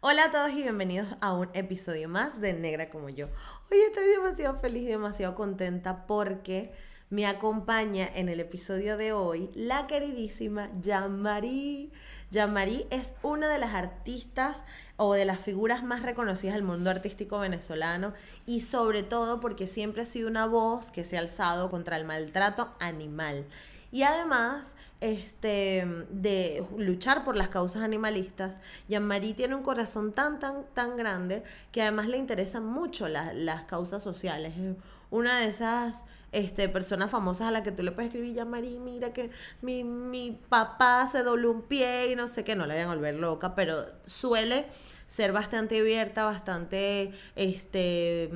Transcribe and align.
Hola 0.00 0.26
a 0.26 0.30
todos 0.30 0.52
y 0.52 0.62
bienvenidos 0.62 1.08
a 1.20 1.32
un 1.32 1.48
episodio 1.54 2.08
más 2.08 2.40
de 2.40 2.52
Negra 2.52 2.88
como 2.88 3.08
yo. 3.08 3.26
Hoy 3.68 3.78
estoy 3.80 4.06
demasiado 4.06 4.54
feliz 4.54 4.84
y 4.84 4.86
demasiado 4.86 5.34
contenta 5.34 6.06
porque 6.06 6.72
me 7.10 7.26
acompaña 7.26 8.06
en 8.14 8.28
el 8.28 8.38
episodio 8.38 8.96
de 8.96 9.12
hoy 9.12 9.50
la 9.56 9.88
queridísima 9.88 10.70
Jean-Marie. 10.80 11.90
Jean-Marie 12.30 12.86
es 12.90 13.16
una 13.24 13.48
de 13.48 13.58
las 13.58 13.74
artistas 13.74 14.62
o 14.96 15.14
de 15.14 15.24
las 15.24 15.40
figuras 15.40 15.82
más 15.82 16.04
reconocidas 16.04 16.54
del 16.54 16.62
mundo 16.62 16.90
artístico 16.90 17.40
venezolano 17.40 18.12
y 18.46 18.60
sobre 18.60 19.02
todo 19.02 19.40
porque 19.40 19.66
siempre 19.66 20.02
ha 20.02 20.06
sido 20.06 20.28
una 20.28 20.46
voz 20.46 20.92
que 20.92 21.02
se 21.02 21.16
ha 21.16 21.20
alzado 21.20 21.72
contra 21.72 21.96
el 21.96 22.04
maltrato 22.04 22.72
animal. 22.78 23.46
Y 23.90 24.02
además 24.04 24.76
este, 25.00 25.86
de 26.10 26.66
luchar 26.76 27.24
por 27.24 27.36
las 27.36 27.48
causas 27.48 27.82
animalistas, 27.82 28.58
Jean-Marie 28.88 29.34
tiene 29.34 29.54
un 29.54 29.62
corazón 29.62 30.12
tan, 30.12 30.40
tan, 30.40 30.64
tan 30.74 30.96
grande 30.96 31.42
que 31.72 31.82
además 31.82 32.08
le 32.08 32.18
interesan 32.18 32.66
mucho 32.66 33.08
las 33.08 33.62
causas 33.64 34.02
sociales. 34.02 34.54
Es 34.56 34.76
una 35.10 35.38
de 35.40 35.46
esas 35.46 36.02
este, 36.32 36.68
personas 36.68 37.10
famosas 37.10 37.48
a 37.48 37.50
la 37.50 37.62
que 37.62 37.72
tú 37.72 37.82
le 37.82 37.92
puedes 37.92 38.08
escribir, 38.08 38.34
Jean-Marie, 38.34 38.80
mira 38.80 39.12
que 39.12 39.30
mi, 39.62 39.84
mi 39.84 40.38
papá 40.48 41.08
se 41.10 41.22
dobló 41.22 41.50
un 41.50 41.62
pie 41.62 42.10
y 42.12 42.16
no 42.16 42.28
sé 42.28 42.44
qué, 42.44 42.56
no 42.56 42.66
la 42.66 42.74
vayan 42.74 42.90
a 42.90 42.94
volver 42.94 43.14
loca, 43.14 43.54
pero 43.54 43.84
suele 44.04 44.66
ser 45.06 45.32
bastante 45.32 45.78
abierta, 45.78 46.24
bastante 46.24 47.12
este 47.34 48.30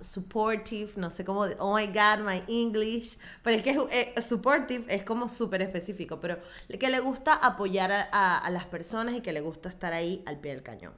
supportive, 0.00 0.92
no 0.96 1.10
sé 1.10 1.24
cómo, 1.24 1.42
oh 1.58 1.76
my 1.76 1.86
god, 1.86 2.24
my 2.24 2.42
English, 2.48 3.18
pero 3.42 3.56
es 3.56 3.62
que 3.62 3.70
eh, 3.90 4.20
supportive 4.20 4.84
es 4.88 5.04
como 5.04 5.28
súper 5.28 5.62
específico, 5.62 6.20
pero 6.20 6.38
que 6.78 6.88
le 6.88 7.00
gusta 7.00 7.34
apoyar 7.34 8.08
a, 8.12 8.48
las 8.50 8.66
personas 8.66 9.14
y 9.14 9.20
que 9.20 9.32
le 9.32 9.40
gusta 9.40 9.68
estar 9.68 9.92
ahí 9.92 10.22
al 10.26 10.40
pie 10.40 10.52
del 10.52 10.62
cañón. 10.62 10.94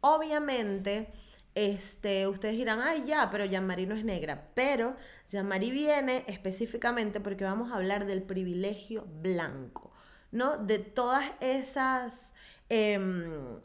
Obviamente, 0.00 1.12
este, 1.54 2.26
ustedes 2.26 2.56
dirán, 2.56 2.80
ay 2.80 3.04
ya, 3.06 3.28
pero 3.30 3.44
Jean-Marie 3.44 3.86
no 3.86 3.94
es 3.94 4.04
negra, 4.04 4.50
pero 4.54 4.96
Jean-Marie 5.30 5.72
viene 5.72 6.24
específicamente 6.26 7.20
porque 7.20 7.44
vamos 7.44 7.70
a 7.72 7.76
hablar 7.76 8.06
del 8.06 8.22
privilegio 8.22 9.06
blanco, 9.20 9.92
¿no? 10.30 10.58
De 10.58 10.78
todas 10.78 11.24
esas... 11.40 12.32
Em, 12.68 13.60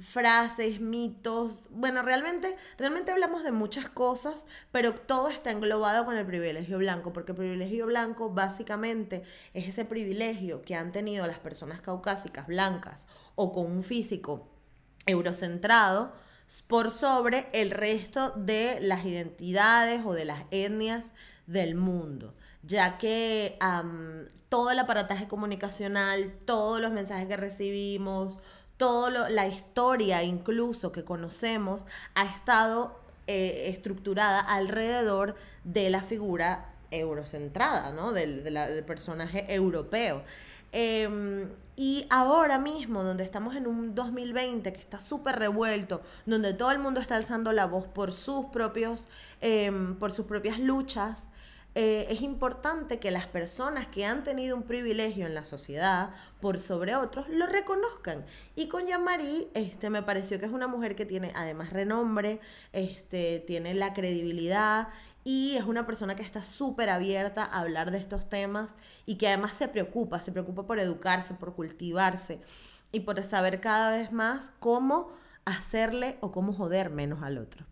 frases, 0.00 0.80
mitos. 0.80 1.68
Bueno, 1.70 2.02
realmente, 2.02 2.56
realmente 2.76 3.10
hablamos 3.10 3.42
de 3.42 3.52
muchas 3.52 3.88
cosas, 3.88 4.46
pero 4.70 4.94
todo 4.94 5.28
está 5.28 5.50
englobado 5.50 6.04
con 6.04 6.16
el 6.16 6.26
privilegio 6.26 6.78
blanco, 6.78 7.12
porque 7.12 7.32
el 7.32 7.38
privilegio 7.38 7.86
blanco 7.86 8.30
básicamente 8.30 9.22
es 9.54 9.68
ese 9.68 9.84
privilegio 9.84 10.62
que 10.62 10.74
han 10.74 10.92
tenido 10.92 11.26
las 11.26 11.38
personas 11.38 11.80
caucásicas 11.80 12.46
blancas 12.46 13.06
o 13.34 13.52
con 13.52 13.66
un 13.66 13.82
físico 13.82 14.48
eurocentrado 15.06 16.12
por 16.66 16.90
sobre 16.90 17.48
el 17.52 17.70
resto 17.70 18.30
de 18.30 18.78
las 18.80 19.04
identidades 19.04 20.02
o 20.04 20.14
de 20.14 20.24
las 20.24 20.44
etnias 20.50 21.06
del 21.46 21.74
mundo, 21.74 22.34
ya 22.62 22.98
que 22.98 23.58
todo 24.48 24.70
el 24.70 24.78
aparataje 24.78 25.28
comunicacional, 25.28 26.32
todos 26.44 26.80
los 26.80 26.92
mensajes 26.92 27.26
que 27.26 27.36
recibimos, 27.36 28.38
toda 28.78 29.28
la 29.28 29.46
historia 29.46 30.22
incluso 30.22 30.90
que 30.92 31.04
conocemos 31.04 31.84
ha 32.14 32.24
estado 32.24 32.98
eh, 33.26 33.68
estructurada 33.68 34.40
alrededor 34.40 35.34
de 35.64 35.90
la 35.90 36.00
figura 36.00 36.72
eurocentrada, 36.90 37.92
¿no? 37.92 38.12
Del, 38.12 38.42
personaje 38.86 39.44
europeo. 39.52 40.22
Em, 40.72 41.46
y 41.76 42.06
ahora 42.10 42.58
mismo, 42.58 43.04
donde 43.04 43.24
estamos 43.24 43.54
en 43.54 43.66
un 43.66 43.94
2020 43.94 44.72
que 44.72 44.80
está 44.80 44.98
súper 44.98 45.38
revuelto, 45.38 46.00
donde 46.24 46.54
todo 46.54 46.70
el 46.70 46.78
mundo 46.78 47.00
está 47.00 47.16
alzando 47.16 47.52
la 47.52 47.66
voz 47.66 47.86
por 47.86 48.12
sus 48.12 48.46
propios, 48.46 49.08
em, 49.40 49.94
por 49.96 50.10
sus 50.10 50.24
propias 50.26 50.58
luchas, 50.58 51.24
eh, 51.80 52.08
es 52.10 52.22
importante 52.22 52.98
que 52.98 53.12
las 53.12 53.28
personas 53.28 53.86
que 53.86 54.04
han 54.04 54.24
tenido 54.24 54.56
un 54.56 54.64
privilegio 54.64 55.26
en 55.26 55.34
la 55.36 55.44
sociedad 55.44 56.10
por 56.40 56.58
sobre 56.58 56.96
otros 56.96 57.28
lo 57.28 57.46
reconozcan. 57.46 58.24
Y 58.56 58.66
con 58.66 58.86
Jean-Marie 58.86 59.48
este, 59.54 59.88
me 59.88 60.02
pareció 60.02 60.40
que 60.40 60.46
es 60.46 60.50
una 60.50 60.66
mujer 60.66 60.96
que 60.96 61.06
tiene 61.06 61.30
además 61.36 61.72
renombre, 61.72 62.40
este, 62.72 63.44
tiene 63.46 63.74
la 63.74 63.94
credibilidad 63.94 64.88
y 65.22 65.54
es 65.54 65.66
una 65.66 65.86
persona 65.86 66.16
que 66.16 66.24
está 66.24 66.42
súper 66.42 66.90
abierta 66.90 67.44
a 67.44 67.60
hablar 67.60 67.92
de 67.92 67.98
estos 67.98 68.28
temas 68.28 68.74
y 69.06 69.14
que 69.14 69.28
además 69.28 69.54
se 69.54 69.68
preocupa, 69.68 70.20
se 70.20 70.32
preocupa 70.32 70.66
por 70.66 70.80
educarse, 70.80 71.34
por 71.34 71.54
cultivarse 71.54 72.40
y 72.90 73.00
por 73.00 73.22
saber 73.22 73.60
cada 73.60 73.96
vez 73.96 74.10
más 74.10 74.50
cómo 74.58 75.10
hacerle 75.44 76.18
o 76.22 76.32
cómo 76.32 76.52
joder 76.52 76.90
menos 76.90 77.22
al 77.22 77.38
otro. 77.38 77.64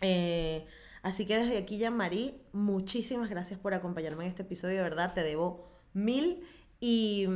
Eh, 0.00 0.64
Así 1.06 1.24
que 1.24 1.38
desde 1.38 1.56
aquí, 1.56 1.78
Jean-Marie, 1.78 2.34
muchísimas 2.50 3.30
gracias 3.30 3.60
por 3.60 3.72
acompañarme 3.74 4.24
en 4.24 4.30
este 4.30 4.42
episodio. 4.42 4.78
De 4.78 4.82
verdad, 4.82 5.14
te 5.14 5.22
debo 5.22 5.64
mil. 5.92 6.44
Y, 6.80 7.28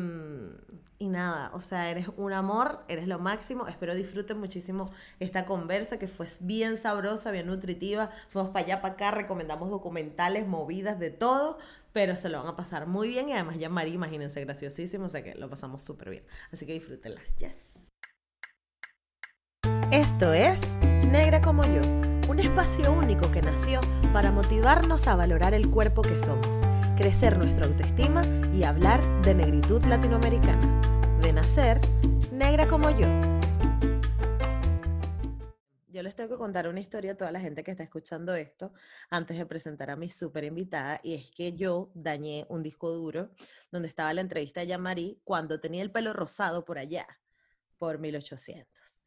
y, 0.98 1.08
nada, 1.08 1.53
o 1.54 1.62
sea, 1.62 1.88
eres 1.88 2.08
un 2.16 2.32
amor, 2.32 2.84
eres 2.88 3.06
lo 3.06 3.20
máximo. 3.20 3.69
Espero 3.69 3.94
disfruten 3.94 4.41
muchísimo 4.41 4.91
esta 5.20 5.47
conversa 5.47 6.00
que 6.00 6.08
fue 6.08 6.26
bien 6.41 6.78
sabrosa, 6.78 7.31
bien 7.31 7.47
nutritiva. 7.47 8.10
Fuimos 8.31 8.50
para 8.50 8.64
allá, 8.64 8.82
para 8.82 8.94
acá, 8.94 9.12
recomendamos 9.12 9.70
documentales, 9.70 10.48
movidas, 10.48 10.98
de 10.98 11.10
todo, 11.10 11.56
pero 11.92 12.16
se 12.16 12.28
lo 12.28 12.41
van 12.41 12.48
a 12.48 12.56
pasar 12.56 12.88
muy 12.88 13.06
bien. 13.06 13.28
Y 13.28 13.34
además, 13.34 13.56
ya 13.60 13.69
imagínense, 13.69 14.41
graciosísimo, 14.41 15.04
o 15.04 15.08
sea 15.08 15.22
que 15.22 15.37
lo 15.37 15.48
pasamos 15.48 15.81
súper 15.81 16.10
bien. 16.10 16.25
Así 16.50 16.66
que 16.66 16.72
disfrútenla. 16.72 17.20
Yes. 17.38 17.54
Esto 19.92 20.32
es 20.32 20.58
Negra 21.06 21.41
como 21.41 21.64
yo 21.66 22.09
un 22.40 22.46
espacio 22.46 22.90
único 22.94 23.30
que 23.30 23.42
nació 23.42 23.82
para 24.14 24.32
motivarnos 24.32 25.06
a 25.06 25.14
valorar 25.14 25.52
el 25.52 25.70
cuerpo 25.70 26.00
que 26.00 26.16
somos, 26.16 26.62
crecer 26.96 27.36
nuestra 27.36 27.66
autoestima 27.66 28.24
y 28.54 28.62
hablar 28.62 29.02
de 29.20 29.34
negritud 29.34 29.84
latinoamericana. 29.84 31.18
De 31.20 31.34
nacer, 31.34 31.82
negra 32.32 32.66
como 32.66 32.88
yo. 32.92 33.08
Yo 35.88 36.02
les 36.02 36.14
tengo 36.14 36.30
que 36.30 36.38
contar 36.38 36.66
una 36.66 36.80
historia 36.80 37.12
a 37.12 37.14
toda 37.14 37.30
la 37.30 37.40
gente 37.40 37.62
que 37.62 37.72
está 37.72 37.82
escuchando 37.82 38.34
esto 38.34 38.72
antes 39.10 39.36
de 39.36 39.44
presentar 39.44 39.90
a 39.90 39.96
mi 39.96 40.08
súper 40.08 40.44
invitada 40.44 40.98
y 41.02 41.16
es 41.16 41.30
que 41.32 41.52
yo 41.52 41.90
dañé 41.92 42.46
un 42.48 42.62
disco 42.62 42.90
duro 42.90 43.32
donde 43.70 43.88
estaba 43.88 44.14
la 44.14 44.22
entrevista 44.22 44.60
de 44.60 44.68
Jean-Marie 44.68 45.18
cuando 45.24 45.60
tenía 45.60 45.82
el 45.82 45.92
pelo 45.92 46.14
rosado 46.14 46.64
por 46.64 46.78
allá, 46.78 47.06
por 47.76 47.98
1800. 47.98 48.66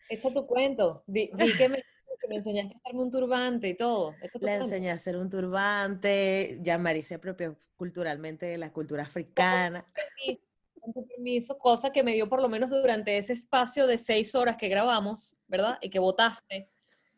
Echa 0.10 0.32
tu 0.32 0.46
cuento, 0.46 1.04
di, 1.08 1.32
que 1.58 1.70
me 1.70 1.84
me 2.28 2.36
enseñaste 2.36 2.74
a 2.74 2.78
hacerme 2.78 3.04
un 3.04 3.12
turbante 3.12 3.70
y 3.70 3.76
todo. 3.76 4.16
Le 4.42 4.54
enseñé 4.56 4.92
a 4.92 4.94
hacer 4.94 5.18
un 5.18 5.30
turbante, 5.30 6.60
ya 6.62 6.78
Marí 6.78 7.02
se 7.02 7.16
apropió 7.16 7.58
culturalmente 7.76 8.46
de 8.46 8.58
la 8.58 8.72
cultura 8.72 9.04
africana. 9.04 9.86
Con 10.80 11.08
permiso, 11.08 11.58
cosa 11.58 11.92
que 11.92 12.04
me 12.04 12.14
dio 12.14 12.28
por 12.28 12.42
lo 12.42 12.50
menos 12.50 12.70
durante 12.70 13.18
ese 13.18 13.34
espacio 13.34 13.88
de 13.88 13.98
seis 13.98 14.36
horas 14.36 14.58
que 14.58 14.68
grabamos, 14.68 15.36
¿verdad? 15.48 15.78
Y 15.82 15.90
que 15.90 16.00
votaste. 16.00 16.70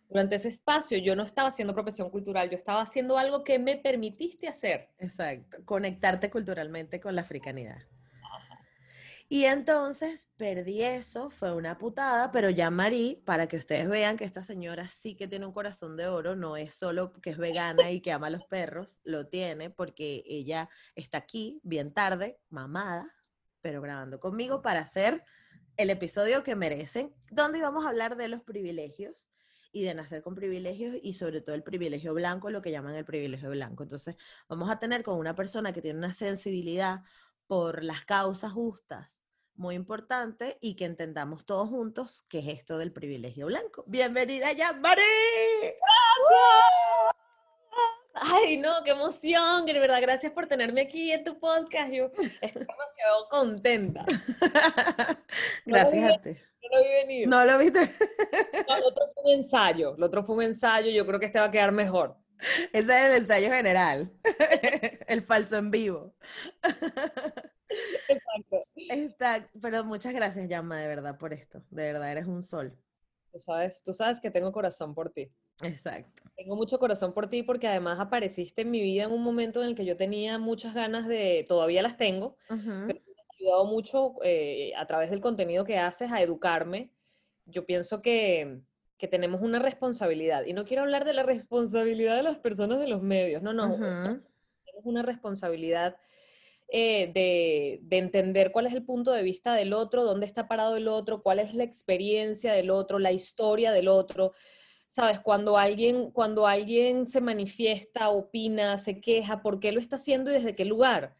Durante 0.08 0.36
ese 0.36 0.50
espacio 0.50 1.00
yo 1.00 1.16
no 1.16 1.24
estaba 1.24 1.50
haciendo 1.50 1.74
profesión 1.74 2.10
cultural, 2.12 2.50
yo 2.50 2.56
estaba 2.56 2.82
haciendo 2.82 3.18
algo 3.18 3.44
que 3.44 3.58
me 3.58 3.78
permitiste 3.78 4.48
hacer. 4.48 4.90
Exacto, 5.00 5.58
conectarte 5.66 6.30
culturalmente 6.30 7.00
con 7.00 7.16
la 7.16 7.22
africanidad. 7.22 7.78
Y 9.28 9.46
entonces 9.46 10.30
perdí 10.38 10.84
eso, 10.84 11.32
fue 11.32 11.52
una 11.52 11.80
putada, 11.80 12.32
pero 12.32 12.52
ya 12.52 12.70
Marí, 12.70 13.24
para 13.26 13.48
que 13.48 13.58
ustedes 13.58 13.90
vean 13.90 14.18
que 14.18 14.24
esta 14.24 14.44
señora 14.44 14.88
sí 14.88 15.16
que 15.16 15.28
tiene 15.28 15.48
un 15.48 15.52
corazón 15.52 15.98
de 15.98 16.08
oro, 16.08 16.36
no 16.36 16.58
es 16.58 16.76
solo 16.76 17.12
que 17.12 17.32
es 17.32 17.38
vegana 17.38 17.90
y 17.90 18.02
que 18.02 18.12
ama 18.12 18.28
a 18.28 18.30
los 18.30 18.46
perros, 18.46 19.00
lo 19.04 19.26
tiene 19.26 19.72
porque 19.72 20.24
ella 20.28 20.70
está 20.94 21.18
aquí 21.18 21.60
bien 21.64 21.92
tarde, 21.92 22.40
mamada, 22.50 23.12
pero 23.62 23.82
grabando 23.82 24.20
conmigo 24.20 24.62
para 24.62 24.82
hacer 24.82 25.24
el 25.76 25.90
episodio 25.90 26.44
que 26.44 26.56
merecen, 26.56 27.12
donde 27.32 27.58
íbamos 27.58 27.84
a 27.84 27.90
hablar 27.90 28.18
de 28.18 28.28
los 28.28 28.42
privilegios 28.44 29.32
y 29.72 29.84
de 29.84 29.94
nacer 29.94 30.22
con 30.22 30.36
privilegios 30.36 30.96
y 31.02 31.16
sobre 31.16 31.42
todo 31.42 31.54
el 31.54 31.64
privilegio 31.64 32.14
blanco, 32.14 32.50
lo 32.50 32.62
que 32.62 32.72
llaman 32.72 32.96
el 32.96 33.04
privilegio 33.04 33.50
blanco. 33.50 33.84
Entonces, 33.84 34.16
vamos 34.48 34.70
a 34.70 34.80
tener 34.80 35.04
con 35.04 35.18
una 35.18 35.36
persona 35.36 35.74
que 35.74 35.82
tiene 35.82 36.00
una 36.00 36.14
sensibilidad 36.14 37.02
por 37.48 37.84
las 37.84 38.06
causas 38.06 38.52
justas 38.52 39.22
muy 39.56 39.76
importante 39.76 40.58
y 40.62 40.76
que 40.76 40.86
entendamos 40.86 41.46
todos 41.46 41.70
juntos 41.70 42.26
qué 42.30 42.40
es 42.40 42.48
esto 42.48 42.78
del 42.78 42.92
privilegio 42.92 43.46
blanco. 43.46 43.84
Bienvenida 43.88 44.52
ya, 44.52 44.74
Mari. 44.74 45.02
Ay, 48.14 48.58
no, 48.58 48.84
qué 48.84 48.92
emoción, 48.92 49.66
de 49.66 49.80
verdad, 49.80 50.02
gracias 50.02 50.32
por 50.32 50.48
tenerme 50.48 50.82
aquí 50.82 51.12
en 51.12 51.24
tu 51.24 51.40
podcast. 51.40 51.92
Yo 51.92 52.06
estoy 52.06 52.28
demasiado 52.42 53.30
contenta. 53.30 54.06
gracias 55.66 56.14
a 56.14 56.22
ti. 56.22 56.32
No 56.62 56.78
lo 56.78 56.84
vi 56.84 56.90
venir. 56.90 57.28
No 57.28 57.46
lo 57.46 57.58
viste. 57.58 57.80
No, 58.68 58.80
lo 58.80 58.88
otro 58.88 59.06
fue 59.14 59.24
un 59.24 59.32
ensayo, 59.40 59.96
lo 59.98 60.06
otro 60.06 60.24
fue 60.24 60.36
un 60.36 60.42
ensayo, 60.44 60.90
yo 60.90 61.06
creo 61.06 61.20
que 61.20 61.28
este 61.28 61.40
va 61.40 61.46
a 61.46 61.52
quedar 61.52 61.72
mejor. 61.72 62.18
Ese 62.74 62.80
es 62.80 62.90
el 62.90 63.22
ensayo 63.24 63.50
general, 63.50 64.12
el 65.08 65.24
falso 65.24 65.58
en 65.58 65.72
vivo. 65.72 66.16
Exacto. 68.08 68.64
Está, 68.76 69.50
pero 69.62 69.84
muchas 69.84 70.14
gracias, 70.14 70.48
Yama, 70.48 70.80
de 70.80 70.88
verdad, 70.88 71.18
por 71.18 71.34
esto. 71.34 71.64
De 71.70 71.84
verdad, 71.92 72.12
eres 72.12 72.28
un 72.28 72.44
sol. 72.44 72.78
Tú 73.32 73.40
sabes, 73.40 73.84
tú 73.84 73.94
sabes 73.94 74.20
que 74.20 74.32
tengo 74.32 74.52
corazón 74.52 74.94
por 74.94 75.12
ti. 75.12 75.32
Exacto. 75.62 76.24
Tengo 76.36 76.56
mucho 76.56 76.80
corazón 76.80 77.14
por 77.14 77.28
ti 77.28 77.44
porque 77.44 77.68
además 77.68 78.00
apareciste 78.00 78.62
en 78.64 78.72
mi 78.72 78.82
vida 78.82 79.04
en 79.04 79.12
un 79.12 79.24
momento 79.24 79.62
en 79.62 79.70
el 79.70 79.76
que 79.76 79.86
yo 79.86 79.98
tenía 79.98 80.38
muchas 80.38 80.74
ganas 80.74 81.08
de, 81.08 81.46
todavía 81.48 81.82
las 81.82 81.98
tengo, 81.98 82.38
pero 82.48 82.66
me 82.88 82.94
ha 82.94 83.36
ayudado 83.40 83.66
mucho 83.66 84.16
eh, 84.24 84.74
a 84.76 84.86
través 84.86 85.10
del 85.10 85.22
contenido 85.22 85.64
que 85.64 85.78
haces 85.78 86.12
a 86.12 86.22
educarme. 86.22 86.92
Yo 87.46 87.66
pienso 87.66 88.02
que, 88.02 88.62
que, 88.98 89.08
tenemos 89.08 89.42
una 89.42 89.60
responsabilidad. 89.60 90.46
Y 90.46 90.54
no 90.54 90.66
quiero 90.66 90.84
hablar 90.84 91.06
de 91.06 91.14
la 91.14 91.24
responsabilidad 91.24 92.16
de 92.16 92.24
las 92.24 92.38
personas 92.38 92.80
de 92.80 92.88
los 92.88 93.02
medios, 93.02 93.42
no, 93.42 93.54
no, 93.54 93.76
tenemos 93.76 94.86
una 94.86 95.02
responsabilidad 95.02 95.96
eh, 96.68 97.12
de, 97.14 97.80
de, 97.84 97.98
entender 97.98 98.52
cuál 98.52 98.66
es 98.66 98.74
el 98.74 98.84
punto 98.84 99.12
de 99.12 99.22
vista 99.22 99.54
del 99.54 99.74
otro, 99.74 100.04
dónde 100.04 100.26
está 100.26 100.48
parado 100.48 100.76
el 100.78 100.88
otro, 100.88 101.22
cuál 101.22 101.40
es 101.40 101.54
la 101.54 101.64
experiencia 101.64 102.54
del 102.54 102.72
otro, 102.72 102.98
la 102.98 103.12
historia 103.12 103.72
del 103.72 103.88
otro. 103.88 104.34
Sabes, 104.88 105.20
cuando 105.20 105.58
alguien, 105.58 106.10
cuando 106.12 106.48
alguien 106.48 107.06
se 107.06 107.22
manifiesta, 107.22 108.10
opina, 108.10 108.78
se 108.78 109.02
queja, 109.02 109.42
¿por 109.42 109.60
qué 109.60 109.72
lo 109.72 109.80
está 109.80 109.98
haciendo 109.98 110.32
y 110.32 110.36
desde 110.36 110.56
qué 110.56 110.66
lugar? 110.66 111.16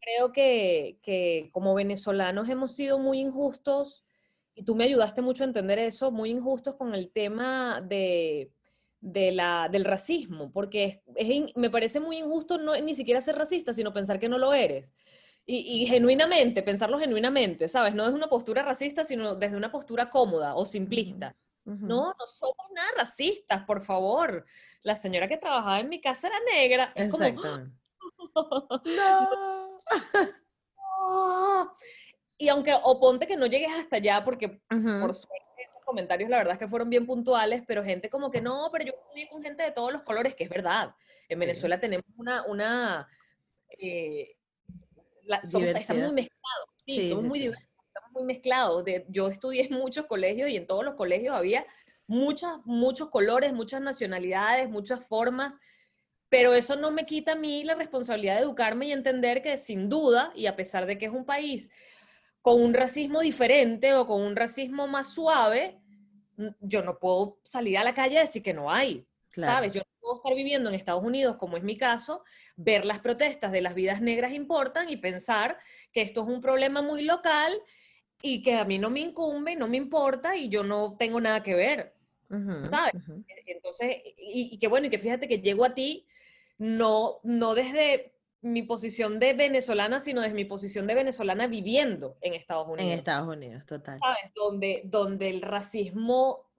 Creo 0.00 0.32
que, 0.32 0.98
que 1.02 1.50
como 1.52 1.74
venezolanos 1.74 2.48
hemos 2.48 2.72
sido 2.72 2.98
muy 2.98 3.18
injustos, 3.18 4.05
y 4.56 4.64
tú 4.64 4.74
me 4.74 4.84
ayudaste 4.84 5.20
mucho 5.20 5.44
a 5.44 5.46
entender 5.46 5.78
eso, 5.78 6.10
muy 6.10 6.30
injustos 6.30 6.76
con 6.76 6.94
el 6.94 7.10
tema 7.10 7.82
de, 7.82 8.50
de 9.00 9.30
la, 9.30 9.68
del 9.70 9.84
racismo, 9.84 10.50
porque 10.50 11.02
es, 11.14 11.54
me 11.54 11.68
parece 11.68 12.00
muy 12.00 12.16
injusto 12.16 12.56
no 12.56 12.74
ni 12.80 12.94
siquiera 12.94 13.20
ser 13.20 13.36
racista, 13.36 13.74
sino 13.74 13.92
pensar 13.92 14.18
que 14.18 14.30
no 14.30 14.38
lo 14.38 14.54
eres. 14.54 14.94
Y, 15.44 15.82
y, 15.82 15.86
genuinamente, 15.86 16.62
pensarlo 16.62 16.98
genuinamente, 16.98 17.68
¿sabes? 17.68 17.94
No 17.94 18.04
desde 18.04 18.16
una 18.16 18.28
postura 18.28 18.64
racista, 18.64 19.04
sino 19.04 19.36
desde 19.36 19.56
una 19.56 19.70
postura 19.70 20.10
cómoda 20.10 20.56
o 20.56 20.66
simplista. 20.66 21.36
No, 21.64 22.14
no 22.18 22.26
somos 22.26 22.56
nada 22.74 22.88
racistas, 22.96 23.64
por 23.64 23.82
favor. 23.82 24.44
La 24.82 24.94
señora 24.94 25.28
que 25.28 25.36
trabajaba 25.36 25.80
en 25.80 25.88
mi 25.88 26.00
casa 26.00 26.28
era 26.28 26.38
negra. 26.52 26.92
Es 26.94 27.10
como, 27.10 27.28
no. 28.84 29.78
Y 32.38 32.48
aunque, 32.48 32.74
o 32.82 33.00
ponte 33.00 33.26
que 33.26 33.36
no 33.36 33.46
llegues 33.46 33.72
hasta 33.72 33.96
allá, 33.96 34.22
porque 34.24 34.48
por 34.48 35.14
suerte 35.14 35.46
comentarios, 35.86 36.28
la 36.28 36.38
verdad 36.38 36.54
es 36.54 36.58
que 36.58 36.68
fueron 36.68 36.90
bien 36.90 37.06
puntuales, 37.06 37.62
pero 37.66 37.82
gente 37.82 38.10
como 38.10 38.30
que 38.30 38.42
no, 38.42 38.68
pero 38.72 38.84
yo 38.84 38.92
estudié 38.92 39.28
con 39.28 39.42
gente 39.42 39.62
de 39.62 39.70
todos 39.70 39.92
los 39.92 40.02
colores, 40.02 40.34
que 40.34 40.44
es 40.44 40.50
verdad. 40.50 40.94
En 41.28 41.38
Venezuela 41.38 41.80
tenemos 41.80 42.04
una, 42.16 42.44
una 42.44 43.08
eh, 43.78 44.36
somos, 45.44 45.68
estamos 45.68 46.04
muy 46.04 46.14
mezclados, 46.14 46.68
sí, 46.84 47.08
somos 47.08 47.24
muy 47.24 47.38
diversos, 47.38 47.68
estamos 47.86 48.12
muy 48.12 48.24
mezclados. 48.24 48.84
De, 48.84 49.06
yo 49.08 49.28
estudié 49.28 49.64
en 49.64 49.74
muchos 49.74 50.06
colegios 50.06 50.50
y 50.50 50.56
en 50.56 50.66
todos 50.66 50.84
los 50.84 50.94
colegios 50.94 51.34
había 51.34 51.64
muchas, 52.08 52.58
muchos 52.64 53.08
colores, 53.08 53.52
muchas 53.52 53.80
nacionalidades, 53.80 54.68
muchas 54.68 55.06
formas, 55.06 55.56
pero 56.28 56.54
eso 56.54 56.74
no 56.74 56.90
me 56.90 57.06
quita 57.06 57.32
a 57.32 57.36
mí 57.36 57.62
la 57.62 57.76
responsabilidad 57.76 58.34
de 58.34 58.42
educarme 58.42 58.86
y 58.86 58.92
entender 58.92 59.40
que 59.40 59.56
sin 59.56 59.88
duda, 59.88 60.32
y 60.34 60.46
a 60.46 60.56
pesar 60.56 60.84
de 60.86 60.98
que 60.98 61.06
es 61.06 61.12
un 61.12 61.24
país 61.24 61.70
con 62.46 62.62
un 62.62 62.74
racismo 62.74 63.22
diferente 63.22 63.92
o 63.94 64.06
con 64.06 64.22
un 64.22 64.36
racismo 64.36 64.86
más 64.86 65.12
suave, 65.12 65.80
yo 66.60 66.80
no 66.80 66.96
puedo 66.96 67.40
salir 67.42 67.76
a 67.76 67.82
la 67.82 67.92
calle 67.92 68.14
y 68.14 68.18
decir 68.18 68.40
que 68.40 68.54
no 68.54 68.70
hay. 68.70 69.04
¿Sabes? 69.34 69.72
Yo 69.72 69.80
no 69.80 69.86
puedo 70.00 70.14
estar 70.14 70.32
viviendo 70.32 70.68
en 70.68 70.76
Estados 70.76 71.02
Unidos, 71.02 71.38
como 71.38 71.56
es 71.56 71.64
mi 71.64 71.76
caso, 71.76 72.22
ver 72.54 72.84
las 72.84 73.00
protestas 73.00 73.50
de 73.50 73.62
las 73.62 73.74
vidas 73.74 74.00
negras 74.00 74.30
importan 74.30 74.88
y 74.88 74.96
pensar 74.96 75.58
que 75.90 76.02
esto 76.02 76.22
es 76.22 76.28
un 76.28 76.40
problema 76.40 76.82
muy 76.82 77.02
local 77.02 77.52
y 78.22 78.42
que 78.42 78.54
a 78.54 78.64
mí 78.64 78.78
no 78.78 78.90
me 78.90 79.00
incumbe, 79.00 79.56
no 79.56 79.66
me 79.66 79.78
importa 79.78 80.36
y 80.36 80.48
yo 80.48 80.62
no 80.62 80.94
tengo 80.96 81.20
nada 81.20 81.42
que 81.42 81.56
ver. 81.56 81.96
¿Sabes? 82.28 82.92
Entonces, 83.46 83.96
y, 84.18 84.54
y, 84.54 84.58
que 84.58 84.68
bueno, 84.68 84.86
y 84.86 84.90
que 84.90 85.00
fíjate 85.00 85.26
que 85.26 85.40
llego 85.40 85.64
a 85.64 85.74
ti 85.74 86.06
no, 86.58 87.18
no 87.24 87.56
desde 87.56 88.15
mi 88.52 88.62
posición 88.62 89.18
de 89.18 89.34
venezolana, 89.34 90.00
sino 90.00 90.20
desde 90.20 90.34
mi 90.34 90.44
posición 90.44 90.86
de 90.86 90.94
venezolana 90.94 91.46
viviendo 91.46 92.16
en 92.20 92.34
Estados 92.34 92.66
Unidos. 92.66 92.82
En 92.82 92.98
Estados 92.98 93.28
Unidos, 93.28 93.66
total. 93.66 93.98
¿Sabes? 93.98 94.32
Donde, 94.34 94.82
donde 94.84 95.30
el 95.30 95.42
racismo 95.42 96.50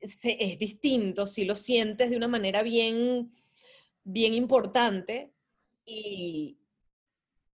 es 0.00 0.58
distinto, 0.58 1.26
si 1.26 1.44
lo 1.44 1.54
sientes 1.54 2.10
de 2.10 2.16
una 2.16 2.28
manera 2.28 2.62
bien, 2.62 3.34
bien 4.04 4.34
importante 4.34 5.32
y, 5.84 6.58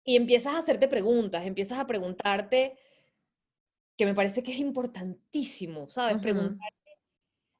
y 0.04 0.16
empiezas 0.16 0.54
a 0.54 0.58
hacerte 0.58 0.88
preguntas, 0.88 1.44
empiezas 1.44 1.78
a 1.78 1.86
preguntarte, 1.86 2.76
que 3.96 4.06
me 4.06 4.14
parece 4.14 4.42
que 4.42 4.52
es 4.52 4.58
importantísimo, 4.58 5.90
¿sabes? 5.90 6.18
Preguntarte 6.18 6.98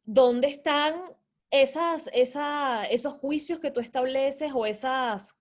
dónde 0.05 0.49
están 0.49 0.95
esas, 1.51 2.09
esa, 2.13 2.85
esos 2.87 3.15
juicios 3.15 3.59
que 3.59 3.71
tú 3.71 3.81
estableces 3.81 4.51
o 4.55 4.65
esas 4.65 5.40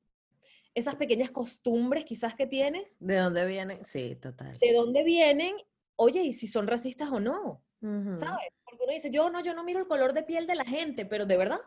esas 0.80 0.96
pequeñas 0.96 1.30
costumbres 1.30 2.06
quizás 2.06 2.36
que 2.36 2.48
tienes. 2.48 2.98
¿De 3.00 3.18
dónde 3.18 3.46
vienen? 3.46 3.84
Sí, 3.86 4.16
total. 4.16 4.58
¿De 4.60 4.74
dónde 4.74 5.04
vienen? 5.04 5.56
Oye, 5.96 6.22
y 6.22 6.34
si 6.34 6.48
son 6.48 6.68
racistas 6.68 7.10
o 7.12 7.20
no, 7.20 7.64
¿sabes? 7.82 8.48
Porque 8.64 8.84
uno 8.84 8.94
dice, 8.94 9.12
yo 9.12 9.30
no, 9.30 9.42
yo 9.42 9.54
no 9.54 9.64
miro 9.64 9.80
el 9.80 9.88
color 9.88 10.14
de 10.14 10.24
piel 10.24 10.48
de 10.48 10.56
la 10.56 10.66
gente, 10.66 11.06
pero 11.06 11.26
de 11.26 11.38
verdad, 11.38 11.60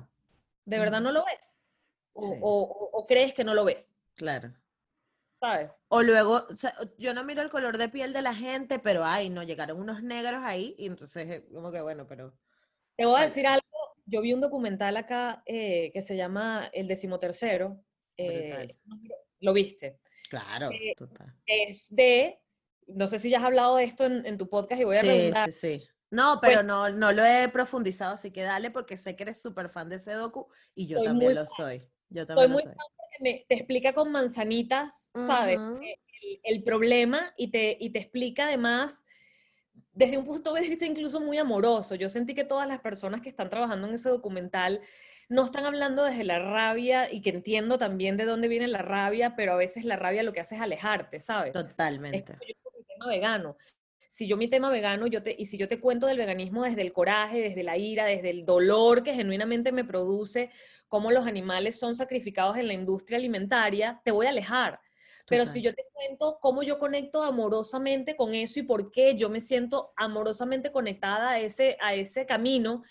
de 0.64 0.78
verdad 0.78 1.00
no 1.00 1.12
lo 1.12 1.24
ves. 1.24 1.58
O, 2.14 3.04
crees 3.06 3.34
que 3.34 3.44
no 3.44 3.54
lo 3.54 3.64
ves. 3.64 3.96
Claro. 4.14 4.52
¿Sabes? 5.40 5.72
O 5.88 6.02
luego, 6.02 6.46
yo 6.98 7.14
no 7.14 7.24
miro 7.24 7.42
el 7.42 7.50
color 7.50 7.76
de 7.76 7.88
piel 7.88 8.12
de 8.12 8.22
la 8.22 8.34
gente, 8.34 8.78
pero 8.78 9.04
ay, 9.04 9.28
no, 9.28 9.42
llegaron 9.42 9.80
unos 9.80 10.02
negros 10.02 10.40
ahí 10.44 10.74
y 10.78 10.86
entonces, 10.86 11.44
como 11.52 11.72
que 11.72 11.80
bueno, 11.80 12.06
pero... 12.06 12.32
Te 12.96 13.06
voy 13.06 13.20
a 13.20 13.24
decir 13.24 13.46
algo, 13.46 13.66
yo 14.06 14.20
vi 14.20 14.32
un 14.32 14.40
documental 14.40 14.96
acá 14.96 15.42
eh, 15.46 15.90
que 15.92 16.02
se 16.02 16.16
llama 16.16 16.70
El 16.72 16.86
decimotercero, 16.86 17.82
eh, 18.16 18.76
lo 19.40 19.52
viste. 19.52 20.00
Claro, 20.28 20.70
eh, 20.70 20.94
total. 20.96 21.34
Es 21.46 21.94
de, 21.94 22.38
no 22.86 23.06
sé 23.06 23.18
si 23.18 23.30
ya 23.30 23.38
has 23.38 23.44
hablado 23.44 23.76
de 23.76 23.84
esto 23.84 24.06
en, 24.06 24.38
tu 24.38 24.48
podcast 24.48 24.80
y 24.80 24.84
voy 24.84 24.96
a 24.96 25.00
sí, 25.00 25.32
Sí, 25.46 25.52
sí. 25.52 25.88
No, 26.10 26.38
pero 26.42 26.56
pues 26.56 26.66
no, 26.66 26.90
no 26.90 27.12
lo 27.12 27.24
he 27.24 27.48
profundizado, 27.48 28.14
así 28.14 28.30
que 28.30 28.42
dale 28.42 28.70
porque 28.70 28.98
sé 28.98 29.16
que 29.16 29.22
eres 29.22 29.40
súper 29.40 29.70
fan 29.70 29.88
de 29.88 29.96
ese 29.96 30.12
docu 30.12 30.46
y 30.74 30.86
yo 30.86 31.02
también 31.02 31.34
lo 31.34 31.46
soy. 31.46 31.82
Yo 32.10 32.26
también 32.26 32.50
lo 32.50 32.54
muy 32.54 32.62
soy. 32.62 32.72
porque 32.74 33.46
te 33.48 33.54
explica 33.54 33.94
con 33.94 34.12
manzanitas, 34.12 35.10
¿sabes? 35.14 35.58
Eh, 35.82 36.40
el, 36.42 36.62
problema 36.64 37.32
y 37.38 37.50
te, 37.50 37.78
y 37.80 37.90
te 37.90 37.98
explica 37.98 38.44
además 38.44 39.06
desde 39.92 40.18
un 40.18 40.24
punto 40.24 40.52
de 40.54 40.62
vista 40.62 40.86
incluso 40.86 41.20
muy 41.20 41.38
amoroso. 41.38 41.94
Yo 41.94 42.08
sentí 42.08 42.34
que 42.34 42.44
todas 42.44 42.68
las 42.68 42.80
personas 42.80 43.20
que 43.20 43.28
están 43.28 43.48
trabajando 43.48 43.88
en 43.88 43.94
ese 43.94 44.08
documental 44.08 44.80
no 45.28 45.44
están 45.44 45.64
hablando 45.64 46.04
desde 46.04 46.24
la 46.24 46.38
rabia 46.38 47.12
y 47.12 47.22
que 47.22 47.30
entiendo 47.30 47.78
también 47.78 48.16
de 48.16 48.24
dónde 48.24 48.48
viene 48.48 48.68
la 48.68 48.82
rabia, 48.82 49.34
pero 49.36 49.54
a 49.54 49.56
veces 49.56 49.84
la 49.84 49.96
rabia 49.96 50.22
lo 50.22 50.32
que 50.32 50.40
hace 50.40 50.56
es 50.56 50.60
alejarte, 50.60 51.20
¿sabes? 51.20 51.52
Totalmente. 51.52 52.32
Es 52.32 52.54
yo 52.54 52.70
mi 52.76 52.84
tema 52.84 53.06
vegano. 53.06 53.56
Si 54.08 54.26
yo 54.26 54.36
mi 54.36 54.48
tema 54.48 54.68
vegano, 54.68 55.06
yo 55.06 55.22
te, 55.22 55.34
y 55.38 55.46
si 55.46 55.56
yo 55.56 55.68
te 55.68 55.80
cuento 55.80 56.06
del 56.06 56.18
veganismo 56.18 56.64
desde 56.64 56.82
el 56.82 56.92
coraje, 56.92 57.40
desde 57.40 57.62
la 57.62 57.78
ira, 57.78 58.04
desde 58.04 58.28
el 58.28 58.44
dolor 58.44 59.02
que 59.02 59.14
genuinamente 59.14 59.72
me 59.72 59.84
produce, 59.84 60.50
cómo 60.86 61.10
los 61.10 61.26
animales 61.26 61.78
son 61.78 61.94
sacrificados 61.94 62.58
en 62.58 62.66
la 62.66 62.74
industria 62.74 63.16
alimentaria, 63.16 64.02
te 64.04 64.10
voy 64.10 64.26
a 64.26 64.30
alejar. 64.30 64.80
Pero 65.28 65.46
si 65.46 65.62
yo 65.62 65.74
te 65.74 65.86
cuento 65.92 66.38
cómo 66.40 66.62
yo 66.62 66.78
conecto 66.78 67.22
amorosamente 67.22 68.16
con 68.16 68.34
eso 68.34 68.60
y 68.60 68.62
por 68.62 68.90
qué 68.90 69.14
yo 69.14 69.28
me 69.28 69.40
siento 69.40 69.92
amorosamente 69.96 70.72
conectada 70.72 71.30
a 71.30 71.38
ese, 71.38 71.76
a 71.80 71.94
ese 71.94 72.26
camino, 72.26 72.82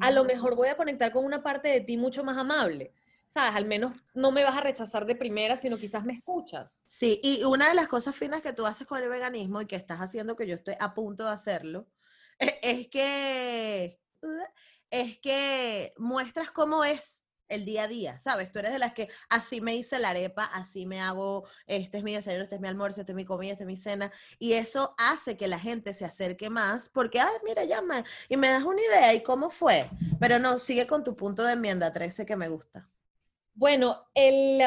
a 0.00 0.10
lo 0.10 0.24
mejor 0.24 0.56
voy 0.56 0.68
a 0.68 0.76
conectar 0.76 1.12
con 1.12 1.24
una 1.24 1.42
parte 1.42 1.68
de 1.68 1.80
ti 1.80 1.96
mucho 1.96 2.24
más 2.24 2.36
amable. 2.36 2.92
¿Sabes? 3.26 3.56
Al 3.56 3.64
menos 3.64 3.96
no 4.12 4.30
me 4.30 4.44
vas 4.44 4.56
a 4.56 4.60
rechazar 4.60 5.06
de 5.06 5.16
primera, 5.16 5.56
sino 5.56 5.76
quizás 5.76 6.04
me 6.04 6.12
escuchas. 6.12 6.80
Sí, 6.84 7.20
y 7.22 7.42
una 7.42 7.68
de 7.68 7.74
las 7.74 7.88
cosas 7.88 8.14
finas 8.14 8.42
que 8.42 8.52
tú 8.52 8.64
haces 8.64 8.86
con 8.86 9.02
el 9.02 9.08
veganismo 9.08 9.60
y 9.60 9.66
que 9.66 9.76
estás 9.76 9.98
haciendo, 9.98 10.36
que 10.36 10.46
yo 10.46 10.54
estoy 10.54 10.74
a 10.78 10.94
punto 10.94 11.24
de 11.24 11.30
hacerlo, 11.30 11.88
es, 12.38 12.54
es 12.62 12.88
que, 12.88 13.98
es 14.90 15.18
que 15.18 15.94
muestras 15.96 16.50
cómo 16.52 16.84
es 16.84 17.23
el 17.48 17.64
día 17.64 17.84
a 17.84 17.88
día, 17.88 18.18
¿sabes? 18.18 18.50
Tú 18.50 18.58
eres 18.58 18.72
de 18.72 18.78
las 18.78 18.92
que 18.92 19.08
así 19.28 19.60
me 19.60 19.74
hice 19.74 19.98
la 19.98 20.10
arepa, 20.10 20.44
así 20.44 20.86
me 20.86 21.00
hago, 21.00 21.46
este 21.66 21.98
es 21.98 22.04
mi 22.04 22.14
desayuno, 22.14 22.44
este 22.44 22.56
es 22.56 22.60
mi 22.60 22.68
almuerzo, 22.68 23.00
este 23.00 23.12
es 23.12 23.16
mi 23.16 23.24
comida, 23.24 23.52
este 23.52 23.64
es 23.64 23.68
mi 23.68 23.76
cena, 23.76 24.12
y 24.38 24.52
eso 24.52 24.94
hace 24.98 25.36
que 25.36 25.48
la 25.48 25.58
gente 25.58 25.92
se 25.94 26.04
acerque 26.04 26.50
más 26.50 26.88
porque, 26.88 27.20
ay, 27.20 27.36
mira, 27.44 27.64
llama, 27.64 28.04
y 28.28 28.36
me 28.36 28.48
das 28.48 28.64
una 28.64 28.80
idea, 28.80 29.14
¿y 29.14 29.22
cómo 29.22 29.50
fue? 29.50 29.88
Pero 30.20 30.38
no, 30.38 30.58
sigue 30.58 30.86
con 30.86 31.04
tu 31.04 31.16
punto 31.16 31.44
de 31.44 31.52
enmienda 31.52 31.92
13 31.92 32.26
que 32.26 32.36
me 32.36 32.48
gusta. 32.48 32.88
Bueno, 33.54 34.08
el, 34.14 34.60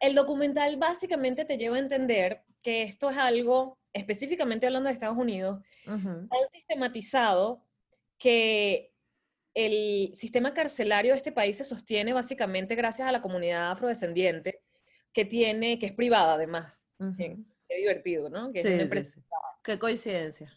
el 0.00 0.14
documental 0.14 0.76
básicamente 0.76 1.44
te 1.44 1.56
lleva 1.56 1.76
a 1.76 1.80
entender 1.80 2.42
que 2.62 2.82
esto 2.82 3.10
es 3.10 3.16
algo, 3.16 3.78
específicamente 3.92 4.66
hablando 4.66 4.88
de 4.88 4.94
Estados 4.94 5.16
Unidos, 5.16 5.62
tan 5.84 6.28
sistematizado 6.52 7.64
que 8.18 8.93
el 9.54 10.10
sistema 10.14 10.52
carcelario 10.52 11.12
de 11.12 11.16
este 11.18 11.32
país 11.32 11.56
se 11.56 11.64
sostiene 11.64 12.12
básicamente 12.12 12.74
gracias 12.74 13.08
a 13.08 13.12
la 13.12 13.22
comunidad 13.22 13.70
afrodescendiente, 13.70 14.60
que 15.12 15.24
tiene, 15.24 15.78
que 15.78 15.86
es 15.86 15.92
privada 15.92 16.34
además. 16.34 16.82
Qué 17.16 17.76
divertido, 17.76 18.28
¿no? 18.28 18.52
Que 18.52 18.60
es 18.60 18.64
Sí, 18.66 18.68
una 18.68 18.76
sí, 18.78 18.82
empresa 18.82 19.14
sí. 19.14 19.22
Qué 19.62 19.78
coincidencia. 19.78 20.52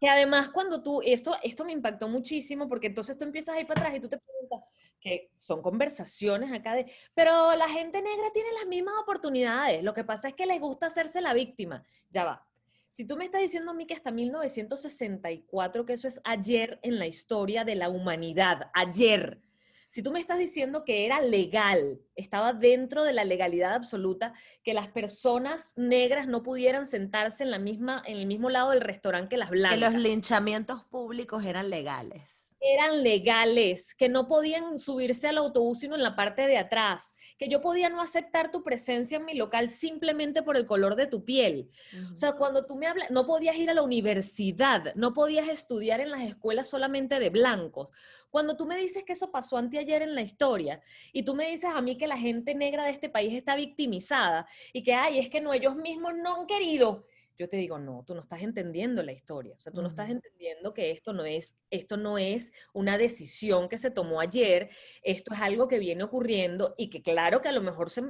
Que 0.00 0.08
además 0.08 0.48
cuando 0.48 0.82
tú, 0.82 1.02
esto, 1.04 1.36
esto 1.42 1.64
me 1.64 1.72
impactó 1.72 2.08
muchísimo 2.08 2.66
porque 2.68 2.86
entonces 2.86 3.18
tú 3.18 3.24
empiezas 3.24 3.54
a 3.56 3.60
ir 3.60 3.66
para 3.66 3.82
atrás 3.82 3.96
y 3.96 4.00
tú 4.00 4.08
te 4.08 4.16
preguntas, 4.16 4.60
que 4.98 5.30
son 5.36 5.60
conversaciones 5.60 6.50
acá 6.52 6.74
de, 6.74 6.90
pero 7.14 7.54
la 7.54 7.68
gente 7.68 8.00
negra 8.00 8.30
tiene 8.32 8.48
las 8.58 8.66
mismas 8.66 8.94
oportunidades, 9.02 9.82
lo 9.82 9.92
que 9.92 10.04
pasa 10.04 10.28
es 10.28 10.34
que 10.34 10.46
les 10.46 10.58
gusta 10.58 10.86
hacerse 10.86 11.20
la 11.20 11.34
víctima. 11.34 11.84
Ya 12.08 12.24
va. 12.24 12.49
Si 12.90 13.04
tú 13.06 13.16
me 13.16 13.24
estás 13.24 13.40
diciendo 13.40 13.70
a 13.70 13.74
mí 13.74 13.86
que 13.86 13.94
hasta 13.94 14.10
1964, 14.10 15.86
que 15.86 15.92
eso 15.92 16.08
es 16.08 16.20
ayer 16.24 16.80
en 16.82 16.98
la 16.98 17.06
historia 17.06 17.64
de 17.64 17.76
la 17.76 17.88
humanidad, 17.88 18.62
ayer, 18.74 19.40
si 19.88 20.02
tú 20.02 20.10
me 20.10 20.18
estás 20.18 20.40
diciendo 20.40 20.84
que 20.84 21.06
era 21.06 21.20
legal, 21.20 22.00
estaba 22.16 22.52
dentro 22.52 23.04
de 23.04 23.12
la 23.12 23.24
legalidad 23.24 23.74
absoluta, 23.74 24.34
que 24.64 24.74
las 24.74 24.88
personas 24.88 25.72
negras 25.76 26.26
no 26.26 26.42
pudieran 26.42 26.84
sentarse 26.84 27.44
en, 27.44 27.52
la 27.52 27.60
misma, 27.60 28.02
en 28.06 28.16
el 28.16 28.26
mismo 28.26 28.50
lado 28.50 28.70
del 28.70 28.80
restaurante 28.80 29.28
que 29.28 29.36
las 29.36 29.50
Que 29.50 29.54
blancas. 29.54 29.80
los 29.92 29.94
linchamientos 29.94 30.82
públicos 30.82 31.44
eran 31.44 31.70
legales. 31.70 32.39
Eran 32.60 33.02
legales, 33.02 33.94
que 33.94 34.08
no 34.08 34.28
podían 34.28 34.78
subirse 34.78 35.28
al 35.28 35.38
autobús 35.38 35.80
sino 35.80 35.94
en 35.94 36.02
la 36.02 36.14
parte 36.14 36.46
de 36.46 36.58
atrás, 36.58 37.14
que 37.38 37.48
yo 37.48 37.60
podía 37.60 37.88
no 37.88 38.00
aceptar 38.00 38.50
tu 38.50 38.62
presencia 38.62 39.16
en 39.16 39.24
mi 39.24 39.34
local 39.34 39.70
simplemente 39.70 40.42
por 40.42 40.56
el 40.56 40.66
color 40.66 40.94
de 40.94 41.06
tu 41.06 41.24
piel. 41.24 41.70
O 42.12 42.16
sea, 42.16 42.32
cuando 42.32 42.66
tú 42.66 42.76
me 42.76 42.86
hablas, 42.86 43.10
no 43.10 43.26
podías 43.26 43.56
ir 43.56 43.70
a 43.70 43.74
la 43.74 43.82
universidad, 43.82 44.94
no 44.94 45.14
podías 45.14 45.48
estudiar 45.48 46.00
en 46.00 46.10
las 46.10 46.22
escuelas 46.22 46.68
solamente 46.68 47.18
de 47.18 47.30
blancos. 47.30 47.92
Cuando 48.30 48.56
tú 48.56 48.66
me 48.66 48.76
dices 48.76 49.04
que 49.04 49.14
eso 49.14 49.30
pasó 49.30 49.56
anteayer 49.56 50.02
en 50.02 50.14
la 50.14 50.22
historia 50.22 50.82
y 51.12 51.24
tú 51.24 51.34
me 51.34 51.50
dices 51.50 51.70
a 51.74 51.80
mí 51.80 51.96
que 51.96 52.06
la 52.06 52.16
gente 52.16 52.54
negra 52.54 52.84
de 52.84 52.90
este 52.90 53.08
país 53.08 53.34
está 53.34 53.56
victimizada 53.56 54.46
y 54.72 54.82
que, 54.82 54.94
ay, 54.94 55.18
es 55.18 55.28
que 55.28 55.40
no, 55.40 55.52
ellos 55.52 55.76
mismos 55.76 56.12
no 56.14 56.36
han 56.36 56.46
querido. 56.46 57.06
Yo 57.40 57.48
te 57.48 57.56
digo, 57.56 57.78
no, 57.78 58.04
tú 58.06 58.14
no 58.14 58.20
estás 58.20 58.42
entendiendo 58.42 59.02
la 59.02 59.12
historia. 59.12 59.54
O 59.56 59.58
sea, 59.58 59.72
tú 59.72 59.80
no 59.80 59.88
estás 59.88 60.10
entendiendo 60.10 60.74
que 60.74 60.90
esto 60.90 61.14
no 61.14 61.24
es, 61.24 61.56
esto 61.70 61.96
no 61.96 62.18
es 62.18 62.52
una 62.74 62.98
decisión 62.98 63.66
que 63.66 63.78
se 63.78 63.90
tomó 63.90 64.20
ayer, 64.20 64.68
esto 65.02 65.32
es 65.32 65.40
algo 65.40 65.66
que 65.66 65.78
viene 65.78 66.04
ocurriendo 66.04 66.74
y 66.76 66.90
que 66.90 67.00
claro 67.00 67.40
que 67.40 67.48
a 67.48 67.52
lo 67.52 67.62
mejor 67.62 67.88
se, 67.88 68.04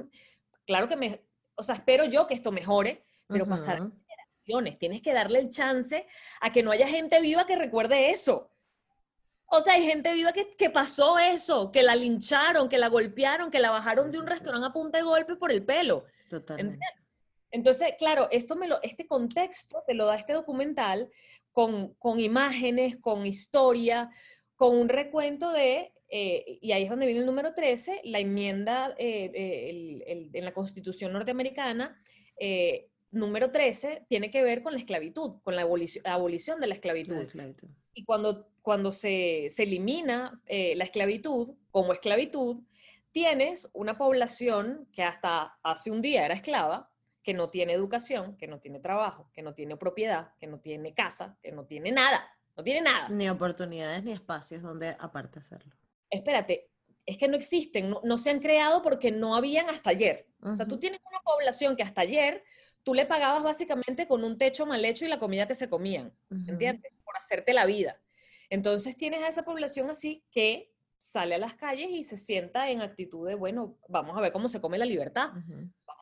claro 0.65 0.89
que 0.89 0.97
me, 0.97 1.23
o 1.55 1.63
sea, 1.63 1.75
espero 1.75 2.03
yo 2.03 2.27
que 2.27 2.33
esto 2.33 2.51
mejore, 2.51 3.05
pero 3.27 3.45
pasar 3.45 3.79
Ujú. 3.81 3.93
generaciones. 4.05 4.77
Tienes 4.77 5.01
que 5.01 5.13
darle 5.13 5.39
el 5.39 5.47
chance 5.47 6.05
a 6.41 6.51
que 6.51 6.61
no 6.61 6.71
haya 6.71 6.85
gente 6.85 7.21
viva 7.21 7.45
que 7.45 7.55
recuerde 7.55 8.09
eso. 8.09 8.51
O 9.45 9.61
sea, 9.61 9.75
hay 9.75 9.85
gente 9.85 10.13
viva 10.13 10.33
que, 10.33 10.57
que 10.57 10.69
pasó 10.69 11.19
eso, 11.19 11.71
que 11.71 11.83
la 11.83 11.95
lincharon, 11.95 12.67
que 12.67 12.77
la 12.77 12.89
golpearon, 12.89 13.49
que 13.49 13.59
la 13.59 13.71
bajaron 13.71 14.11
de 14.11 14.19
un 14.19 14.27
restaurante 14.27 14.67
a 14.67 14.73
punta 14.73 14.97
de 14.97 15.05
golpe 15.05 15.37
por 15.37 15.53
el 15.53 15.63
pelo. 15.63 16.03
Totalmente. 16.29 16.85
Entonces, 17.51 17.93
claro, 17.97 18.27
esto 18.31 18.55
me 18.55 18.67
lo, 18.67 18.81
este 18.81 19.05
contexto 19.07 19.83
te 19.85 19.93
lo 19.93 20.05
da 20.05 20.15
este 20.15 20.33
documental 20.33 21.09
con, 21.51 21.93
con 21.95 22.19
imágenes, 22.19 22.97
con 22.97 23.25
historia, 23.25 24.09
con 24.55 24.77
un 24.77 24.89
recuento 24.89 25.51
de, 25.51 25.91
eh, 26.09 26.59
y 26.61 26.71
ahí 26.71 26.83
es 26.83 26.89
donde 26.89 27.05
viene 27.05 27.21
el 27.21 27.25
número 27.25 27.53
13, 27.53 28.01
la 28.05 28.19
enmienda 28.19 28.95
eh, 28.97 29.31
eh, 29.33 29.69
el- 29.69 30.03
el- 30.07 30.29
en 30.33 30.45
la 30.45 30.53
Constitución 30.53 31.11
norteamericana, 31.13 31.99
eh, 32.39 32.87
número 33.11 33.51
13, 33.51 34.05
tiene 34.07 34.31
que 34.31 34.41
ver 34.43 34.61
con 34.63 34.71
la 34.73 34.79
esclavitud, 34.79 35.41
con 35.43 35.55
la 35.55 35.65
abolici- 35.65 36.01
abolición 36.05 36.59
de 36.61 36.67
la 36.67 36.75
esclavitud. 36.75 37.15
La 37.15 37.21
esclavitud. 37.23 37.67
Y 37.93 38.05
cuando, 38.05 38.47
cuando 38.61 38.91
se, 38.91 39.47
se 39.49 39.63
elimina 39.63 40.41
eh, 40.45 40.75
la 40.77 40.85
esclavitud 40.85 41.55
como 41.71 41.91
esclavitud, 41.91 42.61
tienes 43.11 43.69
una 43.73 43.97
población 43.97 44.87
que 44.93 45.03
hasta 45.03 45.57
hace 45.63 45.91
un 45.91 46.01
día 46.01 46.23
era 46.25 46.33
esclava, 46.35 46.89
que 47.23 47.33
no 47.33 47.49
tiene 47.49 47.73
educación, 47.73 48.35
que 48.37 48.47
no 48.47 48.59
tiene 48.59 48.79
trabajo, 48.79 49.29
que 49.33 49.41
no 49.41 49.53
tiene 49.53 49.77
propiedad, 49.77 50.33
que 50.39 50.47
no 50.47 50.59
tiene 50.59 50.93
casa, 50.93 51.37
que 51.41 51.51
no 51.51 51.65
tiene 51.65 51.91
nada, 51.91 52.27
no 52.57 52.63
tiene 52.63 52.81
nada. 52.81 53.09
Ni 53.09 53.29
oportunidades 53.29 54.03
ni 54.03 54.11
espacios 54.11 54.61
donde 54.61 54.95
aparte 54.99 55.39
hacerlo. 55.39 55.75
Espérate, 56.09 56.69
es 57.05 57.17
que 57.17 57.27
no 57.27 57.35
existen, 57.35 57.89
no, 57.89 58.01
no 58.03 58.17
se 58.17 58.29
han 58.29 58.39
creado 58.39 58.81
porque 58.81 59.11
no 59.11 59.35
habían 59.35 59.69
hasta 59.69 59.91
ayer. 59.91 60.27
O 60.41 60.55
sea, 60.55 60.67
tú 60.67 60.79
tienes 60.79 60.99
una 61.09 61.19
población 61.21 61.75
que 61.75 61.83
hasta 61.83 62.01
ayer 62.01 62.43
tú 62.83 62.93
le 62.93 63.05
pagabas 63.05 63.43
básicamente 63.43 64.07
con 64.07 64.23
un 64.23 64.37
techo 64.37 64.65
mal 64.65 64.83
hecho 64.83 65.05
y 65.05 65.07
la 65.07 65.19
comida 65.19 65.47
que 65.47 65.55
se 65.55 65.69
comían. 65.69 66.13
¿entiendes? 66.29 66.91
Por 67.03 67.15
hacerte 67.15 67.53
la 67.53 67.65
vida. 67.65 67.99
Entonces 68.49 68.97
tienes 68.97 69.21
a 69.21 69.27
esa 69.27 69.43
población 69.43 69.89
así 69.89 70.23
que 70.31 70.71
sale 70.97 71.35
a 71.35 71.39
las 71.39 71.55
calles 71.55 71.89
y 71.89 72.03
se 72.03 72.17
sienta 72.17 72.69
en 72.69 72.81
actitud 72.81 73.27
de, 73.27 73.35
bueno, 73.35 73.77
vamos 73.87 74.15
a 74.17 74.21
ver 74.21 74.31
cómo 74.31 74.47
se 74.49 74.61
come 74.61 74.77
la 74.77 74.85
libertad. 74.85 75.31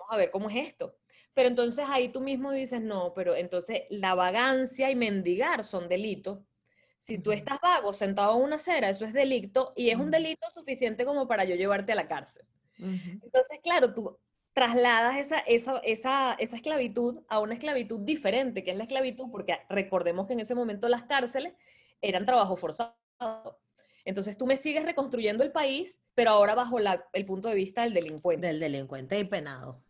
Vamos 0.10 0.14
a 0.14 0.18
ver 0.18 0.32
cómo 0.32 0.50
es 0.50 0.56
esto. 0.68 0.96
Pero 1.34 1.48
entonces 1.50 1.86
ahí 1.90 2.10
tú 2.10 2.22
mismo 2.22 2.52
dices, 2.52 2.82
no, 2.82 3.14
pero 3.14 3.36
entonces 3.36 3.84
la 3.90 4.16
vagancia 4.16 4.90
y 4.90 4.96
mendigar 4.96 5.64
son 5.64 5.88
delitos. 5.88 6.40
Si 6.98 7.18
tú 7.18 7.32
estás 7.32 7.60
vago 7.62 7.94
sentado 7.94 8.36
en 8.38 8.44
una 8.44 8.56
acera, 8.56 8.90
eso 8.90 9.06
es 9.06 9.14
delito 9.14 9.74
y 9.76 9.90
es 9.90 9.98
un 9.98 10.12
delito 10.12 10.50
suficiente 10.54 11.06
como 11.06 11.28
para 11.28 11.46
yo 11.46 11.56
llevarte 11.56 11.94
a 11.94 11.96
la 11.96 12.08
cárcel. 12.08 12.46
Entonces, 12.78 13.60
claro, 13.62 13.94
tú 13.94 14.18
trasladas 14.54 15.18
esa, 15.18 15.40
esa, 15.40 15.78
esa, 15.80 16.34
esa 16.40 16.56
esclavitud 16.56 17.24
a 17.30 17.40
una 17.40 17.54
esclavitud 17.54 18.00
diferente, 18.02 18.64
que 18.64 18.72
es 18.72 18.78
la 18.78 18.84
esclavitud, 18.84 19.28
porque 19.32 19.58
recordemos 19.70 20.28
que 20.28 20.34
en 20.34 20.42
ese 20.42 20.56
momento 20.56 20.90
las 20.90 21.04
cárceles 21.04 21.54
eran 22.02 22.26
trabajo 22.26 22.58
forzado. 22.58 22.96
Entonces 24.04 24.38
tú 24.38 24.46
me 24.46 24.58
sigues 24.58 24.84
reconstruyendo 24.84 25.44
el 25.44 25.52
país, 25.52 26.04
pero 26.16 26.32
ahora 26.32 26.56
bajo 26.56 26.80
la- 26.80 27.06
el 27.14 27.26
punto 27.26 27.48
de 27.48 27.56
vista 27.56 27.84
del 27.84 27.94
delincuente. 27.94 28.48
Del 28.48 28.60
delincuente 28.60 29.20
y 29.20 29.24
penado. 29.24 29.84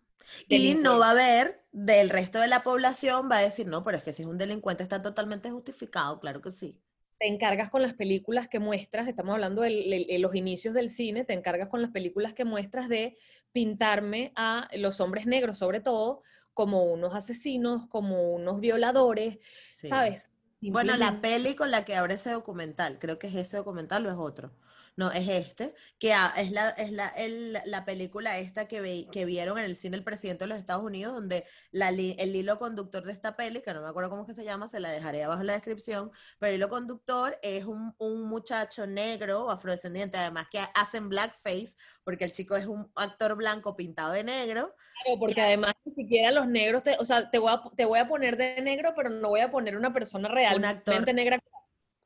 Y 0.48 0.75
no 0.75 1.00
va 1.00 1.07
a 1.09 1.12
haber, 1.12 1.65
del 1.71 2.09
resto 2.09 2.39
de 2.39 2.48
la 2.48 2.63
población, 2.63 3.29
va 3.31 3.38
a 3.38 3.41
decir, 3.41 3.67
no, 3.67 3.83
pero 3.83 3.98
es 3.98 4.03
que 4.03 4.13
si 4.13 4.21
es 4.24 4.27
un 4.27 4.38
delincuente 4.38 4.83
está 4.83 5.01
totalmente 5.01 5.50
justificado, 5.51 6.19
claro 6.19 6.41
que 6.41 6.51
sí. 6.51 6.79
te 7.17 7.27
encargas 7.27 7.69
con 7.69 7.81
las 7.81 7.93
películas 7.93 8.48
que 8.48 8.59
muestras, 8.59 9.07
estamos 9.07 9.33
hablando 9.33 9.62
de 9.62 10.17
los 10.19 10.36
inicios 10.36 10.74
del 10.74 10.88
cine, 10.89 11.25
te 11.25 11.33
encargas 11.33 11.67
con 11.67 11.81
las 11.81 11.91
películas 11.91 12.33
que 12.33 12.45
muestras 12.45 12.88
de 12.88 13.17
pintarme 13.51 14.31
a 14.36 14.69
los 14.77 15.01
hombres 15.01 15.25
negros, 15.25 15.57
sobre 15.57 15.81
todo, 15.81 16.21
como 16.53 16.86
unos 16.86 17.13
asesinos, 17.15 17.88
como 17.88 18.33
unos 18.33 18.59
violadores, 18.62 19.39
Sí. 19.71 19.88
¿sabes? 19.89 20.29
Bueno, 20.62 20.95
la 20.98 21.21
peli 21.21 21.55
con 21.55 21.71
la 21.71 21.83
que 21.86 21.95
abre 21.95 22.15
ese 22.15 22.31
documental, 22.31 23.00
creo 23.00 23.17
que 23.19 23.27
es 23.27 23.36
ese 23.36 23.57
documental 23.57 24.05
o 24.05 24.09
es 24.12 24.17
otro. 24.17 24.55
No, 25.00 25.10
es 25.13 25.29
este, 25.29 25.74
que 25.98 26.13
es 26.36 26.51
la, 26.51 26.72
es 26.72 26.91
la, 26.91 27.08
el- 27.08 27.58
la 27.63 27.86
película 27.86 28.38
esta 28.38 28.68
que, 28.68 28.82
ve- 28.82 29.08
que 29.13 29.24
vieron 29.24 29.58
en 29.58 29.63
el 29.63 29.77
cine 29.77 29.96
el 29.96 30.03
presidente 30.03 30.44
de 30.44 30.50
los 30.50 30.58
Estados 30.58 30.84
Unidos, 30.84 31.13
donde 31.13 31.46
la, 31.72 31.88
el 31.88 32.36
hilo 32.36 32.60
conductor 32.60 33.03
de 33.06 33.13
esta 33.13 33.38
peli, 33.38 33.62
que 33.62 33.74
no 33.74 33.82
me 33.82 33.88
acuerdo 33.88 34.10
cómo 34.10 34.24
es 34.24 34.27
que 34.27 34.34
se 34.34 34.44
llama, 34.44 34.68
se 34.68 34.82
la 34.82 34.91
dejaré 34.91 35.24
abajo 35.24 35.39
en 35.39 35.48
la 35.48 35.53
descripción, 35.53 36.12
pero 36.38 36.50
el 36.50 36.58
hilo 36.58 36.68
conductor 36.68 37.39
es 37.41 37.63
un, 37.63 37.96
un 37.98 38.24
muchacho 38.24 38.86
negro, 38.88 39.50
afrodescendiente, 39.50 40.18
además 40.18 40.48
que 40.51 40.60
hacen 40.75 41.08
blackface, 41.08 41.75
porque 42.03 42.25
el 42.25 42.34
chico 42.34 42.58
es 42.58 42.65
un 42.65 42.91
actor 42.96 43.38
blanco 43.38 43.77
pintado 43.77 44.12
de 44.12 44.25
negro, 44.25 44.75
Claro, 45.03 45.18
porque 45.18 45.39
además 45.41 45.75
ni 45.86 45.94
siquiera 45.94 46.29
los 46.32 46.46
negros, 46.46 46.84
te, 46.84 46.98
o 47.00 47.06
sea, 47.06 47.32
te 47.32 47.38
voy, 47.39 47.53
a, 47.53 47.62
te 47.74 47.86
voy 47.86 48.00
a 48.00 48.08
poner 48.10 48.36
de 48.36 48.62
negro, 48.62 48.91
pero 48.98 49.10
no 49.10 49.29
voy 49.29 49.39
a 49.39 49.50
poner 49.50 49.77
una 49.77 49.94
persona 49.94 50.27
realmente 50.27 50.68
actor. 50.91 51.13
negra. 51.13 51.39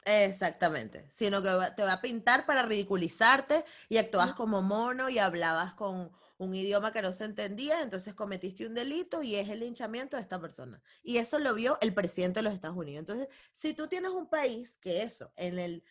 Exactamente, 0.06 1.08
sino 1.10 1.42
que 1.42 1.50
te 1.76 1.84
va 1.84 1.94
a 1.94 2.02
pintar 2.02 2.46
para 2.46 2.64
ridiculizarte 2.64 3.64
y 3.88 3.98
actuabas 3.98 4.34
como 4.34 4.62
mono 4.62 5.10
y 5.10 5.18
hablabas 5.18 5.74
con 5.74 6.12
un 6.38 6.54
idioma 6.54 6.92
que 6.92 7.02
no 7.02 7.14
se 7.14 7.26
entendía, 7.26 7.82
entonces 7.82 8.14
cometiste 8.14 8.66
un 8.66 8.74
delito 8.74 9.24
y 9.24 9.36
es 9.36 9.50
el 9.50 9.62
linchamiento 9.62 10.18
de 10.18 10.24
esta 10.24 10.42
persona. 10.42 10.82
Y 11.02 11.18
eso 11.18 11.40
lo 11.40 11.54
vio 11.54 11.78
el 11.80 11.94
presidente 11.94 12.40
de 12.40 12.44
los 12.44 12.54
Estados 12.54 12.76
Unidos. 12.76 13.00
Entonces, 13.00 13.28
si 13.54 13.74
tú 13.74 13.88
tienes 13.88 14.12
un 14.12 14.30
país 14.30 14.78
que 14.82 15.04
eso, 15.04 15.32
en 15.36 15.58
el 15.58 15.84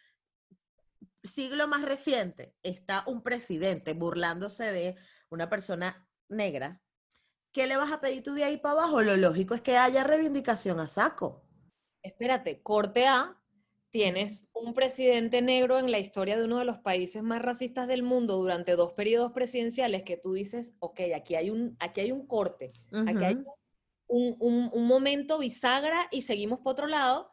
siglo 1.24 1.68
más 1.68 1.82
reciente, 1.82 2.54
está 2.62 3.04
un 3.06 3.22
presidente 3.22 3.94
burlándose 3.94 4.72
de 4.72 4.96
una 5.30 5.48
persona 5.48 6.06
negra, 6.28 6.82
¿qué 7.52 7.66
le 7.66 7.76
vas 7.76 7.92
a 7.92 8.00
pedir 8.00 8.22
tú 8.22 8.34
de 8.34 8.44
ahí 8.44 8.56
para 8.56 8.72
abajo? 8.72 9.02
Lo 9.02 9.16
lógico 9.16 9.54
es 9.54 9.62
que 9.62 9.78
haya 9.78 10.04
reivindicación 10.04 10.80
a 10.80 10.88
saco. 10.88 11.46
Espérate, 12.02 12.62
corte 12.62 13.06
A, 13.06 13.41
tienes 13.92 14.46
un 14.54 14.72
presidente 14.74 15.42
negro 15.42 15.78
en 15.78 15.90
la 15.92 15.98
historia 16.00 16.36
de 16.38 16.44
uno 16.46 16.58
de 16.58 16.64
los 16.64 16.78
países 16.78 17.22
más 17.22 17.42
racistas 17.42 17.86
del 17.86 18.02
mundo 18.02 18.36
durante 18.36 18.74
dos 18.74 18.94
periodos 18.94 19.32
presidenciales 19.32 20.02
que 20.02 20.16
tú 20.16 20.32
dices, 20.32 20.74
ok, 20.80 21.00
aquí 21.14 21.34
hay 21.36 21.50
un, 21.50 21.76
aquí 21.78 22.00
hay 22.00 22.10
un 22.10 22.26
corte, 22.26 22.72
aquí 23.06 23.22
hay 23.24 23.34
un, 24.08 24.36
un- 24.40 24.70
un 24.72 24.86
momento 24.86 25.38
bisagra 25.38 26.08
y 26.10 26.22
seguimos 26.22 26.60
por 26.60 26.72
otro 26.72 26.86
lado. 26.86 27.30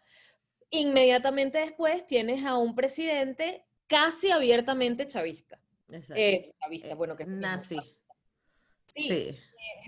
Inmediatamente 0.70 1.58
después 1.60 2.06
tienes 2.06 2.46
a 2.46 2.58
un 2.58 2.76
presidente 2.76 3.66
casi 3.88 4.30
abiertamente 4.30 5.08
chavista. 5.08 5.60
Exacto. 5.90 6.22
Eh, 6.22 6.54
chavista, 6.62 6.90
Eh, 6.90 6.94
bueno, 6.94 7.16
que 7.16 7.24
es 7.24 7.30
nazi. 7.30 7.80
Sí, 8.88 9.08
Sí. 9.08 9.38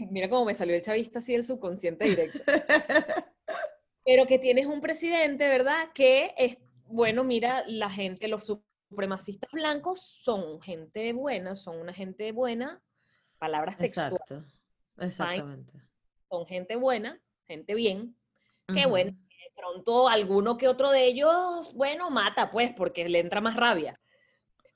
mira 0.09 0.29
cómo 0.29 0.45
me 0.45 0.53
salió 0.53 0.73
el 0.75 0.81
chavista 0.81 1.19
así 1.19 1.35
el 1.35 1.43
subconsciente 1.43 2.07
directo. 2.07 2.39
Pero 4.03 4.25
que 4.25 4.39
tienes 4.39 4.65
un 4.65 4.81
presidente, 4.81 5.48
¿verdad? 5.48 5.89
Que 5.93 6.34
es, 6.38 6.58
bueno, 6.86 7.24
mira, 7.24 7.63
la 7.67 7.89
gente, 7.89 8.27
los 8.27 8.46
supremacistas 8.46 9.51
blancos 9.51 10.01
son 10.01 10.62
gente 10.62 11.13
buena, 11.13 11.55
son 11.55 11.79
una 11.79 11.93
gente 11.93 12.31
buena, 12.31 12.81
palabras 13.38 13.77
textuales. 13.77 14.20
Exacto. 14.22 14.43
Exactamente. 15.00 15.74
son 16.29 16.46
gente 16.46 16.75
buena, 16.75 17.20
gente 17.48 17.74
bien, 17.74 18.15
que 18.67 18.86
bueno, 18.86 19.12
de 19.12 19.51
pronto 19.55 20.08
alguno 20.08 20.58
que 20.58 20.67
otro 20.67 20.91
de 20.91 21.05
ellos, 21.05 21.74
bueno, 21.74 22.10
mata 22.10 22.51
pues 22.51 22.72
porque 22.72 23.08
le 23.10 23.20
entra 23.20 23.41
más 23.41 23.55
rabia, 23.58 24.00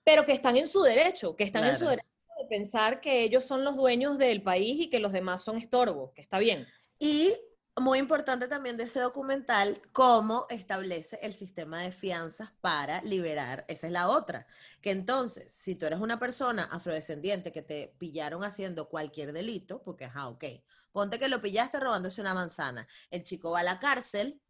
pero 0.03 0.25
que 0.25 0.33
están 0.33 0.57
en 0.57 0.67
su 0.67 0.81
derecho, 0.81 1.35
que 1.35 1.43
están 1.43 1.63
en 1.65 1.75
su 1.75 1.85
derecho 1.85 2.07
de 2.39 2.47
pensar 2.47 2.99
que 2.99 3.23
ellos 3.23 3.45
son 3.45 3.63
los 3.63 3.77
dueños 3.77 4.17
del 4.17 4.41
país 4.41 4.81
y 4.81 4.89
que 4.89 4.99
los 4.99 5.13
demás 5.13 5.43
son 5.43 5.57
estorbos, 5.57 6.11
que 6.13 6.21
está 6.21 6.39
bien. 6.39 6.67
Y 6.99 7.33
muy 7.81 7.99
importante 7.99 8.47
también 8.47 8.77
de 8.77 8.85
ese 8.85 9.01
documental, 9.01 9.81
cómo 9.91 10.45
establece 10.49 11.19
el 11.21 11.33
sistema 11.33 11.81
de 11.81 11.91
fianzas 11.91 12.51
para 12.61 13.01
liberar. 13.03 13.65
Esa 13.67 13.87
es 13.87 13.93
la 13.93 14.07
otra. 14.07 14.47
Que 14.81 14.91
entonces, 14.91 15.51
si 15.51 15.75
tú 15.75 15.85
eres 15.85 15.99
una 15.99 16.17
persona 16.17 16.63
afrodescendiente 16.71 17.51
que 17.51 17.61
te 17.61 17.93
pillaron 17.97 18.43
haciendo 18.43 18.87
cualquier 18.89 19.33
delito, 19.33 19.81
porque, 19.83 20.05
ajá, 20.05 20.29
ok, 20.29 20.45
ponte 20.91 21.19
que 21.19 21.27
lo 21.27 21.41
pillaste 21.41 21.79
robándose 21.79 22.21
una 22.21 22.33
manzana, 22.33 22.87
el 23.11 23.23
chico 23.23 23.51
va 23.51 23.59
a 23.59 23.63
la 23.63 23.79
cárcel, 23.79 24.41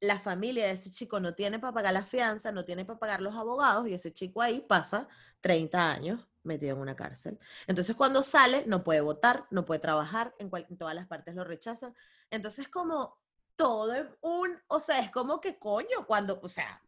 la 0.00 0.18
familia 0.18 0.66
de 0.66 0.72
ese 0.72 0.90
chico 0.90 1.20
no 1.20 1.34
tiene 1.34 1.58
para 1.58 1.72
pagar 1.72 1.92
la 1.92 2.04
fianza, 2.04 2.52
no 2.52 2.64
tiene 2.64 2.84
para 2.84 2.98
pagar 2.98 3.22
los 3.22 3.34
abogados 3.36 3.88
y 3.88 3.94
ese 3.94 4.12
chico 4.12 4.42
ahí 4.42 4.60
pasa 4.60 5.08
30 5.40 5.90
años 5.90 6.20
metido 6.42 6.74
en 6.74 6.80
una 6.80 6.96
cárcel. 6.96 7.38
Entonces 7.66 7.94
cuando 7.94 8.22
sale 8.22 8.64
no 8.66 8.84
puede 8.84 9.00
votar, 9.00 9.46
no 9.50 9.64
puede 9.64 9.80
trabajar, 9.80 10.34
en, 10.38 10.50
en 10.68 10.76
todas 10.76 10.94
las 10.94 11.06
partes 11.06 11.34
lo 11.34 11.44
rechazan. 11.44 11.94
Entonces 12.30 12.68
como 12.68 13.18
todo 13.56 13.94
un, 14.22 14.58
o 14.68 14.80
sea, 14.80 14.98
es 15.00 15.10
como 15.10 15.40
que 15.40 15.58
coño, 15.58 16.06
cuando, 16.06 16.40
o 16.42 16.48
sea, 16.48 16.82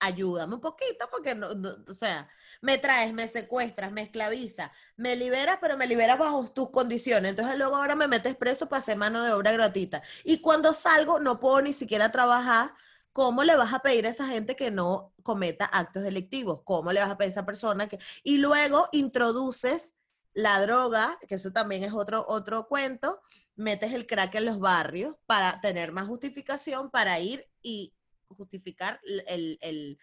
ayúdame 0.00 0.54
un 0.54 0.60
poquito 0.60 1.08
porque 1.10 1.34
no, 1.34 1.48
o 1.86 1.92
sea, 1.92 2.28
me 2.60 2.78
traes, 2.78 3.12
me 3.12 3.28
secuestras, 3.28 3.92
me 3.92 4.02
esclaviza, 4.02 4.70
me 4.96 5.16
liberas, 5.16 5.58
pero 5.60 5.76
me 5.76 5.86
liberas 5.86 6.18
bajo 6.18 6.48
tus 6.52 6.70
condiciones. 6.70 7.30
Entonces 7.30 7.58
luego 7.58 7.76
ahora 7.76 7.96
me 7.96 8.08
metes 8.08 8.36
preso 8.36 8.68
para 8.68 8.80
hacer 8.80 8.96
mano 8.96 9.22
de 9.22 9.32
obra 9.32 9.52
gratuita. 9.52 10.02
Y 10.24 10.40
cuando 10.40 10.72
salgo 10.72 11.20
no 11.20 11.40
puedo 11.40 11.60
ni 11.62 11.72
siquiera 11.72 12.12
trabajar 12.12 12.74
¿cómo 13.12 13.44
le 13.44 13.56
vas 13.56 13.72
a 13.72 13.80
pedir 13.80 14.06
a 14.06 14.10
esa 14.10 14.26
gente 14.28 14.56
que 14.56 14.70
no 14.70 15.12
cometa 15.22 15.64
actos 15.66 16.02
delictivos? 16.02 16.62
¿Cómo 16.64 16.92
le 16.92 17.00
vas 17.00 17.10
a 17.10 17.16
pedir 17.16 17.30
a 17.30 17.32
esa 17.32 17.46
persona 17.46 17.88
que... 17.88 17.98
Y 18.22 18.38
luego 18.38 18.88
introduces 18.92 19.94
la 20.32 20.60
droga, 20.60 21.18
que 21.28 21.34
eso 21.34 21.52
también 21.52 21.84
es 21.84 21.92
otro, 21.92 22.24
otro 22.28 22.68
cuento, 22.68 23.20
metes 23.56 23.92
el 23.92 24.06
crack 24.06 24.36
en 24.36 24.46
los 24.46 24.58
barrios 24.58 25.16
para 25.26 25.60
tener 25.60 25.92
más 25.92 26.06
justificación 26.06 26.90
para 26.90 27.18
ir 27.18 27.48
y 27.62 27.92
justificar 28.28 29.00
el, 29.26 29.58
el 29.60 29.98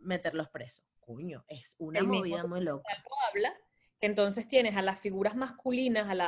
meterlos 0.00 0.48
presos. 0.48 0.84
Coño, 1.00 1.44
es 1.48 1.76
una 1.78 2.02
movida 2.02 2.44
muy 2.44 2.60
loca. 2.60 2.88
Habla 3.28 3.54
entonces 4.00 4.46
tienes 4.46 4.76
a 4.76 4.82
las 4.82 4.98
figuras 4.98 5.34
masculinas, 5.34 6.08
al, 6.08 6.20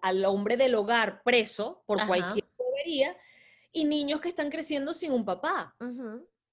al, 0.00 0.24
hombre 0.24 0.56
del 0.56 0.74
hogar 0.74 1.22
preso 1.22 1.82
por 1.86 2.06
cualquier 2.06 2.46
bobería, 2.56 3.16
y 3.72 3.84
niños 3.84 4.20
que 4.20 4.28
están 4.28 4.50
creciendo 4.50 4.94
sin 4.94 5.12
un 5.12 5.24
papá. 5.24 5.76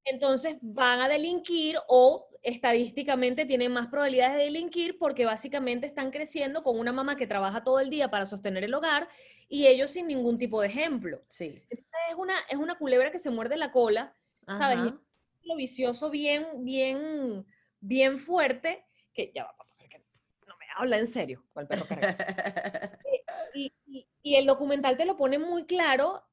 Entonces 0.03 0.57
van 0.61 1.01
a 1.01 1.09
delinquir 1.09 1.77
o 1.87 2.29
estadísticamente 2.41 3.45
tienen 3.45 3.73
más 3.73 3.87
probabilidades 3.87 4.37
de 4.37 4.43
delinquir 4.43 4.97
porque 4.97 5.25
básicamente 5.25 5.85
están 5.85 6.11
creciendo 6.11 6.63
con 6.63 6.79
una 6.79 6.93
mamá 6.93 7.17
que 7.17 7.27
trabaja 7.27 7.63
todo 7.63 7.79
el 7.79 7.89
día 7.89 8.09
para 8.09 8.25
sostener 8.25 8.63
el 8.63 8.73
hogar 8.73 9.09
y 9.49 9.67
ellos 9.67 9.91
sin 9.91 10.07
ningún 10.07 10.37
tipo 10.37 10.61
de 10.61 10.67
ejemplo. 10.67 11.21
Sí. 11.27 11.61
es 11.69 12.15
una, 12.17 12.35
es 12.49 12.57
una 12.57 12.77
culebra 12.77 13.11
que 13.11 13.19
se 13.19 13.31
muerde 13.31 13.57
la 13.57 13.71
cola, 13.71 14.15
¿sabes? 14.47 14.93
lo 15.43 15.55
vicioso 15.55 16.09
bien, 16.09 16.45
bien, 16.65 17.45
bien 17.79 18.17
fuerte 18.17 18.85
que 19.13 19.31
ya 19.33 19.45
va, 19.45 19.55
papá, 19.55 19.75
no 20.45 20.57
me 20.57 20.65
habla 20.75 20.97
en 20.97 21.07
serio 21.07 21.45
con 21.53 21.63
el 21.63 21.67
perro 21.67 21.85
y, 23.53 23.73
y 24.21 24.35
el 24.35 24.45
documental 24.45 24.97
te 24.97 25.05
lo 25.05 25.15
pone 25.15 25.39
muy 25.39 25.65
claro 25.65 26.27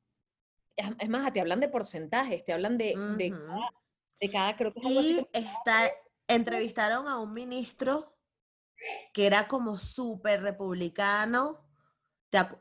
es 0.76 1.08
más, 1.08 1.32
te 1.32 1.40
hablan 1.40 1.60
de 1.60 1.68
porcentajes, 1.68 2.44
te 2.44 2.52
hablan 2.52 2.78
de, 2.78 2.94
de, 3.16 4.30
cada, 4.30 4.56
creo 4.56 4.72
que 4.72 4.80
es 4.80 4.86
algo 4.86 5.00
y 5.02 5.28
Está, 5.32 5.90
entrevistaron 6.28 7.06
a 7.08 7.18
un 7.18 7.32
ministro 7.32 8.16
que 9.12 9.26
era 9.26 9.48
como 9.48 9.78
súper 9.78 10.42
republicano. 10.42 11.60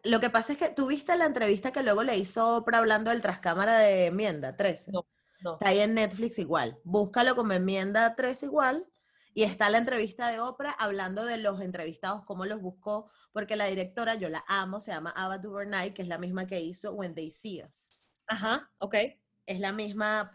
Lo 0.04 0.20
que 0.20 0.30
pasa 0.30 0.54
es 0.54 0.60
que 0.60 0.70
tú 0.70 0.88
viste 0.88 1.16
la 1.18 1.26
entrevista 1.26 1.72
que 1.72 1.82
luego 1.82 2.04
le 2.04 2.18
hizo 2.18 2.58
Oprah 2.58 2.78
hablando 2.78 3.10
del 3.10 3.22
trascámara 3.22 3.80
de 3.80 4.08
enmienda 4.08 4.56
13. 4.56 4.92
No, 4.92 5.08
no. 5.42 5.54
Está 5.54 5.70
ahí 5.70 5.80
en 5.80 5.96
Netflix 5.96 6.38
igual. 6.38 6.80
Búscalo 6.84 7.36
como 7.36 7.54
enmienda 7.54 8.16
3 8.16 8.44
igual. 8.44 8.88
Y 9.36 9.44
está 9.44 9.72
la 9.72 9.80
entrevista 9.80 10.30
de 10.30 10.40
Oprah 10.40 10.74
hablando 10.74 11.26
de 11.26 11.38
los 11.38 11.60
entrevistados, 11.60 12.24
cómo 12.24 12.46
los 12.46 12.62
buscó, 12.62 13.10
porque 13.32 13.56
la 13.56 13.66
directora, 13.66 14.14
yo 14.14 14.30
la 14.30 14.44
amo, 14.48 14.80
se 14.80 14.92
llama 14.92 15.10
Ava 15.10 15.40
DuVernay, 15.40 15.92
que 15.96 16.04
es 16.04 16.08
la 16.08 16.20
misma 16.20 16.46
que 16.46 16.62
hizo 16.62 16.94
When 16.94 17.16
They 17.16 17.32
See 17.32 17.64
Us. 17.64 17.93
Ajá, 18.28 18.72
ok. 18.80 18.96
Es 19.46 19.60
la 19.60 19.74
misma, 19.74 20.32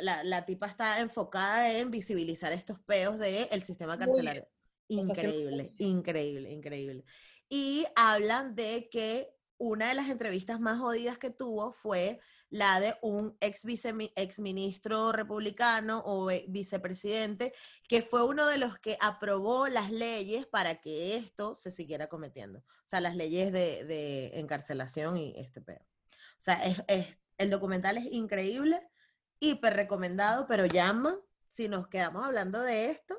la, 0.00 0.24
la 0.24 0.44
tipa 0.44 0.66
está 0.66 1.00
enfocada 1.00 1.78
en 1.78 1.90
visibilizar 1.90 2.52
estos 2.52 2.80
peos 2.80 3.18
del 3.18 3.62
sistema 3.62 3.98
carcelario. 3.98 4.48
Increíble, 4.88 5.74
increíble, 5.78 6.50
increíble. 6.50 7.04
Y 7.48 7.86
hablan 7.94 8.54
de 8.54 8.88
que 8.90 9.30
una 9.58 9.88
de 9.88 9.94
las 9.94 10.08
entrevistas 10.08 10.60
más 10.60 10.78
jodidas 10.78 11.18
que 11.18 11.30
tuvo 11.30 11.72
fue 11.72 12.20
la 12.48 12.80
de 12.80 12.94
un 13.02 13.36
ex, 13.40 13.64
vice, 13.64 13.92
ex 14.16 14.38
ministro 14.38 15.12
republicano 15.12 16.02
o 16.06 16.30
vicepresidente, 16.48 17.52
que 17.88 18.02
fue 18.02 18.24
uno 18.24 18.46
de 18.46 18.58
los 18.58 18.78
que 18.78 18.96
aprobó 19.00 19.68
las 19.68 19.90
leyes 19.90 20.46
para 20.46 20.80
que 20.80 21.16
esto 21.16 21.54
se 21.54 21.70
siguiera 21.70 22.08
cometiendo. 22.08 22.60
O 22.60 22.88
sea, 22.88 23.00
las 23.00 23.16
leyes 23.16 23.52
de, 23.52 23.84
de 23.84 24.38
encarcelación 24.38 25.16
y 25.16 25.34
este 25.36 25.60
peo. 25.60 25.84
O 26.10 26.40
sea, 26.40 26.54
es, 26.64 26.82
es 26.88 27.18
el 27.38 27.50
documental 27.50 27.96
es 27.96 28.06
increíble, 28.06 28.80
hiper 29.40 29.74
recomendado, 29.74 30.46
pero 30.46 30.66
llama, 30.66 31.16
si 31.50 31.68
nos 31.68 31.88
quedamos 31.88 32.24
hablando 32.24 32.60
de 32.60 32.90
esto, 32.90 33.18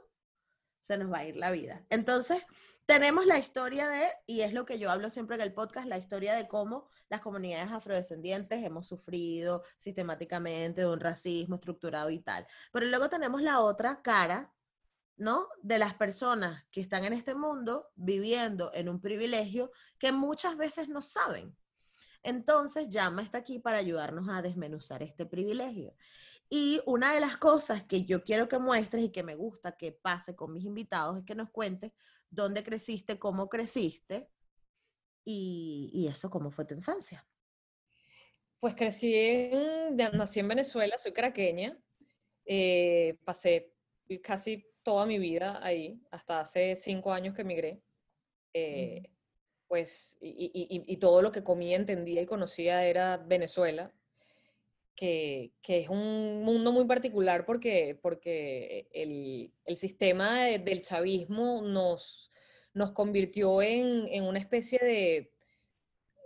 se 0.81 0.97
nos 0.97 1.11
va 1.11 1.19
a 1.19 1.25
ir 1.25 1.37
la 1.37 1.51
vida. 1.51 1.85
Entonces, 1.89 2.45
tenemos 2.89 3.27
la 3.27 3.37
historia 3.37 3.87
de, 3.87 4.07
y 4.25 4.41
es 4.41 4.51
lo 4.51 4.65
que 4.65 4.79
yo 4.79 4.89
hablo 4.89 5.11
siempre 5.11 5.35
en 5.35 5.43
el 5.43 5.53
podcast, 5.53 5.85
la 5.85 5.99
historia 5.99 6.33
de 6.33 6.47
cómo 6.47 6.89
las 7.07 7.21
comunidades 7.21 7.71
afrodescendientes 7.71 8.63
hemos 8.63 8.87
sufrido 8.87 9.61
sistemáticamente 9.77 10.81
de 10.81 10.87
un 10.87 10.99
racismo 10.99 11.55
estructurado 11.55 12.09
y 12.09 12.17
tal. 12.17 12.47
Pero 12.71 12.87
luego 12.87 13.07
tenemos 13.07 13.43
la 13.43 13.59
otra 13.59 14.01
cara, 14.01 14.51
¿no? 15.17 15.47
De 15.61 15.77
las 15.77 15.93
personas 15.93 16.65
que 16.71 16.81
están 16.81 17.05
en 17.05 17.13
este 17.13 17.35
mundo 17.35 17.91
viviendo 17.93 18.71
en 18.73 18.89
un 18.89 18.99
privilegio 18.99 19.69
que 19.99 20.11
muchas 20.11 20.57
veces 20.57 20.89
no 20.89 21.03
saben. 21.03 21.55
Entonces, 22.23 22.89
Llama 22.89 23.21
está 23.21 23.39
aquí 23.39 23.59
para 23.59 23.77
ayudarnos 23.77 24.27
a 24.29 24.41
desmenuzar 24.41 25.03
este 25.03 25.25
privilegio. 25.25 25.95
Y 26.49 26.81
una 26.85 27.13
de 27.13 27.19
las 27.19 27.37
cosas 27.37 27.83
que 27.83 28.05
yo 28.05 28.23
quiero 28.23 28.49
que 28.49 28.57
muestres 28.57 29.03
y 29.03 29.11
que 29.11 29.21
me 29.21 29.35
gusta 29.35 29.77
que 29.77 29.91
pase 29.91 30.35
con 30.35 30.51
mis 30.51 30.65
invitados 30.65 31.19
es 31.19 31.23
que 31.23 31.35
nos 31.35 31.51
cuentes 31.51 31.91
dónde 32.29 32.63
creciste, 32.63 33.19
cómo 33.19 33.47
creciste 33.47 34.27
y, 35.23 36.07
eso, 36.09 36.29
cómo 36.31 36.49
fue 36.49 36.65
tu 36.65 36.73
infancia. 36.73 37.25
Pues 38.59 38.73
crecí, 38.73 39.13
en, 39.13 39.95
nací 39.95 40.39
en 40.39 40.47
Venezuela, 40.47 40.97
soy 40.97 41.13
caraqueña, 41.13 41.77
eh, 42.45 43.17
pasé 43.23 43.71
casi 44.23 44.65
toda 44.81 45.05
mi 45.05 45.19
vida 45.19 45.63
ahí, 45.63 46.01
hasta 46.09 46.39
hace 46.39 46.75
cinco 46.75 47.13
años 47.13 47.35
que 47.35 47.43
emigré. 47.43 47.79
Eh, 48.53 49.03
pues, 49.69 50.17
y, 50.19 50.97
todo 50.97 51.21
lo 51.21 51.31
que 51.31 51.43
comía, 51.43 51.77
entendía 51.77 52.23
y 52.23 52.25
conocía 52.25 52.85
era 52.85 53.17
Venezuela, 53.17 53.93
que, 54.95 55.53
es 55.67 55.89
un 55.89 56.43
mundo 56.43 56.71
muy 56.71 56.85
particular 56.85 57.45
porque, 57.45 57.97
porque 58.01 58.87
el, 58.91 59.77
sistema 59.77 60.45
del 60.45 60.81
chavismo 60.81 61.61
nos, 61.61 62.31
nos 62.73 62.91
convirtió 62.91 63.61
en, 63.61 64.23
una 64.23 64.39
especie 64.39 64.79
de, 64.79 65.31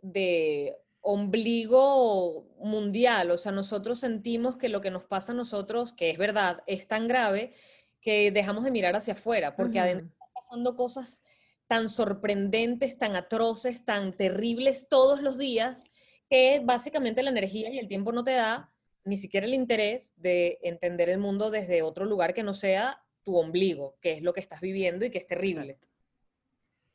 de 0.02 0.78
ombligo 1.02 2.48
mundial, 2.60 3.30
o 3.30 3.38
sea, 3.38 3.52
nosotros 3.52 4.00
sentimos 4.00 4.56
que 4.56 4.70
lo 4.70 4.80
que 4.80 4.90
nos 4.90 5.04
pasa 5.04 5.34
a 5.34 5.36
nosotros, 5.36 5.92
que 5.92 6.10
es 6.10 6.18
verdad, 6.18 6.64
es 6.66 6.88
tan 6.88 7.10
grave 7.10 7.52
que 8.00 8.32
dejamos 8.32 8.64
de 8.64 8.72
mirar 8.72 8.96
hacia 8.96 9.16
afuera, 9.16 9.58
porque 9.58 9.82
adentro 9.82 10.08
están 10.08 10.30
pasando 10.34 10.76
cosas 10.78 11.24
tan 11.68 11.90
sorprendentes, 11.90 12.98
tan 12.98 13.16
atroces, 13.16 13.86
tan 13.86 14.14
terribles 14.14 14.88
todos 14.90 15.22
los 15.22 15.38
días, 15.38 15.84
que 16.30 16.62
básicamente 16.64 17.24
la 17.24 17.32
energía 17.32 17.70
y 17.70 17.80
el 17.80 17.88
tiempo 17.88 18.12
no 18.12 18.24
te 18.24 18.32
da 18.32 18.72
ni 19.06 19.18
siquiera 19.18 19.46
el 19.46 19.54
interés 19.54 20.14
de 20.18 20.60
entender 20.62 21.10
el 21.10 21.18
mundo 21.18 21.52
desde 21.52 21.82
otro 21.82 22.06
lugar 22.06 22.34
que 22.34 22.44
no 22.44 22.54
sea 22.54 23.02
tu 23.24 23.38
ombligo, 23.38 23.98
que 24.02 24.14
es 24.14 24.22
lo 24.22 24.34
que 24.34 24.40
estás 24.40 24.62
viviendo 24.62 25.06
y 25.06 25.10
que 25.10 25.18
es 25.18 25.28
terrible. 25.28 25.78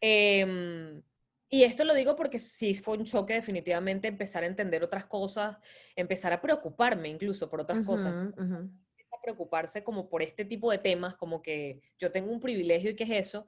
Em, 0.01 1.03
y 1.51 1.65
esto 1.65 1.85
lo 1.85 1.95
digo 1.95 2.15
porque 2.15 2.39
sí 2.39 2.75
fue 2.75 2.99
un 2.99 3.05
choque 3.05 3.35
definitivamente 3.35 4.09
empezar 4.09 4.43
a 4.43 4.47
entender 4.47 4.83
otras 4.83 5.07
cosas, 5.07 5.57
empezar 5.97 6.33
a 6.33 6.41
preocuparme 6.41 7.09
incluso 7.09 7.49
por 7.49 7.61
otras 7.61 7.85
cosas. 7.85 8.15
A 8.15 9.23
preocuparse 9.23 9.83
como 9.83 10.09
por 10.09 10.23
este 10.23 10.45
tipo 10.45 10.71
de 10.71 10.79
temas, 10.79 11.17
como 11.17 11.43
que 11.43 11.81
yo 11.99 12.11
tengo 12.11 12.31
un 12.31 12.41
privilegio 12.41 12.91
y 12.91 12.97
qué 12.97 13.05
es 13.05 13.11
eso, 13.11 13.47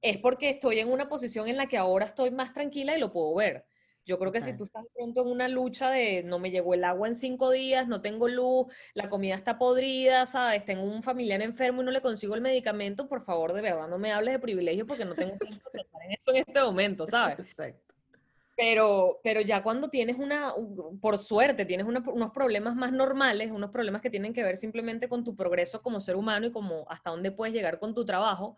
es 0.00 0.18
porque 0.18 0.50
estoy 0.50 0.78
en 0.80 0.90
una 0.90 1.08
posición 1.08 1.48
en 1.48 1.56
la 1.56 1.66
que 1.66 1.76
ahora 1.78 2.04
estoy 2.04 2.30
más 2.30 2.52
tranquila 2.52 2.96
y 2.96 3.00
lo 3.00 3.12
puedo 3.12 3.34
ver. 3.34 3.66
Yo 4.04 4.18
creo 4.18 4.32
que 4.32 4.40
si 4.40 4.52
Total. 4.52 4.58
tú 4.58 4.64
estás 4.64 4.84
pronto 4.94 5.20
en 5.20 5.28
una 5.28 5.48
lucha 5.48 5.90
de 5.90 6.22
no 6.22 6.38
me 6.38 6.50
llegó 6.50 6.72
el 6.72 6.84
agua 6.84 7.08
en 7.08 7.14
cinco 7.14 7.50
días, 7.50 7.88
no 7.88 8.00
tengo 8.00 8.26
luz, 8.26 8.66
la 8.94 9.10
comida 9.10 9.34
está 9.34 9.58
podrida, 9.58 10.24
¿sabes? 10.24 10.64
Tengo 10.64 10.84
un 10.84 11.02
familiar 11.02 11.42
enfermo 11.42 11.82
y 11.82 11.84
no 11.84 11.90
le 11.90 12.00
consigo 12.00 12.34
el 12.34 12.40
medicamento, 12.40 13.06
por 13.06 13.22
favor, 13.22 13.52
de 13.52 13.60
verdad, 13.60 13.86
no 13.86 13.98
me 13.98 14.12
hables 14.12 14.32
de 14.32 14.38
privilegio 14.38 14.86
porque 14.86 15.04
no 15.04 15.14
tengo 15.14 15.36
tiempo 15.36 15.68
de 15.72 15.82
pensar 15.82 16.02
en 16.06 16.12
eso 16.12 16.30
en 16.30 16.36
este 16.38 16.60
momento, 16.62 17.06
¿sabes? 17.06 17.38
Exacto. 17.40 17.94
Pero, 18.56 19.20
pero 19.22 19.40
ya 19.40 19.62
cuando 19.62 19.88
tienes 19.88 20.18
una, 20.18 20.52
por 21.00 21.16
suerte, 21.18 21.64
tienes 21.64 21.86
una- 21.86 22.00
unos 22.08 22.32
problemas 22.32 22.74
más 22.74 22.90
normales, 22.92 23.52
unos 23.52 23.70
problemas 23.70 24.00
que 24.00 24.10
tienen 24.10 24.32
que 24.32 24.42
ver 24.42 24.56
simplemente 24.56 25.08
con 25.08 25.22
tu 25.22 25.36
progreso 25.36 25.80
como 25.80 26.00
ser 26.00 26.16
humano 26.16 26.46
y 26.46 26.50
como 26.50 26.84
hasta 26.88 27.10
dónde 27.10 27.30
puedes 27.30 27.54
llegar 27.54 27.78
con 27.78 27.94
tu 27.94 28.04
trabajo, 28.04 28.56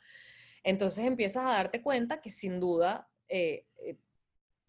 entonces 0.62 1.04
empiezas 1.04 1.44
a 1.44 1.52
darte 1.52 1.82
cuenta 1.82 2.20
que 2.20 2.30
sin 2.30 2.60
duda, 2.60 3.08
eh, 3.28 3.66
eh, 3.78 3.96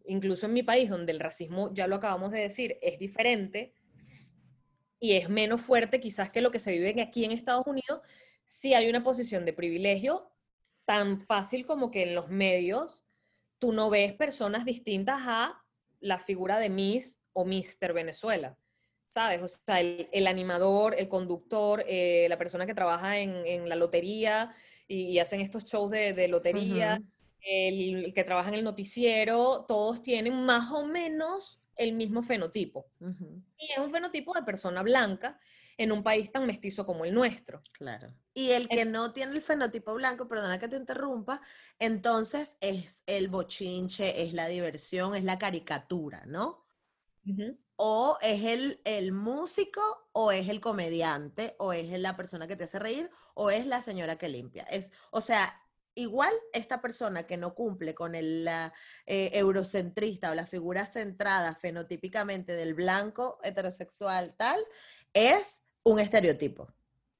incluso 0.05 0.45
en 0.45 0.53
mi 0.53 0.63
país, 0.63 0.89
donde 0.89 1.11
el 1.11 1.19
racismo, 1.19 1.73
ya 1.73 1.87
lo 1.87 1.97
acabamos 1.97 2.31
de 2.31 2.39
decir, 2.39 2.77
es 2.81 2.97
diferente 2.99 3.73
y 4.99 5.13
es 5.13 5.29
menos 5.29 5.61
fuerte 5.61 5.99
quizás 5.99 6.29
que 6.29 6.41
lo 6.41 6.51
que 6.51 6.59
se 6.59 6.71
vive 6.71 7.01
aquí 7.01 7.25
en 7.25 7.31
Estados 7.31 7.67
Unidos, 7.67 8.01
sí 8.43 8.73
hay 8.73 8.89
una 8.89 9.03
posición 9.03 9.45
de 9.45 9.53
privilegio 9.53 10.31
tan 10.85 11.19
fácil 11.19 11.65
como 11.65 11.91
que 11.91 12.03
en 12.03 12.15
los 12.15 12.29
medios 12.29 13.05
tú 13.59 13.73
no 13.73 13.89
ves 13.89 14.13
personas 14.13 14.65
distintas 14.65 15.21
a 15.25 15.63
la 15.99 16.17
figura 16.17 16.59
de 16.59 16.69
Miss 16.69 17.21
o 17.33 17.45
Mister 17.45 17.93
Venezuela. 17.93 18.57
¿Sabes? 19.11 19.41
O 19.41 19.47
sea, 19.49 19.81
el, 19.81 20.07
el 20.13 20.25
animador, 20.25 20.95
el 20.97 21.09
conductor, 21.09 21.83
eh, 21.85 22.27
la 22.29 22.37
persona 22.37 22.65
que 22.65 22.73
trabaja 22.73 23.17
en, 23.17 23.45
en 23.45 23.67
la 23.67 23.75
lotería 23.75 24.53
y, 24.87 25.07
y 25.07 25.19
hacen 25.19 25.41
estos 25.41 25.65
shows 25.65 25.91
de, 25.91 26.13
de 26.13 26.29
lotería, 26.29 27.01
el, 27.41 28.05
el 28.05 28.13
que 28.13 28.23
trabaja 28.23 28.47
en 28.47 28.55
el 28.55 28.63
noticiero, 28.63 29.65
todos 29.67 30.01
tienen 30.01 30.45
más 30.45 30.71
o 30.71 30.85
menos 30.85 31.59
el 31.75 31.91
mismo 31.91 32.21
fenotipo. 32.21 32.85
Y 33.57 33.73
es 33.73 33.77
un 33.79 33.89
fenotipo 33.89 34.33
de 34.33 34.43
persona 34.43 34.81
blanca 34.81 35.37
en 35.77 35.91
un 35.91 36.03
país 36.03 36.31
tan 36.31 36.45
mestizo 36.45 36.85
como 36.85 37.03
el 37.03 37.13
nuestro. 37.13 37.61
Claro. 37.73 38.13
Y 38.33 38.51
el 38.51 38.69
que 38.69 38.85
no 38.85 39.11
tiene 39.11 39.33
el 39.33 39.41
fenotipo 39.41 39.93
blanco, 39.93 40.29
perdona 40.29 40.57
que 40.57 40.69
te 40.69 40.77
interrumpa, 40.77 41.41
entonces 41.79 42.55
es 42.61 43.03
el 43.07 43.27
bochinche, 43.27 44.23
es 44.23 44.31
la 44.31 44.47
diversión, 44.47 45.15
es 45.15 45.25
la 45.25 45.37
caricatura, 45.37 46.23
¿no? 46.27 46.65
Ujú. 47.27 47.57
O 47.83 48.17
es 48.21 48.43
el, 48.43 48.79
el 48.85 49.11
músico, 49.11 49.81
o 50.11 50.31
es 50.31 50.49
el 50.49 50.59
comediante, 50.59 51.55
o 51.57 51.73
es 51.73 51.89
la 51.99 52.15
persona 52.15 52.47
que 52.47 52.55
te 52.55 52.65
hace 52.65 52.77
reír, 52.77 53.09
o 53.33 53.49
es 53.49 53.65
la 53.65 53.81
señora 53.81 54.17
que 54.17 54.29
limpia. 54.29 54.61
Es, 54.69 54.91
o 55.09 55.19
sea, 55.19 55.51
igual 55.95 56.31
esta 56.53 56.79
persona 56.79 57.23
que 57.23 57.37
no 57.37 57.55
cumple 57.55 57.95
con 57.95 58.13
el 58.13 58.45
la, 58.45 58.71
eh, 59.07 59.31
eurocentrista 59.33 60.29
o 60.29 60.35
la 60.35 60.45
figura 60.45 60.85
centrada 60.85 61.55
fenotípicamente 61.55 62.53
del 62.53 62.75
blanco 62.75 63.39
heterosexual 63.43 64.35
tal, 64.37 64.63
es 65.13 65.63
un 65.83 65.99
estereotipo. 65.99 66.67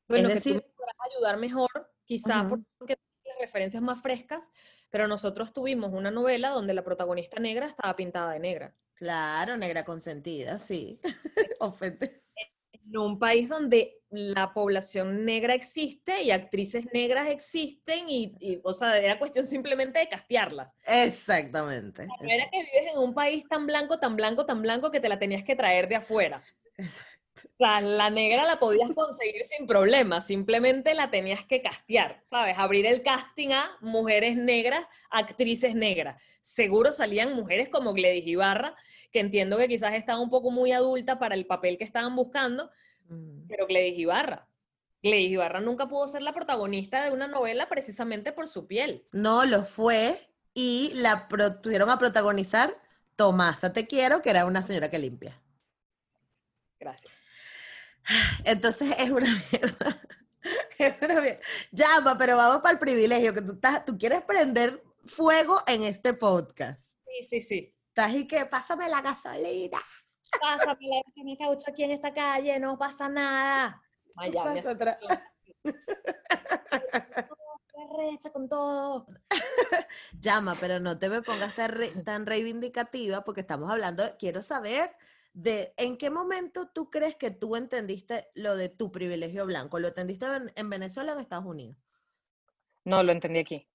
Bueno, 0.08 0.28
Es 0.28 0.34
que 0.36 0.40
decir- 0.40 0.54
tú 0.62 0.68
me 0.68 0.74
podrás 0.76 0.96
ayudar 1.12 1.38
mejor, 1.38 1.92
quizá 2.06 2.48
porque 2.78 2.96
tienes 2.96 3.01
referencias 3.42 3.84
más 3.84 4.02
frescas, 4.02 4.52
pero 4.90 5.08
nosotros 5.08 5.52
tuvimos 5.52 5.92
una 5.92 6.12
novela 6.12 6.50
donde 6.50 6.74
la 6.74 6.84
protagonista 6.84 7.40
negra 7.40 7.66
estaba 7.66 7.96
pintada 7.96 8.32
de 8.32 8.40
negra. 8.40 8.76
Claro, 8.94 9.58
negra 9.58 9.84
consentida, 9.84 10.60
sí. 10.60 11.00
Ofende. 11.60 12.24
En 12.72 12.98
un 12.98 13.20
país 13.20 13.50
donde 13.50 14.02
la 14.10 14.54
población 14.54 15.24
negra 15.26 15.54
existe 15.54 16.22
y 16.22 16.32
actrices 16.32 16.86
negras 16.94 17.30
existen 17.30 18.10
y, 18.10 18.36
y, 18.40 18.60
o 18.64 18.74
sea, 18.74 18.98
era 18.98 19.18
cuestión 19.18 19.46
simplemente 19.46 20.00
de 20.00 20.08
castearlas. 20.08 20.76
Exactamente. 20.86 22.08
No 22.08 22.30
era 22.30 22.50
que 22.50 22.58
vives 22.58 22.94
en 22.94 23.00
un 23.00 23.14
país 23.14 23.48
tan 23.48 23.66
blanco, 23.66 24.00
tan 24.00 24.16
blanco, 24.16 24.46
tan 24.46 24.62
blanco 24.62 24.92
que 24.92 25.00
te 25.00 25.10
la 25.10 25.18
tenías 25.18 25.44
que 25.44 25.56
traer 25.56 25.88
de 25.88 25.96
afuera. 25.96 26.44
Exacto. 26.78 27.11
O 27.62 27.64
sea, 27.64 27.80
la 27.80 28.10
negra 28.10 28.44
la 28.46 28.56
podías 28.56 28.90
conseguir 28.96 29.44
sin 29.46 29.68
problema, 29.68 30.20
simplemente 30.20 30.96
la 30.96 31.12
tenías 31.12 31.44
que 31.44 31.62
castear, 31.62 32.24
¿sabes? 32.28 32.58
Abrir 32.58 32.88
el 32.88 33.04
casting 33.04 33.50
a 33.52 33.70
mujeres 33.82 34.36
negras, 34.36 34.88
actrices 35.12 35.76
negras. 35.76 36.20
Seguro 36.42 36.92
salían 36.92 37.36
mujeres 37.36 37.70
como 37.70 37.94
Gladys 37.94 38.26
Ibarra, 38.26 38.76
que 39.12 39.20
entiendo 39.20 39.60
que 39.60 39.68
quizás 39.68 39.94
estaba 39.94 40.20
un 40.20 40.32
poco 40.32 40.50
muy 40.50 40.72
adulta 40.72 41.20
para 41.20 41.36
el 41.36 41.46
papel 41.46 41.78
que 41.78 41.84
estaban 41.84 42.16
buscando, 42.16 42.72
Mm. 43.10 43.48
pero 43.48 43.68
Gladys 43.68 44.00
Ibarra. 44.00 44.48
Gladys 45.04 45.30
Ibarra 45.32 45.60
nunca 45.60 45.88
pudo 45.88 46.08
ser 46.08 46.24
la 46.24 46.34
protagonista 46.34 47.04
de 47.04 47.12
una 47.12 47.28
novela 47.28 47.70
precisamente 47.70 48.32
por 48.32 48.48
su 48.48 48.66
piel. 48.66 49.06
No 49.12 49.46
lo 49.46 49.62
fue 49.62 50.18
y 50.56 50.94
la 50.96 51.28
pusieron 51.28 51.92
a 51.92 52.00
protagonizar 52.00 52.74
Tomasa 53.16 53.72
Te 53.72 53.86
Quiero, 53.86 54.24
que 54.24 54.32
era 54.32 54.46
una 54.46 54.64
señora 54.64 54.90
que 54.90 54.98
limpia. 54.98 55.40
Gracias. 56.80 57.14
Entonces 58.44 58.94
es 58.98 59.10
una 59.10 59.28
mierda. 59.52 59.98
Es 60.80 60.96
una 61.00 61.22
mierda. 61.22 61.40
Llama, 61.72 62.18
pero 62.18 62.36
vamos 62.36 62.64
para 62.64 62.74
el 62.74 62.80
privilegio, 62.80 63.32
que 63.32 63.42
tú, 63.44 63.54
estás, 63.54 63.86
tú 63.86 63.96
quieres 63.98 64.24
prender 64.24 64.84
fuego 65.06 65.62
en 65.68 65.84
este 65.84 66.16
podcast. 66.16 66.90
Sí, 67.06 67.28
sí, 67.30 67.42
sí. 67.42 67.76
Estás 67.90 68.16
y 68.16 68.26
que 68.26 68.46
pásame 68.48 68.90
la 68.90 69.02
gasolina. 69.02 69.78
Pásame 70.42 70.88
la 70.88 71.24
me 71.24 71.38
caucho 71.38 71.70
aquí 71.70 71.84
en 71.84 71.92
esta 71.92 72.12
calle, 72.14 72.58
no 72.60 72.78
pasa 72.78 73.08
nada. 73.08 73.82
Vaya, 74.16 74.46
me 74.46 74.64
Pasa 74.64 74.98
recha 77.98 78.32
con 78.32 78.48
todo. 78.48 79.08
Llama, 80.20 80.56
pero 80.60 80.80
no 80.80 80.98
te 80.98 81.10
me 81.10 81.22
pongas 81.22 81.56
tan, 81.56 81.72
re- 81.72 81.92
tan 82.04 82.26
reivindicativa 82.26 83.24
porque 83.24 83.42
estamos 83.42 83.70
hablando, 83.70 84.04
de- 84.04 84.16
quiero 84.18 84.42
saber 84.42 84.96
de 85.34 85.74
en 85.78 85.98
qué 85.98 86.10
momento 86.10 86.70
tú 86.74 86.90
crees 86.90 87.16
que 87.16 87.32
tú 87.32 87.56
entendiste 87.56 88.28
lo 88.36 88.56
de 88.56 88.70
tu 88.70 88.92
privilegio 88.92 89.46
blanco. 89.46 89.80
¿Lo 89.80 89.90
entendiste 89.90 90.26
en, 90.26 90.52
en 90.56 90.70
Venezuela 90.70 91.14
o 91.14 91.16
en 91.16 91.22
Estados 91.22 91.46
Unidos? 91.46 91.78
No, 92.84 93.04
lo 93.04 93.12
entendí 93.12 93.40
aquí. 93.40 93.68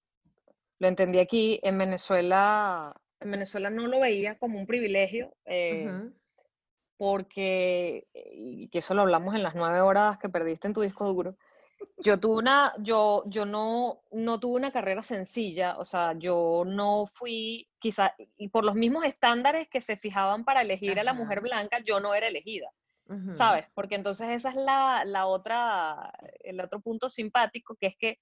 Lo 0.78 0.88
entendí 0.88 1.18
aquí. 1.18 1.60
En 1.62 1.78
Venezuela, 1.78 2.94
en 3.20 3.30
Venezuela 3.30 3.70
no 3.70 3.86
lo 3.86 4.00
veía 4.00 4.38
como 4.38 4.58
un 4.58 4.66
privilegio, 4.66 5.34
eh, 5.44 6.10
porque, 6.96 8.06
y 8.12 8.68
que 8.68 8.78
eso 8.78 8.94
lo 8.94 9.02
hablamos 9.02 9.34
en 9.34 9.42
las 9.42 9.54
nueve 9.54 9.80
horas 9.80 10.18
que 10.18 10.28
perdiste 10.28 10.66
en 10.66 10.74
tu 10.74 10.80
disco 10.80 11.06
duro. 11.12 11.36
Yo 11.98 12.20
tuve 12.20 12.38
una, 12.38 12.74
yo, 12.80 13.24
yo 13.26 13.46
no, 13.46 14.02
no 14.10 14.38
tuve 14.38 14.56
una 14.56 14.72
carrera 14.72 15.02
sencilla, 15.02 15.78
o 15.78 15.84
sea, 15.84 16.12
yo 16.18 16.64
no 16.66 17.06
fui, 17.06 17.68
quizá, 17.78 18.14
y 18.36 18.48
por 18.48 18.64
los 18.64 18.74
mismos 18.74 19.04
estándares 19.04 19.68
que 19.68 19.80
se 19.80 19.96
fijaban 19.96 20.44
para 20.44 20.62
elegir 20.62 21.00
a 21.00 21.04
la 21.04 21.14
mujer 21.14 21.40
blanca, 21.40 21.78
yo 21.80 22.00
no 22.00 22.14
era 22.14 22.28
elegida. 22.28 22.70
¿sabes? 23.32 23.66
Porque 23.74 23.96
entonces 23.96 24.30
esa 24.30 24.50
es 24.50 24.56
la, 24.56 25.04
la 25.04 25.26
otra, 25.26 26.12
el 26.40 26.60
otro 26.60 26.80
punto 26.80 27.08
simpático, 27.08 27.76
que 27.78 27.88
es 27.88 27.96
que 27.96 28.18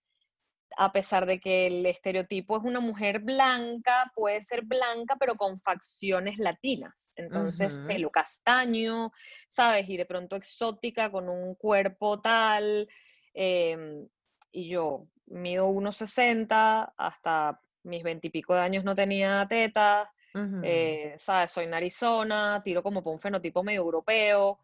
a 0.76 0.90
pesar 0.92 1.24
de 1.26 1.38
que 1.38 1.68
el 1.68 1.86
estereotipo 1.86 2.56
es 2.56 2.64
una 2.64 2.80
mujer 2.80 3.20
blanca, 3.20 4.10
puede 4.14 4.40
ser 4.40 4.62
blanca, 4.62 5.16
pero 5.20 5.36
con 5.36 5.56
facciones 5.58 6.38
latinas. 6.38 7.12
Entonces, 7.16 7.78
Ujú. 7.78 7.86
pelo 7.86 8.10
castaño, 8.10 9.12
¿sabes? 9.48 9.88
Y 9.88 9.96
de 9.96 10.06
pronto 10.06 10.34
exótica, 10.36 11.10
con 11.12 11.28
un 11.28 11.54
cuerpo 11.54 12.20
tal. 12.20 12.88
Em, 13.34 14.08
y 14.52 14.68
yo 14.68 15.06
mido 15.26 15.68
1,60, 15.68 16.94
hasta 16.96 17.60
mis 17.82 18.02
veintipico 18.02 18.54
de 18.54 18.60
años 18.60 18.84
no 18.84 18.94
tenía 18.94 19.46
tetas, 19.48 20.08
Ujú. 20.34 20.60
eh, 20.62 21.16
¿sabes? 21.18 21.52
Soy 21.52 21.66
narizona, 21.66 22.62
tiro 22.64 22.82
como 22.82 23.02
por 23.02 23.12
un 23.12 23.20
fenotipo 23.20 23.62
medio 23.62 23.82
europeo, 23.82 24.58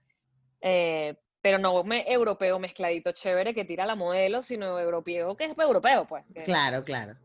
eh, 0.61 1.17
pero 1.43 1.59
no 1.59 1.83
me 1.85 2.11
europeo 2.11 2.59
mezcladito 2.59 3.13
chévere 3.13 3.55
que 3.55 3.65
tira 3.65 3.87
la 3.87 3.95
modelo, 3.95 4.43
sino 4.43 4.79
europeo 4.79 5.37
que 5.37 5.45
es 5.47 5.59
europeo, 5.59 6.07
pues. 6.07 6.25
Claro, 6.45 6.85
claro. 6.85 7.17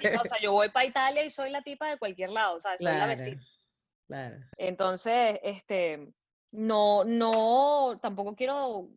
tipa, 0.00 0.22
o 0.22 0.24
sea, 0.24 0.40
yo 0.40 0.52
voy 0.52 0.70
para 0.70 0.86
Italia 0.86 1.24
y 1.24 1.30
soy 1.30 1.50
la 1.50 1.62
tipa 1.62 1.90
de 1.90 1.98
cualquier 1.98 2.30
lado, 2.30 2.58
¿sabes? 2.58 2.82
Soy 2.82 2.92
la 2.92 3.06
Claro, 3.06 3.12
vecina. 3.12 3.46
claro. 4.06 4.36
Entonces, 4.56 5.38
este, 5.42 6.08
no, 6.52 7.04
no, 7.04 7.98
tampoco 8.00 8.34
quiero 8.34 8.88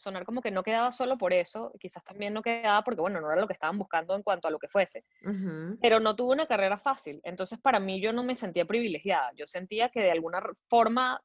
sonar 0.00 0.24
como 0.24 0.40
que 0.40 0.50
no 0.50 0.62
quedaba 0.62 0.92
solo 0.92 1.18
por 1.18 1.32
eso, 1.32 1.72
quizás 1.78 2.02
también 2.02 2.32
no 2.32 2.42
quedaba 2.42 2.82
porque, 2.82 3.00
bueno, 3.00 3.20
no 3.20 3.30
era 3.30 3.40
lo 3.40 3.46
que 3.46 3.52
estaban 3.52 3.78
buscando 3.78 4.14
en 4.14 4.22
cuanto 4.22 4.48
a 4.48 4.50
lo 4.50 4.58
que 4.58 4.68
fuese, 4.68 5.04
Ujú. 5.24 5.78
pero 5.80 6.00
no 6.00 6.16
tuve 6.16 6.32
una 6.32 6.46
carrera 6.46 6.78
fácil. 6.78 7.20
Entonces, 7.22 7.58
para 7.60 7.78
mí, 7.78 8.00
yo 8.00 8.12
no 8.12 8.24
me 8.24 8.34
sentía 8.34 8.64
privilegiada. 8.64 9.30
Yo 9.36 9.46
sentía 9.46 9.90
que 9.90 10.00
de 10.00 10.10
alguna 10.10 10.42
forma 10.68 11.22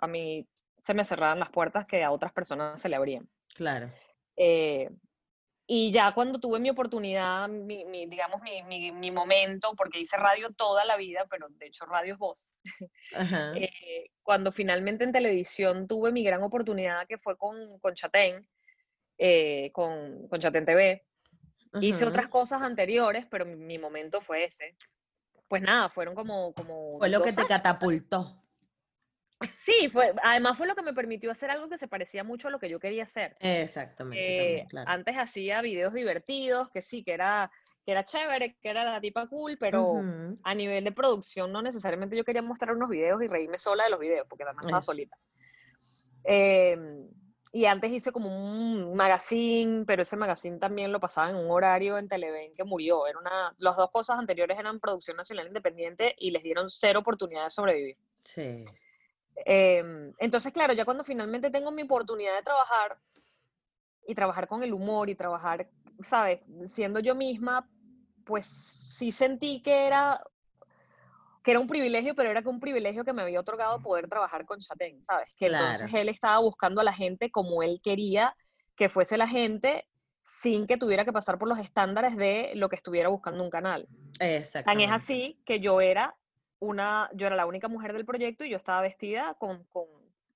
a 0.00 0.06
mí 0.06 0.46
se 0.80 0.94
me 0.94 1.04
cerraban 1.04 1.38
las 1.40 1.50
puertas 1.50 1.86
que 1.86 2.04
a 2.04 2.10
otras 2.10 2.32
personas 2.32 2.80
se 2.80 2.88
le 2.88 2.96
abrían. 2.96 3.28
Claro. 3.54 3.90
Eh, 4.36 4.90
y 5.66 5.92
ya 5.92 6.12
cuando 6.12 6.38
tuve 6.38 6.58
mi 6.58 6.68
oportunidad, 6.68 7.48
mi, 7.48 7.86
mi, 7.86 8.06
digamos, 8.06 8.42
mi, 8.42 8.62
mi, 8.64 8.92
mi 8.92 9.10
momento, 9.10 9.72
porque 9.76 10.00
hice 10.00 10.18
radio 10.18 10.52
toda 10.52 10.84
la 10.84 10.96
vida, 10.98 11.24
pero 11.30 11.46
de 11.48 11.66
hecho 11.66 11.86
radio 11.86 12.14
es 12.14 12.18
voz. 12.18 12.44
Ajá. 13.14 13.52
eh, 13.56 14.10
cuando 14.22 14.52
finalmente 14.52 15.04
en 15.04 15.12
televisión 15.12 15.86
tuve 15.86 16.12
mi 16.12 16.24
gran 16.24 16.42
oportunidad, 16.42 17.06
que 17.06 17.18
fue 17.18 17.36
con, 17.36 17.78
con 17.78 17.94
Chatén, 17.94 18.46
eh, 19.18 19.70
con, 19.72 20.28
con 20.28 20.40
Chatén 20.40 20.64
TV, 20.64 21.04
Hice 21.80 22.04
otras 22.04 22.28
cosas 22.28 22.62
anteriores, 22.62 23.26
pero 23.28 23.44
mi, 23.44 23.56
mi 23.56 23.78
momento 23.78 24.20
fue 24.20 24.44
ese. 24.44 24.76
pues 25.48 25.60
nada, 25.60 25.88
fueron 25.88 26.14
como... 26.14 26.52
como 26.54 26.98
Fue 26.98 27.08
lo 27.08 27.20
que 27.20 27.32
te 27.32 27.40
años. 27.40 27.48
catapultó. 27.48 28.40
Sí, 29.58 29.88
fue, 29.92 30.14
además 30.22 30.56
fue 30.56 30.66
lo 30.66 30.74
que 30.74 30.82
me 30.82 30.94
permitió 30.94 31.30
hacer 31.30 31.50
algo 31.50 31.68
que 31.68 31.76
se 31.76 31.88
parecía 31.88 32.22
mucho 32.22 32.48
a 32.48 32.50
lo 32.50 32.60
que 32.60 32.68
yo 32.68 32.78
quería 32.78 33.02
hacer. 33.02 33.36
Exactamente, 33.40 34.24
Eh, 34.24 34.38
también, 34.38 34.66
claro. 34.68 34.90
Antes 34.90 35.16
hacía 35.16 35.60
videos 35.60 35.92
divertidos, 35.92 36.70
que 36.70 36.80
sí, 36.80 37.02
que 37.02 37.12
era, 37.12 37.50
que 37.84 37.92
era 37.92 38.04
chévere, 38.04 38.56
que 38.60 38.68
era 38.68 38.84
la 38.84 39.00
tipa 39.00 39.26
cool, 39.26 39.58
pero 39.58 39.90
Ujú. 39.90 40.38
a 40.42 40.54
nivel 40.54 40.84
de 40.84 40.92
producción 40.92 41.52
no 41.52 41.60
necesariamente 41.62 42.16
yo 42.16 42.24
quería 42.24 42.42
mostrar 42.42 42.74
unos 42.74 42.88
videos 42.88 43.22
y 43.22 43.28
reírme 43.28 43.58
sola 43.58 43.84
de 43.84 43.90
los 43.90 44.00
videos, 44.00 44.26
porque 44.28 44.44
además 44.44 44.64
estaba 44.64 44.80
Eso. 44.80 44.86
solita. 44.86 45.16
Em, 46.24 47.08
y 47.52 47.66
antes 47.66 47.92
hice 47.92 48.10
como 48.10 48.28
un 48.28 48.96
magazine, 48.96 49.84
pero 49.86 50.02
ese 50.02 50.16
magazine 50.16 50.58
también 50.58 50.90
lo 50.90 50.98
pasaba 50.98 51.30
en 51.30 51.36
un 51.36 51.50
horario 51.50 51.98
en 51.98 52.08
Televen 52.08 52.54
que 52.54 52.64
murió. 52.64 53.06
Era 53.06 53.18
una, 53.18 53.54
las 53.58 53.76
dos 53.76 53.90
cosas 53.90 54.18
anteriores 54.18 54.58
eran 54.58 54.80
producción 54.80 55.16
nacional 55.16 55.46
independiente 55.46 56.14
y 56.18 56.30
les 56.30 56.42
dieron 56.42 56.68
cero 56.70 57.00
oportunidad 57.00 57.44
de 57.44 57.50
sobrevivir. 57.50 57.96
Sí. 58.24 58.64
Em, 59.36 60.12
entonces, 60.18 60.52
claro, 60.52 60.72
ya 60.72 60.84
cuando 60.84 61.04
finalmente 61.04 61.50
tengo 61.50 61.70
mi 61.70 61.82
oportunidad 61.82 62.34
de 62.34 62.42
trabajar 62.42 62.98
y 64.06 64.14
trabajar 64.14 64.48
con 64.48 64.62
el 64.62 64.72
humor 64.72 65.10
y 65.10 65.14
trabajar, 65.14 65.68
¿sabes? 66.02 66.40
Siendo 66.66 67.00
yo 67.00 67.14
misma, 67.14 67.68
pues 68.24 68.46
sí 68.46 69.12
sentí 69.12 69.62
que 69.62 69.86
era 69.86 70.20
que 71.42 71.50
era 71.50 71.60
un 71.60 71.66
privilegio, 71.66 72.14
pero 72.14 72.30
era 72.30 72.42
que 72.42 72.48
un 72.48 72.58
privilegio 72.58 73.04
que 73.04 73.12
me 73.12 73.20
había 73.20 73.38
otorgado 73.40 73.82
poder 73.82 74.08
trabajar 74.08 74.46
con 74.46 74.58
Chatén, 74.60 75.04
¿sabes? 75.04 75.34
Que 75.36 75.46
entonces 75.46 75.90
Claro. 75.90 75.98
él 75.98 76.08
estaba 76.08 76.38
buscando 76.38 76.80
a 76.80 76.84
la 76.84 76.92
gente 76.92 77.30
como 77.30 77.62
él 77.62 77.80
quería 77.84 78.34
que 78.76 78.88
fuese 78.88 79.18
la 79.18 79.28
gente 79.28 79.86
sin 80.22 80.66
que 80.66 80.78
tuviera 80.78 81.04
que 81.04 81.12
pasar 81.12 81.38
por 81.38 81.46
los 81.48 81.58
estándares 81.58 82.16
de 82.16 82.52
lo 82.54 82.70
que 82.70 82.76
estuviera 82.76 83.10
buscando 83.10 83.44
un 83.44 83.50
canal. 83.50 83.86
Tan 84.64 84.80
es 84.80 84.90
así 84.90 85.38
que 85.44 85.60
yo 85.60 85.82
era 85.82 86.16
una, 86.60 87.10
yo 87.12 87.26
era 87.26 87.36
la 87.36 87.44
única 87.44 87.68
mujer 87.68 87.92
del 87.92 88.06
proyecto 88.06 88.44
y 88.44 88.48
yo 88.48 88.56
estaba 88.56 88.80
vestida 88.80 89.34
con, 89.38 89.64
con, 89.64 89.84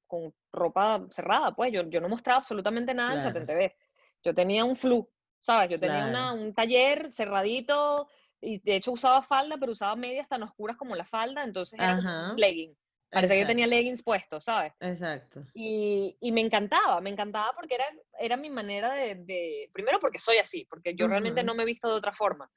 con 0.07 0.35
ropa 0.53 1.07
cerrada, 1.09 1.53
pues 1.55 1.73
yo, 1.73 1.83
yo 1.89 2.03
no 2.03 2.11
mostraba 2.11 2.39
absolutamente 2.41 2.93
nada 2.93 3.15
en 3.15 3.21
Chatén 3.21 3.47
Claro. 3.47 3.61
TV. 3.61 3.77
Yo 4.23 4.35
tenía 4.35 4.65
un 4.67 4.77
flu, 4.77 5.09
¿sabes? 5.41 5.71
Yo 5.71 5.79
tenía 5.81 6.05
una- 6.05 6.33
Claro. 6.33 6.43
un 6.43 6.55
taller 6.55 7.13
cerradito 7.13 8.09
y 8.41 8.59
de 8.61 8.77
hecho 8.77 8.93
usaba 8.93 9.23
falda, 9.23 9.57
pero 9.59 9.73
usaba 9.73 9.97
medias 9.97 10.29
tan 10.29 10.43
oscuras 10.43 10.77
como 10.77 10.95
la 10.95 11.05
falda, 11.05 11.43
entonces 11.45 11.79
era 11.81 11.95
un 12.33 12.37
legging. 12.41 12.77
Parecía 13.11 13.35
que 13.37 13.39
yo 13.41 13.43
Exacto. 13.43 13.49
tenía 13.53 13.67
leggings 13.67 14.03
puestos, 14.03 14.45
¿sabes? 14.45 14.75
Exacto. 14.81 15.43
Y, 15.55 16.17
y 16.21 16.31
me 16.31 16.43
encantaba, 16.43 17.01
me 17.01 17.09
encantaba 17.11 17.53
porque 17.55 17.75
era, 17.77 17.87
era 18.19 18.37
mi 18.37 18.51
manera 18.51 18.93
de, 18.93 19.15
de- 19.15 19.71
primero 19.73 19.99
porque 19.99 20.19
soy 20.19 20.37
así, 20.37 20.67
porque 20.67 20.95
yo 20.95 21.09
realmente 21.09 21.43
no 21.43 21.55
me 21.55 21.63
he 21.63 21.67
visto 21.67 21.89
de 21.89 21.95
otra 21.95 22.13
forma, 22.13 22.51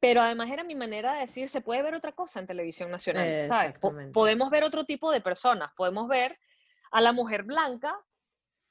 pero 0.00 0.20
además 0.20 0.50
era 0.50 0.64
mi 0.64 0.74
manera 0.74 1.14
de 1.14 1.20
decir, 1.20 1.48
se 1.48 1.60
puede 1.60 1.82
ver 1.82 1.94
otra 1.94 2.12
cosa 2.12 2.40
en 2.40 2.46
televisión 2.48 2.90
nacional, 2.90 3.24
¿sabes? 3.48 3.78
Po- 3.78 3.94
podemos 4.12 4.50
ver 4.50 4.64
otro 4.64 4.84
tipo 4.84 5.10
de 5.12 5.20
personas, 5.20 5.72
podemos 5.76 6.08
ver 6.08 6.38
a 6.90 7.00
la 7.00 7.12
mujer 7.12 7.44
blanca, 7.44 7.96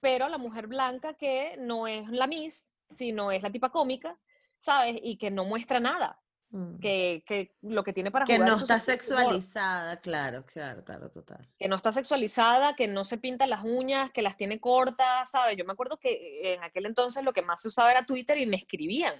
pero 0.01 0.25
a 0.25 0.29
la 0.29 0.37
mujer 0.37 0.67
blanca 0.67 1.13
que 1.13 1.55
no 1.57 1.87
es 1.87 2.07
la 2.09 2.27
Miss, 2.27 2.72
sino 2.93 3.31
es 3.31 3.41
la 3.43 3.51
tipa 3.51 3.69
cómica, 3.69 4.17
¿sabes? 4.59 4.97
Y 5.03 5.17
que 5.17 5.31
no 5.31 5.45
muestra 5.45 5.79
nada, 5.79 6.19
Mm. 6.53 6.77
que, 6.79 7.23
que 7.25 7.55
lo 7.63 7.83
que 7.83 7.93
tiene 7.93 8.11
para 8.11 8.25
Que 8.25 8.35
jugar 8.35 8.47
no 8.51 8.57
está 8.57 8.77
sexualizada, 8.79 9.99
claro, 10.01 10.45
claro, 10.45 10.83
claro, 10.83 11.09
total. 11.09 11.49
que 11.57 11.67
no 11.67 11.75
está 11.75 11.91
sexualizada, 11.91 12.75
que 12.75 12.87
no 12.87 13.05
se 13.05 13.17
pinta 13.17 13.47
las 13.47 13.63
uñas, 13.63 14.11
que 14.11 14.21
las 14.21 14.37
tiene 14.37 14.59
cortas, 14.59 15.31
¿sabes? 15.31 15.57
Yo 15.57 15.65
me 15.65 15.73
acuerdo 15.73 15.97
que 15.97 16.53
en 16.53 16.61
aquel 16.63 16.85
entonces 16.85 17.23
lo 17.23 17.33
que 17.33 17.41
más 17.41 17.59
se 17.63 17.69
usaba 17.69 17.89
era 17.89 18.05
Twitter 18.05 18.37
y 18.37 18.45
me 18.45 18.57
escribían, 18.57 19.15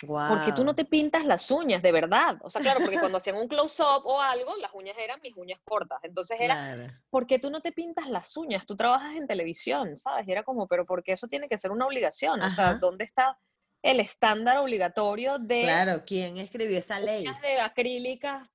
¿por 0.00 0.40
qué 0.40 0.52
tú 0.52 0.62
no 0.64 0.70
Wow. 0.70 0.74
te 0.74 0.84
pintas 0.84 1.24
las 1.26 1.50
uñas, 1.50 1.82
de 1.82 1.92
verdad? 1.92 2.36
O 2.42 2.50
sea, 2.50 2.60
claro, 2.62 2.80
porque 2.80 2.98
cuando 2.98 3.18
hacían 3.18 3.36
un 3.36 3.48
close-up 3.48 4.02
o 4.06 4.20
algo, 4.20 4.56
las 4.56 4.72
uñas 4.74 4.96
eran 4.98 5.20
mis 5.22 5.36
uñas 5.36 5.60
cortas. 5.64 5.98
Entonces 6.02 6.40
era, 6.40 6.54
Claro. 6.54 6.92
¿por 7.10 7.26
qué 7.26 7.38
tú 7.38 7.50
no 7.50 7.60
te 7.60 7.72
pintas 7.72 8.08
las 8.08 8.36
uñas? 8.36 8.66
Tú 8.66 8.76
trabajas 8.76 9.14
en 9.16 9.26
televisión, 9.26 9.96
¿sabes? 9.96 10.26
Y 10.28 10.32
era 10.32 10.42
como, 10.44 10.66
pero 10.68 10.86
¿por 10.86 11.02
qué 11.02 11.12
eso 11.12 11.28
tiene 11.28 11.48
que 11.48 11.58
ser 11.58 11.70
una 11.72 11.86
obligación? 11.86 12.40
O 12.40 12.50
sea, 12.50 12.70
Ajá. 12.70 12.78
¿dónde 12.80 13.04
está 13.04 13.38
el 13.82 14.00
estándar 14.00 14.58
obligatorio 14.58 15.38
de 15.38 15.62
Claro, 15.62 16.02
¿quién 16.06 16.36
escribió 16.36 16.78
esa 16.78 17.00
ley? 17.00 17.26
uñas 17.26 17.40
de 17.42 17.60
acrílicas, 17.60 18.48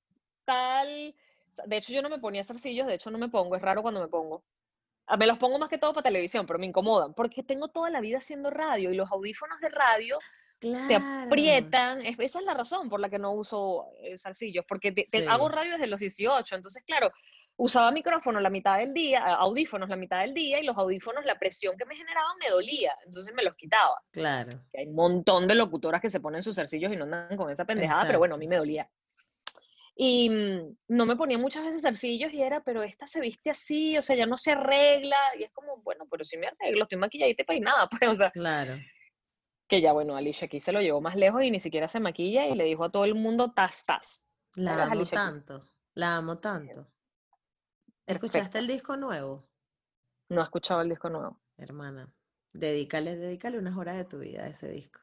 tal. 0.45 1.15
De 1.65 1.77
hecho, 1.77 1.93
yo 1.93 2.01
no 2.01 2.09
me 2.09 2.19
ponía 2.19 2.43
zarcillos, 2.43 2.85
de 2.87 2.95
hecho, 2.95 3.09
no 3.11 3.17
me 3.17 3.29
pongo, 3.29 3.55
es 3.55 3.61
raro 3.61 3.81
cuando 3.81 4.01
me 4.01 4.07
pongo. 4.07 4.43
Ah, 5.07 5.17
Me 5.17 5.27
los 5.27 5.37
pongo 5.37 5.59
más 5.59 5.69
que 5.69 5.77
todo 5.77 5.93
para 5.93 6.03
televisión, 6.03 6.45
pero 6.45 6.59
me 6.59 6.65
incomodan, 6.65 7.13
porque 7.13 7.43
tengo 7.43 7.67
toda 7.69 7.89
la 7.89 8.01
vida 8.01 8.17
haciendo 8.17 8.49
radio 8.49 8.91
y 8.91 8.95
los 8.95 9.11
audífonos 9.11 9.59
de 9.59 9.69
radio 9.69 10.19
te 10.59 10.69
Claro. 10.69 11.03
aprietan. 11.25 12.05
es- 12.05 12.19
esa 12.19 12.39
es 12.39 12.45
la 12.45 12.53
razón 12.53 12.89
por 12.89 12.99
la 12.99 13.09
que 13.09 13.19
no 13.19 13.31
uso 13.33 13.87
eh, 14.01 14.17
zarcillos, 14.17 14.65
porque 14.67 14.91
te- 14.91 15.05
te- 15.09 15.27
hago 15.27 15.47
Sí. 15.49 15.55
radio 15.55 15.71
desde 15.73 15.87
los 15.87 15.99
18, 15.99 16.55
entonces, 16.55 16.83
claro, 16.85 17.11
usaba 17.57 17.91
micrófono 17.91 18.39
la 18.41 18.49
mitad 18.49 18.77
del 18.79 18.93
día, 18.93 19.23
audífonos 19.35 19.87
la 19.89 19.95
mitad 19.95 20.19
del 20.21 20.33
día, 20.33 20.59
y 20.59 20.65
los 20.65 20.77
audífonos, 20.77 21.23
la 21.25 21.39
presión 21.39 21.77
que 21.77 21.85
me 21.85 21.95
generaban 21.95 22.37
me 22.43 22.49
dolía, 22.49 22.93
entonces 23.05 23.33
me 23.33 23.43
los 23.43 23.55
quitaba. 23.55 24.01
Claro. 24.11 24.49
Que 24.73 24.81
hay 24.81 24.87
un 24.87 24.95
montón 24.95 25.47
de 25.47 25.55
locutoras 25.55 26.01
que 26.01 26.09
se 26.09 26.19
ponen 26.19 26.43
sus 26.43 26.55
zarcillos 26.55 26.91
y 26.91 26.95
no 26.97 27.03
andan 27.05 27.37
con 27.37 27.49
esa 27.49 27.63
pendejada, 27.65 28.05
pero 28.07 28.19
bueno, 28.19 28.35
a 28.35 28.37
mí 28.37 28.45
Exacto. 28.45 28.55
me 28.55 28.57
dolía. 28.59 28.89
Y 29.97 30.29
mm, 30.29 30.77
no 30.89 31.05
me 31.05 31.15
ponía 31.15 31.37
muchas 31.37 31.63
veces 31.63 31.81
zarcillos 31.83 32.33
y 32.33 32.41
era, 32.41 32.61
pero 32.61 32.83
esta 32.83 33.07
se 33.07 33.21
viste 33.21 33.49
así, 33.49 33.97
o 33.97 34.01
sea, 34.01 34.17
ya 34.17 34.25
no 34.25 34.35
se 34.37 34.51
arregla. 34.51 35.15
Y 35.39 35.43
es 35.43 35.51
como, 35.51 35.77
bueno, 35.77 36.05
pero 36.11 36.25
si 36.25 36.35
me 36.37 36.47
arreglo, 36.47 36.83
estoy 36.83 36.97
maquilladita 36.97 37.43
y 37.43 37.45
peinada, 37.45 37.87
pues, 38.01 38.09
o 38.11 38.15
sea, 38.15 38.31
Claro. 38.31 38.77
Que 39.67 39.81
ya, 39.81 39.93
bueno, 39.93 40.15
Alicia 40.15 40.47
Keys 40.47 40.63
se 40.63 40.71
lo 40.71 40.81
llevó 40.81 41.01
más 41.01 41.15
lejos 41.15 41.43
y 41.43 41.51
ni 41.51 41.59
siquiera 41.59 41.87
se 41.87 41.99
maquilla 41.99 42.47
y 42.47 42.55
le 42.55 42.65
dijo 42.65 42.83
a 42.83 42.91
todo 42.91 43.05
el 43.05 43.15
mundo, 43.15 43.51
tas, 43.53 43.85
tas. 43.85 44.27
La 44.55 44.83
amo 44.83 44.93
Alicia 44.93 45.17
Keys. 45.17 45.45
tanto. 45.45 45.69
La 45.93 46.17
amo 46.17 46.37
tanto. 46.37 46.81
Es 48.05 48.15
¿Escuchaste 48.15 48.59
el 48.59 48.67
disco 48.67 48.95
nuevo? 48.95 49.47
No 50.29 50.41
he 50.41 50.43
escuchado 50.43 50.81
el 50.81 50.89
disco 50.89 51.09
nuevo. 51.09 51.41
Hermana, 51.57 52.11
dedícale, 52.53 53.15
dedícale 53.17 53.57
unas 53.57 53.77
horas 53.77 53.95
de 53.95 54.05
tu 54.05 54.19
vida 54.19 54.43
a 54.43 54.47
ese 54.47 54.69
disco. 54.69 54.99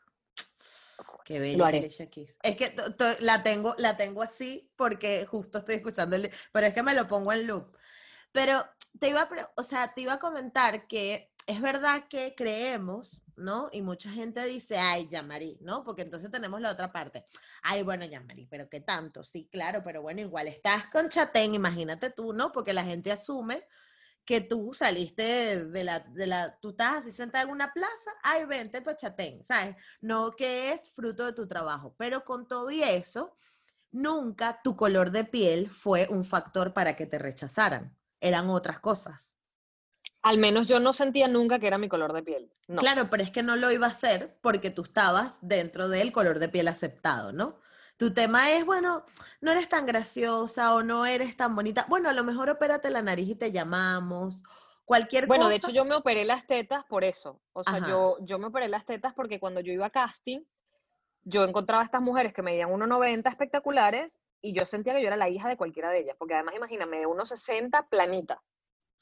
Qué 1.24 1.38
bella. 1.38 1.66
Alicia 1.66 2.08
Keys. 2.08 2.34
Es 2.42 2.56
que 2.56 2.74
la 3.20 3.42
tengo, 3.42 3.74
la 3.78 3.96
tengo 3.96 4.22
así 4.22 4.70
porque 4.76 5.26
justo 5.26 5.58
estoy 5.58 5.76
escuchando 5.76 6.16
el, 6.16 6.30
pero 6.52 6.66
es 6.66 6.74
que 6.74 6.82
me 6.82 6.94
lo 6.94 7.08
pongo 7.08 7.32
en 7.32 7.46
loop. 7.46 7.76
Pero 8.32 8.64
te 8.98 9.08
iba 9.08 9.22
a, 9.22 9.52
o 9.56 9.62
sea, 9.62 9.92
te 9.94 10.02
iba 10.02 10.14
a 10.14 10.18
comentar 10.18 10.86
que 10.86 11.31
es 11.46 11.60
verdad 11.60 12.04
que 12.08 12.34
creemos, 12.36 13.22
¿no? 13.36 13.68
Y 13.72 13.82
mucha 13.82 14.10
gente 14.10 14.44
dice, 14.46 14.78
ay, 14.78 15.08
Yamari, 15.08 15.58
¿no? 15.60 15.84
Porque 15.84 16.02
entonces 16.02 16.30
tenemos 16.30 16.60
la 16.60 16.70
otra 16.70 16.92
parte. 16.92 17.26
Ay, 17.62 17.82
bueno, 17.82 18.04
Yamari, 18.04 18.46
pero 18.46 18.68
qué 18.68 18.80
tanto, 18.80 19.24
sí, 19.24 19.48
claro, 19.50 19.82
pero 19.84 20.02
bueno, 20.02 20.20
igual 20.20 20.48
estás 20.48 20.86
con 20.86 21.08
Chatén, 21.08 21.54
imagínate 21.54 22.10
tú, 22.10 22.32
¿no? 22.32 22.52
Porque 22.52 22.72
la 22.72 22.84
gente 22.84 23.12
asume 23.12 23.66
que 24.24 24.40
tú 24.40 24.72
saliste 24.72 25.66
de, 25.66 25.84
la, 25.84 26.00
de 26.00 26.26
la, 26.26 26.58
tú 26.60 26.70
estás 26.70 26.98
así 26.98 27.12
sentada 27.12 27.44
en 27.44 27.50
una 27.50 27.72
plaza, 27.72 28.10
ay, 28.22 28.44
vente, 28.44 28.80
pues 28.80 28.96
Chatén, 28.96 29.42
¿sabes? 29.42 29.76
No 30.00 30.30
que 30.32 30.72
es 30.72 30.92
fruto 30.94 31.26
de 31.26 31.32
tu 31.32 31.46
trabajo, 31.48 31.94
pero 31.98 32.24
con 32.24 32.46
todo 32.46 32.70
y 32.70 32.82
eso, 32.82 33.36
nunca 33.90 34.60
tu 34.62 34.76
color 34.76 35.10
de 35.10 35.24
piel 35.24 35.68
fue 35.68 36.06
un 36.08 36.24
factor 36.24 36.72
para 36.72 36.94
que 36.94 37.06
te 37.06 37.18
rechazaran, 37.18 37.96
eran 38.20 38.48
otras 38.48 38.78
cosas. 38.78 39.36
Al 40.22 40.38
menos 40.38 40.68
yo 40.68 40.78
no 40.78 40.92
sentía 40.92 41.26
nunca 41.26 41.58
que 41.58 41.66
era 41.66 41.78
mi 41.78 41.88
color 41.88 42.12
de 42.12 42.22
piel. 42.22 42.52
No. 42.68 42.80
Claro, 42.80 43.10
pero 43.10 43.22
es 43.22 43.30
que 43.30 43.42
no 43.42 43.56
lo 43.56 43.70
iba 43.72 43.86
a 43.86 43.90
hacer 43.90 44.38
porque 44.40 44.70
tú 44.70 44.82
estabas 44.82 45.38
dentro 45.42 45.88
del 45.88 46.12
color 46.12 46.38
de 46.38 46.48
piel 46.48 46.68
aceptado, 46.68 47.32
¿no? 47.32 47.58
Tu 47.96 48.12
tema 48.14 48.50
es, 48.52 48.64
bueno, 48.64 49.04
no 49.40 49.50
eres 49.50 49.68
tan 49.68 49.86
graciosa 49.86 50.74
o 50.74 50.82
no 50.82 51.06
eres 51.06 51.36
tan 51.36 51.54
bonita. 51.54 51.86
Bueno, 51.88 52.08
a 52.08 52.12
lo 52.12 52.24
mejor 52.24 52.50
opérate 52.50 52.90
la 52.90 53.02
nariz 53.02 53.28
y 53.28 53.34
te 53.34 53.52
llamamos. 53.52 54.42
Cualquier 54.84 55.26
Bueno, 55.26 55.44
cosa. 55.44 55.50
de 55.50 55.56
hecho 55.56 55.70
yo 55.70 55.84
me 55.84 55.94
operé 55.94 56.24
las 56.24 56.46
tetas 56.46 56.84
por 56.84 57.04
eso. 57.04 57.40
O 57.52 57.62
sea, 57.64 57.76
Ajá. 57.76 57.88
yo, 57.88 58.16
yo 58.20 58.38
me 58.38 58.46
operé 58.46 58.68
las 58.68 58.84
tetas 58.84 59.14
porque 59.14 59.38
cuando 59.40 59.60
yo 59.60 59.72
iba 59.72 59.86
a 59.86 59.90
casting, 59.90 60.40
yo 61.24 61.44
encontraba 61.44 61.82
a 61.82 61.84
estas 61.84 62.02
mujeres 62.02 62.32
que 62.32 62.42
medían 62.42 62.70
1,90 62.70 63.28
espectaculares 63.28 64.20
y 64.40 64.52
yo 64.52 64.66
sentía 64.66 64.94
que 64.94 65.02
yo 65.02 65.06
era 65.06 65.16
la 65.16 65.28
hija 65.28 65.48
de 65.48 65.56
cualquiera 65.56 65.90
de 65.90 66.00
ellas. 66.00 66.16
Porque 66.18 66.34
además, 66.34 66.56
imagíname, 66.56 66.98
de 66.98 67.06
1,60 67.06 67.88
planita. 67.88 68.42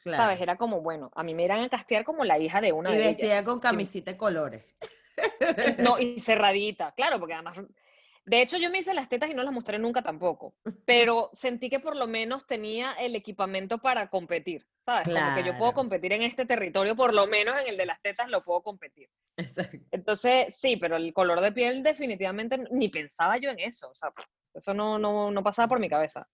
Claro. 0.02 0.22
¿Sabes? 0.24 0.40
Era 0.40 0.56
como, 0.56 0.80
bueno, 0.80 1.10
a 1.14 1.22
mí 1.22 1.34
me 1.34 1.44
irán 1.44 1.60
a 1.60 1.68
castear 1.68 2.04
como 2.04 2.24
la 2.24 2.38
hija 2.38 2.60
de 2.60 2.72
una 2.72 2.90
y 2.92 2.96
de 2.96 3.06
vestida 3.08 3.26
ellas. 3.34 3.44
con 3.44 3.60
camisita 3.60 4.10
de 4.12 4.16
colores. 4.16 4.64
No, 5.78 5.98
y 6.00 6.18
cerradita, 6.20 6.92
claro, 6.92 7.18
porque 7.18 7.34
además... 7.34 7.58
De 8.26 8.42
hecho, 8.42 8.58
yo 8.58 8.70
me 8.70 8.78
hice 8.78 8.92
las 8.94 9.08
tetas 9.08 9.30
y 9.30 9.34
no 9.34 9.42
las 9.42 9.52
mostré 9.52 9.78
nunca 9.78 10.02
tampoco, 10.02 10.54
pero 10.84 11.30
sentí 11.32 11.68
que 11.70 11.80
por 11.80 11.96
lo 11.96 12.06
menos 12.06 12.46
tenía 12.46 12.92
el 12.92 13.16
equipamiento 13.16 13.78
para 13.78 14.08
competir, 14.08 14.66
¿sabes? 14.84 15.08
Como 15.08 15.34
que 15.34 15.40
yo 15.42 15.52
puedo 15.52 15.72
Claro. 15.72 15.74
competir 15.74 16.12
en 16.12 16.22
este 16.22 16.44
territorio, 16.44 16.94
por 16.94 17.12
lo 17.14 17.26
menos 17.26 17.58
en 17.60 17.66
el 17.68 17.76
de 17.78 17.86
las 17.86 18.00
tetas 18.02 18.28
lo 18.28 18.44
puedo 18.44 18.62
competir. 18.62 19.08
Exacto. 19.36 19.78
Entonces, 19.90 20.54
sí, 20.54 20.76
pero 20.76 20.96
el 20.96 21.12
color 21.14 21.40
de 21.40 21.50
piel 21.50 21.82
definitivamente 21.82 22.58
ni 22.70 22.88
pensaba 22.90 23.38
yo 23.38 23.50
en 23.50 23.58
eso, 23.58 23.90
o 23.90 23.94
sea, 23.94 24.12
eso 24.54 24.74
no, 24.74 24.98
no, 24.98 25.30
no 25.30 25.42
pasaba 25.42 25.66
por 25.66 25.80
mi 25.80 25.88
cabeza, 25.88 26.28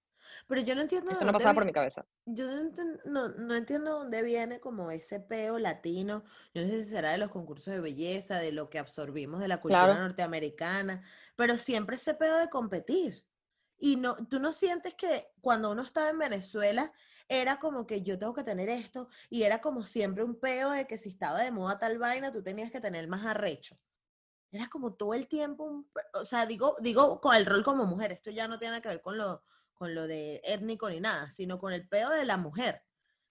Pero 0.46 0.60
yo 0.62 0.74
no 0.74 0.82
entiendo 0.82 1.10
eso 1.10 1.24
no 1.24 1.32
pasaba 1.32 1.54
por 1.54 1.64
mi 1.64 1.72
cabeza. 1.72 2.06
Yo 2.26 2.44
no, 2.46 2.70
enten- 2.70 3.00
no, 3.04 3.28
no 3.28 3.54
entiendo 3.54 3.92
dónde 3.98 4.22
viene 4.22 4.58
como 4.58 4.90
ese 4.90 5.20
peo 5.20 5.58
latino. 5.58 6.24
Yo 6.54 6.62
no 6.62 6.68
sé 6.68 6.82
si 6.84 6.90
será 6.90 7.12
de 7.12 7.18
los 7.18 7.30
concursos 7.30 7.72
de 7.72 7.80
belleza, 7.80 8.38
de 8.38 8.50
lo 8.52 8.68
que 8.68 8.78
absorbimos 8.80 9.40
de 9.40 9.48
la 9.48 9.60
cultura 9.60 9.86
Claro. 9.86 10.02
norteamericana, 10.02 11.02
pero 11.36 11.56
siempre 11.56 11.96
ese 11.96 12.14
peo 12.14 12.36
de 12.38 12.48
competir. 12.48 13.24
Y 13.78 13.96
no, 13.96 14.16
tú 14.16 14.40
no 14.40 14.52
sientes 14.52 14.94
que 14.94 15.28
cuando 15.40 15.70
uno 15.70 15.82
estaba 15.82 16.08
en 16.08 16.18
Venezuela 16.18 16.92
era 17.28 17.58
como 17.58 17.86
que 17.86 18.02
yo 18.02 18.18
tengo 18.18 18.32
que 18.34 18.42
tener 18.42 18.68
esto 18.70 19.08
y 19.28 19.42
era 19.42 19.60
como 19.60 19.82
siempre 19.82 20.24
un 20.24 20.40
peo 20.40 20.70
de 20.70 20.86
que 20.86 20.96
si 20.98 21.10
estaba 21.10 21.40
de 21.42 21.50
moda 21.50 21.78
tal 21.78 21.98
vaina, 21.98 22.32
tú 22.32 22.42
tenías 22.42 22.70
que 22.72 22.80
tener 22.80 23.06
más 23.06 23.26
arrecho. 23.26 23.78
Era 24.50 24.68
como 24.68 24.94
todo 24.94 25.12
el 25.14 25.28
tiempo, 25.28 25.84
o 26.14 26.24
sea, 26.24 26.46
digo, 26.46 26.76
digo 26.80 27.20
con 27.20 27.34
el 27.34 27.44
rol 27.44 27.62
como 27.64 27.84
mujer, 27.84 28.12
esto 28.12 28.30
ya 28.30 28.48
no 28.48 28.58
tiene 28.58 28.80
que 28.80 28.88
ver 28.88 29.02
con 29.02 29.18
lo, 29.18 29.42
con 29.76 29.94
lo 29.94 30.06
de 30.06 30.40
étnico 30.44 30.88
ni 30.90 31.00
nada, 31.00 31.30
sino 31.30 31.58
con 31.58 31.72
el 31.72 31.88
peo 31.88 32.10
de 32.10 32.24
la 32.24 32.36
mujer. 32.36 32.82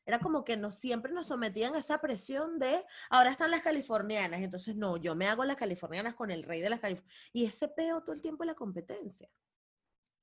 Era 0.06 0.20
como 0.20 0.46
que 0.46 0.56
no 0.56 0.72
siempre 0.72 1.12
nos 1.12 1.28
sometían 1.28 1.74
a 1.74 1.80
esa 1.80 2.00
presión 2.00 2.60
de, 2.60 2.84
ahora 3.10 3.32
están 3.32 3.50
las 3.50 3.62
californianas, 3.62 4.42
entonces 4.42 4.76
no, 4.76 4.98
yo 4.98 5.16
me 5.16 5.28
hago 5.28 5.44
las 5.46 5.56
californianas 5.56 6.14
con 6.14 6.30
el 6.30 6.44
rey 6.44 6.62
de 6.62 6.70
las 6.70 6.80
californianas. 6.80 7.30
Y 7.34 7.46
ese 7.46 7.68
peo 7.68 8.02
todo 8.02 8.14
el 8.14 8.22
tiempo 8.22 8.44
en 8.44 8.48
la 8.48 8.56
competencia. 8.56 9.28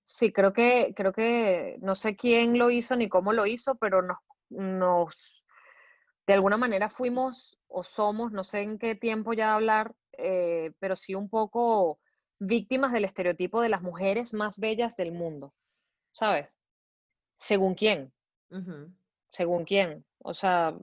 Sí, 0.05 0.33
creo 0.33 0.53
que, 0.53 0.95
creo 0.97 1.13
que 1.13 1.79
no 1.81 1.95
sé 1.95 2.17
quién 2.17 2.59
lo 2.59 2.71
hizo 2.71 2.97
ni 2.97 3.09
cómo 3.09 3.33
lo 3.33 3.47
hizo, 3.47 3.75
pero 3.77 4.03
nos, 4.03 4.19
nos 4.51 5.45
de 6.27 6.35
alguna 6.35 6.57
manera 6.57 6.89
fuimos 6.89 7.59
o 7.67 7.83
somos, 7.83 8.33
no 8.33 8.45
sé 8.45 8.61
en 8.61 8.79
qué 8.79 8.95
tiempo 8.95 9.33
ya 9.33 9.55
hablar, 9.55 9.95
eh, 10.19 10.73
pero 10.79 10.97
sí 10.97 11.15
un 11.15 11.29
poco 11.29 11.99
víctimas 12.39 12.93
del 12.93 13.05
estereotipo 13.05 13.61
de 13.61 13.69
las 13.69 13.83
mujeres 13.83 14.35
más 14.35 14.59
bellas 14.59 14.97
del 14.97 15.13
mundo, 15.13 15.55
¿sabes? 16.13 16.59
Según 17.37 17.75
quién, 17.75 18.13
según 19.31 19.65
quién. 19.65 20.05
O 20.19 20.35
sea, 20.35 20.75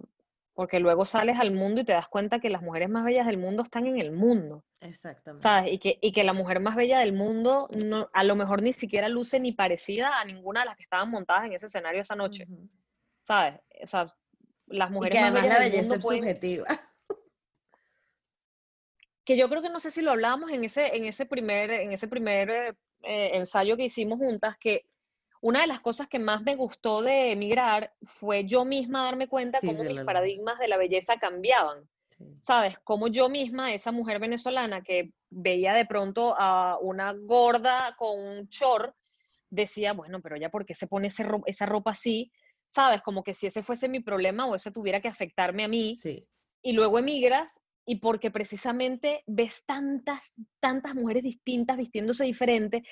porque 0.53 0.79
luego 0.79 1.05
sales 1.05 1.39
al 1.39 1.51
mundo 1.51 1.81
y 1.81 1.85
te 1.85 1.93
das 1.93 2.09
cuenta 2.09 2.39
que 2.39 2.49
las 2.49 2.61
mujeres 2.61 2.89
más 2.89 3.05
bellas 3.05 3.25
del 3.27 3.37
mundo 3.37 3.63
están 3.63 3.85
en 3.87 3.97
el 3.99 4.11
mundo. 4.11 4.65
Exactamente. 4.81 5.41
¿Sabes? 5.41 5.73
Y 5.73 5.79
que, 5.79 5.97
y 6.01 6.11
que 6.11 6.23
la 6.23 6.33
mujer 6.33 6.59
más 6.59 6.75
bella 6.75 6.99
del 6.99 7.13
mundo 7.13 7.67
no, 7.71 8.09
a 8.13 8.23
lo 8.23 8.35
mejor 8.35 8.61
ni 8.61 8.73
siquiera 8.73 9.07
luce 9.07 9.39
ni 9.39 9.53
parecida 9.53 10.19
a 10.19 10.25
ninguna 10.25 10.61
de 10.61 10.65
las 10.67 10.75
que 10.75 10.83
estaban 10.83 11.09
montadas 11.09 11.45
en 11.45 11.53
ese 11.53 11.67
escenario 11.67 12.01
esa 12.01 12.15
noche. 12.15 12.47
¿Sabes? 13.23 13.61
O 13.83 13.87
sea, 13.87 14.05
las 14.67 14.91
mujeres 14.91 15.17
y 15.17 15.23
que 15.23 15.31
más 15.31 15.31
además 15.31 15.43
bellas 15.43 15.57
la 15.59 15.63
del 15.63 15.71
belleza 15.71 15.83
mundo 15.89 15.95
es 15.95 16.01
pueden- 16.03 16.21
subjetiva. 16.23 16.65
que 19.23 19.37
yo 19.37 19.47
creo 19.47 19.61
que 19.61 19.69
no 19.69 19.79
sé 19.79 19.91
si 19.91 20.01
lo 20.01 20.11
hablábamos 20.11 20.51
en 20.51 20.63
ese, 20.63 20.95
en 20.95 21.05
ese 21.05 21.25
primer, 21.25 21.69
en 21.71 21.91
ese 21.93 22.07
primer 22.07 22.49
eh, 22.49 22.69
eh, 23.03 23.31
ensayo 23.35 23.77
que 23.77 23.83
hicimos 23.83 24.17
juntas, 24.17 24.57
que 24.57 24.85
una 25.41 25.61
de 25.61 25.67
las 25.67 25.79
cosas 25.79 26.07
que 26.07 26.19
más 26.19 26.43
me 26.43 26.55
gustó 26.55 27.01
de 27.01 27.31
emigrar 27.31 27.93
fue 28.03 28.45
yo 28.45 28.65
misma 28.65 29.05
darme 29.05 29.27
cuenta 29.27 29.59
Sí, 29.61 29.67
cómo 29.67 29.83
mis 29.83 29.99
paradigmas 30.01 30.59
de 30.59 30.67
la 30.67 30.77
belleza 30.77 31.17
cambiaban. 31.17 31.87
Sí. 32.17 32.25
¿Sabes? 32.41 32.77
Como 32.79 33.07
yo 33.07 33.29
misma, 33.29 33.73
esa 33.73 33.91
mujer 33.91 34.19
venezolana 34.19 34.81
que 34.81 35.13
veía 35.29 35.73
de 35.73 35.85
pronto 35.85 36.35
a 36.37 36.77
una 36.79 37.13
gorda 37.13 37.95
con 37.97 38.19
un 38.19 38.47
short, 38.47 38.93
decía, 39.49 39.93
bueno, 39.93 40.21
pero 40.21 40.35
ella, 40.35 40.49
¿por 40.49 40.65
qué 40.65 40.75
se 40.75 40.87
pone 40.87 41.07
ese 41.07 41.23
ro- 41.23 41.43
esa 41.45 41.65
ropa 41.65 41.91
así? 41.91 42.31
¿Sabes? 42.67 43.01
Como 43.01 43.23
que 43.23 43.33
si 43.33 43.47
ese 43.47 43.63
fuese 43.63 43.87
mi 43.87 43.99
problema 44.01 44.45
o 44.45 44.55
eso 44.55 44.71
tuviera 44.71 44.99
que 45.01 45.07
afectarme 45.07 45.63
a 45.63 45.67
mí 45.67 45.95
Sí. 45.95 46.27
y 46.61 46.73
luego 46.73 46.99
emigras 46.99 47.59
y 47.89 47.95
porque 47.95 48.29
precisamente 48.29 49.23
ves 49.25 49.63
tantas, 49.65 50.35
tantas 50.59 50.93
mujeres 50.93 51.23
distintas 51.23 51.75
vistiéndose 51.75 52.23
diferente, 52.23 52.83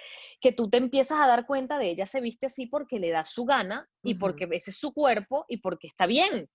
que 0.42 0.52
tú 0.52 0.72
te 0.72 0.78
empiezas 0.78 1.20
a 1.20 1.28
dar 1.28 1.46
cuenta 1.46 1.78
de 1.78 1.92
ella 1.92 2.08
se 2.08 2.20
viste 2.20 2.48
así 2.48 2.66
porque 2.66 2.98
le 2.98 3.12
da 3.12 3.24
su 3.24 3.46
gana 3.46 3.88
y 4.02 4.16
porque 4.16 4.48
ese 4.50 4.72
es 4.72 4.80
su 4.80 4.96
cuerpo 4.96 5.46
y 5.50 5.58
porque 5.58 5.86
está 5.86 6.08
bien. 6.08 6.50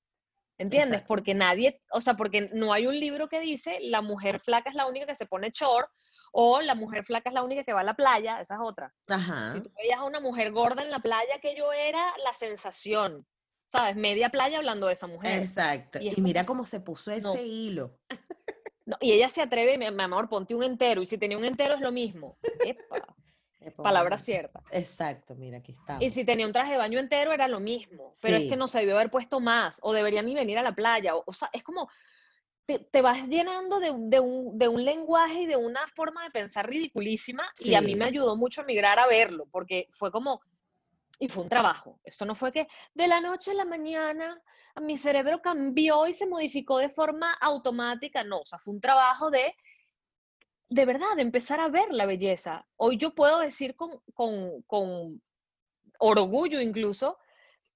¿Entiendes? 0.59 0.95
Exacto. 0.95 1.07
Porque 1.07 1.35
nadie, 1.35 1.81
o 1.93 2.01
sea, 2.01 2.15
porque 2.15 2.51
no 2.53 2.73
hay 2.73 2.89
un 2.89 2.99
libro 2.99 3.29
que 3.29 3.39
dice 3.39 3.79
la 3.81 4.03
mujer 4.03 4.41
flaca 4.41 4.71
es 4.71 4.75
la 4.75 4.89
única 4.89 5.07
que 5.07 5.15
se 5.15 5.27
pone 5.27 5.53
short 5.53 5.89
o 6.33 6.61
la 6.63 6.75
mujer 6.75 7.05
flaca 7.05 7.29
es 7.29 7.35
la 7.35 7.45
única 7.45 7.63
que 7.63 7.73
va 7.73 7.83
a 7.83 7.85
la 7.85 7.95
playa, 7.95 8.41
esa 8.41 8.55
es 8.55 8.61
otra. 8.61 8.93
Ajá. 9.07 9.53
Si 9.53 9.61
tú 9.61 9.71
veías 9.77 10.01
a 10.01 10.05
una 10.05 10.19
mujer 10.19 10.51
gorda 10.51 10.83
en 10.83 10.91
la 10.91 10.99
playa, 10.99 11.39
que 11.41 11.55
yo 11.55 11.73
era 11.73 12.13
la 12.25 12.35
sensación, 12.35 13.25
¿sabes? 13.73 13.97
Media 13.97 14.29
playa 14.29 14.59
hablando 14.59 14.87
de 14.87 14.93
esa 14.93 15.07
mujer. 15.07 15.43
Exacto. 15.43 15.99
Y 16.03 16.21
mira 16.21 16.45
cómo 16.45 16.67
se 16.67 16.81
puso 16.81 17.11
ese 17.11 17.23
No. 17.23 17.35
hilo. 17.37 17.99
No, 18.85 18.97
y 19.01 19.13
ella 19.13 19.29
se 19.31 19.41
atreve, 19.41 19.79
mi, 19.79 19.91
mi 19.91 20.03
amor, 20.03 20.29
ponte 20.29 20.55
un 20.55 20.63
entero, 20.63 21.01
y 21.01 21.07
si 21.07 21.17
tenía 21.17 21.39
un 21.39 21.45
entero 21.47 21.75
es 21.77 21.81
lo 21.81 21.91
mismo. 21.91 22.37
Epa, 22.65 23.17
Epa, 23.61 23.83
palabra 23.83 24.19
cierta. 24.19 24.61
Exacto, 24.73 25.35
mira, 25.37 25.59
aquí 25.59 25.73
estamos. 25.73 26.03
Y 26.03 26.11
si 26.11 26.27
tenía 26.27 26.45
un 26.47 26.53
traje 26.53 26.73
de 26.73 26.79
baño 26.79 26.99
entero 26.99 27.33
era 27.33 27.49
lo 27.49 27.61
mismo, 27.61 28.13
pero 28.21 28.37
es 28.37 28.43
Sí. 28.43 28.49
que 28.51 28.57
no 28.57 28.69
se 28.69 28.81
debió 28.81 28.97
haber 28.97 29.11
puesto 29.11 29.41
más, 29.41 29.79
o 29.83 29.93
debería 29.95 30.21
ni 30.21 30.35
venir 30.35 30.59
a 30.59 30.63
la 30.63 30.75
playa, 30.75 31.15
o, 31.17 31.23
o 31.25 31.33
sea, 31.33 31.49
es 31.55 31.63
como, 31.63 31.89
te, 32.67 32.79
te 32.81 33.01
vas 33.01 33.27
llenando 33.29 33.81
de, 33.81 33.91
un- 33.91 34.11
de 34.11 34.21
un, 34.21 34.59
de 34.59 34.69
un 34.69 34.85
lenguaje 34.85 35.43
y 35.43 35.47
de 35.47 35.57
una 35.57 35.87
forma 35.87 36.25
de 36.25 36.31
pensar 36.31 36.69
ridiculísima, 36.69 37.49
y 37.61 37.75
a 37.75 37.81
mí 37.81 37.95
me 37.95 38.05
Sí. 38.07 38.11
ayudó 38.11 38.37
mucho 38.37 38.61
a 38.61 38.65
migrar 38.65 38.99
a 38.99 39.07
verlo, 39.07 39.47
porque 39.51 39.87
fue 39.93 40.11
como, 40.11 40.41
y 41.18 41.29
fue 41.29 41.44
un 41.44 41.48
trabajo, 41.48 42.01
esto 42.05 42.25
no 42.25 42.35
fue 42.35 42.53
que 42.53 42.66
de 42.94 43.09
la 43.09 43.20
noche 43.20 43.53
a 43.53 43.55
la 43.55 43.64
mañana 43.64 44.40
mi 44.81 44.96
cerebro 44.96 45.40
cambió 45.40 46.07
y 46.07 46.12
se 46.12 46.27
modificó 46.27 46.79
de 46.79 46.88
forma 46.88 47.33
automática, 47.35 48.25
no, 48.25 48.40
o 48.40 48.44
sea, 48.44 48.59
fue 48.59 48.75
un 48.75 48.81
trabajo 48.81 49.31
de 49.31 49.55
de 50.72 50.87
verdad, 50.87 51.14
de 51.16 51.22
empezar 51.22 51.61
a 51.61 51.68
ver 51.68 51.90
la 51.90 52.07
belleza. 52.07 52.66
Hoy 52.77 52.96
yo 52.96 53.14
puedo 53.14 53.40
decir 53.40 53.77
con, 53.77 54.01
con, 54.14 54.62
con 54.62 55.20
orgullo 55.98 56.61
incluso 56.62 57.18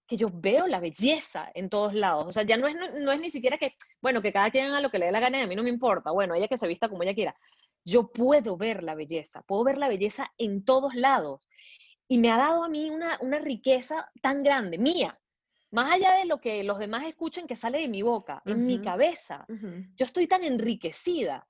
que 0.07 0.16
yo 0.16 0.31
veo 0.33 0.66
la 0.66 0.81
belleza 0.81 1.51
en 1.55 1.68
todos 1.68 1.92
lados. 1.92 2.27
O 2.27 2.33
sea, 2.33 2.44
ya 2.44 2.57
no 2.57 2.68
es, 2.68 2.77
no, 2.94 3.12
es 3.12 3.20
ni 3.20 3.29
siquiera 3.29 3.59
que, 3.59 3.75
bueno, 4.01 4.22
que 4.22 4.33
cada 4.33 4.51
quien 4.51 4.66
haga 4.66 4.81
lo 4.81 4.90
que 4.90 4.99
le 4.99 5.07
dé 5.07 5.12
la 5.12 5.20
gana 5.20 5.42
a 5.42 5.46
mí 5.46 5.55
no 5.55 5.62
me 5.62 5.68
importa. 5.68 6.11
Bueno, 6.11 6.35
ella 6.35 6.49
que 6.49 6.57
se 6.57 6.68
vista 6.68 6.88
como 6.88 7.03
ella 7.03 7.14
quiera. 7.14 7.35
Yo 7.85 8.11
puedo 8.12 8.57
ver 8.57 8.83
la 8.83 8.94
belleza, 8.94 9.42
puedo 9.42 9.64
ver 9.64 9.79
la 9.79 9.88
belleza 9.88 10.33
en 10.38 10.64
todos 10.64 10.94
lados. 10.94 11.46
Y 12.09 12.19
me 12.19 12.31
ha 12.31 12.37
dado 12.37 12.62
a 12.64 12.69
mí 12.69 12.90
una, 12.90 13.19
una 13.21 13.38
riqueza 13.38 14.11
tan 14.23 14.42
grande, 14.42 14.79
mía, 14.79 15.21
más 15.73 15.90
allá 15.90 16.12
de 16.14 16.25
lo 16.25 16.40
que 16.40 16.62
los 16.62 16.79
demás 16.79 17.05
escuchen 17.05 17.47
que 17.47 17.57
sale 17.57 17.79
de 17.81 17.88
mi 17.88 18.03
boca, 18.03 18.42
en 18.47 18.64
mi 18.64 18.81
cabeza 18.81 19.45
yo 19.49 20.05
estoy 20.05 20.27
tan 20.29 20.45
enriquecida, 20.45 21.49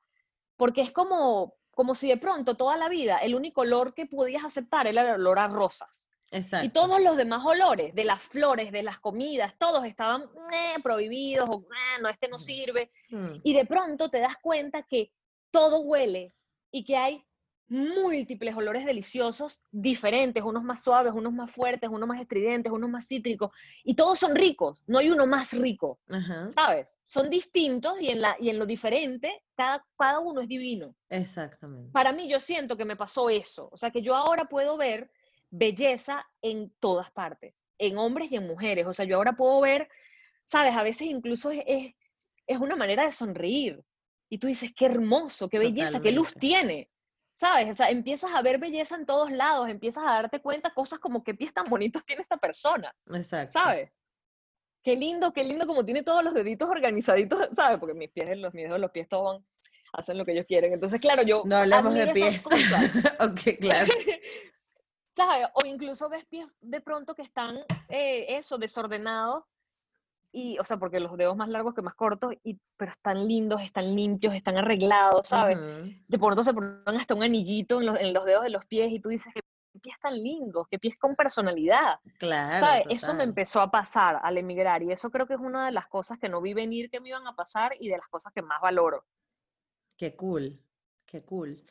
porque 0.56 0.80
es 0.80 0.92
como, 0.92 1.56
como 1.72 1.94
si 1.94 2.08
de 2.08 2.16
pronto 2.16 2.56
toda 2.56 2.76
la 2.76 2.88
vida 2.88 3.18
el 3.18 3.34
único 3.34 3.62
olor 3.62 3.92
que 3.92 4.06
podías 4.06 4.44
aceptar 4.44 4.86
era 4.86 5.02
el 5.02 5.20
olor 5.20 5.38
a 5.38 5.48
rosas. 5.48 6.10
Exacto. 6.30 6.66
Y 6.66 6.70
todos 6.70 7.00
los 7.02 7.16
demás 7.16 7.44
olores, 7.44 7.94
de 7.94 8.04
las 8.04 8.22
flores, 8.22 8.72
de 8.72 8.82
las 8.82 8.98
comidas, 9.00 9.56
todos 9.58 9.84
estaban 9.84 10.22
"Eh, 10.52 10.76
prohibidos 10.82 11.48
o 11.50 11.60
"Eh, 11.62 12.00
no, 12.02 12.08
este 12.08 12.28
no 12.28 12.36
Ujú. 12.36 12.44
sirve. 12.44 12.90
Mm, 13.10 13.40
Y 13.44 13.52
de 13.54 13.66
pronto 13.66 14.08
te 14.10 14.20
das 14.20 14.36
cuenta 14.38 14.84
que 14.84 15.12
todo 15.50 15.80
huele 15.80 16.34
y 16.72 16.84
que 16.84 16.96
hay 16.96 17.24
múltiples 17.68 18.54
olores 18.56 18.84
deliciosos 18.84 19.62
diferentes, 19.70 20.42
unos 20.42 20.62
más 20.62 20.82
suaves, 20.82 21.12
unos 21.12 21.32
más 21.32 21.50
fuertes, 21.50 21.90
unos 21.90 22.08
más 22.08 22.20
estridentes, 22.20 22.72
unos 22.72 22.88
más 22.88 23.06
cítricos, 23.06 23.50
y 23.82 23.94
todos 23.94 24.18
son 24.18 24.34
ricos, 24.36 24.82
no 24.86 24.98
hay 24.98 25.10
uno 25.10 25.26
más 25.26 25.52
rico. 25.52 25.98
Ajá. 26.08 26.48
¿sabes? 26.50 26.96
Son 27.06 27.30
distintos 27.30 28.00
y 28.00 28.08
en, 28.08 28.20
la, 28.20 28.36
y 28.40 28.50
en 28.50 28.58
lo 28.58 28.66
diferente, 28.66 29.42
cada, 29.54 29.84
cada 29.96 30.20
uno 30.20 30.40
es 30.40 30.48
divino. 30.48 30.94
Exactamente. 31.08 31.90
Para 31.92 32.12
mí, 32.12 32.28
yo 32.28 32.40
siento 32.40 32.76
que 32.76 32.84
me 32.84 32.96
pasó 32.96 33.30
eso. 33.30 33.68
O 33.72 33.76
sea, 33.76 33.90
que 33.90 34.02
yo 34.02 34.14
ahora 34.14 34.46
puedo 34.46 34.76
ver 34.76 35.10
belleza 35.50 36.26
en 36.42 36.72
todas 36.80 37.10
partes, 37.10 37.54
en 37.78 37.98
hombres 37.98 38.30
y 38.32 38.36
en 38.36 38.46
mujeres. 38.46 38.86
O 38.86 38.92
sea, 38.92 39.04
yo 39.04 39.16
ahora 39.16 39.34
puedo 39.34 39.60
ver, 39.60 39.88
¿sabes? 40.44 40.74
A 40.76 40.82
veces 40.82 41.08
incluso 41.08 41.50
es, 41.50 41.62
es, 41.66 41.94
es 42.46 42.58
una 42.58 42.76
manera 42.76 43.04
de 43.04 43.12
sonreír. 43.12 43.82
Y 44.28 44.38
tú 44.38 44.48
dices, 44.48 44.72
qué 44.74 44.86
hermoso, 44.86 45.48
qué 45.48 45.58
belleza, 45.58 46.00
qué 46.00 46.10
luz 46.10 46.34
Totalmente. 46.34 46.40
tiene. 46.40 46.90
¿Sabes? 47.36 47.70
O 47.70 47.74
sea, 47.74 47.90
empiezas 47.90 48.32
a 48.34 48.40
ver 48.40 48.58
belleza 48.58 48.96
en 48.96 49.04
todos 49.04 49.30
lados, 49.30 49.68
empiezas 49.68 50.02
a 50.04 50.12
darte 50.12 50.40
cuenta 50.40 50.72
cosas 50.72 50.98
como 50.98 51.22
qué 51.22 51.34
pies 51.34 51.52
tan 51.52 51.66
bonitos 51.66 52.02
tiene 52.06 52.22
esta 52.22 52.38
persona. 52.38 52.92
Exacto. 53.14 53.60
¿sabes? 53.60 53.92
Qué 54.82 54.96
lindo, 54.96 55.32
qué 55.32 55.44
lindo 55.44 55.66
como 55.66 55.84
tiene 55.84 56.02
todos 56.02 56.24
los 56.24 56.32
deditos 56.32 56.68
organizaditos, 56.70 57.48
¿sabes? 57.54 57.78
Porque 57.78 57.94
mis 57.94 58.10
pies, 58.10 58.38
los 58.38 58.54
mis 58.54 58.64
dedos, 58.64 58.80
los 58.80 58.90
pies 58.90 59.08
todos 59.08 59.34
van, 59.34 59.46
hacen 59.92 60.16
lo 60.16 60.24
que 60.24 60.32
ellos 60.32 60.46
quieren. 60.46 60.72
Entonces, 60.72 61.00
claro, 61.00 61.22
yo 61.22 61.42
No 61.44 61.56
hablamos 61.56 61.92
de 61.92 62.06
pies. 62.08 62.44
ok, 63.20 63.60
claro. 63.60 63.92
¿sabes? 65.16 65.48
O 65.54 65.66
incluso 65.66 66.08
ves 66.08 66.24
pies 66.26 66.46
de 66.60 66.80
pronto 66.80 67.14
que 67.14 67.22
están, 67.22 67.56
eh, 67.88 68.26
eso, 68.36 68.58
desordenados, 68.58 69.44
y, 70.36 70.58
o 70.58 70.64
sea, 70.64 70.76
porque 70.76 71.00
los 71.00 71.16
dedos 71.16 71.34
más 71.34 71.48
largos 71.48 71.74
que 71.74 71.80
más 71.80 71.94
cortos, 71.94 72.34
y, 72.44 72.60
pero 72.76 72.90
están 72.90 73.26
lindos, 73.26 73.62
están 73.62 73.96
limpios, 73.96 74.34
están 74.34 74.58
arreglados, 74.58 75.28
¿sabes? 75.28 75.58
De 76.06 76.18
pronto 76.18 76.44
se 76.44 76.52
ponen 76.52 76.82
hasta 76.88 77.14
un 77.14 77.22
anillito 77.22 77.80
en 77.80 77.86
los, 77.86 77.98
en 77.98 78.12
los 78.12 78.26
dedos 78.26 78.44
de 78.44 78.50
los 78.50 78.66
pies, 78.66 78.92
y 78.92 79.00
tú 79.00 79.08
dices, 79.08 79.32
qué 79.32 79.40
pies 79.80 79.98
tan 79.98 80.22
lindos, 80.22 80.66
qué 80.70 80.78
pies 80.78 80.98
con 80.98 81.16
personalidad. 81.16 82.00
Claro. 82.18 82.66
¿Sabes? 82.66 82.84
Eso 82.90 83.14
me 83.14 83.24
empezó 83.24 83.62
a 83.62 83.70
pasar 83.70 84.20
al 84.22 84.36
emigrar 84.36 84.82
y 84.82 84.92
eso 84.92 85.10
creo 85.10 85.26
que 85.26 85.34
es 85.34 85.40
una 85.40 85.64
de 85.66 85.72
las 85.72 85.86
cosas 85.86 86.18
que 86.18 86.28
no 86.28 86.42
vi 86.42 86.52
venir 86.52 86.90
que 86.90 87.00
me 87.00 87.08
iban 87.08 87.26
a 87.26 87.34
pasar 87.34 87.74
y 87.80 87.88
de 87.88 87.96
las 87.96 88.08
cosas 88.08 88.30
que 88.34 88.42
más 88.42 88.60
valoro. 88.60 89.06
Qué 89.96 90.14
cool, 90.16 90.60
qué 91.06 91.22
cool. 91.22 91.64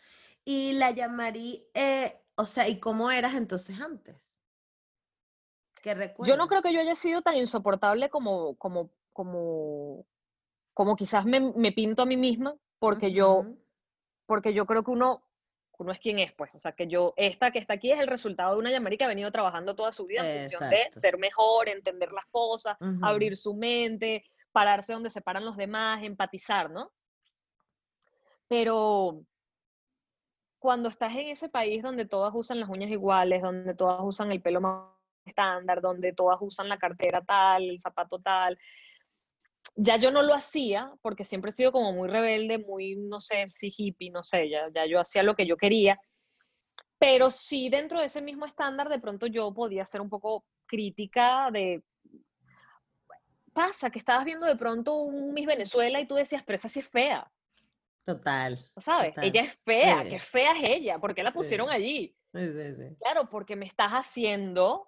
Y 0.44 0.74
la 0.74 0.90
llamarí, 0.90 1.68
eh, 1.76 2.20
o 2.34 2.48
sea, 2.48 2.68
¿y 2.68 2.80
cómo 2.80 3.12
eras 3.12 3.36
entonces 3.36 3.80
antes? 3.80 4.35
¿Qué 5.86 6.16
Yo 6.24 6.36
no 6.36 6.48
creo 6.48 6.64
que 6.64 6.74
yo 6.74 6.80
haya 6.80 6.96
sido 6.96 7.22
tan 7.22 7.38
insoportable 7.38 8.10
como, 8.10 8.56
como, 8.56 8.90
como, 9.14 10.04
como 10.74 10.96
quizás 10.96 11.26
me, 11.26 11.40
me 11.40 11.72
pinto 11.72 12.02
a 12.02 12.08
mí 12.08 12.18
misma, 12.18 12.56
porque 12.80 13.12
yo, 13.12 13.46
porque 14.26 14.52
yo 14.52 14.66
creo 14.66 14.84
que 14.84 14.90
uno 14.90 15.22
uno 15.78 15.92
es 15.92 16.00
quien 16.00 16.18
es, 16.18 16.32
pues. 16.32 16.50
O 16.56 16.60
sea, 16.60 16.72
que 16.72 16.88
yo, 16.88 17.14
esta 17.18 17.52
que 17.52 17.60
está 17.60 17.74
aquí 17.74 17.92
es 17.92 18.00
el 18.00 18.08
resultado 18.08 18.54
de 18.54 18.60
una 18.60 18.72
Yamari 18.72 18.98
que 18.98 19.04
ha 19.04 19.10
venido 19.10 19.32
trabajando 19.32 19.76
toda 19.76 19.92
su 19.92 20.08
vida 20.08 20.26
en 20.26 20.40
función 20.40 20.70
de 20.72 20.90
ser 20.94 21.20
mejor, 21.20 21.70
entender 21.70 22.12
las 22.12 22.26
cosas, 22.28 22.78
abrir 23.04 23.38
su 23.38 23.54
mente, 23.54 24.24
pararse 24.52 24.94
donde 24.94 25.12
se 25.12 25.22
paran 25.22 25.46
los 25.46 25.58
demás, 25.58 26.02
empatizar, 26.02 26.72
¿no? 26.72 26.92
Pero 28.48 29.22
cuando 30.58 30.90
estás 30.90 31.14
en 31.14 31.28
ese 31.28 31.50
país 31.50 31.84
donde 31.84 32.06
todas 32.06 32.34
usan 32.34 32.60
las 32.60 32.70
uñas 32.70 32.90
iguales, 32.90 33.42
donde 33.44 33.76
todas 33.76 34.00
usan 34.02 34.32
el 34.32 34.42
pelo 34.42 34.62
más 34.62 34.95
estándar, 35.26 35.82
donde 35.82 36.14
todas 36.14 36.38
usan 36.42 36.70
la 36.70 36.78
cartera 36.78 37.24
tal, 37.24 37.64
el 37.70 37.82
zapato 37.82 38.20
tal, 38.20 38.58
ya 39.76 39.98
yo 39.98 40.12
no 40.12 40.22
lo 40.22 40.34
hacía 40.34 40.94
porque 41.02 41.26
siempre 41.26 41.50
he 41.50 41.54
sido 41.54 41.72
como 41.72 41.92
muy 41.92 42.08
rebelde, 42.08 42.60
muy, 42.60 42.96
no 42.96 43.20
sé, 43.20 43.48
si 43.50 43.74
hippie, 43.76 44.12
no 44.12 44.24
sé, 44.24 44.50
ya, 44.50 44.70
ya 44.74 44.86
yo 44.86 45.00
hacía 45.00 45.24
lo 45.24 45.36
que 45.36 45.48
yo 45.48 45.58
quería, 45.58 46.00
pero 46.98 47.30
sí 47.32 47.70
dentro 47.70 48.00
de 48.00 48.06
ese 48.06 48.22
mismo 48.22 48.46
estándar 48.46 48.88
de 48.90 49.00
pronto 49.00 49.28
yo 49.28 49.54
podía 49.54 49.86
ser 49.86 50.02
un 50.02 50.10
poco 50.10 50.46
crítica 50.66 51.50
de, 51.52 51.84
pasa 53.54 53.90
que 53.90 54.00
estabas 54.00 54.26
viendo 54.26 54.46
de 54.46 54.56
pronto 54.56 54.96
un 54.96 55.34
Miss 55.34 55.46
Venezuela 55.46 56.00
y 56.00 56.08
tú 56.08 56.16
decías, 56.16 56.44
pero 56.44 56.56
esa 56.56 56.70
sí 56.70 56.80
es 56.80 56.90
fea, 56.90 57.30
Total. 58.06 58.56
¿sabes? 58.78 59.16
Total. 59.16 59.26
Ella 59.26 59.42
es 59.42 59.60
fea, 59.66 60.04
Sí. 60.04 60.10
qué 60.12 60.20
fea 60.20 60.52
es 60.54 60.64
ella, 60.64 61.00
¿por 61.00 61.16
qué 61.16 61.24
la 61.24 61.34
pusieron 61.34 61.70
Sí. 61.70 61.74
allí? 61.74 62.16
Sí. 62.34 62.96
Claro, 63.00 63.30
porque 63.30 63.56
me 63.56 63.66
estás 63.66 63.92
haciendo, 63.94 64.88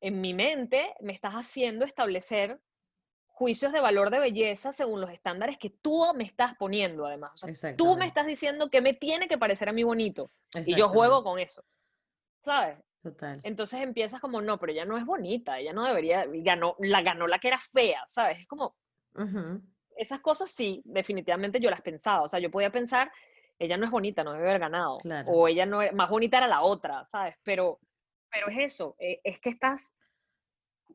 en 0.00 0.20
mi 0.20 0.34
mente, 0.34 0.94
me 1.00 1.12
estás 1.12 1.34
haciendo 1.34 1.84
establecer 1.84 2.60
juicios 3.26 3.72
de 3.72 3.80
valor 3.80 4.10
de 4.10 4.18
belleza 4.18 4.72
según 4.72 5.00
los 5.00 5.10
estándares 5.10 5.58
que 5.58 5.70
tú 5.70 6.04
me 6.14 6.24
estás 6.24 6.54
poniendo, 6.56 7.06
además. 7.06 7.32
O 7.44 7.48
sea, 7.48 7.76
tú 7.76 7.96
me 7.96 8.04
estás 8.04 8.26
diciendo 8.26 8.68
que 8.68 8.80
me 8.80 8.94
tiene 8.94 9.28
que 9.28 9.38
parecer 9.38 9.68
a 9.68 9.72
mí 9.72 9.84
bonito 9.84 10.32
y 10.66 10.74
yo 10.74 10.88
juego 10.88 11.22
con 11.22 11.38
eso, 11.38 11.64
¿sabes? 12.42 12.78
Total. 13.00 13.40
Entonces 13.44 13.80
empiezas 13.80 14.20
como, 14.20 14.40
no, 14.40 14.58
pero 14.58 14.72
ella 14.72 14.84
no 14.84 14.98
es 14.98 15.06
bonita, 15.06 15.58
ella 15.58 15.72
no 15.72 15.84
debería, 15.84 16.24
ganó, 16.26 16.74
la 16.80 17.00
ganó 17.02 17.28
la 17.28 17.38
que 17.38 17.48
era 17.48 17.60
fea, 17.60 18.04
¿sabes? 18.08 18.40
Es 18.40 18.48
como, 18.48 18.74
esas 19.96 20.20
cosas 20.20 20.50
sí, 20.50 20.82
definitivamente 20.84 21.60
yo 21.60 21.70
las 21.70 21.82
pensaba, 21.82 22.22
o 22.22 22.28
sea, 22.28 22.40
yo 22.40 22.50
podía 22.50 22.70
pensar, 22.70 23.10
ella 23.56 23.76
no 23.76 23.84
es 23.84 23.90
bonita, 23.92 24.24
no 24.24 24.32
debe 24.32 24.48
haber 24.48 24.60
ganado, 24.60 24.98
Claro. 24.98 25.30
o 25.30 25.46
ella 25.46 25.64
no 25.64 25.80
es, 25.80 25.92
más 25.92 26.10
bonita 26.10 26.38
era 26.38 26.48
la 26.48 26.62
otra, 26.62 27.04
¿sabes? 27.06 27.36
Pero, 27.44 27.78
pero 28.30 28.48
es 28.48 28.58
eso, 28.58 28.96
eh, 28.98 29.20
es 29.24 29.40
que 29.40 29.50
estás 29.50 29.96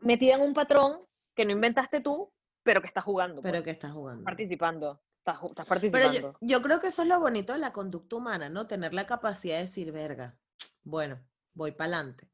metida 0.01 0.35
en 0.35 0.41
un 0.41 0.53
patrón 0.53 1.01
que 1.35 1.45
no 1.45 1.51
inventaste 1.51 2.01
tú, 2.01 2.31
pero 2.63 2.81
que 2.81 2.87
estás 2.87 3.03
jugando, 3.03 3.41
Pero 3.41 3.53
pues, 3.55 3.63
que 3.63 3.71
estás 3.71 3.91
jugando. 3.91 4.23
participando, 4.23 5.01
estás, 5.19 5.35
estás 5.43 5.65
Pero 5.65 5.67
participando. 5.69 6.13
yo, 6.13 6.37
yo 6.41 6.61
creo 6.61 6.79
que 6.79 6.87
eso 6.87 7.01
es 7.01 7.07
lo 7.07 7.19
bonito 7.19 7.53
de 7.53 7.59
la 7.59 7.73
conducta 7.73 8.15
humana, 8.15 8.49
¿no? 8.49 8.67
Tener 8.67 8.93
la 8.93 9.05
capacidad 9.07 9.55
de 9.57 9.63
decir, 9.63 9.91
verga, 9.91 10.37
bueno, 10.83 11.19
voy 11.53 11.71
para 11.71 11.95
adelante. 11.97 12.29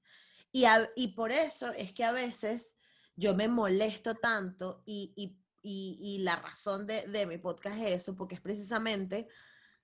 Y, 0.52 0.66
a- 0.66 0.89
y 0.95 1.10
por 1.10 1.32
eso 1.32 1.72
es 1.72 1.93
que 1.93 2.04
a 2.04 2.12
veces 2.12 2.76
yo 3.16 3.36
me 3.36 3.47
molesto 3.47 4.16
tanto 4.16 4.82
y, 4.86 5.14
y- 5.16 5.38
y- 5.62 5.97
y 6.02 6.18
la 6.24 6.38
razón 6.38 6.88
de, 6.88 7.06
de 7.08 7.26
mi 7.26 7.38
podcast 7.38 7.78
es 7.80 7.91
eso, 8.02 8.16
porque 8.16 8.36
es 8.36 8.41
precisamente 8.41 9.28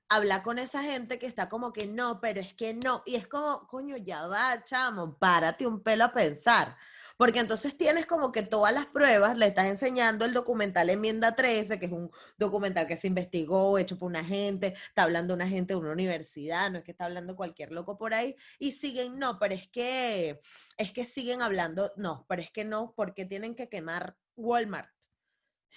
hablar 0.10 0.44
con 0.44 0.60
esa 0.60 0.84
gente 0.84 1.20
que 1.20 1.26
está 1.28 1.50
como 1.50 1.74
que 1.74 1.88
no, 1.88 2.20
pero 2.22 2.40
es 2.40 2.54
que 2.54 2.74
no. 2.74 3.04
Y 3.06 3.16
es 3.16 3.28
como, 3.28 3.68
coño, 3.68 3.98
ya 3.98 4.28
va, 4.28 4.64
chamo, 4.64 5.18
párate 5.18 5.68
un 5.68 5.82
pelo 5.82 6.06
a 6.06 6.14
pensar. 6.14 6.78
Porque 7.18 7.40
entonces 7.40 7.78
tienes 7.78 8.06
como 8.06 8.32
que 8.32 8.44
todas 8.44 8.74
las 8.74 8.88
pruebas, 8.88 9.38
le 9.38 9.48
estás 9.48 9.68
enseñando 9.68 10.26
el 10.26 10.34
documental 10.34 10.90
Enmienda 10.90 11.36
13, 11.36 11.80
que 11.80 11.86
es 11.86 11.92
un 11.92 12.12
documental 12.38 12.88
que 12.88 12.98
se 12.98 13.08
investigó, 13.08 13.78
hecho 13.78 13.98
por 13.98 14.10
una 14.10 14.24
gente, 14.24 14.74
está 14.76 15.04
hablando 15.04 15.34
una 15.34 15.48
gente 15.48 15.74
de 15.74 15.80
una 15.80 15.92
universidad, 15.94 16.70
no 16.72 16.80
es 16.80 16.84
que 16.84 16.92
está 16.92 17.06
hablando 17.06 17.36
cualquier 17.38 17.72
loco 17.72 17.98
por 17.98 18.14
ahí, 18.14 18.36
y 18.60 18.72
siguen, 18.74 19.18
no, 19.18 19.40
pero 19.40 19.54
es 19.54 19.68
que, 19.70 20.42
es 20.78 20.92
que 20.92 21.06
siguen 21.06 21.42
hablando, 21.42 21.92
no, 21.96 22.26
pero 22.28 22.42
es 22.42 22.52
que 22.52 22.66
no, 22.66 22.94
porque 22.96 23.26
tienen 23.26 23.56
que 23.56 23.70
quemar 23.70 24.18
Walmart. 24.36 24.95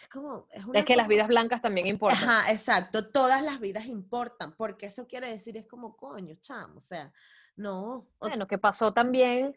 Es 0.01 0.09
como, 0.09 0.47
es 0.51 0.65
una 0.65 0.79
Es 0.79 0.85
que 0.85 0.97
las 0.97 1.09
vidas 1.09 1.29
blancas 1.29 1.61
también 1.61 1.87
importan. 1.87 2.23
Ajá, 2.29 2.53
exacto, 2.53 3.11
todas 3.11 3.43
las 3.43 3.61
vidas 3.61 3.87
importan, 3.87 4.55
porque 4.57 4.87
eso 4.87 5.07
quiere 5.07 5.29
decir, 5.29 5.57
es 5.57 5.67
como, 5.67 5.97
coño, 5.97 6.37
chamo, 6.41 6.77
o 6.79 6.81
sea, 6.81 7.13
no, 7.57 7.95
o 7.97 8.07
Bueno, 8.21 8.45
s- 8.45 8.47
que 8.49 8.59
pasó 8.59 8.93
también 8.93 9.57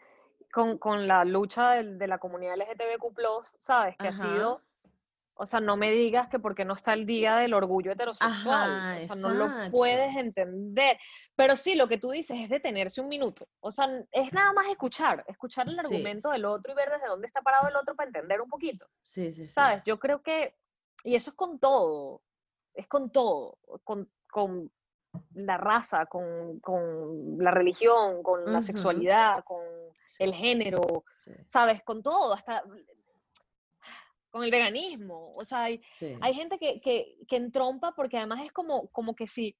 con, 0.51 0.77
con 0.77 1.07
la 1.07 1.23
lucha 1.25 1.71
del- 1.71 1.97
de, 1.97 2.07
la 2.07 2.17
comunidad 2.17 2.55
LGTBQ+, 2.55 3.45
¿sabes? 3.59 3.95
Que 3.97 4.07
ha 4.07 4.13
sido, 4.13 4.61
o 5.35 5.45
sea, 5.45 5.59
no 5.59 5.77
me 5.77 5.91
digas 5.91 6.27
que 6.27 6.39
porque 6.39 6.65
no 6.65 6.73
está 6.73 6.93
el 6.93 7.05
día 7.05 7.35
del 7.37 7.53
orgullo 7.53 7.91
heterosexual, 7.91 8.71
Ajá, 8.71 8.97
o 9.03 9.07
sea, 9.07 9.15
no 9.15 9.29
lo 9.29 9.49
puedes 9.71 10.15
entender. 10.15 10.97
Pero 11.41 11.55
sí, 11.55 11.73
lo 11.73 11.87
que 11.87 11.97
tú 11.97 12.11
dices 12.11 12.39
es 12.39 12.49
detenerse 12.49 13.01
un 13.01 13.07
minuto, 13.07 13.47
o 13.61 13.71
sea, 13.71 13.87
es 14.11 14.31
nada 14.31 14.53
más 14.53 14.67
escuchar, 14.67 15.25
escuchar 15.27 15.67
el 15.67 15.73
Sí. 15.73 15.79
argumento 15.79 16.29
del 16.29 16.45
otro 16.45 16.71
y 16.71 16.75
ver 16.75 16.91
desde 16.91 17.07
dónde 17.07 17.25
está 17.25 17.41
parado 17.41 17.67
el 17.67 17.75
otro 17.75 17.95
para 17.95 18.05
entender 18.05 18.39
un 18.41 18.47
poquito, 18.47 18.85
Sí, 19.01 19.33
sí, 19.33 19.45
sí. 19.47 19.49
¿sabes? 19.51 19.81
Yo 19.83 19.97
creo 19.97 20.21
que, 20.21 20.55
y 21.03 21.15
eso 21.15 21.31
es 21.31 21.35
con 21.35 21.57
todo, 21.57 22.21
es 22.75 22.85
con 22.85 23.11
todo, 23.11 23.57
con, 23.83 24.07
con 24.29 24.71
la 25.33 25.57
raza, 25.57 26.05
con, 26.05 26.59
con 26.59 27.39
la 27.39 27.49
religión, 27.49 28.21
con 28.21 28.45
la 28.45 28.59
Ujú. 28.59 28.67
sexualidad, 28.67 29.43
con 29.43 29.63
Sí, 30.05 30.23
el 30.23 30.35
género, 30.35 31.05
sí, 31.17 31.31
¿sabes? 31.47 31.81
Con 31.81 32.03
todo, 32.03 32.33
hasta 32.33 32.63
con 34.29 34.43
el 34.43 34.51
veganismo. 34.51 35.33
O 35.35 35.43
sea, 35.43 35.63
hay, 35.63 35.81
sí. 35.93 36.19
hay 36.21 36.35
gente 36.35 36.59
que, 36.59 36.79
que, 36.81 37.17
que 37.27 37.35
entrompa 37.35 37.93
porque 37.95 38.17
además 38.17 38.43
es 38.43 38.51
como, 38.51 38.89
como 38.89 39.15
que 39.15 39.27
si, 39.27 39.57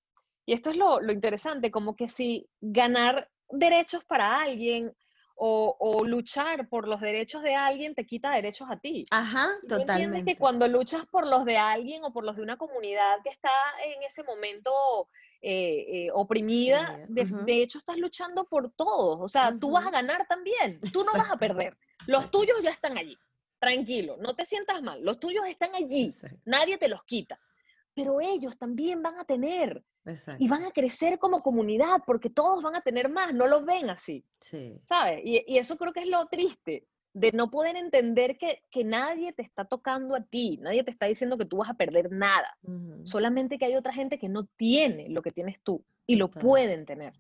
y 0.52 0.54
esto 0.54 0.70
es 0.70 0.76
lo, 0.76 0.99
lo 0.99 1.14
interesante, 1.14 1.72
como 1.72 1.95
que 1.95 2.10
si 2.10 2.45
ganar 2.60 3.30
derechos 3.47 4.04
para 4.04 4.41
alguien 4.41 4.93
o, 5.34 5.78
o 5.80 6.04
luchar 6.04 6.68
por 6.68 6.89
los 6.89 6.99
derechos 6.99 7.41
de 7.41 7.56
alguien 7.56 7.95
te 7.95 8.06
quita 8.06 8.32
derechos 8.32 8.68
a 8.70 8.76
ti. 8.78 9.06
Ajá, 9.12 9.47
Y 9.64 9.68
tú 9.68 9.76
entiendes 9.76 9.86
totalmente. 9.86 10.34
que 10.34 10.38
cuando 10.38 10.68
luchas 10.68 11.06
por 11.06 11.26
los 11.26 11.45
de 11.45 11.56
alguien 11.56 12.04
o 12.04 12.12
por 12.12 12.26
los 12.26 12.36
de 12.36 12.41
una 12.41 12.58
comunidad 12.58 13.20
que 13.24 13.30
está 13.30 13.49
en 13.86 14.04
ese 14.04 14.24
momento 14.24 14.74
eh, 15.41 15.86
eh, 15.88 16.10
oprimida, 16.14 16.99
de, 17.08 17.62
hecho 17.62 17.78
estás 17.78 17.97
luchando 17.97 18.43
por 18.43 18.74
todos. 18.74 19.20
O 19.22 19.30
sea, 19.30 19.58
tú 19.58 19.72
vas 19.72 19.88
a 19.88 19.91
ganar 19.91 20.28
también, 20.28 20.82
tú 20.91 21.06
no 21.06 21.14
vas 21.14 21.32
a 21.32 21.38
perder. 21.38 21.78
Los 22.08 22.30
tuyos 22.30 22.58
ya 22.62 22.72
están 22.72 22.97
allí. 22.97 23.18
Tranquilo, 23.58 24.18
no 24.20 24.36
te 24.36 24.43
sientas 24.43 24.82
mal. 24.82 25.02
Los 25.02 25.18
tuyos 25.18 25.45
están 25.47 25.74
allí. 25.76 26.08
Exacto, 26.08 26.41
Nadie 26.43 26.78
te 26.78 26.89
los 26.89 27.06
quita. 27.06 27.39
Pero 27.93 28.20
ellos 28.20 28.58
también 28.58 29.02
van 29.02 29.18
a 29.18 29.24
tener 29.24 29.82
exacto. 30.06 30.43
y 30.43 30.47
van 30.47 30.64
a 30.64 30.72
crecer 30.72 31.20
como 31.20 31.41
comunidad 31.41 32.02
porque 32.06 32.30
todos 32.30 32.64
van 32.64 32.76
a 32.76 32.82
tener 32.82 33.10
más. 33.10 33.34
No 33.34 33.47
lo 33.47 33.64
ven 33.64 33.89
así. 33.89 34.26
Sí, 34.39 34.80
¿sabes? 34.84 35.22
Y, 35.24 35.43
y 35.47 35.58
eso 35.58 35.78
creo 35.78 35.93
que 35.93 36.02
es 36.02 36.08
lo 36.08 36.26
triste, 36.28 36.88
de 37.14 37.32
no 37.32 37.49
poder 37.52 37.76
entender 37.76 38.38
que, 38.38 38.64
que 38.72 38.84
nadie 38.84 39.34
te 39.34 39.41
está 39.41 39.66
tocando 39.66 40.16
a 40.16 40.22
ti, 40.22 40.58
nadie 40.62 40.84
te 40.84 40.91
está 40.91 41.08
diciendo 41.08 41.38
que 41.38 41.45
tú 41.45 41.58
vas 41.58 41.70
a 41.70 41.74
perder 41.74 42.12
nada, 42.12 42.58
solamente 43.04 43.58
que 43.58 43.66
hay 43.66 43.76
otra 43.76 43.93
gente 43.93 44.18
que 44.18 44.30
no 44.30 44.45
tiene 44.56 45.10
lo 45.10 45.22
que 45.22 45.32
tienes 45.32 45.60
tú 45.62 45.84
y 46.08 46.16
lo 46.16 46.30
pueden 46.30 46.86
tener. 46.86 47.14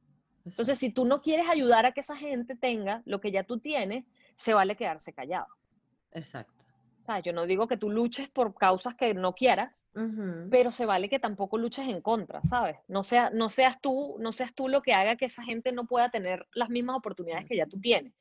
Entonces, 0.45 0.79
si 0.79 0.89
tú 0.89 1.05
no 1.05 1.21
quieres 1.21 1.47
ayudar 1.47 1.85
a 1.85 1.91
que 1.91 2.01
esa 2.01 2.15
gente 2.15 2.55
tenga 2.55 3.03
lo 3.05 3.21
que 3.21 3.31
ya 3.31 3.43
tú 3.43 3.59
tienes, 3.59 4.05
se 4.35 4.53
vale 4.53 4.75
quedarse 4.75 5.13
callado. 5.13 5.47
Exacto. 6.13 6.65
Yo 7.19 7.33
no 7.33 7.45
digo 7.45 7.67
que 7.67 7.77
tú 7.77 7.89
luches 7.89 8.29
por 8.29 8.55
causas 8.55 8.95
que 8.95 9.13
no 9.13 9.33
quieras, 9.33 9.87
pero 10.49 10.71
se 10.71 10.85
vale 10.85 11.09
que 11.09 11.19
tampoco 11.19 11.57
luches 11.57 11.87
en 11.87 12.01
contra, 12.01 12.41
¿sabes? 12.43 12.77
No, 12.87 13.03
sea, 13.03 13.29
no, 13.31 13.49
seas 13.49 13.81
tú, 13.81 14.15
no 14.19 14.31
seas 14.31 14.53
tú 14.53 14.67
lo 14.67 14.81
que 14.81 14.93
haga 14.93 15.17
que 15.17 15.25
esa 15.25 15.43
gente 15.43 15.71
no 15.71 15.85
pueda 15.85 16.09
tener 16.09 16.47
las 16.53 16.69
mismas 16.69 16.97
oportunidades 16.97 17.47
que 17.47 17.57
ya 17.57 17.65
tú 17.65 17.79
tienes, 17.79 18.13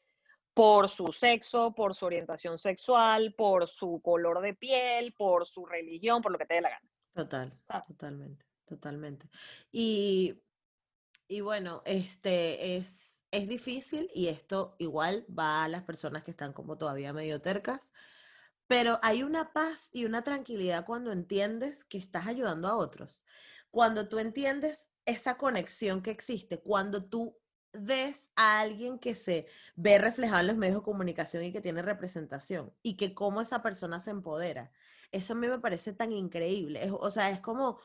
por 0.55 0.89
su 0.89 1.13
sexo, 1.13 1.73
por 1.75 1.95
su 1.95 2.07
orientación 2.07 2.59
sexual, 2.59 3.35
por 3.37 3.69
su 3.69 4.01
color 4.03 4.41
de 4.41 4.55
piel, 4.55 5.13
por 5.13 5.47
su 5.47 5.65
religión, 5.65 6.23
por 6.23 6.33
lo 6.33 6.39
que 6.39 6.47
te 6.47 6.55
dé 6.55 6.61
la 6.61 6.71
gana. 6.71 6.91
Total, 7.15 7.53
¿sabes? 7.67 7.87
totalmente, 7.87 8.45
totalmente. 8.67 9.29
Y, 9.73 10.43
y 11.29 11.41
bueno, 11.41 11.83
este 11.85 12.77
es, 12.77 13.21
es 13.31 13.49
difícil 13.49 14.11
y 14.15 14.29
esto 14.29 14.77
igual 14.79 15.25
va 15.37 15.65
a 15.65 15.69
las 15.69 15.83
personas 15.83 16.25
que 16.25 16.31
están 16.31 16.53
como 16.53 16.77
todavía 16.77 17.13
medio 17.13 17.41
tercas, 17.41 17.93
pero 18.71 19.01
hay 19.03 19.25
una 19.25 19.53
paz 19.53 19.89
y 19.91 20.05
una 20.05 20.23
tranquilidad 20.23 20.87
cuando 20.87 21.11
entiendes 21.11 21.83
que 21.87 21.99
estás 21.99 22.29
ayudando 22.29 22.69
a 22.69 22.77
otros, 22.77 23.25
cuando 23.73 24.09
tú 24.09 24.21
entiendes 24.21 24.91
esa 25.05 25.37
conexión 25.37 26.03
que 26.03 26.13
existe, 26.13 26.61
cuando 26.61 27.05
tú 27.05 27.37
ves 27.73 28.29
a 28.37 28.61
alguien 28.61 29.01
que 29.01 29.17
se 29.17 29.49
ve 29.75 29.99
reflejado 29.99 30.43
en 30.43 30.47
los 30.47 30.57
medios 30.57 30.77
de 30.77 30.85
comunicación 30.85 31.43
y 31.43 31.51
que 31.51 31.61
tiene 31.61 31.83
representación 31.83 32.73
y 32.81 32.97
que 32.97 33.13
cómo 33.13 33.41
esa 33.41 33.61
persona 33.61 33.99
se 33.99 34.13
empodera. 34.13 34.71
Eso 35.11 35.33
a 35.33 35.37
mí 35.37 35.49
me 35.49 35.59
parece 35.59 35.93
tan 35.93 36.13
increíble. 36.13 36.93
O 36.93 37.11
sea, 37.11 37.31
es 37.31 37.41
como 37.41 37.81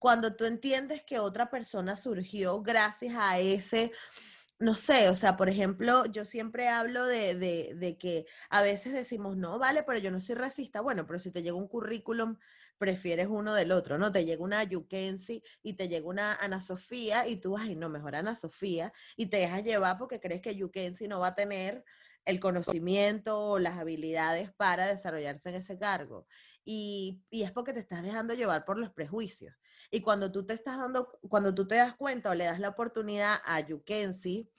cuando 0.00 0.34
tú 0.34 0.46
entiendes 0.46 1.04
que 1.04 1.20
otra 1.20 1.48
persona 1.48 1.94
surgió 1.94 2.60
gracias 2.60 3.14
a 3.16 3.38
ese 3.38 3.92
no 4.58 4.74
sé, 4.74 5.08
o 5.08 5.16
sea, 5.16 5.36
por 5.36 5.48
ejemplo, 5.48 6.06
yo 6.06 6.24
siempre 6.24 6.68
hablo 6.68 7.04
de, 7.06 7.34
de, 7.34 7.74
de, 7.74 7.98
que 7.98 8.26
a 8.50 8.62
veces 8.62 8.92
decimos, 8.92 9.36
no, 9.36 9.58
vale, 9.58 9.82
pero 9.82 9.98
yo 9.98 10.10
no 10.10 10.20
soy 10.20 10.36
racista. 10.36 10.80
Bueno, 10.80 11.06
pero 11.06 11.18
si 11.18 11.30
te 11.30 11.42
llega 11.42 11.56
un 11.56 11.68
currículum, 11.68 12.36
prefieres 12.78 13.26
uno 13.28 13.54
del 13.54 13.72
otro, 13.72 13.98
¿no? 13.98 14.12
Te 14.12 14.24
llega 14.24 14.42
una 14.42 14.62
Yukensi 14.62 15.42
y 15.62 15.74
te 15.74 15.88
llega 15.88 16.06
una 16.06 16.34
Ana 16.34 16.60
Sofía 16.60 17.26
y 17.26 17.36
tú, 17.36 17.56
ay, 17.56 17.74
no, 17.76 17.88
mejor 17.88 18.14
Ana 18.16 18.36
Sofía, 18.36 18.92
y 19.16 19.26
te 19.26 19.38
dejas 19.38 19.64
llevar 19.64 19.98
porque 19.98 20.20
crees 20.20 20.40
que 20.40 20.54
Yukensi 20.56 21.08
no 21.08 21.20
va 21.20 21.28
a 21.28 21.34
tener 21.34 21.84
el 22.24 22.40
conocimiento 22.40 23.38
o 23.38 23.58
las 23.58 23.78
habilidades 23.78 24.52
para 24.52 24.86
desarrollarse 24.86 25.50
en 25.50 25.56
ese 25.56 25.78
cargo. 25.78 26.26
Y, 26.64 27.22
es 27.30 27.52
porque 27.52 27.72
te 27.72 27.80
estás 27.80 28.02
dejando 28.02 28.34
llevar 28.34 28.64
por 28.64 28.78
los 28.78 28.90
prejuicios. 28.90 29.54
Y 29.90 30.00
cuando 30.00 30.32
tú 30.32 30.46
te 30.46 30.54
estás 30.54 30.78
dando, 30.78 31.18
cuando 31.28 31.54
tú 31.54 31.68
te 31.68 31.76
das 31.76 31.94
cuenta 31.94 32.30
o 32.30 32.34
le 32.34 32.44
das 32.44 32.58
la 32.60 32.70
oportunidad 32.70 33.36
a 33.44 33.60
Yukensi, 33.60 34.50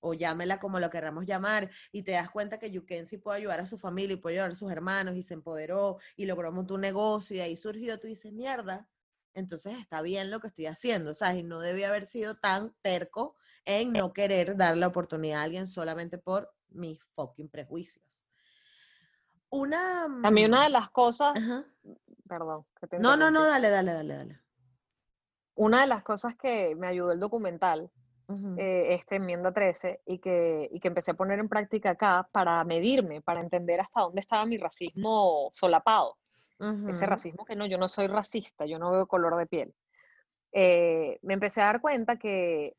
o 0.00 0.14
llámela 0.14 0.58
como 0.58 0.80
lo 0.80 0.90
queramos 0.90 1.26
llamar, 1.26 1.70
y 1.92 2.02
te 2.02 2.12
das 2.12 2.28
cuenta 2.30 2.58
que 2.58 2.72
Yukensi 2.72 3.18
puede 3.18 3.38
ayudar 3.38 3.60
a 3.60 3.66
su 3.66 3.78
familia 3.78 4.14
y 4.14 4.16
puede 4.16 4.36
ayudar 4.36 4.50
a 4.50 4.56
sus 4.56 4.72
hermanos 4.72 5.14
y 5.16 5.22
se 5.22 5.34
empoderó 5.34 5.98
y 6.16 6.26
logró 6.26 6.50
montar 6.50 6.74
un 6.74 6.80
negocio 6.80 7.36
y 7.36 7.40
ahí 7.40 7.56
surgió, 7.56 8.00
tú 8.00 8.08
dices, 8.08 8.32
mierda, 8.32 8.88
entonces 9.34 9.78
está 9.78 10.02
bien 10.02 10.30
lo 10.30 10.40
que 10.40 10.48
estoy 10.48 10.66
haciendo, 10.66 11.14
¿sabes? 11.14 11.38
Y 11.38 11.42
no 11.44 11.60
debía 11.60 11.88
haber 11.88 12.06
sido 12.06 12.34
tan 12.36 12.74
terco 12.82 13.36
en 13.64 13.92
no 13.92 14.12
querer 14.12 14.56
dar 14.56 14.76
la 14.76 14.88
oportunidad 14.88 15.40
a 15.40 15.44
alguien 15.44 15.66
solamente 15.66 16.18
por 16.18 16.52
mis 16.68 16.98
fucking 17.14 17.48
prejuicios. 17.48 18.21
Una... 19.52 20.08
También 20.22 20.50
una 20.50 20.64
de 20.64 20.70
las 20.70 20.88
cosas... 20.90 21.34
Perdón. 22.26 22.64
no, 22.98 23.16
no, 23.16 23.30
no, 23.30 23.44
dale, 23.44 23.68
dale, 23.68 23.92
dale, 23.92 24.14
dale. 24.14 24.40
Una 25.54 25.82
de 25.82 25.86
las 25.86 26.02
cosas 26.02 26.34
que 26.34 26.74
me 26.74 26.86
ayudó 26.86 27.12
el 27.12 27.20
documental, 27.20 27.90
eh, 28.56 28.94
este 28.94 29.16
enmienda 29.16 29.52
13, 29.52 30.00
y 30.06 30.18
que, 30.18 30.66
y 30.72 30.80
que 30.80 30.88
empecé 30.88 31.10
a 31.10 31.14
poner 31.14 31.38
en 31.38 31.50
práctica 31.50 31.90
acá 31.90 32.26
para 32.32 32.64
medirme, 32.64 33.20
para 33.20 33.40
entender 33.40 33.80
hasta 33.80 34.00
dónde 34.00 34.22
estaba 34.22 34.46
mi 34.46 34.56
racismo 34.56 35.50
solapado. 35.52 36.16
Ese 36.88 37.06
racismo 37.06 37.44
que 37.44 37.56
no, 37.56 37.66
yo 37.66 37.76
no 37.76 37.88
soy 37.88 38.06
racista, 38.06 38.64
yo 38.64 38.78
no 38.78 38.92
veo 38.92 39.06
color 39.06 39.36
de 39.36 39.46
piel. 39.46 39.74
Eh, 40.52 41.18
me 41.22 41.34
empecé 41.34 41.60
a 41.60 41.66
dar 41.66 41.80
cuenta 41.80 42.16
que 42.16 42.74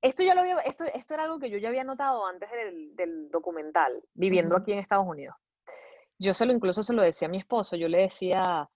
esto 0.00 0.22
ya 0.22 0.34
lo 0.34 0.42
había, 0.42 0.58
esto, 0.60 0.84
esto 0.84 1.12
era 1.12 1.24
algo 1.24 1.38
que 1.38 1.50
yo 1.50 1.58
ya 1.58 1.68
había 1.68 1.84
notado 1.84 2.24
antes 2.24 2.48
del, 2.50 2.94
del 2.96 3.30
documental, 3.30 4.00
viviendo 4.14 4.56
aquí 4.56 4.72
en 4.72 4.78
Estados 4.78 5.06
Unidos. 5.06 5.34
Yo 6.24 6.32
se 6.32 6.46
lo 6.46 6.54
incluso 6.54 6.82
se 6.82 6.94
lo 6.94 7.02
decía 7.02 7.28
a 7.28 7.30
mi 7.30 7.36
esposo, 7.36 7.76
yo 7.76 7.86
le 7.86 7.98
decía 7.98 8.66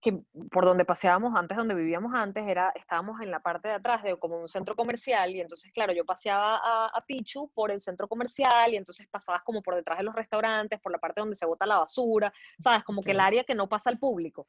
que 0.00 0.20
por 0.50 0.64
donde 0.64 0.86
paseábamos 0.86 1.34
antes, 1.36 1.58
donde 1.58 1.74
vivíamos 1.74 2.14
antes, 2.14 2.46
era, 2.46 2.72
estábamos 2.74 3.20
en 3.20 3.30
la 3.30 3.40
parte 3.40 3.68
de 3.68 3.74
atrás 3.74 4.02
de 4.02 4.16
como 4.16 4.38
un 4.40 4.48
centro 4.48 4.74
comercial 4.74 5.34
y 5.34 5.40
entonces, 5.42 5.70
claro, 5.72 5.92
yo 5.92 6.06
paseaba 6.06 6.56
a, 6.56 6.86
a 6.86 7.04
Pichu 7.04 7.50
por 7.52 7.70
el 7.70 7.82
centro 7.82 8.08
comercial 8.08 8.72
y 8.72 8.76
entonces 8.76 9.06
pasabas 9.08 9.42
como 9.42 9.60
por 9.60 9.74
detrás 9.74 9.98
de 9.98 10.04
los 10.04 10.14
restaurantes, 10.14 10.80
por 10.80 10.92
la 10.92 10.98
parte 10.98 11.20
donde 11.20 11.34
se 11.34 11.44
bota 11.44 11.66
la 11.66 11.78
basura, 11.78 12.32
¿sabes? 12.58 12.84
Como 12.84 13.02
que 13.02 13.10
el 13.10 13.20
área 13.20 13.44
que 13.44 13.54
no 13.54 13.68
pasa 13.68 13.90
al 13.90 13.98
público. 13.98 14.46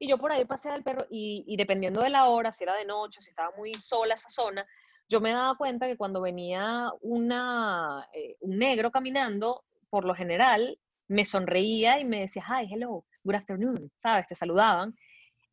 Y 0.00 0.08
yo 0.08 0.18
por 0.18 0.32
ahí 0.32 0.44
paseaba 0.44 0.76
al 0.76 0.82
perro 0.82 1.06
y, 1.08 1.44
y 1.46 1.56
dependiendo 1.56 2.00
de 2.02 2.10
la 2.10 2.24
hora, 2.28 2.52
si 2.52 2.64
era 2.64 2.74
de 2.74 2.84
noche, 2.84 3.20
si 3.20 3.30
estaba 3.30 3.52
muy 3.56 3.74
sola 3.74 4.14
esa 4.14 4.30
zona, 4.30 4.66
yo 5.08 5.20
me 5.20 5.30
daba 5.30 5.56
cuenta 5.56 5.86
que 5.86 5.96
cuando 5.96 6.20
venía 6.20 6.90
una, 7.00 8.08
eh, 8.12 8.36
un 8.40 8.58
negro 8.58 8.90
caminando, 8.90 9.62
por 9.88 10.04
lo 10.04 10.14
general, 10.14 10.78
me 11.08 11.24
sonreía 11.24 12.00
y 12.00 12.04
me 12.04 12.20
decía, 12.20 12.44
hi, 12.48 12.72
hello, 12.72 13.04
good 13.24 13.34
afternoon, 13.34 13.90
¿sabes? 13.94 14.26
Te 14.26 14.34
saludaban. 14.34 14.94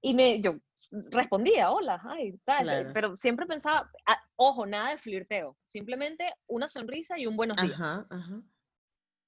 Y 0.02 0.14
me, 0.14 0.42
yo 0.42 0.58
respondía, 1.12 1.72
hola, 1.72 2.02
hi, 2.04 2.38
tal. 2.44 2.92
Pero 2.94 3.16
siempre 3.16 3.46
pensaba, 3.46 3.90
ah, 4.06 4.20
ojo, 4.36 4.66
nada 4.66 4.92
de 4.92 4.98
flirteo, 4.98 5.58
simplemente 5.68 6.34
una 6.48 6.68
sonrisa 6.68 7.18
y 7.18 7.26
un 7.26 7.38
buenos 7.38 7.58
días. 7.58 7.80
Ajá, 7.80 8.06
ajá. 8.10 8.42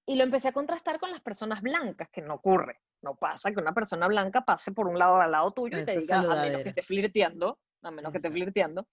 Y 0.07 0.15
lo 0.15 0.23
empecé 0.23 0.49
a 0.49 0.53
contrastar 0.53 0.99
con 0.99 1.11
las 1.11 1.21
personas 1.21 1.61
blancas, 1.61 2.09
que 2.09 2.21
no 2.21 2.35
ocurre. 2.35 2.79
No 3.01 3.15
pasa 3.15 3.51
que 3.51 3.59
una 3.59 3.73
persona 3.73 4.07
blanca 4.07 4.41
pase 4.41 4.71
por 4.71 4.87
un 4.87 4.99
lado 4.99 5.19
al 5.19 5.31
lado 5.31 5.51
tuyo 5.51 5.79
y 5.79 5.85
te 5.85 5.97
diga, 5.97 6.19
a 6.19 6.41
menos 6.41 6.61
que 6.63 6.69
esté 6.69 6.83
flirteando, 6.83 7.59
a 7.81 7.91
menos 7.91 8.11
que 8.11 8.17
esté 8.17 8.29
flirteando. 8.29 8.87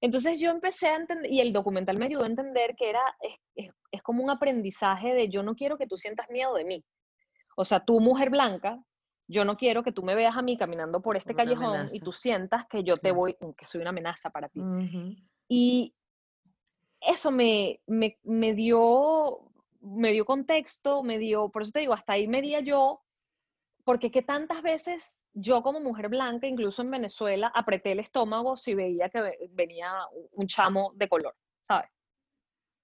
Entonces 0.00 0.40
yo 0.40 0.50
empecé 0.50 0.88
a 0.88 0.96
entender, 0.96 1.30
y 1.30 1.40
el 1.40 1.52
documental 1.52 1.98
me 1.98 2.06
ayudó 2.06 2.24
a 2.24 2.28
entender 2.28 2.74
que 2.74 2.88
era, 2.88 3.02
es, 3.54 3.70
es, 3.92 4.02
como 4.02 4.24
un 4.24 4.30
aprendizaje 4.30 5.12
de 5.12 5.28
yo 5.28 5.42
no 5.42 5.54
quiero 5.54 5.76
que 5.76 5.86
tú 5.86 5.98
sientas 5.98 6.30
miedo 6.30 6.54
de 6.54 6.64
mí. 6.64 6.84
O 7.56 7.64
sea, 7.64 7.84
tú 7.84 8.00
mujer 8.00 8.30
blanca, 8.30 8.82
yo 9.28 9.44
no 9.44 9.56
quiero 9.56 9.82
que 9.82 9.92
tú 9.92 10.02
me 10.02 10.14
veas 10.14 10.36
a 10.36 10.42
mí 10.42 10.56
caminando 10.56 11.02
por 11.02 11.16
este 11.16 11.34
callejón 11.34 11.88
y 11.92 12.00
tú 12.00 12.12
sientas 12.12 12.66
que 12.68 12.82
yo 12.82 12.96
te 12.96 13.12
voy, 13.12 13.36
que 13.56 13.66
soy 13.66 13.80
una 13.80 13.90
amenaza 13.90 14.30
para 14.30 14.48
ti. 14.48 14.60
Y 15.48 15.94
eso 17.00 17.30
me, 17.30 17.80
me, 17.86 18.18
me, 18.22 18.54
dio, 18.54 19.52
me 19.80 20.12
dio 20.12 20.24
contexto, 20.24 21.02
me 21.02 21.18
dio, 21.18 21.48
por 21.50 21.62
eso 21.62 21.72
te 21.72 21.80
digo, 21.80 21.92
hasta 21.92 22.14
ahí 22.14 22.26
medía 22.26 22.60
yo, 22.60 23.02
porque 23.84 24.10
que 24.10 24.22
tantas 24.22 24.62
veces 24.62 25.19
yo 25.32 25.62
como 25.62 25.80
mujer 25.80 26.08
blanca, 26.08 26.46
incluso 26.46 26.82
en 26.82 26.90
Venezuela, 26.90 27.52
apreté 27.54 27.92
el 27.92 28.00
estómago 28.00 28.56
si 28.56 28.74
veía 28.74 29.08
que 29.08 29.48
venía 29.50 29.92
un 30.32 30.46
chamo 30.46 30.92
de 30.96 31.08
color, 31.08 31.36
¿sabes? 31.66 31.90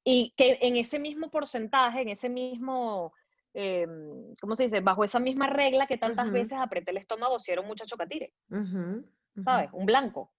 Y 0.05 0.33
que 0.37 0.59
en 0.61 0.77
ese 0.77 0.99
mismo 0.99 1.31
porcentaje, 1.31 2.03
en 2.03 2.11
ese 2.11 2.29
mismo, 2.29 3.13
em, 3.53 4.35
¿cómo 4.41 4.55
se 4.55 4.65
dice? 4.65 4.81
Bajo 4.81 5.03
esa 5.03 5.19
misma 5.19 5.49
regla 5.49 5.87
que 5.87 5.99
tantas 5.99 6.31
veces 6.31 6.59
apreté 6.59 6.93
el 6.93 6.99
estómago 6.99 7.41
si 7.41 7.51
era 7.51 7.61
un 7.61 7.67
muchacho 7.67 7.97
catire, 7.97 8.33
¿sabes? 9.43 9.71
Un 9.73 9.87
blanco. 9.87 10.33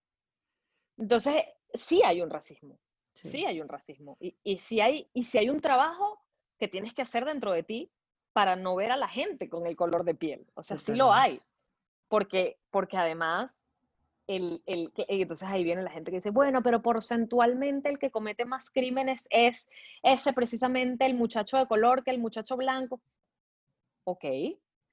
Entonces, 0.98 1.44
sí 1.74 2.02
hay 2.04 2.22
un 2.22 2.30
racismo, 2.30 2.80
sí, 3.14 3.46
hay 3.46 3.60
un 3.60 3.68
racismo. 3.68 4.18
Y, 4.22 4.38
y, 4.44 4.58
si 4.60 4.80
hay, 4.80 5.10
y 5.14 5.24
si 5.24 5.38
hay 5.38 5.50
un 5.50 5.60
trabajo 5.60 6.24
que 6.58 6.70
tienes 6.70 6.94
que 6.94 7.02
hacer 7.02 7.26
dentro 7.26 7.52
de 7.52 7.64
ti 7.64 7.92
para 8.32 8.56
no 8.56 8.76
ver 8.76 8.92
a 8.92 8.98
la 8.98 9.10
gente 9.10 9.50
con 9.50 9.68
el 9.68 9.76
color 9.76 10.06
de 10.06 10.16
piel. 10.16 10.48
O 10.54 10.64
sea, 10.64 10.80
sí 10.80 10.96
lo 10.96 11.12
hay 11.12 11.42
porque, 12.08 12.58
porque 12.72 12.98
además, 12.98 13.66
el, 14.28 14.62
el, 14.66 14.92
entonces 14.96 15.48
ahí 15.48 15.64
viene 15.64 15.82
la 15.82 15.92
gente 15.92 16.12
que 16.12 16.18
dice, 16.18 16.32
bueno, 16.32 16.62
pero 16.62 16.82
porcentualmente 16.82 17.90
el 17.90 17.98
que 17.98 18.12
comete 18.12 18.46
más 18.46 18.70
crímenes 18.70 19.28
es 19.32 19.70
ese 20.04 20.34
precisamente 20.34 21.06
el 21.06 21.14
muchacho 21.14 21.58
de 21.58 21.68
color 21.68 22.04
que 22.04 22.12
el 22.12 22.20
muchacho 22.20 22.58
blanco. 22.58 23.02
Ok, 24.04 24.26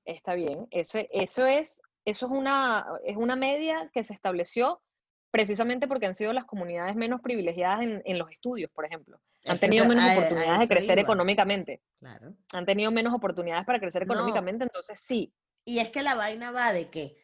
está 0.05 0.35
bien, 0.35 0.67
eso, 0.71 1.01
eso, 1.11 1.47
es, 1.47 1.83
eso 2.05 2.27
es, 2.27 2.33
una, 2.33 2.87
es 3.05 3.17
una 3.17 3.37
media 3.37 3.91
que 3.93 4.05
se 4.05 4.13
estableció 4.13 4.81
precisamente 5.31 5.89
porque 5.89 6.07
han 6.07 6.15
sido 6.15 6.33
las 6.33 6.45
comunidades 6.45 6.95
menos 6.95 7.21
privilegiadas 7.21 7.83
en, 7.83 8.03
en 8.05 8.19
los 8.19 8.31
estudios, 8.31 8.71
por 8.71 8.85
ejemplo. 8.85 9.19
Han 9.47 9.59
tenido 9.59 9.85
menos 9.89 10.05
oportunidades 10.17 10.61
de 10.61 10.69
crecer 10.69 10.99
económicamente. 11.01 11.83
Claro. 11.99 12.35
Han 12.53 12.65
tenido 12.65 12.93
menos 12.93 13.13
oportunidades 13.13 13.65
para 13.67 13.81
crecer 13.81 14.05
económicamente, 14.05 14.63
entonces 14.63 15.01
sí, 15.01 15.33
y 15.65 15.79
es 15.79 15.91
que 15.91 16.03
la 16.03 16.15
vaina 16.15 16.51
va 16.51 16.73
de 16.73 16.91
que 16.91 17.17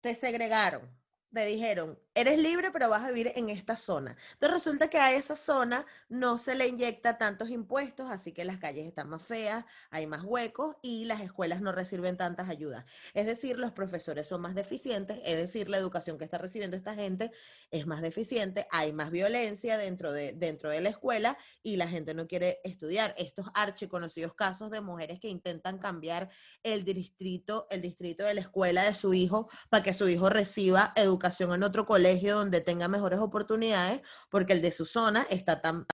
te 0.00 0.14
segregaron, 0.14 0.90
te 1.32 1.46
dijeron, 1.46 1.98
eres 2.14 2.38
libre, 2.38 2.70
pero 2.70 2.88
vas 2.88 3.02
a 3.02 3.08
vivir 3.08 3.32
en 3.36 3.48
esta 3.48 3.76
zona. 3.76 4.16
Entonces 4.34 4.58
resulta 4.58 4.88
que 4.88 4.98
a 4.98 5.12
esa 5.12 5.36
zona 5.36 5.86
no 6.08 6.38
se 6.38 6.54
le 6.54 6.66
inyecta 6.68 7.16
tantos 7.16 7.50
impuestos, 7.50 8.10
así 8.10 8.32
que 8.32 8.44
las 8.44 8.58
calles 8.58 8.86
están 8.86 9.08
más 9.08 9.22
feas, 9.22 9.64
hay 9.90 10.06
más 10.06 10.22
huecos 10.22 10.76
y 10.82 11.06
las 11.06 11.20
escuelas 11.20 11.62
no 11.62 11.72
reciben 11.72 12.16
tantas 12.16 12.48
ayudas. 12.48 12.84
Es 13.14 13.26
decir, 13.26 13.58
los 13.58 13.72
profesores 13.72 14.28
son 14.28 14.42
más 14.42 14.54
deficientes, 14.54 15.20
es 15.24 15.36
decir, 15.36 15.70
la 15.70 15.78
educación 15.78 16.18
que 16.18 16.24
está 16.24 16.38
recibiendo 16.38 16.76
esta 16.76 16.94
gente 16.94 17.30
es 17.70 17.86
más 17.86 18.02
deficiente, 18.02 18.66
hay 18.70 18.92
más 18.92 19.10
violencia 19.10 19.78
dentro 19.78 20.12
de, 20.12 20.34
dentro 20.34 20.70
de 20.70 20.80
la 20.80 20.90
escuela 20.90 21.38
y 21.62 21.76
la 21.76 21.88
gente 21.88 22.14
no 22.14 22.26
quiere 22.26 22.60
estudiar. 22.64 23.14
Estos 23.16 23.46
archiconocidos 23.54 24.34
casos 24.34 24.70
de 24.70 24.80
mujeres 24.80 25.18
que 25.18 25.28
intentan 25.28 25.78
cambiar 25.78 26.28
el 26.62 26.84
distrito, 26.84 27.66
el 27.70 27.80
distrito 27.80 28.24
de 28.24 28.34
la 28.34 28.42
escuela 28.42 28.84
de 28.84 28.94
su 28.94 29.14
hijo 29.14 29.48
para 29.70 29.82
que 29.82 29.94
su 29.94 30.08
hijo 30.08 30.28
reciba 30.28 30.92
educación 30.96 31.52
en 31.54 31.62
otro 31.62 31.86
colegio 31.86 32.01
colegio 32.02 32.34
donde 32.34 32.60
tenga 32.60 32.88
mejores 32.88 33.20
oportunidades, 33.20 34.02
porque 34.28 34.54
el 34.54 34.60
de 34.60 34.72
su 34.72 34.84
zona 34.84 35.24
está 35.30 35.60
tan 35.60 35.86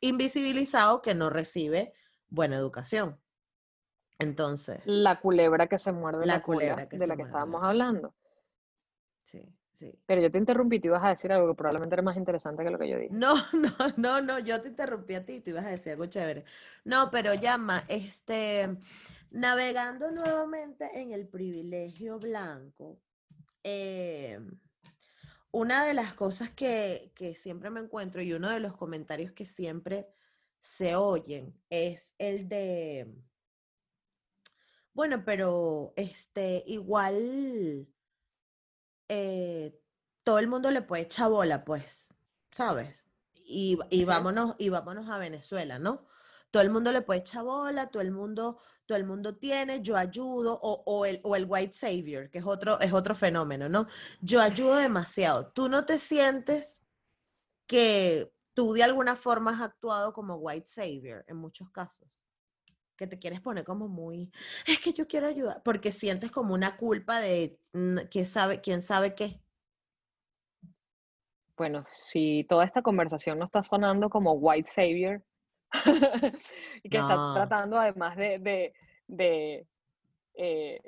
invisibilizado 0.00 1.00
que 1.00 1.14
no 1.14 1.30
recibe 1.30 1.92
buena 2.28 2.56
educación. 2.56 3.20
Entonces. 4.18 4.80
La 4.84 5.20
culebra 5.20 5.68
que 5.68 5.78
se 5.78 5.92
muerde 5.92 6.26
la, 6.26 6.42
culebra 6.42 6.86
de 6.86 7.06
la 7.06 7.16
que 7.16 7.22
estábamos 7.22 7.62
hablando. 7.62 8.16
Sí, 9.22 9.56
sí. 9.72 9.96
Pero 10.06 10.22
yo 10.22 10.30
te 10.32 10.38
interrumpí, 10.38 10.80
te 10.80 10.88
ibas 10.88 11.04
a 11.04 11.10
decir 11.10 11.30
algo 11.30 11.46
que 11.48 11.54
probablemente 11.54 11.94
era 11.94 12.02
más 12.02 12.16
interesante 12.16 12.64
que 12.64 12.70
lo 12.70 12.78
que 12.78 12.88
yo 12.88 12.98
dije. 12.98 13.12
No, 13.12 13.34
no, 13.52 13.70
no, 13.96 14.20
no, 14.20 14.38
yo 14.40 14.60
te 14.60 14.68
interrumpí 14.68 15.14
a 15.14 15.24
ti, 15.24 15.38
tú 15.38 15.50
ibas 15.50 15.66
a 15.66 15.70
decir 15.70 15.92
algo 15.92 16.06
chévere. 16.06 16.44
No, 16.82 17.12
pero 17.12 17.32
llama, 17.34 17.84
este, 17.86 18.76
navegando 19.30 20.10
nuevamente 20.10 21.00
en 21.00 21.12
el 21.12 21.28
privilegio 21.28 22.18
blanco, 22.18 22.98
eh, 23.62 24.40
una 25.54 25.84
de 25.84 25.94
las 25.94 26.14
cosas 26.14 26.50
que, 26.50 27.12
siempre 27.36 27.70
me 27.70 27.78
encuentro 27.78 28.20
y 28.20 28.32
uno 28.32 28.50
de 28.50 28.58
los 28.58 28.76
comentarios 28.76 29.30
que 29.32 29.46
siempre 29.46 30.08
se 30.60 30.96
oyen 30.96 31.54
es 31.70 32.14
el 32.18 32.48
de, 32.48 33.14
bueno, 34.92 35.24
pero 35.24 35.92
este, 35.96 36.64
igual 36.66 37.86
eh, 39.08 39.80
todo 40.24 40.40
el 40.40 40.48
mundo 40.48 40.72
le 40.72 40.82
puede 40.82 41.04
echar 41.04 41.30
bola, 41.30 41.64
pues, 41.64 42.08
¿sabes? 42.50 43.04
y, 43.46 43.78
y 43.90 44.04
vámonos, 44.04 44.56
y 44.58 44.70
vámonos 44.70 45.08
a 45.08 45.18
Venezuela, 45.18 45.78
¿no? 45.78 46.04
Todo 46.54 46.62
el 46.62 46.70
mundo 46.70 46.92
le 46.92 47.02
puede 47.02 47.18
echar 47.18 47.42
bola, 47.42 47.88
todo 47.88 48.00
el 48.00 48.12
mundo, 48.12 48.60
todo 48.86 48.96
el 48.96 49.04
mundo 49.04 49.36
tiene, 49.36 49.82
yo 49.82 49.96
ayudo, 49.96 50.56
o, 50.62 50.84
o, 50.86 51.04
el, 51.04 51.18
o 51.24 51.34
el 51.34 51.46
white 51.48 51.74
savior, 51.74 52.30
que 52.30 52.38
es 52.38 52.46
otro, 52.46 52.78
es 52.78 52.92
otro 52.92 53.16
fenómeno, 53.16 53.68
¿no? 53.68 53.88
Yo 54.20 54.40
ayudo 54.40 54.76
demasiado. 54.76 55.50
Tú 55.50 55.68
no 55.68 55.84
te 55.84 55.98
sientes 55.98 56.80
que 57.66 58.32
tú 58.52 58.72
de 58.72 58.84
alguna 58.84 59.16
forma 59.16 59.50
has 59.50 59.62
actuado 59.62 60.12
como 60.12 60.36
white 60.36 60.68
savior 60.68 61.24
en 61.26 61.38
muchos 61.38 61.72
casos. 61.72 62.24
Que 62.96 63.08
te 63.08 63.18
quieres 63.18 63.40
poner 63.40 63.64
como 63.64 63.88
muy, 63.88 64.30
es 64.68 64.78
que 64.78 64.92
yo 64.92 65.08
quiero 65.08 65.26
ayudar, 65.26 65.60
porque 65.64 65.90
sientes 65.90 66.30
como 66.30 66.54
una 66.54 66.76
culpa 66.76 67.18
de 67.18 67.58
quién 68.12 68.26
sabe, 68.26 68.60
quién 68.60 68.80
sabe 68.80 69.16
qué. 69.16 69.42
Bueno, 71.56 71.82
si 71.84 72.46
toda 72.48 72.64
esta 72.64 72.80
conversación 72.80 73.40
no 73.40 73.44
está 73.44 73.64
sonando 73.64 74.08
como 74.08 74.34
white 74.34 74.70
savior, 74.70 75.24
y 76.82 76.88
que 76.88 76.98
está 76.98 77.32
tratando 77.34 77.78
además 77.78 78.16
de, 78.16 78.72
eh, 80.36 80.80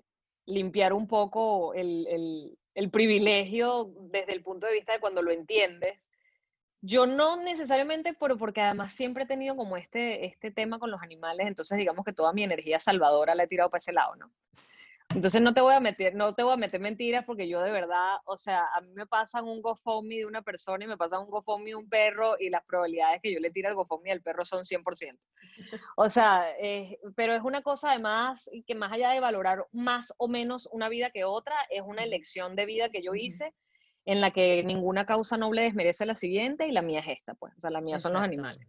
limpiar 0.47 0.93
un 0.93 1.07
poco 1.07 1.75
el, 1.75 2.57
privilegio 2.93 3.91
desde 4.11 4.33
el 4.33 4.43
punto 4.43 4.67
de 4.67 4.75
vista 4.75 4.93
de 4.93 5.01
cuando 5.01 5.23
lo 5.23 5.31
entiendes. 5.31 6.11
Yo 6.83 7.07
no 7.07 7.37
necesariamente, 7.37 8.15
pero 8.15 8.37
porque 8.37 8.61
además 8.61 8.95
siempre 8.95 9.25
he 9.25 9.27
tenido 9.27 9.57
como 9.57 9.77
este, 9.77 10.27
este 10.27 10.51
tema 10.51 10.79
con 10.79 10.91
los 10.91 11.03
animales, 11.03 11.47
entonces 11.47 11.79
digamos 11.79 12.05
que 12.05 12.13
toda 12.13 12.33
mi 12.33 12.45
energía 12.45 12.79
salvadora 12.79 13.35
la 13.35 13.45
he 13.45 13.49
tirado 13.49 13.71
para 13.71 13.79
ese 13.79 13.93
lado, 13.93 14.15
¿no? 14.17 14.31
Entonces 15.15 15.41
no 15.41 15.55
te 15.55 15.61
voy 15.61 15.75
a 15.75 15.81
meter, 15.81 16.15
no 16.15 16.35
te 16.35 16.43
voy 16.43 16.53
a 16.53 16.57
meter 16.57 16.81
mentiras 16.81 17.25
porque 17.25 17.49
yo 17.49 17.63
de 17.63 17.71
verdad, 17.71 18.17
o 18.27 18.37
sea, 18.37 18.67
a 18.75 18.81
mí 18.81 18.93
me 18.93 19.07
pasan 19.07 19.45
un 19.45 19.63
GoFundMe 19.63 20.17
de 20.17 20.27
una 20.27 20.43
persona 20.43 20.85
y 20.85 20.89
me 20.89 20.97
pasan 20.97 21.23
un 21.23 21.31
GoFundMe 21.31 21.71
de 21.71 21.75
un 21.77 21.89
perro 21.89 22.37
y 22.39 22.51
las 22.51 22.65
probabilidades 22.67 23.23
que 23.23 23.33
yo 23.33 23.41
le 23.41 23.51
tire 23.51 23.69
el 23.69 23.75
GoFundMe 23.75 24.13
al 24.13 24.23
perro 24.23 24.45
son 24.45 24.65
100%. 24.65 25.19
O 25.97 26.09
sea, 26.09 26.51
eh, 26.61 26.99
pero 27.15 27.35
es 27.35 27.43
una 27.43 27.63
cosa 27.63 27.91
además 27.91 28.51
que 28.67 28.75
más 28.75 28.93
allá 28.93 29.11
de 29.11 29.21
valorar 29.21 29.65
más 29.73 30.13
o 30.19 30.29
menos 30.29 30.69
una 30.73 30.89
vida 30.89 31.11
que 31.11 31.25
otra, 31.25 31.57
es 31.71 31.83
una 31.83 32.05
elección 32.05 32.57
de 32.57 32.67
vida 32.67 32.91
que 32.91 33.03
yo 33.03 33.15
hice 33.15 33.55
en 34.05 34.21
la 34.21 34.33
que 34.33 34.63
ninguna 34.65 35.07
causa 35.07 35.37
noble 35.37 35.63
desmerece 35.63 36.05
la 36.05 36.15
siguiente 36.15 36.67
y 36.67 36.73
la 36.73 36.83
mía 36.83 37.01
es 37.01 37.09
esta, 37.09 37.35
pues, 37.35 37.55
o 37.57 37.61
sea, 37.61 37.71
la 37.71 37.81
mía 37.81 38.01
son 38.01 38.13
los 38.13 38.23
animales. 38.23 38.69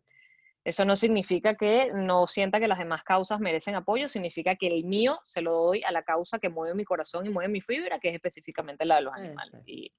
Eso 0.67 0.83
no 0.83 0.97
significa 0.97 1.55
que 1.55 1.91
no 1.93 2.27
sienta 2.27 2.59
que 2.59 2.67
las 2.67 2.77
demás 2.77 3.01
causas 3.01 3.39
merecen 3.39 3.75
apoyo, 3.75 4.09
significa 4.09 4.57
que 4.57 4.67
el 4.67 4.83
mío 4.83 5.17
se 5.23 5.41
lo 5.41 5.53
doy 5.53 5.81
a 5.83 5.93
la 5.93 6.03
causa 6.03 6.39
que 6.39 6.49
mueve 6.49 6.75
mi 6.75 6.83
corazón 6.83 7.25
y 7.25 7.29
mueve 7.29 7.47
mi 7.47 7.61
fibra, 7.61 7.99
que 8.01 8.09
es 8.09 8.15
específicamente 8.15 8.83
la 8.83 8.97
de 8.97 9.01
los 9.03 9.13
animales. 9.13 9.63
Y 9.65 9.93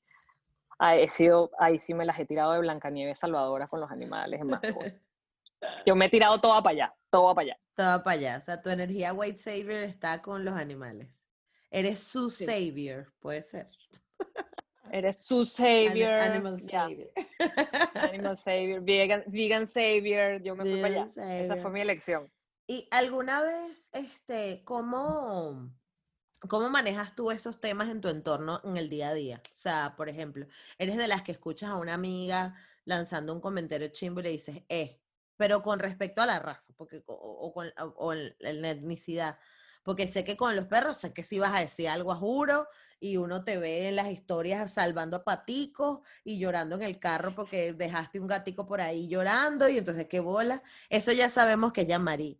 he 0.79 1.09
sido, 1.09 1.51
ahí 1.59 1.79
sí 1.79 1.95
me 1.95 2.05
las 2.05 2.19
he 2.19 2.27
tirado 2.27 2.53
de 2.53 2.59
Blancanieves 2.59 3.19
salvadora 3.19 3.67
con 3.67 3.81
los 3.81 3.91
animales. 3.91 4.45
Más 4.45 4.61
Yo 5.87 5.97
me 5.97 6.05
he 6.05 6.11
tirado 6.11 6.39
toda 6.39 6.63
para 6.63 6.75
allá, 6.75 6.95
toda 7.09 7.35
para 7.35 7.47
allá. 7.47 7.59
Toda 7.75 8.05
para 8.05 8.19
allá. 8.19 8.37
O 8.37 8.41
sea, 8.43 8.61
tu 8.61 8.69
energía 8.69 9.15
white 9.15 9.39
savior 9.39 9.81
está 9.81 10.21
con 10.21 10.45
los 10.45 10.55
animales. 10.55 11.09
Eres 11.71 12.03
su 12.03 12.29
savior, 12.29 13.11
puede 13.21 13.43
ser. 13.43 13.71
Eres 14.93 15.19
su 15.19 15.45
savior. 15.45 16.13
Animal 16.13 16.61
savior. 16.61 17.11
Animal 17.95 18.37
savior. 18.37 18.83
Vegan, 18.83 19.67
savior. 19.67 20.43
Yo 20.43 20.57
me 20.57 20.65
fui 20.65 20.81
para 20.81 21.03
allá. 21.03 21.41
Esa 21.45 21.57
fue 21.57 21.71
mi 21.71 21.81
elección. 21.81 22.31
¿Y 22.67 22.87
alguna 22.91 23.41
vez, 23.41 23.89
este, 23.93 24.63
cómo, 24.65 25.73
cómo 26.49 26.69
manejas 26.69 27.15
tú 27.15 27.31
esos 27.31 27.61
temas 27.61 27.89
en 27.89 28.03
tu 28.03 28.09
entorno 28.09 28.61
en 28.63 28.77
el 28.77 28.91
día 28.91 29.09
a 29.09 29.15
día? 29.15 29.41
O 29.47 29.57
sea, 29.57 29.95
por 29.97 30.11
ejemplo, 30.11 30.47
eres 30.77 30.99
de 30.99 31.09
las 31.09 31.23
que 31.23 31.33
escuchas 31.33 31.71
a 31.71 31.77
una 31.77 31.95
amiga 31.95 32.55
lanzando 32.85 33.35
un 33.35 33.41
comentario 33.41 33.89
chimbo 33.89 34.21
y 34.21 34.25
le 34.25 34.31
dices, 34.31 34.65
eh, 34.69 35.01
pero 35.39 35.63
con 35.63 35.79
respecto 35.79 36.21
a 36.21 36.27
la 36.27 36.41
raza, 36.41 36.75
porque, 36.77 37.03
o, 37.07 37.53
con, 37.55 37.73
o 37.77 38.13
la 38.13 38.71
etnicidad. 38.71 39.39
Porque 39.89 40.07
sé 40.07 40.23
que 40.23 40.37
con 40.37 40.55
los 40.55 40.67
perros, 40.67 40.99
sé 40.99 41.15
que 41.15 41.23
si 41.23 41.39
vas 41.39 41.55
a 41.55 41.61
decir 41.61 41.89
algo 41.89 42.13
a 42.13 42.17
juro, 42.17 42.69
y 43.01 43.17
uno 43.17 43.43
te 43.43 43.57
ve 43.57 43.89
en 43.89 43.97
las 43.97 44.11
historias 44.11 44.71
salvando 44.71 45.17
a 45.17 45.25
paticos 45.25 46.01
y 46.25 46.39
llorando 46.39 46.77
en 46.77 46.83
el 46.83 47.01
carro 47.01 47.35
porque 47.35 47.73
dejaste 47.73 48.21
un 48.21 48.27
gatico 48.27 48.67
por 48.67 48.83
ahí 48.83 49.09
llorando 49.09 49.67
y 49.67 49.79
entonces 49.79 50.07
qué 50.07 50.21
bola. 50.21 50.63
Eso 50.91 51.11
ya 51.13 51.31
sabemos 51.31 51.73
que 51.73 51.87
es 51.89 52.01
Marí. 52.01 52.39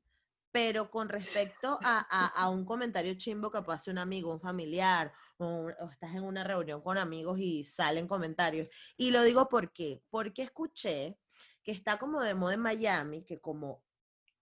Pero 0.53 0.91
con 0.91 1.09
respecto 1.09 1.79
a, 1.83 2.51
un 2.51 2.67
comentario 2.67 3.15
chimbo 3.15 3.51
que 3.51 3.63
hacer 3.67 3.93
un 3.93 3.99
amigo, 3.99 4.31
un 4.31 4.41
familiar, 4.41 5.11
o, 5.39 5.71
estás 5.91 6.15
en 6.15 6.25
una 6.25 6.45
reunión 6.45 6.83
con 6.83 6.99
amigos 6.99 7.39
y 7.39 7.65
salen 7.65 8.07
comentarios. 8.07 8.69
Y 8.99 9.11
lo 9.11 9.23
digo 9.23 9.49
porque, 9.49 10.03
porque 10.11 10.43
escuché 10.43 11.19
que 11.63 11.73
está 11.73 11.99
como 11.99 12.21
de 12.21 12.35
moda 12.35 12.53
en 12.53 12.61
Miami, 12.61 13.25
que 13.25 13.41
como 13.41 13.83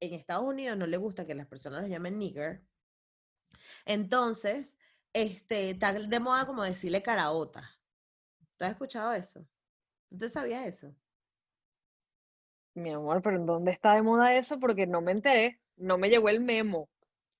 en 0.00 0.12
Estados 0.12 0.44
Unidos 0.44 0.76
no 0.76 0.88
le 0.88 0.96
gusta 0.96 1.24
que 1.24 1.36
las 1.36 1.46
personas 1.46 1.82
los 1.82 1.90
llamen 1.90 2.18
nigger, 2.18 2.64
entonces 3.84 4.76
este, 5.16 5.70
está 5.70 5.94
de 5.94 6.20
moda 6.20 6.44
como 6.44 6.62
decirle 6.62 7.02
caraota. 7.02 7.70
¿Tú 8.58 8.66
has 8.66 8.72
escuchado 8.72 9.14
eso? 9.14 9.46
¿Tú 10.10 10.18
te 10.18 10.28
sabías 10.28 10.66
eso? 10.66 10.94
Mi 12.74 12.92
amor, 12.92 13.22
pero 13.22 13.36
¿en 13.36 13.46
dónde 13.46 13.70
está 13.70 13.94
de 13.94 14.02
moda 14.02 14.34
eso? 14.34 14.60
Porque 14.60 14.86
no 14.86 15.00
me 15.00 15.12
enteré, 15.12 15.62
no 15.76 15.96
me 15.96 16.10
llegó 16.10 16.28
el 16.28 16.40
memo. 16.40 16.90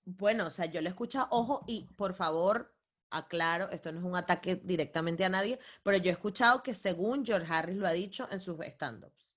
Bueno, 0.07 0.47
o 0.47 0.51
sea, 0.51 0.65
yo 0.65 0.81
le 0.81 0.89
escucho, 0.89 1.29
ojo, 1.31 1.65
y 1.67 1.87
por 1.97 2.15
favor, 2.15 2.75
aclaro, 3.11 3.69
esto 3.69 3.93
no 3.93 3.99
es 3.99 4.07
un 4.07 4.17
ataque 4.17 4.57
directamente 4.57 5.27
a 5.27 5.29
nadie, 5.29 5.59
pero 5.83 5.99
yo 5.99 6.09
he 6.09 6.13
escuchado 6.13 6.63
que 6.63 6.75
según 6.75 7.27
George 7.27 7.47
Harris 7.53 7.77
lo 7.77 7.87
ha 7.87 7.93
dicho 7.93 8.27
en 8.31 8.41
sus 8.41 8.59
stand-ups. 8.59 9.37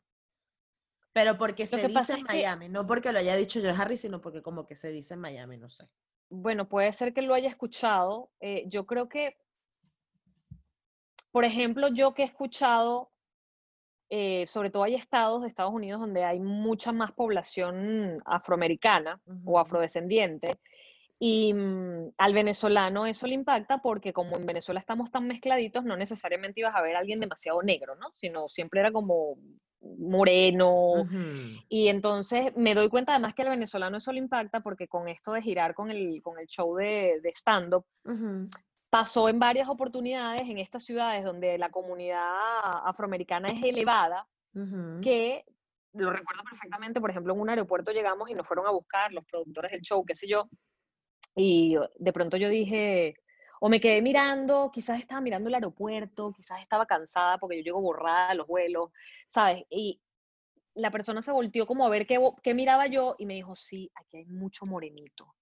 Pero 1.12 1.38
porque 1.38 1.68
se 1.68 1.86
dice 1.86 2.14
en 2.14 2.24
Miami, 2.24 2.70
no 2.70 2.88
porque 2.88 3.12
lo 3.12 3.20
haya 3.20 3.36
dicho 3.36 3.60
George 3.60 3.82
Harris, 3.82 4.00
sino 4.00 4.22
porque 4.22 4.42
como 4.42 4.66
que 4.66 4.78
se 4.78 4.92
dice 4.92 5.16
en 5.16 5.20
Miami, 5.20 5.58
no 5.58 5.70
sé 5.70 5.90
bueno, 6.30 6.70
puede 6.70 6.92
ser 6.94 7.14
que 7.14 7.22
lo 7.22 7.34
haya 7.34 7.50
escuchado. 7.50 8.30
Eh, 8.40 8.64
yo 8.68 8.86
creo 8.86 9.10
que, 9.10 9.38
por 11.32 11.44
ejemplo, 11.44 11.88
yo 11.90 12.14
que 12.14 12.24
he 12.24 12.26
escuchado, 12.26 13.12
eh, 14.10 14.46
sobre 14.48 14.70
todo 14.70 14.84
hay 14.84 14.96
estados 14.96 15.42
de 15.42 15.48
Estados 15.48 15.74
Unidos 15.74 16.00
donde 16.02 16.24
hay 16.24 16.40
mucha 16.40 16.92
más 16.92 17.12
población 17.12 18.22
afroamericana 18.26 19.22
o 19.46 19.60
afrodescendiente, 19.60 20.60
y 21.20 21.54
mm, 21.54 22.14
al 22.18 22.34
venezolano 22.34 23.06
eso 23.06 23.28
le 23.28 23.34
impacta 23.34 23.80
porque 23.80 24.14
como 24.14 24.38
en 24.38 24.46
Venezuela 24.46 24.80
estamos 24.80 25.12
tan 25.12 25.28
mezcladitos, 25.28 25.84
no 25.84 25.98
necesariamente 25.98 26.62
ibas 26.62 26.76
a 26.76 26.82
ver 26.82 26.96
a 26.96 27.00
alguien 27.00 27.20
demasiado 27.20 27.62
negro, 27.62 27.96
¿no? 27.96 28.12
Sino 28.16 28.48
siempre 28.48 28.80
era 28.80 28.92
como 28.92 29.36
moreno. 29.82 31.08
Y 31.68 31.90
entonces 31.90 32.56
me 32.56 32.74
doy 32.74 32.90
cuenta 32.90 33.14
además 33.14 33.34
que 33.34 33.42
al 33.42 33.50
venezolano 33.50 33.98
eso 33.98 34.14
le 34.14 34.20
impacta 34.20 34.62
porque 34.62 34.88
con 34.88 35.10
esto 35.10 35.34
de 35.34 35.42
girar 35.42 35.74
con 35.74 35.92
el, 35.92 36.22
con 36.22 36.40
el 36.40 36.48
show 36.48 36.76
de, 36.76 37.20
de 37.22 37.30
stand-up, 37.30 37.86
pasó 38.90 39.30
en 39.30 39.40
varias 39.40 39.70
oportunidades 39.70 40.50
en 40.50 40.58
estas 40.58 40.84
ciudades 40.84 41.24
donde 41.24 41.58
la 41.58 41.70
comunidad 41.70 42.24
afroamericana 42.86 43.50
es 43.50 43.64
elevada, 43.64 44.26
que 45.02 45.44
lo 45.94 46.12
recuerdo 46.12 46.44
perfectamente, 46.44 47.02
por 47.02 47.10
ejemplo, 47.10 47.34
en 47.34 47.40
un 47.40 47.50
aeropuerto 47.50 47.92
llegamos 47.92 48.30
y 48.30 48.34
nos 48.34 48.48
fueron 48.48 48.68
a 48.68 48.72
buscar 48.72 49.12
los 49.12 49.26
productores 49.26 49.72
del 49.72 49.82
show, 49.82 50.06
qué 50.06 50.16
sé 50.16 50.28
yo, 50.28 50.50
y 51.36 51.76
de 51.98 52.14
pronto 52.14 52.38
yo 52.38 52.50
dije, 52.50 53.16
o 53.60 53.70
me 53.70 53.80
quedé 53.80 54.02
mirando, 54.02 54.72
quizás 54.74 55.00
estaba 55.00 55.22
mirando 55.22 55.50
el 55.50 55.56
aeropuerto, 55.56 56.34
quizás 56.34 56.62
estaba 56.62 56.86
cansada 56.86 57.38
porque 57.38 57.58
yo 57.58 57.64
llego 57.64 57.82
borrada 57.82 58.30
a 58.30 58.36
los 58.36 58.48
vuelos, 58.48 58.92
¿sabes? 59.28 59.64
Y 59.70 60.02
la 60.76 60.92
persona 60.92 61.22
se 61.22 61.32
volteó 61.32 61.66
como 61.66 61.86
a 61.86 61.90
ver 61.90 62.08
qué, 62.08 62.20
qué 62.44 62.54
miraba 62.54 62.88
yo 62.88 63.16
y 63.18 63.26
me 63.26 63.36
dijo, 63.36 63.56
sí, 63.56 63.92
aquí 63.96 64.18
hay 64.18 64.26
mucho 64.26 64.66
morenito. 64.66 65.34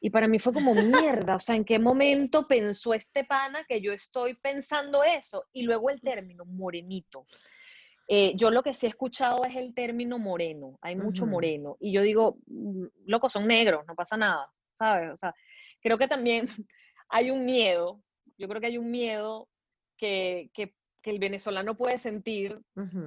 Y 0.00 0.10
para 0.10 0.28
mí 0.28 0.38
fue 0.38 0.52
como 0.52 0.74
mierda, 0.74 1.36
o 1.36 1.40
sea, 1.40 1.56
¿en 1.56 1.64
qué 1.64 1.78
momento 1.78 2.46
pensó 2.46 2.94
este 2.94 3.24
pana 3.24 3.64
que 3.66 3.80
yo 3.80 3.92
estoy 3.92 4.34
pensando 4.34 5.02
eso? 5.02 5.46
Y 5.52 5.62
luego 5.62 5.90
el 5.90 6.00
término 6.00 6.44
morenito. 6.44 7.26
Eh, 8.06 8.32
yo 8.36 8.50
lo 8.50 8.62
que 8.62 8.72
sí 8.72 8.86
he 8.86 8.88
escuchado 8.88 9.44
es 9.44 9.56
el 9.56 9.74
término 9.74 10.18
moreno, 10.18 10.78
hay 10.80 10.96
mucho 10.96 11.26
moreno. 11.26 11.76
Y 11.80 11.92
yo 11.92 12.02
digo, 12.02 12.38
mm, 12.46 12.84
loco, 13.06 13.28
son 13.28 13.46
negros, 13.46 13.84
no 13.86 13.94
pasa 13.94 14.16
nada, 14.16 14.50
¿sabes? 14.78 15.12
O 15.12 15.16
sea, 15.16 15.34
creo 15.82 15.98
que 15.98 16.08
también 16.08 16.46
hay 17.08 17.30
un 17.30 17.44
miedo, 17.44 18.00
yo 18.38 18.48
creo 18.48 18.60
que 18.60 18.68
hay 18.68 18.78
un 18.78 18.90
miedo 18.90 19.48
que, 19.96 20.50
que, 20.54 20.74
el 21.04 21.18
venezolano 21.18 21.74
puede 21.74 21.96
sentir 21.96 22.60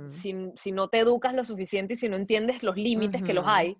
si, 0.07 0.33
si, 0.55 0.71
no 0.71 0.89
te 0.89 0.97
educas 0.97 1.35
lo 1.35 1.43
suficiente 1.43 1.93
y 1.93 1.97
si 1.97 2.09
no 2.09 2.15
entiendes 2.15 2.63
los 2.63 2.75
límites 2.75 3.21
que 3.21 3.35
los 3.35 3.45
hay. 3.45 3.77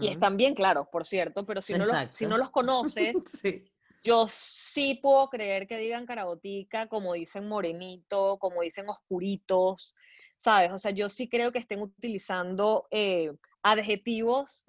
Y 0.00 0.08
están 0.08 0.38
bien 0.38 0.54
claros, 0.54 0.86
por 0.90 1.04
cierto, 1.04 1.44
pero 1.44 1.60
si 1.60 1.74
no, 1.74 1.84
los, 1.84 1.94
si 2.08 2.24
no 2.24 2.38
los 2.38 2.48
conoces, 2.48 3.12
yo 4.02 4.24
sí 4.26 4.98
puedo 5.02 5.28
creer 5.28 5.66
que 5.66 5.76
digan 5.76 6.06
carabotica, 6.06 6.86
como 6.86 7.12
dicen 7.12 7.48
morenito, 7.48 8.38
como 8.38 8.62
dicen 8.62 8.88
oscuritos, 8.88 9.94
¿sabes? 10.38 10.72
O 10.72 10.78
sea, 10.78 10.92
yo 10.92 11.10
sí 11.10 11.28
creo 11.28 11.52
que 11.52 11.58
estén 11.58 11.82
utilizando 11.82 12.86
eh, 12.90 13.30
adjetivos 13.62 14.64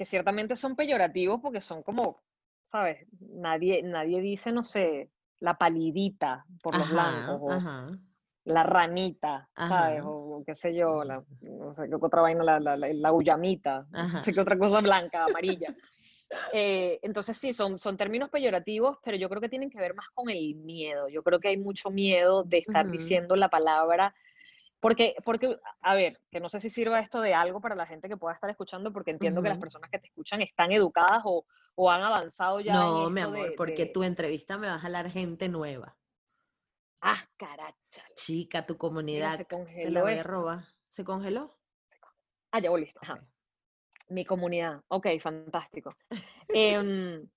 que 0.00 0.06
ciertamente 0.06 0.56
son 0.56 0.76
peyorativos 0.76 1.42
porque 1.42 1.60
son 1.60 1.82
como 1.82 2.22
¿sabes? 2.62 3.06
Nadie, 3.20 3.82
nadie 3.82 4.22
dice, 4.22 4.50
no 4.50 4.64
sé, 4.64 5.10
la 5.40 5.58
palidita 5.58 6.46
por 6.62 6.74
los 6.74 6.90
blancos, 6.90 7.38
o 7.38 7.98
la 8.44 8.62
ranita, 8.62 9.50
¿sabes? 9.54 10.00
O, 10.02 10.42
qué 10.46 10.54
sé 10.54 10.74
yo, 10.74 11.04
la, 11.04 11.22
no 11.42 11.74
sé 11.74 11.86
qué 11.86 11.96
otra 12.00 12.22
vaina, 12.22 12.42
la, 12.42 12.60
la, 12.60 12.78
la, 12.78 13.12
ullamita, 13.12 13.86
no 13.90 14.18
sé 14.18 14.32
qué 14.32 14.40
otra 14.40 14.56
cosa 14.56 14.80
blanca, 14.80 15.26
amarilla. 15.26 15.68
Eh, 16.54 16.98
entonces 17.02 17.36
sí, 17.36 17.52
son, 17.52 17.78
son 17.78 17.98
términos 17.98 18.30
peyorativos, 18.30 18.96
pero 19.04 19.18
yo 19.18 19.28
creo 19.28 19.42
que 19.42 19.50
tienen 19.50 19.68
que 19.68 19.80
ver 19.80 19.92
más 19.92 20.08
con 20.14 20.30
el 20.30 20.54
miedo. 20.54 21.10
Yo 21.10 21.22
creo 21.22 21.40
que 21.40 21.48
hay 21.48 21.58
mucho 21.58 21.90
miedo 21.90 22.42
de 22.42 22.58
estar 22.58 22.90
diciendo 22.90 23.36
la 23.36 23.50
palabra, 23.50 24.14
porque, 24.80 25.14
porque, 25.24 25.58
a 25.82 25.94
ver, 25.94 26.20
que 26.30 26.40
no 26.40 26.48
sé 26.48 26.58
si 26.58 26.70
sirva 26.70 27.00
esto 27.00 27.20
de 27.20 27.34
algo 27.34 27.60
para 27.60 27.74
la 27.74 27.86
gente 27.86 28.08
que 28.08 28.16
pueda 28.16 28.34
estar 28.34 28.48
escuchando, 28.48 28.92
porque 28.92 29.10
entiendo 29.10 29.42
que 29.42 29.50
las 29.50 29.58
personas 29.58 29.90
que 29.90 29.98
te 29.98 30.06
escuchan 30.06 30.40
están 30.40 30.72
educadas 30.72 31.22
o, 31.24 31.44
o 31.74 31.90
han 31.90 32.02
avanzado 32.02 32.60
ya. 32.60 32.72
No, 32.72 33.10
mi 33.10 33.20
amor, 33.20 33.54
porque 33.56 33.86
tu 33.86 34.02
entrevista 34.02 34.56
me 34.56 34.68
va 34.68 34.74
a 34.74 34.78
jalar 34.78 35.10
gente 35.10 35.50
nueva. 35.50 35.96
Ah, 37.02 37.18
caracha. 37.36 38.04
Chica, 38.14 38.66
tu 38.66 38.76
comunidad. 38.76 39.36
se 39.36 39.44
congeló. 39.44 39.84
Te 39.84 39.90
la 39.90 40.02
voy 40.02 40.14
a 40.14 40.22
robar. 40.22 40.64
¿Se 40.88 41.04
congeló? 41.04 41.56
Ah, 42.50 42.60
ya 42.60 42.70
volviste. 42.70 42.98
Mi 44.08 44.24
comunidad. 44.24 44.82
Ok, 44.88 45.06
fantástico. 45.20 45.94
Em, 46.52 47.28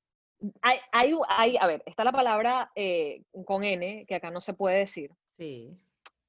hay, 0.64 0.80
hay, 0.92 1.16
hay, 1.30 1.58
a 1.58 1.68
ver, 1.68 1.84
está 1.86 2.04
la 2.04 2.12
palabra 2.12 2.72
eh, 2.76 3.22
con 3.46 3.64
N, 3.64 4.08
que 4.08 4.16
acá 4.16 4.32
no 4.32 4.42
se 4.42 4.56
puede 4.56 4.80
decir. 4.80 5.12
Sí. 5.38 5.78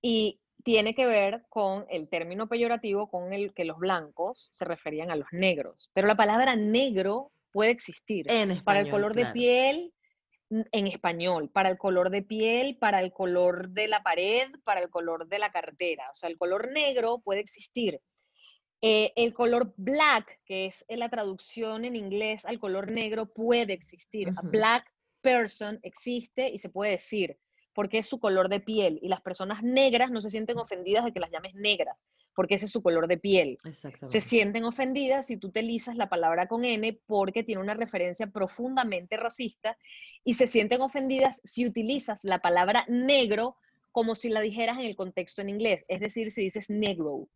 Y 0.03 0.39
tiene 0.65 0.95
que 0.95 1.07
ver 1.07 1.45
con 1.51 1.87
el 1.91 2.09
término 2.09 2.49
peyorativo 2.49 3.09
con 3.09 3.33
el 3.33 3.53
que 3.53 3.65
los 3.65 3.79
blancos 3.79 4.49
se 4.51 4.65
referían 4.65 5.11
a 5.11 5.17
los 5.17 5.29
negros. 5.31 5.91
Pero 5.93 6.09
la 6.09 6.17
palabra 6.17 6.57
negro 6.57 7.31
puede 7.53 7.71
existir. 7.71 8.27
En 8.31 8.51
español, 8.51 8.65
para 8.65 8.81
el 8.81 8.91
color 8.91 9.15
de 9.15 9.27
piel, 9.27 9.93
en 10.51 10.87
español, 10.87 11.51
para 11.51 11.69
el 11.69 11.77
color 11.77 12.11
de 12.11 12.23
piel, 12.23 12.77
para 12.79 13.01
el 13.01 13.12
color 13.12 13.69
de 13.69 13.89
la 13.89 14.03
pared, 14.03 14.49
para 14.65 14.81
el 14.81 14.89
color 14.89 15.29
de 15.29 15.39
la 15.39 15.53
cartera. 15.53 16.11
O 16.11 16.15
sea, 16.15 16.31
el 16.31 16.39
color 16.39 16.73
negro 16.73 17.21
puede 17.23 17.41
existir. 17.41 18.01
Eh, 18.81 19.12
el 19.17 19.35
color 19.35 19.75
black, 19.77 20.41
que 20.47 20.67
es 20.67 20.85
la 20.89 21.11
traducción 21.11 21.85
en 21.85 21.95
inglés 21.95 22.47
al 22.47 22.59
color 22.59 22.91
negro, 22.91 23.27
puede 23.27 23.75
existir. 23.75 24.31
A 24.37 24.43
black 24.43 24.91
person 25.21 25.79
existe 25.83 26.49
y 26.49 26.59
se 26.59 26.71
puede 26.71 26.93
decir 26.93 27.39
porque 27.75 27.99
es 27.99 28.09
su 28.09 28.18
color 28.18 28.49
de 28.49 28.61
piel 28.61 28.99
y 29.03 29.09
las 29.09 29.20
personas 29.20 29.62
negras 29.62 30.11
no 30.11 30.20
se 30.20 30.31
sienten 30.31 30.59
ofendidas 30.59 31.05
de 31.05 31.12
que 31.12 31.20
las 31.20 31.31
llames 31.31 31.55
negras 31.55 31.97
porque 32.35 32.57
ese 32.57 32.66
es 32.66 32.72
su 32.72 32.83
color 32.83 33.07
de 33.07 33.16
piel. 33.16 33.59
Se 34.03 34.20
sienten 34.20 34.64
ofendidas 34.64 35.27
si 35.27 35.37
tú 35.37 35.49
utilizas 35.49 35.97
la 35.97 36.09
palabra 36.09 36.49
con 36.49 36.64
N 36.64 37.01
porque 37.07 37.45
tiene 37.45 37.62
una 37.62 37.75
referencia 37.75 38.27
profundamente 38.27 39.16
racista 39.16 39.79
y 40.25 40.35
se 40.35 40.47
sienten 40.47 40.83
ofendidas 40.83 41.41
si 41.45 41.66
utilizas 41.66 42.25
la 42.25 42.41
palabra 42.41 42.85
negro 42.89 43.57
como 43.93 44.16
si 44.16 44.29
la 44.29 44.41
dijeras 44.41 44.79
en 44.79 44.87
el 44.87 44.97
contexto 44.97 45.41
en 45.41 45.51
inglés, 45.51 45.85
es 45.87 46.01
decir, 46.01 46.33
si 46.33 46.43
dices 46.43 46.68
negro. 46.68 47.29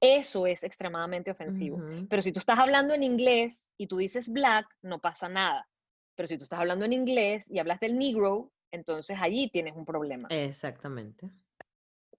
Eso 0.00 0.46
es 0.46 0.64
extremadamente 0.64 1.30
ofensivo. 1.30 1.78
Pero 2.08 2.22
si 2.22 2.32
tú 2.32 2.38
estás 2.38 2.58
hablando 2.58 2.94
en 2.94 3.02
inglés 3.02 3.70
y 3.76 3.86
tú 3.86 3.98
dices 3.98 4.30
black, 4.30 4.66
no 4.82 5.00
pasa 5.00 5.28
nada. 5.28 5.68
Pero 6.14 6.26
si 6.26 6.38
tú 6.38 6.44
estás 6.44 6.60
hablando 6.60 6.84
en 6.84 6.92
inglés 6.92 7.50
y 7.50 7.58
hablas 7.58 7.80
del 7.80 7.98
negro, 7.98 8.50
entonces 8.74 9.16
allí 9.20 9.48
tienes 9.48 9.74
un 9.76 9.84
problema. 9.84 10.28
Exactamente. 10.30 11.30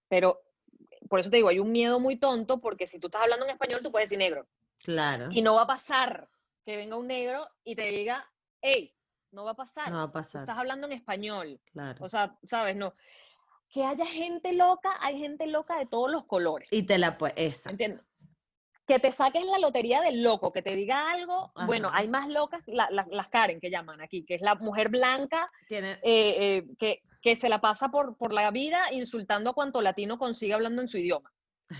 Pero 0.07 0.41
por 1.09 1.19
eso 1.19 1.29
te 1.29 1.35
digo, 1.37 1.49
hay 1.49 1.59
un 1.59 1.71
miedo 1.71 1.99
muy 1.99 2.17
tonto 2.17 2.59
porque 2.59 2.87
si 2.87 2.99
tú 2.99 3.07
estás 3.07 3.23
hablando 3.23 3.45
en 3.45 3.51
español, 3.51 3.81
tú 3.83 3.91
puedes 3.91 4.09
decir 4.09 4.19
negro. 4.19 4.47
Claro. 4.79 5.27
Y 5.31 5.41
no 5.41 5.55
va 5.55 5.63
a 5.63 5.67
pasar 5.67 6.29
que 6.63 6.77
venga 6.77 6.95
un 6.95 7.07
negro 7.07 7.47
y 7.63 7.75
te 7.75 7.83
diga, 7.83 8.25
hey, 8.61 8.95
no 9.31 9.43
va 9.43 9.51
a 9.51 9.55
pasar. 9.55 9.91
No 9.91 9.97
va 9.97 10.03
a 10.03 10.11
pasar. 10.11 10.43
estás 10.43 10.57
hablando 10.57 10.87
en 10.87 10.93
español. 10.93 11.59
Claro. 11.71 12.03
O 12.03 12.09
sea, 12.09 12.37
sabes, 12.43 12.75
no. 12.75 12.93
Que 13.69 13.83
haya 13.83 14.05
gente 14.05 14.53
loca, 14.53 14.95
hay 15.01 15.19
gente 15.19 15.47
loca 15.47 15.77
de 15.77 15.85
todos 15.85 16.09
los 16.09 16.25
colores. 16.25 16.69
Y 16.71 16.83
te 16.83 16.97
la 16.97 17.17
puedes. 17.17 17.65
Entiendo. 17.65 18.01
Que 18.85 18.99
te 18.99 19.11
saques 19.11 19.43
la 19.45 19.57
lotería 19.57 20.01
del 20.01 20.21
loco, 20.21 20.51
que 20.51 20.61
te 20.61 20.75
diga 20.75 21.11
algo. 21.11 21.51
Bueno, 21.65 21.89
hay 21.91 22.07
más 22.07 22.27
locas, 22.29 22.61
las 22.67 23.27
Karen 23.29 23.59
que 23.59 23.71
llaman 23.71 24.01
aquí, 24.01 24.23
que 24.23 24.35
es 24.35 24.41
la 24.41 24.55
mujer 24.55 24.89
blanca 24.89 25.51
Tiene... 25.67 25.91
Eh, 25.93 25.97
eh, 26.03 26.65
que, 26.77 27.01
que 27.25 27.35
se 27.35 27.49
la 27.49 27.59
pasa 27.59 27.89
por, 27.89 28.15
por 28.17 28.33
la 28.33 28.51
vida 28.51 28.91
insultando 28.91 29.49
a 29.49 29.53
cuanto 29.53 29.81
latino 29.81 30.19
consigue 30.19 30.53
hablando 30.53 30.83
en 30.83 30.87
su 30.87 30.99
idioma. 30.99 31.33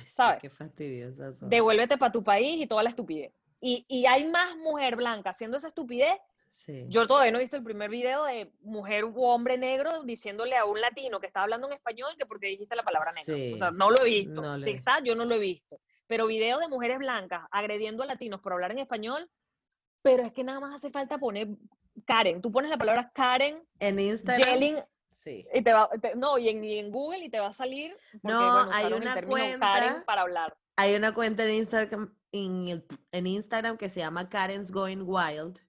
¿Sabes? 0.08 0.40
qué 0.42 0.50
fastidiosa 0.50 1.30
Devuélvete 1.42 2.00
para 2.00 2.12
tu 2.12 2.24
país 2.24 2.60
y 2.60 2.66
toda 2.66 2.82
la 2.82 2.90
estupidez. 2.90 3.32
Y, 3.62 3.86
y, 3.88 4.08
hay 4.08 4.28
más 4.28 4.56
mujer 4.58 4.96
blanca 4.96 5.30
haciendo 5.30 5.58
esa 5.58 5.68
estupidez. 5.68 6.18
Sí. 6.50 6.86
Yo 6.88 7.06
todavía 7.06 7.32
no 7.32 7.38
he 7.38 7.42
visto 7.42 7.58
el 7.58 7.64
primer 7.64 7.92
video 7.92 8.26
de 8.26 8.52
mujer 8.62 9.06
u 9.06 9.24
hombre 9.24 9.58
negro 9.58 10.04
diciéndole 10.04 10.56
a 10.58 10.66
un 10.66 10.82
latino 10.82 11.20
que 11.20 11.28
está 11.28 11.44
hablando 11.44 11.68
en 11.68 11.74
español 11.74 12.16
que 12.18 12.26
porque 12.26 12.48
dijiste 12.48 12.76
la 12.76 12.84
palabra 12.84 13.12
negro. 13.12 13.56
O 13.56 13.60
sea, 13.60 13.72
no 13.72 13.92
lo 13.92 14.04
he 14.04 14.10
visto. 14.10 14.62
si 14.62 14.72
está, 14.72 15.00
yo 15.04 15.14
no 15.16 15.26
lo 15.26 15.36
he 15.36 15.40
visto. 15.40 15.80
Pero 16.08 16.28
videos 16.28 16.60
de 16.60 16.68
mujeres 16.68 17.00
blancas 17.00 17.48
agrediendo 17.52 18.04
a 18.04 18.06
latinos 18.06 18.42
por 18.42 18.54
hablar 18.54 18.72
en 18.72 18.80
español, 18.80 19.30
pero 20.02 20.24
es 20.24 20.32
que 20.32 20.44
nada 20.44 20.60
más 20.60 20.76
hace 20.76 20.92
falta 20.92 21.18
poner 21.18 21.48
Karen. 22.06 22.42
Tú 22.42 22.52
pones 22.52 22.70
la 22.70 22.78
palabra 22.78 23.12
Karen 23.14 23.64
en 23.80 24.00
Instagram. 24.00 24.84
Sí. 25.16 25.48
Y 25.54 25.64
te 25.64 25.74
va, 25.74 25.90
no, 26.16 26.38
y 26.38 26.50
en, 26.50 26.92
Google 26.92 27.26
y 27.26 27.30
te 27.30 27.40
va 27.40 27.48
a 27.48 27.54
salir. 27.54 27.96
no, 28.22 28.70
hay 28.72 28.92
una 28.94 29.22
cuenta. 29.24 30.04
para 30.06 30.22
hablar. 30.22 30.58
Hay 30.76 30.94
una 30.94 31.14
cuenta 31.14 31.46
en 31.46 31.52
Instagram, 31.52 32.14
en, 32.32 33.28
Instagram 33.28 33.78
que 33.78 33.90
se 33.90 34.02
llama 34.02 34.30
Karen's 34.30 34.72
Going 34.72 35.04
Wild. 35.06 35.60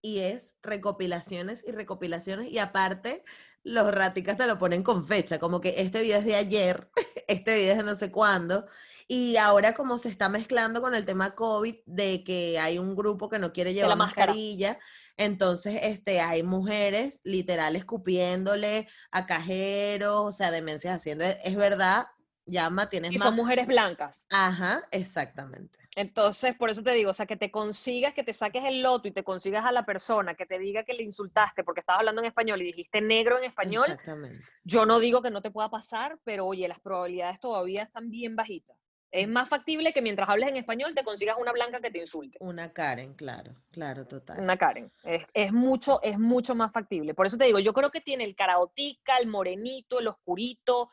Y 0.00 0.20
es 0.20 0.54
recopilaciones 0.62 1.66
y 1.66 1.72
recopilaciones. 1.72 2.48
Y 2.48 2.58
aparte, 2.58 3.24
los 3.68 3.92
raticas 3.92 4.36
te 4.36 4.46
lo 4.46 4.58
ponen 4.58 4.82
con 4.82 5.04
fecha, 5.04 5.38
como 5.38 5.60
que 5.60 5.74
este 5.78 6.02
video 6.02 6.18
es 6.18 6.24
de 6.24 6.36
ayer, 6.36 6.90
este 7.28 7.56
video 7.56 7.72
es 7.72 7.78
de 7.78 7.84
no 7.84 7.94
sé 7.94 8.10
cuándo. 8.10 8.66
Y 9.06 9.36
ahora 9.36 9.74
como 9.74 9.98
se 9.98 10.08
está 10.08 10.28
mezclando 10.28 10.80
con 10.80 10.94
el 10.94 11.04
tema 11.04 11.34
COVID, 11.34 11.76
de 11.86 12.24
que 12.24 12.58
hay 12.58 12.78
un 12.78 12.96
grupo 12.96 13.28
que 13.28 13.38
no 13.38 13.52
quiere 13.52 13.74
llevar 13.74 13.96
mascarilla, 13.96 14.78
entonces 15.16 15.80
este, 15.82 16.20
hay 16.20 16.42
mujeres 16.42 17.20
literal 17.24 17.74
escupiéndole 17.76 18.88
a 19.10 19.26
cajeros, 19.26 20.20
o 20.24 20.32
sea, 20.32 20.50
demencias 20.50 20.96
haciendo. 20.96 21.24
Es, 21.24 21.56
verdad, 21.56 22.06
llama, 22.48 22.88
tienes 22.88 23.12
y 23.12 23.18
son 23.18 23.36
mujeres 23.36 23.66
blancas. 23.66 24.26
Ajá, 24.30 24.82
exactamente. 24.90 25.78
Entonces, 25.94 26.54
por 26.56 26.70
eso 26.70 26.82
te 26.82 26.92
digo, 26.92 27.10
o 27.10 27.14
sea, 27.14 27.26
que 27.26 27.36
te 27.36 27.50
consigas, 27.50 28.14
que 28.14 28.22
te 28.22 28.32
saques 28.32 28.62
el 28.64 28.82
loto 28.82 29.08
y 29.08 29.12
te 29.12 29.24
consigas 29.24 29.64
a 29.66 29.72
la 29.72 29.84
persona 29.84 30.34
que 30.34 30.46
te 30.46 30.58
diga 30.58 30.84
que 30.84 30.94
le 30.94 31.02
insultaste 31.02 31.64
porque 31.64 31.80
estabas 31.80 32.00
hablando 32.00 32.20
en 32.20 32.28
español 32.28 32.62
y 32.62 32.66
dijiste 32.66 33.00
negro 33.00 33.38
en 33.38 33.44
español. 33.44 33.90
Exactamente. 33.90 34.42
Yo 34.62 34.86
no 34.86 35.00
digo 35.00 35.22
que 35.22 35.30
no 35.30 35.42
te 35.42 35.50
pueda 35.50 35.68
pasar, 35.68 36.18
pero 36.24 36.46
oye, 36.46 36.68
las 36.68 36.78
probabilidades 36.78 37.40
todavía 37.40 37.82
están 37.82 38.10
bien 38.10 38.36
bajitas. 38.36 38.76
Es 39.10 39.26
más 39.26 39.48
factible 39.48 39.92
que 39.92 40.02
mientras 40.02 40.28
hables 40.28 40.50
en 40.50 40.56
español 40.58 40.94
te 40.94 41.02
consigas 41.02 41.36
una 41.38 41.52
blanca 41.52 41.80
que 41.80 41.90
te 41.90 41.98
insulte. 41.98 42.36
Una 42.40 42.72
Karen, 42.72 43.14
claro, 43.14 43.54
claro, 43.70 44.06
total. 44.06 44.40
Una 44.40 44.58
Karen. 44.58 44.92
Es, 45.02 45.52
mucho, 45.52 46.00
es 46.02 46.18
mucho 46.18 46.54
más 46.54 46.72
factible. 46.72 47.14
Por 47.14 47.26
eso 47.26 47.38
te 47.38 47.44
digo, 47.44 47.58
yo 47.58 47.72
creo 47.72 47.90
que 47.90 48.02
tiene 48.02 48.24
el 48.24 48.36
caraotica, 48.36 49.16
el 49.16 49.26
morenito, 49.26 49.98
el 49.98 50.08
oscurito. 50.08 50.90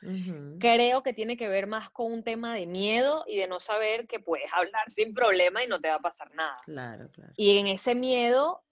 Creo 0.59 1.03
que 1.03 1.13
tiene 1.13 1.35
que 1.35 1.49
ver 1.49 1.67
más 1.67 1.89
con 1.89 2.11
un 2.11 2.23
tema 2.23 2.53
de 2.53 2.65
miedo 2.65 3.25
y 3.27 3.37
de 3.37 3.47
no 3.47 3.59
saber 3.59 4.07
que 4.07 4.19
puedes 4.19 4.51
hablar 4.53 4.89
sin 4.89 5.13
problema 5.13 5.63
y 5.63 5.67
no 5.67 5.81
te 5.81 5.89
va 5.89 5.95
a 5.95 5.99
pasar 5.99 6.33
nada. 6.35 6.57
Claro, 6.63 7.09
claro. 7.11 7.33
Y 7.35 7.57
en 7.57 7.67
ese 7.67 7.95
miedo 7.95 8.63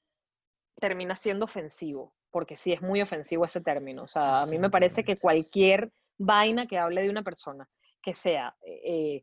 termina 0.79 1.15
siendo 1.15 1.45
ofensivo, 1.45 2.13
porque 2.31 2.55
sí 2.55 2.71
es 2.71 2.81
muy 2.81 3.01
ofensivo 3.01 3.43
ese 3.43 3.61
término. 3.61 4.03
O 4.03 4.07
sea, 4.07 4.39
a 4.39 4.45
mí 4.45 4.57
me 4.57 4.69
parece 4.69 5.03
que 5.03 5.17
cualquier 5.17 5.91
vaina 6.17 6.65
que 6.65 6.77
hable 6.77 7.01
de 7.01 7.09
una 7.09 7.23
persona 7.23 7.67
que 8.01 8.13
sea 8.13 8.55
eh, 8.61 9.21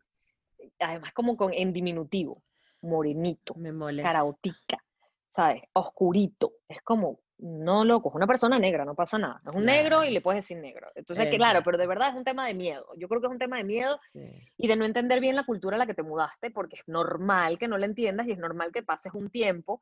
además 0.79 1.13
como 1.13 1.37
con, 1.37 1.53
en 1.53 1.73
diminutivo, 1.73 2.43
morenito, 2.83 3.55
carautica, 4.03 4.79
¿sabes? 5.31 5.63
Oscurito, 5.73 6.55
es 6.69 6.81
como, 6.83 7.21
no 7.39 7.85
loco, 7.85 8.11
es 8.11 8.15
una 8.15 8.27
persona 8.27 8.59
negra, 8.59 8.85
no 8.85 8.95
pasa 8.95 9.19
nada, 9.19 9.41
es 9.47 9.55
un 9.55 9.65
negro 9.65 10.05
y 10.05 10.11
le 10.11 10.21
puedes 10.21 10.45
decir 10.45 10.59
negro. 10.59 10.89
Entonces, 10.95 11.35
claro, 11.35 11.63
pero 11.65 11.79
de 11.79 11.87
verdad 11.87 12.11
es 12.11 12.15
un 12.15 12.25
tema 12.25 12.47
de 12.47 12.55
miedo, 12.55 12.87
yo 12.97 13.09
creo 13.09 13.21
que 13.21 13.27
es 13.27 13.33
un 13.33 13.39
tema 13.39 13.59
de 13.59 13.65
miedo 13.65 14.01
y 14.57 14.69
de 14.69 14.77
no 14.77 14.85
entender 14.85 15.21
bien 15.21 15.37
la 15.37 15.45
cultura 15.45 15.77
a 15.77 15.79
la 15.79 15.87
que 15.87 15.95
te 15.95 16.03
mudaste, 16.03 16.51
porque 16.51 16.77
es 16.77 16.83
normal 16.87 17.59
que 17.59 17.69
no 17.69 17.79
la 17.79 17.87
entiendas 17.87 18.27
y 18.27 18.33
es 18.33 18.39
normal 18.39 18.73
que 18.73 18.83
pases 18.83 19.15
un 19.15 19.31
tiempo, 19.31 19.81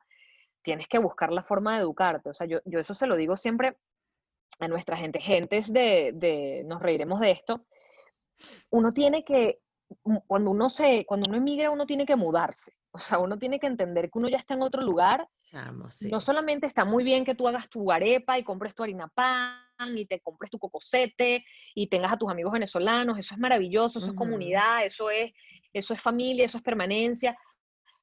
tienes 0.61 0.87
que 0.87 0.99
buscar 0.99 1.31
la 1.31 1.41
forma 1.41 1.75
de 1.75 1.81
educarte, 1.81 2.29
o 2.29 2.33
sea, 2.33 2.47
yo, 2.47 2.59
yo 2.65 2.79
eso 2.79 2.93
se 2.93 3.07
lo 3.07 3.15
digo 3.15 3.37
siempre 3.37 3.77
a 4.59 4.67
nuestra 4.67 4.97
gente, 4.97 5.19
gentes 5.19 5.71
de, 5.71 6.11
de, 6.13 6.63
nos 6.65 6.81
reiremos 6.81 7.19
de 7.19 7.31
esto, 7.31 7.65
uno 8.69 8.91
tiene 8.91 9.23
que 9.23 9.59
cuando 10.27 10.51
uno 10.51 10.69
se, 10.69 11.05
cuando 11.05 11.29
uno 11.29 11.37
emigra, 11.37 11.71
uno 11.71 11.85
tiene 11.85 12.05
que 12.05 12.15
mudarse. 12.15 12.73
O 12.91 12.97
sea, 12.97 13.19
uno 13.19 13.37
tiene 13.37 13.59
que 13.59 13.67
entender 13.67 14.09
que 14.09 14.17
uno 14.17 14.29
ya 14.29 14.37
está 14.37 14.55
en 14.55 14.63
otro 14.63 14.81
lugar. 14.81 15.27
No 16.09 16.19
solamente 16.19 16.65
está 16.65 16.85
muy 16.85 17.03
bien 17.03 17.23
que 17.23 17.35
tú 17.35 17.47
hagas 17.47 17.69
tu 17.69 17.91
arepa 17.91 18.39
y 18.39 18.43
compres 18.43 18.73
tu 18.73 18.81
harina 18.81 19.07
pan 19.09 19.95
y 19.95 20.07
te 20.07 20.19
compres 20.19 20.49
tu 20.49 20.57
cocosete 20.57 21.45
y 21.75 21.87
tengas 21.87 22.13
a 22.13 22.17
tus 22.17 22.31
amigos 22.31 22.51
venezolanos, 22.51 23.19
eso 23.19 23.35
es 23.35 23.39
maravilloso, 23.39 23.99
eso 23.99 24.09
es 24.09 24.17
comunidad, 24.17 24.85
eso 24.85 25.11
es, 25.11 25.31
eso 25.71 25.93
es 25.93 26.01
familia, 26.01 26.45
eso 26.45 26.57
es 26.57 26.63
permanencia, 26.63 27.37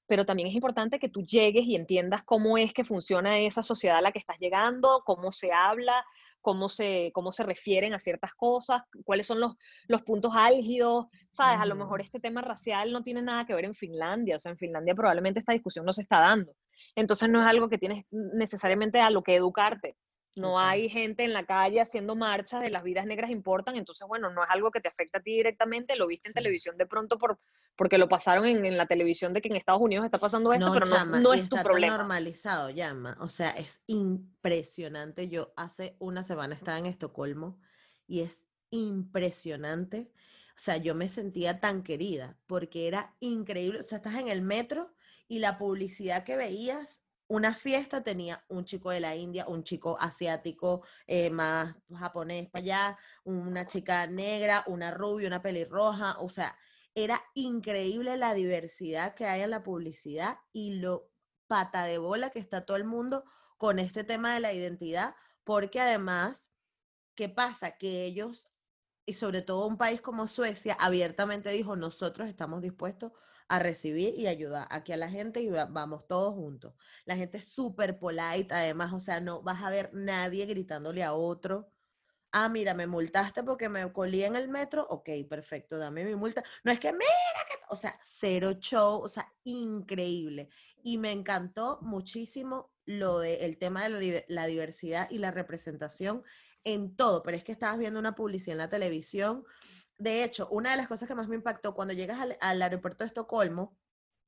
pero 0.06 0.24
también 0.24 0.48
es 0.48 0.54
importante 0.54 0.98
que 0.98 1.08
tú 1.08 1.22
llegues 1.22 1.66
y 1.66 1.74
entiendas 1.74 2.22
cómo 2.22 2.56
es 2.56 2.72
que 2.72 2.84
funciona 2.84 3.40
esa 3.40 3.62
sociedad 3.62 3.98
a 3.98 4.02
la 4.02 4.12
que 4.12 4.20
estás 4.20 4.38
llegando, 4.38 5.02
cómo 5.04 5.32
se 5.32 5.52
habla, 5.52 6.04
cómo 6.40 6.68
se, 6.68 7.10
cómo 7.12 7.32
se 7.32 7.42
refieren 7.42 7.94
a 7.94 7.98
ciertas 7.98 8.34
cosas, 8.34 8.82
cuáles 9.04 9.26
son 9.26 9.40
los, 9.40 9.54
los 9.88 10.02
puntos 10.02 10.32
álgidos, 10.34 11.06
¿sabes? 11.30 11.60
A 11.60 11.66
lo 11.66 11.74
mejor 11.74 12.00
este 12.00 12.20
tema 12.20 12.40
racial 12.40 12.92
no 12.92 13.02
tiene 13.02 13.22
nada 13.22 13.46
que 13.46 13.54
ver 13.54 13.64
en 13.64 13.74
Finlandia, 13.74 14.36
o 14.36 14.38
sea, 14.38 14.52
en 14.52 14.58
Finlandia 14.58 14.94
probablemente 14.94 15.40
esta 15.40 15.52
discusión 15.52 15.84
no 15.84 15.92
se 15.92 16.02
está 16.02 16.20
dando. 16.20 16.52
Entonces 16.94 17.28
no 17.28 17.40
es 17.40 17.46
algo 17.46 17.68
que 17.68 17.78
tienes 17.78 18.04
necesariamente 18.10 19.00
a 19.00 19.10
lo 19.10 19.22
que 19.22 19.36
educarte. 19.36 19.96
No 20.36 20.60
hay 20.60 20.88
gente 20.90 21.24
en 21.24 21.32
la 21.32 21.46
calle 21.46 21.80
haciendo 21.80 22.14
marchas 22.14 22.60
de 22.60 22.70
las 22.70 22.82
vidas 22.82 23.06
negras 23.06 23.30
importan, 23.30 23.76
entonces, 23.76 24.06
bueno, 24.06 24.30
no 24.30 24.44
es 24.44 24.50
algo 24.50 24.70
que 24.70 24.80
te 24.80 24.88
afecta 24.88 25.18
a 25.18 25.22
ti 25.22 25.32
directamente, 25.32 25.96
lo 25.96 26.06
viste 26.06 26.28
en 26.28 26.34
televisión 26.34 26.76
de 26.76 26.86
pronto 26.86 27.18
por, 27.18 27.38
porque 27.74 27.96
lo 27.96 28.08
pasaron 28.08 28.44
en, 28.46 28.76
la 28.76 28.86
televisión 28.86 29.32
de 29.32 29.40
que 29.40 29.48
en 29.48 29.56
Estados 29.56 29.80
Unidos 29.80 30.04
está 30.04 30.18
pasando 30.18 30.52
esto, 30.52 30.70
pero 30.74 30.86
no, 30.86 31.20
no 31.20 31.32
es 31.32 31.48
tu 31.48 31.56
problema. 31.56 31.96
normalizado, 31.96 32.68
llama. 32.70 33.16
O 33.20 33.30
sea, 33.30 33.50
es 33.50 33.80
impresionante. 33.86 35.28
Yo 35.28 35.52
hace 35.56 35.96
una 35.98 36.22
semana 36.22 36.54
estaba 36.54 36.78
en 36.78 36.86
Estocolmo 36.86 37.58
y 38.06 38.20
es 38.20 38.42
impresionante. 38.70 40.12
O 40.50 40.58
sea, 40.58 40.76
yo 40.76 40.94
me 40.94 41.08
sentía 41.08 41.60
tan 41.60 41.82
querida 41.82 42.36
porque 42.46 42.88
era 42.88 43.14
increíble. 43.20 43.80
O 43.80 43.82
sea, 43.82 43.98
estás 43.98 44.16
en 44.16 44.28
el 44.28 44.42
metro 44.42 44.94
y 45.28 45.38
la 45.38 45.58
publicidad 45.58 46.24
que 46.24 46.36
veías 46.36 47.02
una 47.28 47.54
fiesta 47.54 48.02
tenía 48.02 48.44
un 48.48 48.64
chico 48.64 48.90
de 48.90 49.00
la 49.00 49.16
India, 49.16 49.46
un 49.48 49.64
chico 49.64 49.96
asiático 50.00 50.84
eh, 51.06 51.30
más 51.30 51.74
japonés 51.94 52.48
para 52.50 52.62
allá, 52.62 52.98
una 53.24 53.66
chica 53.66 54.06
negra, 54.06 54.64
una 54.66 54.90
rubia, 54.92 55.28
una 55.28 55.42
pelirroja, 55.42 56.18
o 56.20 56.28
sea, 56.28 56.56
era 56.94 57.22
increíble 57.34 58.16
la 58.16 58.32
diversidad 58.34 59.14
que 59.14 59.26
hay 59.26 59.42
en 59.42 59.50
la 59.50 59.62
publicidad 59.62 60.38
y 60.52 60.76
lo 60.76 61.10
pata 61.46 61.84
de 61.84 61.98
bola 61.98 62.30
que 62.30 62.38
está 62.38 62.64
todo 62.64 62.76
el 62.76 62.84
mundo 62.84 63.24
con 63.58 63.78
este 63.78 64.04
tema 64.04 64.34
de 64.34 64.40
la 64.40 64.52
identidad, 64.52 65.14
porque 65.44 65.80
además, 65.80 66.50
¿qué 67.14 67.28
pasa? 67.28 67.72
Que 67.72 68.04
ellos 68.04 68.48
y 69.06 69.14
sobre 69.14 69.40
todo 69.40 69.66
un 69.68 69.78
país 69.78 70.00
como 70.00 70.26
Suecia 70.26 70.74
abiertamente 70.74 71.50
dijo, 71.50 71.76
nosotros 71.76 72.26
estamos 72.28 72.60
dispuestos 72.60 73.12
a 73.48 73.60
recibir 73.60 74.14
y 74.18 74.26
ayudar 74.26 74.66
aquí 74.70 74.92
a 74.92 74.96
la 74.96 75.08
gente 75.08 75.40
y 75.40 75.48
vamos 75.48 76.06
todos 76.08 76.34
juntos. 76.34 76.74
La 77.04 77.16
gente 77.16 77.38
es 77.38 77.46
súper 77.46 78.00
polite, 78.00 78.52
además, 78.52 78.92
o 78.92 78.98
sea, 78.98 79.20
no 79.20 79.42
vas 79.42 79.62
a 79.62 79.70
ver 79.70 79.90
nadie 79.92 80.44
gritándole 80.46 81.04
a 81.04 81.14
otro. 81.14 81.70
Ah, 82.32 82.48
mira, 82.48 82.74
me 82.74 82.88
multaste 82.88 83.44
porque 83.44 83.68
me 83.68 83.92
colí 83.92 84.24
en 84.24 84.34
el 84.34 84.48
metro. 84.48 84.84
Ok, 84.90 85.08
perfecto, 85.30 85.78
dame 85.78 86.04
mi 86.04 86.16
multa. 86.16 86.42
No 86.64 86.72
es 86.72 86.80
que, 86.80 86.92
mira, 86.92 87.06
que... 87.48 87.56
o 87.70 87.76
sea, 87.76 87.98
cero 88.02 88.54
show, 88.58 89.00
o 89.00 89.08
sea, 89.08 89.32
increíble. 89.44 90.48
Y 90.82 90.98
me 90.98 91.12
encantó 91.12 91.78
muchísimo 91.80 92.72
lo 92.84 93.20
del 93.20 93.40
el 93.40 93.58
tema 93.58 93.88
de 93.88 94.24
la 94.28 94.46
diversidad 94.46 95.08
y 95.10 95.18
la 95.18 95.30
representación 95.30 96.24
en 96.66 96.96
todo, 96.96 97.22
pero 97.22 97.36
es 97.36 97.44
que 97.44 97.52
estabas 97.52 97.78
viendo 97.78 98.00
una 98.00 98.16
publicidad 98.16 98.54
en 98.54 98.58
la 98.58 98.68
televisión. 98.68 99.44
De 99.98 100.24
hecho, 100.24 100.48
una 100.50 100.72
de 100.72 100.76
las 100.76 100.88
cosas 100.88 101.06
que 101.06 101.14
más 101.14 101.28
me 101.28 101.36
impactó 101.36 101.76
cuando 101.76 101.94
llegas 101.94 102.18
al, 102.40 102.62
aeropuerto 102.62 103.04
de 103.04 103.08
Estocolmo, 103.08 103.78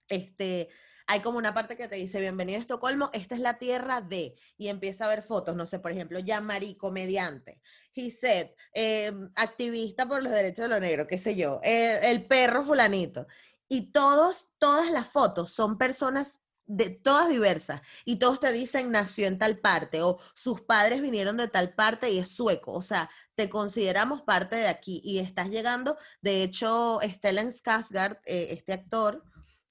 este, 0.09 0.68
hay 1.09 1.18
como 1.18 1.39
una 1.39 1.53
parte 1.53 1.76
que 1.76 1.89
te 1.89 1.97
dice, 1.97 2.20
bienvenido 2.20 2.59
a 2.59 2.61
Estocolmo, 2.61 3.11
esta 3.12 3.34
es 3.34 3.41
la 3.41 3.59
tierra 3.59 4.01
de, 4.01 4.36
y 4.57 4.68
empieza 4.68 5.05
a 5.05 5.09
ver 5.09 5.22
fotos, 5.22 5.57
no 5.57 5.66
sé, 5.66 5.80
por 5.80 5.91
ejemplo, 5.91 6.20
Jean-Marie, 6.20 6.78
comediante, 6.78 7.61
Gisette, 7.93 8.55
eh, 8.72 9.12
activista 9.34 10.07
por 10.07 10.22
los 10.22 10.32
derechos 10.32 10.62
de 10.62 10.68
los 10.68 10.80
negros, 10.80 11.09
qué 11.09 11.18
sé 11.18 11.34
yo, 11.34 11.59
eh, 11.64 11.99
el 12.05 12.24
perro 12.28 12.62
fulanito. 12.62 13.26
Y 13.68 13.91
todos, 13.91 14.51
todas 14.59 14.93
las 14.93 15.09
fotos 15.09 15.51
son 15.51 15.76
personas 15.76 16.39
de 16.69 16.91
todas 16.91 17.29
diversas 17.29 17.81
y 18.05 18.16
todos 18.16 18.39
te 18.39 18.53
dicen 18.53 18.93
nació 18.93 19.27
en 19.27 19.39
tal 19.39 19.59
parte 19.59 20.03
o 20.03 20.19
sus 20.35 20.61
padres 20.61 21.01
vinieron 21.01 21.39
de 21.39 21.49
tal 21.49 21.75
parte 21.75 22.11
y 22.11 22.19
es 22.19 22.29
sueco, 22.29 22.73
o 22.73 22.83
sea, 22.83 23.11
te 23.35 23.49
consideramos 23.49 24.23
parte 24.23 24.57
de 24.57 24.69
aquí 24.69 25.01
y 25.03 25.19
estás 25.19 25.49
llegando, 25.49 25.97
de 26.21 26.43
hecho, 26.43 27.01
Stellan 27.03 27.53
Skarsgård, 27.53 28.21
eh, 28.27 28.49
este 28.51 28.75
actor, 28.75 29.25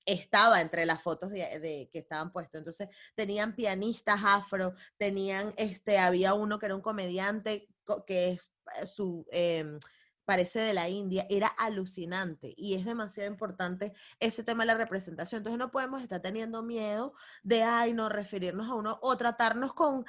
estaba 0.07 0.61
entre 0.61 0.85
las 0.85 1.01
fotos 1.01 1.29
de, 1.29 1.89
que 1.91 1.99
estaban 1.99 2.31
puestos. 2.31 2.59
Entonces, 2.59 2.87
tenían 3.13 3.55
pianistas 3.55 4.21
afro, 4.23 4.73
tenían, 4.95 5.53
este, 5.57 5.99
había 5.99 6.33
uno 6.33 6.57
que 6.57 6.65
era 6.65 6.75
un 6.75 6.81
comediante 6.81 7.67
que 8.05 8.29
es 8.29 8.39
eh, 8.81 8.87
su, 8.87 9.25
em, 9.31 9.79
parece 10.27 10.59
de 10.59 10.73
la 10.73 10.89
India, 10.89 11.25
era 11.29 11.47
alucinante 11.47 12.53
y 12.57 12.75
es 12.75 12.83
demasiado 12.83 13.31
importante 13.31 13.93
ese 14.19 14.43
tema 14.43 14.63
de 14.63 14.67
la 14.67 14.77
representación. 14.77 15.39
Entonces 15.39 15.57
no 15.57 15.71
podemos 15.71 16.01
estar 16.01 16.21
teniendo 16.21 16.61
miedo 16.63 17.13
de, 17.43 17.63
ay, 17.63 17.93
no 17.93 18.09
referirnos 18.09 18.67
a 18.67 18.73
uno 18.73 18.99
o 19.01 19.15
tratarnos 19.15 19.73
con, 19.73 20.05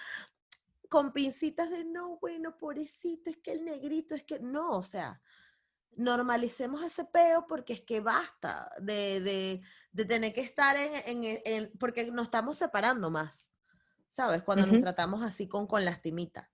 con 0.88 1.12
pincitas 1.12 1.70
de, 1.70 1.84
no, 1.84 2.18
bueno, 2.18 2.58
pobrecito, 2.58 3.30
es 3.30 3.36
que 3.36 3.52
el 3.52 3.64
negrito, 3.64 4.16
es 4.16 4.24
que 4.24 4.40
no, 4.40 4.72
o 4.72 4.82
sea, 4.82 5.22
normalicemos 5.94 6.82
ese 6.82 7.04
peo 7.04 7.46
porque 7.46 7.74
es 7.74 7.82
que 7.82 8.00
basta 8.00 8.72
de, 8.80 9.20
de, 9.20 9.62
de 9.92 10.04
tener 10.04 10.34
que 10.34 10.40
estar 10.40 10.76
en, 10.76 11.24
en, 11.24 11.40
en, 11.44 11.72
porque 11.78 12.10
nos 12.10 12.24
estamos 12.24 12.58
separando 12.58 13.08
más, 13.08 13.48
¿sabes? 14.10 14.42
Cuando 14.42 14.66
nos 14.66 14.80
tratamos 14.80 15.22
así 15.22 15.46
con, 15.46 15.68
con 15.68 15.84
lastimita. 15.84 16.50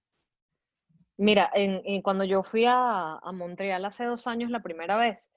Mira, 1.17 1.51
en, 1.55 2.03
cuando 2.03 2.25
yo 2.25 2.43
fui 2.43 2.65
a, 2.67 3.21
Montreal 3.33 3.85
hace 3.85 4.05
dos 4.05 4.27
años 4.27 4.51
la 4.51 4.63
primera 4.63 4.97
vez, 4.97 5.31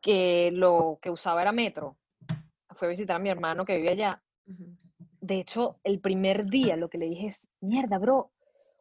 que 0.00 0.50
lo 0.52 0.98
que 1.02 1.10
usaba 1.10 1.42
era 1.42 1.52
metro, 1.52 1.96
fui 2.70 2.86
a 2.86 2.90
visitar 2.90 3.16
a 3.16 3.18
mi 3.18 3.28
hermano 3.28 3.64
que 3.64 3.76
vive 3.76 3.90
allá. 3.90 4.22
De 5.20 5.38
hecho, 5.38 5.78
el 5.84 6.00
primer 6.00 6.46
día 6.46 6.76
lo 6.76 6.88
que 6.88 6.98
le 6.98 7.06
dije 7.06 7.28
es, 7.28 7.42
mierda, 7.60 7.98
bro, 7.98 8.30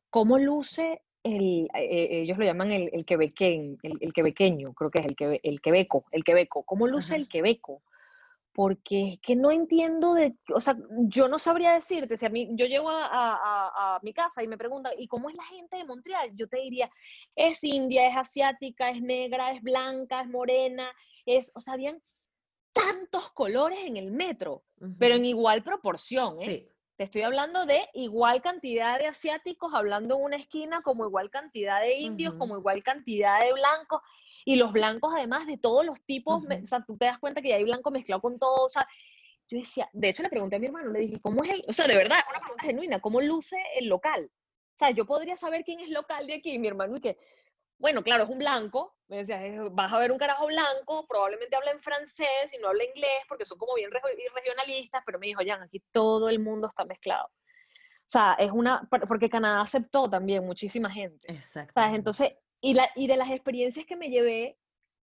¿cómo 0.10 0.38
luce 0.38 1.02
el, 1.24 1.66
eh, 1.74 1.84
eh, 1.84 2.22
ellos 2.22 2.38
lo 2.38 2.46
llaman 2.46 2.72
el, 2.72 2.90
el 2.94 3.06
quebequeño, 3.06 3.78
el, 3.84 3.98
el, 4.00 4.14
quebequeño, 4.14 4.74
creo 4.74 4.90
que 4.90 5.02
es 5.02 5.06
el, 5.06 5.16
que, 5.16 5.40
el 5.44 5.62
quebeco, 5.62 6.06
el 6.12 6.24
quebeco, 6.24 6.64
¿cómo 6.64 6.88
luce 6.88 7.16
el 7.16 7.28
quebeco? 7.28 7.82
Porque 8.54 9.14
es 9.14 9.20
que 9.22 9.36
no 9.36 9.52
entiendo 9.52 10.14
de, 10.14 10.36
o 10.54 10.60
sea, 10.60 10.76
yo 11.08 11.28
no 11.28 11.38
sabría 11.38 11.74
decirte, 11.74 12.18
si 12.18 12.26
a 12.26 12.30
mí, 12.30 12.50
yo 12.54 12.66
llego 12.66 12.90
a, 12.90 13.06
a, 13.06 13.96
a, 13.96 14.00
mi 14.02 14.14
casa 14.14 14.44
y 14.44 14.48
me 14.48 14.58
preguntan, 14.58 14.94
¿y 14.98 15.08
cómo 15.08 15.30
es 15.30 15.36
la 15.36 15.44
gente 15.44 15.78
de 15.78 15.86
Montreal? 15.86 16.32
Yo 16.36 16.48
te 16.48 16.58
diría, 16.58 16.90
es 17.36 17.64
india, 17.64 18.08
es 18.08 18.18
asiática, 18.18 18.90
es 18.90 19.02
negra, 19.02 19.54
es 19.54 19.62
blanca, 19.62 20.22
es 20.22 20.28
morena, 20.28 20.92
es, 21.26 21.52
o 21.56 21.62
sea, 21.62 21.76
habían 21.76 22.02
tantos 22.74 23.32
colores 23.32 23.80
en 23.84 23.98
el 23.98 24.12
metro, 24.12 24.64
pero 24.98 25.16
en 25.16 25.26
igual 25.26 25.64
proporción, 25.64 26.42
¿eh? 26.42 26.70
Te 27.00 27.06
estoy 27.06 27.22
hablando 27.22 27.66
de 27.66 27.88
igual 27.94 28.42
cantidad 28.42 29.00
de 29.00 29.08
asiáticos 29.08 29.74
hablando 29.74 30.18
en 30.18 30.22
una 30.22 30.36
esquina, 30.36 30.82
como 30.82 31.06
igual 31.06 31.30
cantidad 31.30 31.80
de 31.80 31.98
indios, 31.98 32.34
como 32.34 32.58
igual 32.58 32.84
cantidad 32.84 33.40
de 33.40 33.54
blancos. 33.54 34.02
Y 34.46 34.56
los 34.56 34.72
blancos, 34.72 35.14
además 35.16 35.46
de 35.48 35.58
todos 35.58 35.86
los 35.86 36.02
tipos, 36.04 36.44
o 36.44 36.68
sea, 36.68 36.84
tú 36.86 36.98
te 36.98 37.06
das 37.06 37.20
cuenta 37.20 37.42
que 37.42 37.54
hay 37.54 37.64
blanco 37.64 37.92
mezclado 37.92 38.22
con 38.22 38.40
todo, 38.40 38.66
o 38.66 38.70
sea, 38.70 38.88
yo 39.50 39.58
decía, 39.58 39.90
de 39.94 40.10
hecho 40.10 40.24
le 40.24 40.30
pregunté 40.30 40.58
a 40.58 40.60
mi 40.60 40.68
hermano, 40.68 40.92
le 40.92 41.00
dije, 41.00 41.20
¿cómo 41.22 41.44
es 41.44 41.50
el, 41.50 41.62
o 41.68 41.74
sea, 41.74 41.88
de 41.88 41.96
verdad, 41.96 42.20
una 42.30 42.40
pregunta 42.40 42.64
genuina, 42.64 43.00
¿cómo 43.00 43.20
luce 43.22 43.58
el 43.76 43.88
local? 43.88 44.30
O 44.32 44.78
sea, 44.78 44.92
yo 44.92 45.06
podría 45.06 45.36
saber 45.38 45.64
quién 45.64 45.80
es 45.80 45.90
local 45.90 46.28
de 46.28 46.36
aquí, 46.36 46.52
y 46.54 46.60
mi 46.60 46.68
hermano, 46.68 46.96
y 46.98 47.02
que, 47.02 47.18
bueno, 47.80 48.04
claro, 48.04 48.26
es 48.26 48.30
un 48.30 48.38
blanco, 48.38 48.96
me 49.08 49.18
decía, 49.18 49.42
vas 49.72 49.92
a 49.92 50.00
ver 50.00 50.12
un 50.12 50.18
carajo 50.18 50.46
blanco, 50.48 51.08
probablemente 51.08 51.56
habla 51.56 51.72
en 51.72 51.82
francés 51.82 52.54
y 52.54 52.62
no 52.62 52.68
habla 52.68 52.84
inglés, 52.84 53.24
porque 53.28 53.46
son 53.46 53.58
como 53.58 53.74
bien 53.76 53.90
regionalistas, 53.92 55.02
pero 55.06 55.18
me 55.18 55.28
dijo, 55.28 55.42
Jan, 55.46 55.64
aquí 55.64 55.82
todo 55.92 56.30
el 56.30 56.40
mundo 56.40 56.68
está 56.68 56.86
mezclado. 56.86 57.26
O 57.26 58.12
sea, 58.12 58.34
es 58.40 58.52
una, 58.52 58.88
porque 59.08 59.30
Canadá 59.30 59.62
aceptó 59.62 60.10
también 60.10 60.46
muchísima 60.46 60.92
gente. 60.92 61.32
Exacto. 61.32 61.74
¿Sabes? 61.74 61.96
Entonces, 61.96 62.34
y, 62.62 62.74
la, 62.74 62.90
y 62.96 63.08
de 63.08 63.18
las 63.18 63.30
experiencias 63.30 63.86
que 63.86 63.96
me 63.96 64.10
llevé, 64.10 64.58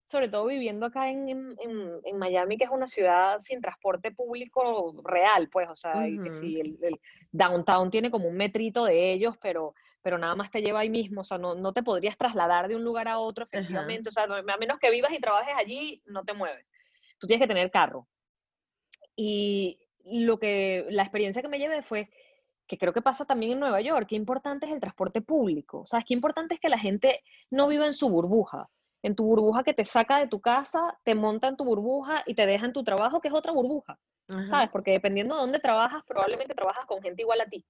sobre 0.05 0.29
todo 0.29 0.47
viviendo 0.47 0.87
acá 0.87 1.11
en, 1.11 1.29
en, 1.29 1.57
en, 2.05 2.19
Miami, 2.19 2.59
que 2.59 2.65
es 2.65 2.71
una 2.71 2.89
ciudad 2.89 3.39
sin 3.39 3.61
transporte 3.61 4.13
público 4.13 4.95
real, 5.03 5.49
pues, 5.51 5.69
o 5.69 5.77
sea, 5.77 5.95
que 6.23 6.31
si 6.31 6.61
el, 6.61 7.01
downtown 7.33 7.91
tiene 7.91 8.11
como 8.11 8.29
un 8.29 8.37
metrito 8.37 8.85
de 8.85 9.13
ellos, 9.13 9.37
pero, 9.41 9.75
pero 10.03 10.19
nada 10.19 10.35
más 10.35 10.51
te 10.51 10.61
lleva 10.61 10.81
ahí 10.81 10.91
mismo, 10.91 11.23
o 11.23 11.25
sea, 11.25 11.39
no, 11.39 11.55
no 11.55 11.73
te 11.73 11.83
podrías 11.83 12.19
trasladar 12.19 12.69
de 12.69 12.77
un 12.77 12.85
lugar 12.85 13.09
a 13.09 13.19
otro 13.19 13.47
efectivamente, 13.51 14.11
o 14.11 14.13
sea, 14.13 14.25
a 14.25 14.57
menos 14.59 14.79
que 14.79 14.91
vivas 14.91 15.13
y 15.13 15.21
trabajes 15.21 15.55
allí, 15.57 16.03
no 16.07 16.25
te 16.25 16.35
mueves. 16.35 16.67
Tú 17.19 17.27
tienes 17.27 17.43
que 17.43 17.49
tener 17.49 17.71
carro. 17.71 18.07
Y 19.17 19.79
lo 20.05 20.39
que, 20.39 20.87
la 20.91 21.03
experiencia 21.03 21.41
que 21.41 21.49
me 21.49 21.59
llevé 21.59 21.83
fue 21.83 22.11
que 22.75 22.79
creo 22.79 22.93
que 22.93 23.03
pasa 23.03 23.25
también 23.25 23.53
en 23.53 23.61
Nueva 23.61 23.81
York, 23.81 24.07
qué 24.09 24.17
importante 24.17 24.67
es 24.67 24.73
el 24.73 24.81
transporte 24.81 25.21
público. 25.21 25.85
¿Sabes? 25.87 26.05
Qué 26.05 26.15
importante 26.15 26.55
es 26.55 26.61
que 26.61 26.69
la 26.69 26.79
gente 26.79 27.23
no 27.51 27.69
viva 27.69 27.87
en 27.87 27.95
su 27.95 28.09
burbuja, 28.09 28.69
en 29.03 29.15
tu 29.15 29.25
burbuja 29.25 29.63
que 29.63 29.75
te 29.75 29.85
saca 29.85 30.19
de 30.19 30.27
tu 30.27 30.41
casa, 30.41 30.99
te 31.05 31.15
monta 31.15 31.49
en 31.49 31.57
tu 31.57 31.65
burbuja 31.65 32.23
y 32.27 32.35
te 32.35 32.47
deja 32.47 32.67
en 32.67 32.73
tu 32.73 32.83
trabajo, 32.83 33.21
que 33.21 33.29
es 33.29 33.35
otra 33.35 33.53
burbuja. 33.53 33.99
¿Sabes? 34.49 34.71
Porque 34.71 34.93
dependiendo 34.93 35.35
de 35.35 35.43
dónde 35.43 35.59
trabajas, 35.59 36.03
probablemente 36.07 36.55
trabajas 36.55 36.87
con 36.87 37.03
gente 37.03 37.21
igual 37.21 37.43
a 37.43 37.47
ti. 37.47 37.63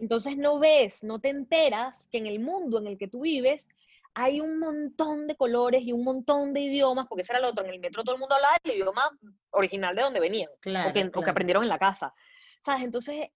Entonces 0.00 0.36
no 0.36 0.58
ves, 0.58 1.04
no 1.04 1.20
te 1.20 1.28
enteras 1.28 2.08
que 2.08 2.18
en 2.18 2.26
el 2.26 2.40
mundo 2.40 2.78
en 2.78 2.88
el 2.88 2.98
que 2.98 3.06
tú 3.06 3.20
vives 3.20 3.68
hay 4.12 4.40
un 4.40 4.58
montón 4.58 5.28
de 5.28 5.36
colores 5.36 5.82
y 5.84 5.92
un 5.92 6.02
montón 6.02 6.52
de 6.52 6.60
idiomas, 6.60 7.06
porque 7.08 7.22
ese 7.22 7.32
era 7.32 7.38
el 7.38 7.44
otro. 7.44 7.64
En 7.64 7.72
el 7.72 7.78
metro 7.78 8.02
todo 8.02 8.16
el 8.16 8.20
mundo 8.20 8.34
hablaba 8.34 8.58
el 8.64 8.72
idioma 8.72 9.08
original 9.50 9.94
de 9.94 10.02
donde 10.02 10.18
venían, 10.18 10.50
o, 10.50 10.92
que, 10.92 11.10
o 11.14 11.22
que 11.22 11.30
aprendieron 11.30 11.62
en 11.62 11.68
la 11.68 11.78
casa. 11.78 12.12
¿Sabes? 12.60 12.82
Entonces 12.82 13.30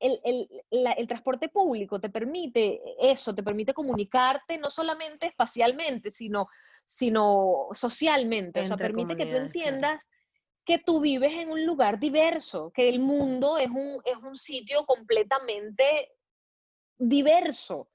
el, 0.00 0.48
el, 0.70 1.06
transporte 1.06 1.48
público 1.48 2.00
te 2.00 2.08
permite 2.08 2.80
eso, 3.00 3.34
te 3.34 3.42
permite 3.42 3.74
comunicarte 3.74 4.56
no 4.58 4.70
solamente 4.70 5.26
espacialmente, 5.26 6.10
sino, 6.10 6.48
sino 6.84 7.68
socialmente. 7.72 8.60
o 8.60 8.66
sea, 8.66 8.76
permite 8.76 9.16
que 9.16 9.26
tú 9.26 9.36
entiendas 9.36 10.10
que 10.64 10.78
tú 10.78 11.00
vives 11.00 11.34
en 11.34 11.50
un 11.50 11.66
lugar 11.66 11.98
diverso, 11.98 12.70
que 12.72 12.88
el 12.88 13.00
mundo 13.00 13.58
es 13.58 13.70
un, 13.70 14.00
es 14.04 14.16
un 14.22 14.34
sitio 14.34 14.84
completamente 14.86 16.12
diverso, 16.98 17.88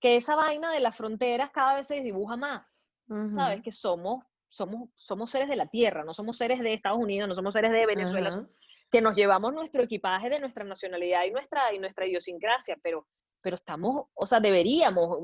que 0.00 0.16
esa 0.16 0.36
vaina 0.36 0.72
de 0.72 0.80
las 0.80 0.96
fronteras 0.96 1.50
cada 1.50 1.74
vez 1.74 1.86
se 1.86 2.00
dibuja 2.00 2.36
más. 2.36 2.80
¿Sabes? 3.34 3.60
Que 3.62 3.72
somos, 3.72 4.24
somos, 4.48 4.88
somos 4.94 5.32
seres 5.32 5.48
de 5.48 5.56
la 5.56 5.66
tierra, 5.66 6.04
no 6.04 6.14
somos 6.14 6.36
seres 6.36 6.60
de 6.60 6.72
Estados 6.72 7.00
Unidos, 7.00 7.28
no 7.28 7.34
somos 7.34 7.52
seres 7.52 7.72
de 7.72 7.84
Venezuela, 7.84 8.46
que 8.90 9.00
nos 9.00 9.14
llevamos 9.14 9.52
nuestro 9.54 9.82
equipaje 9.82 10.28
de 10.28 10.40
nuestra 10.40 10.64
nacionalidad 10.64 11.24
y 11.24 11.30
nuestra, 11.30 11.72
y 11.72 11.78
nuestra 11.78 12.06
idiosincrasia, 12.06 12.76
pero, 12.82 13.06
pero 13.40 13.56
estamos, 13.56 14.06
o 14.14 14.26
sea, 14.26 14.40
deberíamos 14.40 15.18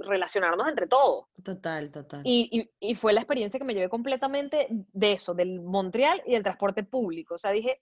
relacionarnos 0.00 0.68
entre 0.68 0.86
todos. 0.86 1.26
Total, 1.42 1.90
total. 1.90 2.22
Y, 2.24 2.68
y, 2.80 2.94
fue 2.96 3.12
la 3.12 3.20
experiencia 3.20 3.58
que 3.58 3.64
me 3.64 3.74
llevé 3.74 3.88
completamente 3.88 4.66
de 4.70 5.12
eso, 5.12 5.34
del 5.34 5.60
Montreal 5.60 6.22
y 6.26 6.32
del 6.32 6.42
transporte 6.42 6.82
público. 6.82 7.34
O 7.34 7.38
sea, 7.38 7.52
dije, 7.52 7.80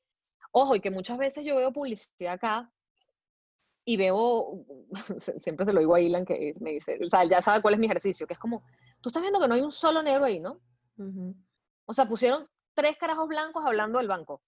ojo, 0.53 0.77
y 0.77 0.81
que 0.81 0.91
muchas 0.91 1.19
veces 1.19 1.45
yo 1.45 1.57
veo 1.57 1.73
publicidad 1.73 2.35
acá 2.35 2.71
y 3.85 3.97
veo, 3.97 4.65
siempre 5.41 5.67
se 5.67 5.73
lo 5.73 5.81
digo 5.81 5.95
a 5.95 6.01
Ilan 6.01 6.25
que 6.25 6.55
me 6.61 6.73
dice, 6.73 6.99
o 7.05 7.11
sea, 7.11 7.25
ya 7.25 7.43
sabe 7.43 7.63
cuál 7.63 7.75
es 7.75 7.81
mi 7.81 7.87
ejercicio, 7.87 8.27
que 8.27 8.35
es 8.35 8.39
como, 8.39 8.63
tú 9.01 9.09
estás 9.09 9.23
viendo 9.23 9.41
que 9.41 9.49
no 9.49 9.55
hay 9.55 9.61
un 9.61 9.73
solo 9.73 10.03
negro 10.03 10.25
ahí, 10.25 10.41
¿no? 10.41 10.61
O 11.87 11.93
sea, 11.93 12.07
pusieron 12.07 12.49
tres 12.75 12.97
carajos 12.97 13.29
blancos 13.29 13.65
hablando 13.65 13.99
del 13.99 14.09
banco. 14.09 14.43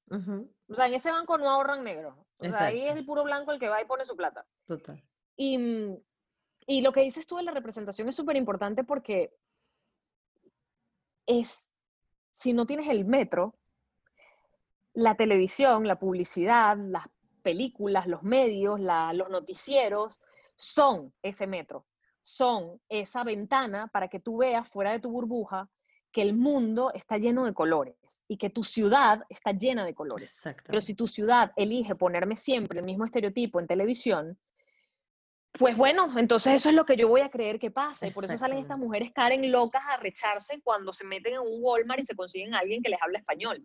O 0.69 0.75
sea, 0.75 0.87
en 0.87 0.95
ese 0.95 1.11
banco 1.11 1.39
no 1.39 1.49
ahorran 1.49 1.85
negros. 1.85 2.15
O 2.39 2.45
sea, 2.45 2.67
ahí 2.67 2.87
es 2.87 2.97
el 2.97 3.07
puro 3.07 3.25
blanco 3.25 3.53
el 3.53 3.59
que 3.59 3.69
va 3.69 3.81
y 3.81 3.87
pone 3.87 4.05
su 4.05 4.17
plata. 4.17 4.47
Total. 4.67 5.03
Y, 5.37 5.59
mm, 5.59 5.97
y 6.67 6.81
lo 6.81 6.93
que 6.93 7.03
dices 7.03 7.27
tú 7.27 7.37
de 7.37 7.45
la 7.45 7.53
representación 7.53 8.09
es 8.09 8.17
súper 8.17 8.37
importante 8.37 8.85
porque 8.85 9.33
es, 11.27 11.69
si 12.33 12.53
no 12.53 12.67
tienes 12.67 12.89
el 12.89 13.05
metro, 13.05 13.55
la 14.93 15.15
televisión, 15.15 15.87
la 15.87 15.99
publicidad, 15.99 16.77
las 16.77 17.07
películas, 17.43 18.07
los 18.07 18.23
medios, 18.23 18.81
los 18.81 19.31
noticieros, 19.31 20.21
son 20.57 21.13
ese 21.23 21.47
metro, 21.47 21.87
son 22.23 22.81
esa 22.89 23.23
ventana 23.23 23.89
para 23.89 24.09
que 24.09 24.21
tú 24.21 24.39
veas 24.39 24.69
fuera 24.69 24.93
de 24.93 25.01
tu 25.01 25.11
burbuja 25.11 25.69
que 26.17 26.23
el 26.23 26.33
mundo 26.33 26.93
está 26.95 27.19
lleno 27.19 27.45
de 27.45 27.53
colores 27.53 27.95
y 28.27 28.39
que 28.39 28.49
tu 28.49 28.63
ciudad 28.63 29.25
está 29.29 29.53
llena 29.53 29.85
de 29.85 29.95
colores. 29.95 30.41
Pero 30.65 30.81
si 30.81 30.95
tu 30.95 31.07
ciudad 31.07 31.53
elige 31.57 31.95
ponerme 31.95 32.37
siempre 32.37 32.79
el 32.79 32.87
mismo 32.87 33.05
estereotipo 33.05 33.61
en 33.61 33.67
televisión, 33.67 34.39
pues 35.59 35.77
bueno, 35.77 36.19
entonces 36.19 36.55
eso 36.55 36.71
es 36.71 36.75
lo 36.75 36.87
que 36.87 36.97
yo 36.97 37.07
voy 37.07 37.21
a 37.21 37.29
creer 37.29 37.59
que 37.59 37.71
pasa. 37.71 38.09
Y 38.09 38.13
por 38.13 38.25
eso 38.25 38.39
salen 38.39 38.57
estas 38.57 38.79
mujeres 38.79 39.13
Karen 39.13 39.53
locas 39.53 39.83
a 39.87 39.99
recharse 39.99 40.63
cuando 40.65 40.91
se 40.95 41.05
meten 41.05 41.35
en 41.35 41.41
un 41.41 41.59
Walmart 41.61 42.01
y 42.01 42.07
se 42.07 42.17
consiguen 42.17 42.55
a 42.55 42.61
alguien 42.61 42.83
que 42.83 42.89
les 42.89 43.03
habla 43.03 43.19
español. 43.19 43.63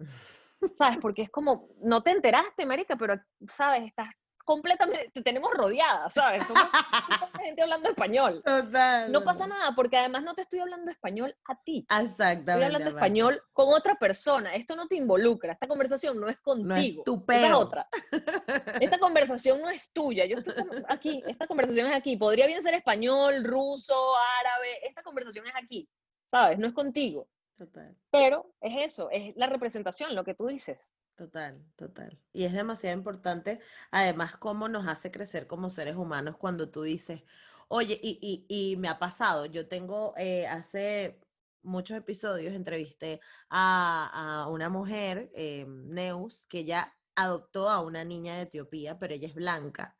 ¿Sabes? 0.77 0.97
Porque 1.01 1.21
es 1.21 1.29
como, 1.29 1.69
no 1.81 2.03
te 2.03 2.11
enteraste, 2.11 2.65
Marica, 2.65 2.97
pero, 2.97 3.17
¿sabes? 3.47 3.87
Estás 3.87 4.09
completamente, 4.45 5.09
te 5.13 5.21
tenemos 5.21 5.51
rodeada, 5.53 6.09
¿sabes? 6.09 6.45
Somos 6.45 6.63
gente 7.41 7.61
hablando 7.61 7.89
español. 7.89 8.41
Total. 8.43 9.11
No 9.11 9.23
pasa 9.23 9.47
nada, 9.47 9.73
porque 9.75 9.97
además 9.97 10.23
no 10.23 10.33
te 10.33 10.41
estoy 10.41 10.59
hablando 10.59 10.91
español 10.91 11.35
a 11.47 11.61
ti. 11.63 11.85
Exactamente. 11.89 12.51
Estoy 12.51 12.63
hablando 12.63 12.89
español 12.89 13.41
con 13.53 13.69
otra 13.69 13.95
persona. 13.95 14.55
Esto 14.55 14.75
no 14.75 14.87
te 14.87 14.95
involucra. 14.95 15.53
Esta 15.53 15.67
conversación 15.67 16.19
no 16.19 16.27
es 16.27 16.39
contigo. 16.39 16.67
No 16.67 16.75
es 16.75 17.03
tu 17.03 17.25
es 17.27 17.53
otra. 17.53 17.87
Esta 18.81 18.99
conversación 18.99 19.61
no 19.61 19.69
es 19.69 19.91
tuya. 19.91 20.25
Yo 20.25 20.37
estoy 20.37 20.53
aquí. 20.87 21.23
Esta 21.27 21.47
conversación 21.47 21.87
es 21.87 21.95
aquí. 21.95 22.17
Podría 22.17 22.47
bien 22.47 22.61
ser 22.61 22.73
español, 22.73 23.43
ruso, 23.43 23.95
árabe. 24.39 24.87
Esta 24.87 25.03
conversación 25.03 25.47
es 25.47 25.53
aquí. 25.55 25.89
¿Sabes? 26.25 26.59
No 26.59 26.67
es 26.67 26.73
contigo. 26.73 27.27
Total. 27.57 27.95
Pero 28.09 28.53
es 28.59 28.91
eso, 28.91 29.09
es 29.11 29.35
la 29.35 29.45
representación, 29.45 30.15
lo 30.15 30.23
que 30.23 30.33
tú 30.33 30.47
dices. 30.47 30.89
Total, 31.21 31.63
total. 31.75 32.19
Y 32.33 32.45
es 32.45 32.53
demasiado 32.53 32.97
importante, 32.97 33.59
además, 33.91 34.37
cómo 34.37 34.67
nos 34.67 34.87
hace 34.87 35.11
crecer 35.11 35.45
como 35.45 35.69
seres 35.69 35.95
humanos 35.95 36.35
cuando 36.37 36.71
tú 36.71 36.81
dices, 36.81 37.21
oye, 37.67 37.99
y, 38.01 38.17
y, 38.49 38.71
y 38.71 38.75
me 38.77 38.87
ha 38.89 38.97
pasado, 38.97 39.45
yo 39.45 39.67
tengo, 39.67 40.15
eh, 40.17 40.47
hace 40.47 41.21
muchos 41.61 41.95
episodios 41.95 42.53
entrevisté 42.55 43.19
a, 43.51 44.41
a 44.45 44.47
una 44.47 44.69
mujer, 44.69 45.29
eh, 45.35 45.67
Neus, 45.67 46.47
que 46.47 46.65
ya 46.65 46.91
adoptó 47.15 47.69
a 47.69 47.81
una 47.81 48.03
niña 48.03 48.37
de 48.37 48.41
Etiopía, 48.43 48.97
pero 48.97 49.13
ella 49.13 49.27
es 49.27 49.35
blanca. 49.35 49.95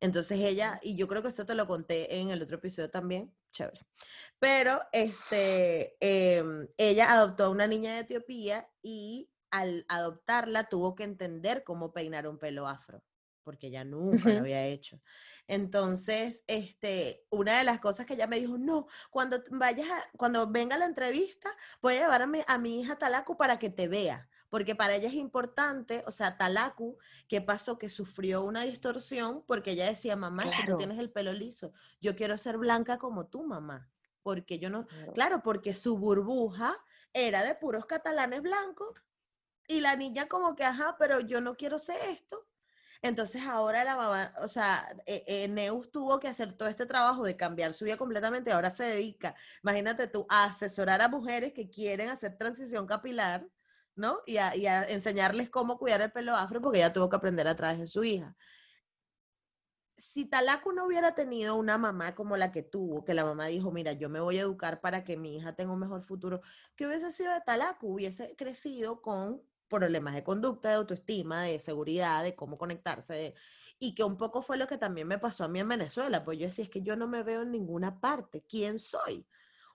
Entonces 0.00 0.40
ella, 0.40 0.80
y 0.82 0.96
yo 0.96 1.06
creo 1.06 1.22
que 1.22 1.28
esto 1.28 1.46
te 1.46 1.54
lo 1.54 1.68
conté 1.68 2.18
en 2.20 2.30
el 2.30 2.42
otro 2.42 2.56
episodio 2.56 2.90
también, 2.90 3.32
chévere. 3.52 3.86
Pero 4.40 4.80
este, 4.92 5.96
em, 6.00 6.68
ella 6.76 7.12
adoptó 7.12 7.44
a 7.44 7.50
una 7.50 7.66
niña 7.68 7.94
de 7.94 8.00
Etiopía 8.00 8.68
y 8.82 9.30
al 9.50 9.84
adoptarla 9.88 10.68
tuvo 10.68 10.94
que 10.94 11.04
entender 11.04 11.64
cómo 11.64 11.92
peinar 11.92 12.26
un 12.26 12.38
pelo 12.38 12.66
afro, 12.66 13.02
porque 13.42 13.68
ella 13.68 13.84
nunca 13.84 14.28
lo 14.28 14.40
había 14.40 14.64
hecho. 14.64 15.00
Entonces, 15.46 16.42
este, 16.46 17.24
una 17.30 17.58
de 17.58 17.64
las 17.64 17.78
cosas 17.78 18.04
que 18.04 18.14
ella 18.14 18.26
me 18.26 18.40
dijo, 18.40 18.58
no, 18.58 18.86
cuando 19.10 19.42
vayas, 19.50 19.88
cuando 20.16 20.50
venga 20.50 20.76
la 20.76 20.86
entrevista, 20.86 21.48
voy 21.80 21.94
a 21.94 22.00
llevar 22.00 22.22
a 22.22 22.58
mi, 22.58 22.80
hija 22.80 22.98
Talaku 22.98 23.36
para 23.36 23.58
que 23.58 23.70
te 23.70 23.86
vea, 23.86 24.28
porque 24.48 24.74
para 24.74 24.96
ella 24.96 25.08
es 25.08 25.14
importante, 25.14 26.02
o 26.06 26.10
sea, 26.10 26.36
Talaku, 26.36 26.98
¿qué 27.28 27.40
pasó? 27.40 27.78
Que 27.78 27.88
sufrió 27.88 28.42
una 28.42 28.62
distorsión 28.62 29.44
porque 29.46 29.72
ella 29.72 29.86
decía, 29.86 30.16
mamá, 30.16 30.42
claro. 30.42 30.72
tú 30.72 30.78
tienes 30.78 30.98
el 30.98 31.10
pelo 31.10 31.32
liso, 31.32 31.72
yo 32.00 32.16
quiero 32.16 32.36
ser 32.38 32.58
blanca 32.58 32.98
como 32.98 33.26
tú, 33.26 33.44
mamá 33.44 33.88
porque 34.26 34.58
yo 34.58 34.70
no, 34.70 34.88
claro, 35.14 35.40
porque 35.44 35.72
su 35.72 35.98
burbuja 35.98 36.76
era 37.12 37.44
de 37.44 37.54
puros 37.54 37.86
catalanes 37.86 38.42
blancos 38.42 38.88
y 39.68 39.80
la 39.80 39.96
niña 39.96 40.26
como 40.28 40.54
que, 40.56 40.64
ajá, 40.64 40.96
pero 40.98 41.20
yo 41.20 41.40
no 41.40 41.56
quiero 41.56 41.78
ser 41.78 42.00
esto. 42.08 42.46
Entonces 43.02 43.42
ahora 43.42 43.84
la 43.84 43.96
mamá, 43.96 44.32
o 44.42 44.48
sea, 44.48 44.84
eh, 45.06 45.24
eh, 45.26 45.48
Neus 45.48 45.90
tuvo 45.92 46.18
que 46.18 46.28
hacer 46.28 46.54
todo 46.54 46.68
este 46.68 46.86
trabajo 46.86 47.24
de 47.24 47.36
cambiar 47.36 47.72
su 47.74 47.84
vida 47.84 47.96
completamente. 47.96 48.52
Ahora 48.52 48.70
se 48.70 48.84
dedica, 48.84 49.34
imagínate 49.62 50.08
tú, 50.08 50.26
a 50.28 50.44
asesorar 50.44 51.02
a 51.02 51.08
mujeres 51.08 51.52
que 51.52 51.70
quieren 51.70 52.08
hacer 52.08 52.36
transición 52.38 52.86
capilar, 52.86 53.48
¿no? 53.94 54.20
Y 54.26 54.38
a, 54.38 54.56
y 54.56 54.66
a 54.66 54.84
enseñarles 54.88 55.50
cómo 55.50 55.78
cuidar 55.78 56.00
el 56.02 56.12
pelo 56.12 56.34
afro 56.34 56.60
porque 56.60 56.78
ella 56.78 56.92
tuvo 56.92 57.08
que 57.08 57.16
aprender 57.16 57.46
a 57.48 57.56
través 57.56 57.78
de 57.78 57.86
su 57.86 58.04
hija. 58.04 58.34
Si 59.98 60.26
Talaku 60.26 60.72
no 60.72 60.86
hubiera 60.86 61.14
tenido 61.14 61.56
una 61.56 61.78
mamá 61.78 62.14
como 62.14 62.36
la 62.36 62.52
que 62.52 62.62
tuvo, 62.62 63.04
que 63.04 63.14
la 63.14 63.24
mamá 63.24 63.46
dijo, 63.46 63.70
mira, 63.72 63.92
yo 63.92 64.08
me 64.10 64.20
voy 64.20 64.38
a 64.38 64.42
educar 64.42 64.80
para 64.80 65.04
que 65.04 65.16
mi 65.16 65.36
hija 65.36 65.54
tenga 65.54 65.72
un 65.72 65.80
mejor 65.80 66.02
futuro, 66.02 66.40
¿qué 66.76 66.86
hubiese 66.86 67.12
sido 67.12 67.32
de 67.32 67.40
Talaku? 67.40 67.94
Hubiese 67.94 68.36
crecido 68.36 69.00
con 69.00 69.42
problemas 69.68 70.14
de 70.14 70.24
conducta, 70.24 70.70
de 70.70 70.76
autoestima, 70.76 71.42
de 71.42 71.60
seguridad, 71.60 72.22
de 72.22 72.34
cómo 72.34 72.58
conectarse. 72.58 73.34
y 73.78 73.94
que 73.94 74.04
un 74.04 74.16
poco 74.16 74.42
fue 74.42 74.56
lo 74.56 74.66
que 74.66 74.78
también 74.78 75.06
me 75.06 75.18
pasó 75.18 75.44
a 75.44 75.48
mí 75.48 75.60
en 75.60 75.68
Venezuela, 75.68 76.24
pues 76.24 76.38
yo 76.38 76.46
decía, 76.46 76.64
es 76.64 76.70
que 76.70 76.82
yo 76.82 76.96
no 76.96 77.06
me 77.08 77.22
veo 77.22 77.42
en 77.42 77.50
ninguna 77.50 78.00
parte, 78.00 78.42
¿quién 78.48 78.78
soy? 78.78 79.26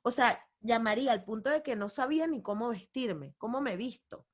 O 0.02 0.12
sea, 0.12 0.44
llamaría 0.62 1.12
al 1.12 1.24
punto 1.24 1.50
de 1.50 1.62
que 1.62 1.76
no 1.76 1.90
sabía 1.90 2.28
ni 2.28 2.42
cómo 2.42 2.70
vestirme, 2.70 3.36
cómo 3.38 3.62
me 3.62 3.78
visto. 3.78 4.28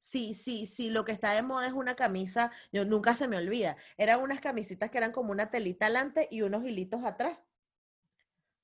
Sí, 0.00 0.34
sí, 0.34 0.66
sí, 0.66 0.90
lo 0.90 1.04
que 1.04 1.12
está 1.12 1.32
de 1.32 1.42
moda 1.42 1.66
es 1.66 1.72
una 1.72 1.96
camisa, 1.96 2.52
yo 2.72 2.84
nunca 2.84 3.14
se 3.14 3.26
me 3.26 3.38
olvida, 3.38 3.76
eran 3.96 4.20
unas 4.20 4.40
camisitas 4.40 4.90
que 4.90 4.98
eran 4.98 5.12
como 5.12 5.32
una 5.32 5.50
telita 5.50 5.86
adelante 5.86 6.28
y 6.30 6.42
unos 6.42 6.62
hilitos 6.64 7.04
atrás. 7.04 7.38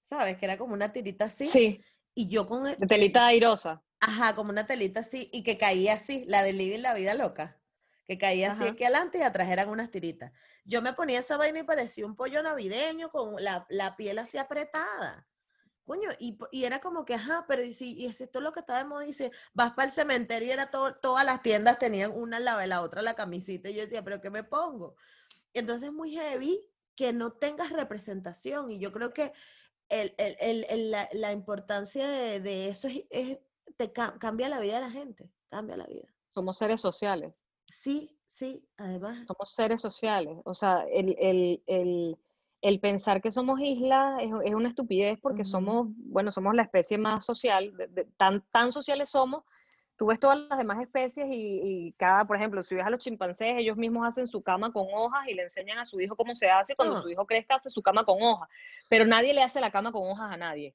¿Sabes? 0.03 0.37
Que 0.37 0.45
era 0.45 0.59
como 0.59 0.75
una 0.75 0.93
tirita 0.93 1.27
así. 1.27 1.49
Sí. 1.49 1.81
Y 2.15 2.29
yo 2.29 2.47
con... 2.47 2.67
E 2.67 2.77
telita 2.77 3.27
airosa. 3.27 3.83
Ajá, 4.01 4.35
como 4.35 4.51
una 4.51 4.67
telita 4.67 5.01
así 5.01 5.29
y 5.33 5.43
que 5.43 5.59
caía 5.59 5.95
así, 5.95 6.25
la 6.27 6.43
de 6.43 6.55
Living 6.55 6.81
la 6.81 6.95
vida 6.95 7.15
loca. 7.15 7.59
Que 8.07 8.19
caía 8.19 8.53
así 8.53 8.65
aquí 8.65 8.83
adelante 8.83 9.19
y 9.19 9.23
atrás 9.23 9.49
eran 9.51 9.69
unas 9.69 9.91
tiritas. 9.91 10.33
Yo 10.65 10.83
me 10.83 10.95
ponía 10.95 11.21
esa 11.21 11.37
vaina 11.37 11.61
y 11.61 11.65
parecía 11.65 12.07
un 12.07 12.17
pollo 12.17 12.43
navideño 12.43 13.11
con 13.11 13.37
la, 13.39 13.95
piel 13.97 14.19
así 14.19 14.37
apretada. 14.39 15.29
Coño, 15.85 16.09
y, 16.19 16.37
era 16.65 16.81
como 16.81 17.05
que, 17.05 17.15
ajá, 17.15 17.45
pero 17.47 17.63
y 17.63 17.73
si, 17.73 17.93
y 17.93 18.07
esto 18.07 18.39
es 18.39 18.43
lo 18.43 18.53
que 18.53 18.61
está 18.61 18.79
de 18.79 18.85
moda, 18.85 19.05
dice, 19.05 19.31
vas 19.55 19.73
para 19.75 19.89
el 19.89 19.95
cementerio 19.95 20.49
y 20.49 20.53
era 20.53 20.71
todo, 20.71 20.95
todas 20.95 21.25
las 21.25 21.43
tiendas 21.43 21.79
tenían 21.79 22.13
una 22.13 22.39
al 22.39 22.45
lado 22.45 22.59
de 22.61 22.69
la 22.69 22.83
otra 22.83 23.03
la 23.03 23.15
camisita, 23.15 23.69
y 23.69 23.75
yo 23.75 23.83
decía, 23.83 24.03
pero 24.03 24.21
¿qué 24.21 24.31
me 24.31 24.45
pongo? 24.45 24.95
Entonces 25.53 25.89
es 25.89 25.95
muy 25.95 26.13
heavy 26.13 26.61
que 26.95 27.13
no 27.13 27.33
tengas 27.33 27.71
representación, 27.71 28.71
y 28.71 28.79
yo 28.79 28.93
creo 28.93 29.13
que 29.13 29.33
el, 29.89 30.15
la, 30.91 31.33
importancia 31.33 32.09
de, 32.09 32.69
eso 32.69 32.89
es 33.11 33.39
te 33.81 33.93
cambia 33.93 34.51
la 34.51 34.61
vida 34.61 34.75
de 34.75 34.81
la 34.83 34.91
gente, 34.91 35.31
cambia 35.49 35.75
la 35.75 35.87
vida. 35.87 36.07
Somos 36.35 36.59
seres 36.59 36.83
sociales. 36.83 37.43
Sí, 37.65 38.15
sí, 38.27 38.63
además. 38.77 39.27
Somos 39.27 39.55
seres 39.55 39.81
sociales. 39.81 40.37
O 40.45 40.55
sea, 40.55 40.85
el, 40.93 41.17
el, 41.19 41.63
el, 41.67 42.19
el 42.61 42.81
pensar 42.81 43.23
que 43.23 43.31
somos 43.31 43.59
islas 43.61 44.23
es, 44.23 44.31
es 44.45 44.55
una 44.55 44.69
estupidez 44.69 45.19
porque 45.23 45.47
somos, 45.47 45.87
bueno, 45.97 46.31
somos 46.31 46.55
la 46.55 46.63
especie 46.63 46.99
más 46.99 47.25
social, 47.25 47.73
tan, 48.19 48.45
tan 48.51 48.71
sociales 48.71 49.09
somos 49.09 49.45
tú 50.01 50.07
ves 50.07 50.19
todas 50.19 50.39
las 50.49 50.57
demás 50.57 50.81
especies 50.81 51.29
y, 51.31 51.95
cada, 51.99 52.25
por 52.25 52.35
ejemplo, 52.35 52.63
si 52.63 52.75
ves 52.75 52.87
a 52.87 52.89
los 52.89 53.01
chimpancés, 53.01 53.59
ellos 53.59 53.77
mismos 53.77 54.09
hacen 54.09 54.27
su 54.27 54.43
cama 54.43 54.73
con 54.73 54.87
hojas 54.95 55.29
y 55.29 55.35
le 55.35 55.43
enseñan 55.43 55.77
a 55.77 55.85
su 55.85 56.01
hijo 56.01 56.17
cómo 56.17 56.35
se 56.35 56.49
hace, 56.49 56.75
cuando 56.75 56.97
ah. 56.97 57.03
su 57.03 57.11
hijo 57.11 57.27
crezca 57.27 57.57
hace 57.57 57.69
su 57.69 57.83
cama 57.83 58.07
con 58.07 58.17
hojas, 58.23 58.49
pero 58.89 59.05
nadie 59.05 59.35
le 59.35 59.43
hace 59.43 59.61
la 59.61 59.71
cama 59.71 59.93
con 59.93 60.09
hojas 60.09 60.33
a 60.33 60.39
nadie. 60.39 60.75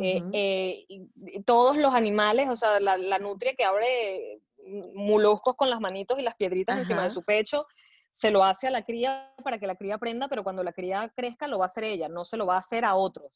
Eh, 0.00 0.22
eh, 0.32 0.86
todos 1.46 1.76
los 1.76 1.94
animales, 1.94 2.48
o 2.50 2.56
sea, 2.56 2.78
la, 2.80 3.18
nutria 3.18 3.54
que 3.54 3.64
abre 3.64 4.40
moluscos 4.94 5.56
con 5.56 5.70
las 5.70 5.80
manitos 5.80 6.18
y 6.18 6.22
las 6.22 6.36
piedritas 6.36 6.76
encima 6.76 7.04
de 7.04 7.10
su 7.10 7.22
pecho, 7.22 7.66
se 8.10 8.30
lo 8.30 8.42
hace 8.42 8.66
a 8.66 8.70
la 8.70 8.82
cría 8.82 9.32
para 9.44 9.58
que 9.58 9.66
la 9.66 9.76
cría 9.76 9.96
aprenda, 9.96 10.28
pero 10.28 10.42
cuando 10.42 10.64
la 10.64 10.72
cría 10.72 11.12
crezca 11.14 11.46
lo 11.46 11.58
va 11.58 11.66
a 11.66 11.66
hacer 11.66 11.84
ella, 11.84 12.08
no 12.08 12.24
se 12.24 12.36
lo 12.36 12.46
va 12.46 12.54
a 12.54 12.58
hacer 12.58 12.84
a 12.84 12.94
otros. 12.94 13.30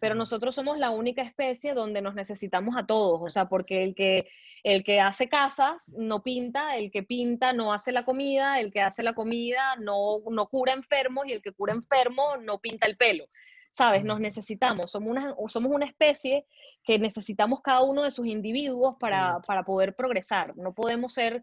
Pero 0.00 0.14
nosotros 0.14 0.54
somos 0.54 0.78
la 0.78 0.90
única 0.90 1.22
especie 1.22 1.74
donde 1.74 2.02
nos 2.02 2.14
necesitamos 2.14 2.76
a 2.76 2.86
todos, 2.86 3.20
o 3.22 3.28
sea, 3.28 3.48
porque 3.48 3.82
el 3.82 3.94
que, 3.94 4.28
el 4.62 4.84
que 4.84 5.00
hace 5.00 5.28
casas 5.28 5.94
no 5.98 6.22
pinta, 6.22 6.76
el 6.76 6.90
que 6.90 7.02
pinta 7.02 7.52
no 7.52 7.72
hace 7.72 7.92
la 7.92 8.04
comida, 8.04 8.60
el 8.60 8.70
que 8.70 8.82
hace 8.82 9.02
la 9.02 9.14
comida 9.14 9.76
no, 9.76 10.20
no 10.30 10.48
cura 10.48 10.74
enfermos 10.74 11.26
y 11.26 11.32
el 11.32 11.42
que 11.42 11.52
cura 11.52 11.72
enfermos 11.72 12.40
no 12.42 12.58
pinta 12.60 12.86
el 12.86 12.96
pelo. 12.96 13.26
¿Sabes? 13.72 14.04
Nos 14.04 14.20
necesitamos, 14.20 14.90
somos 14.90 15.10
una, 15.10 15.34
somos 15.48 15.72
una 15.72 15.86
especie 15.86 16.46
que 16.82 16.98
necesitamos 16.98 17.60
cada 17.60 17.82
uno 17.82 18.02
de 18.02 18.10
sus 18.10 18.26
individuos 18.26 18.96
para, 18.98 19.40
para 19.46 19.62
poder 19.62 19.94
progresar. 19.94 20.56
No 20.56 20.74
podemos 20.74 21.12
ser 21.12 21.42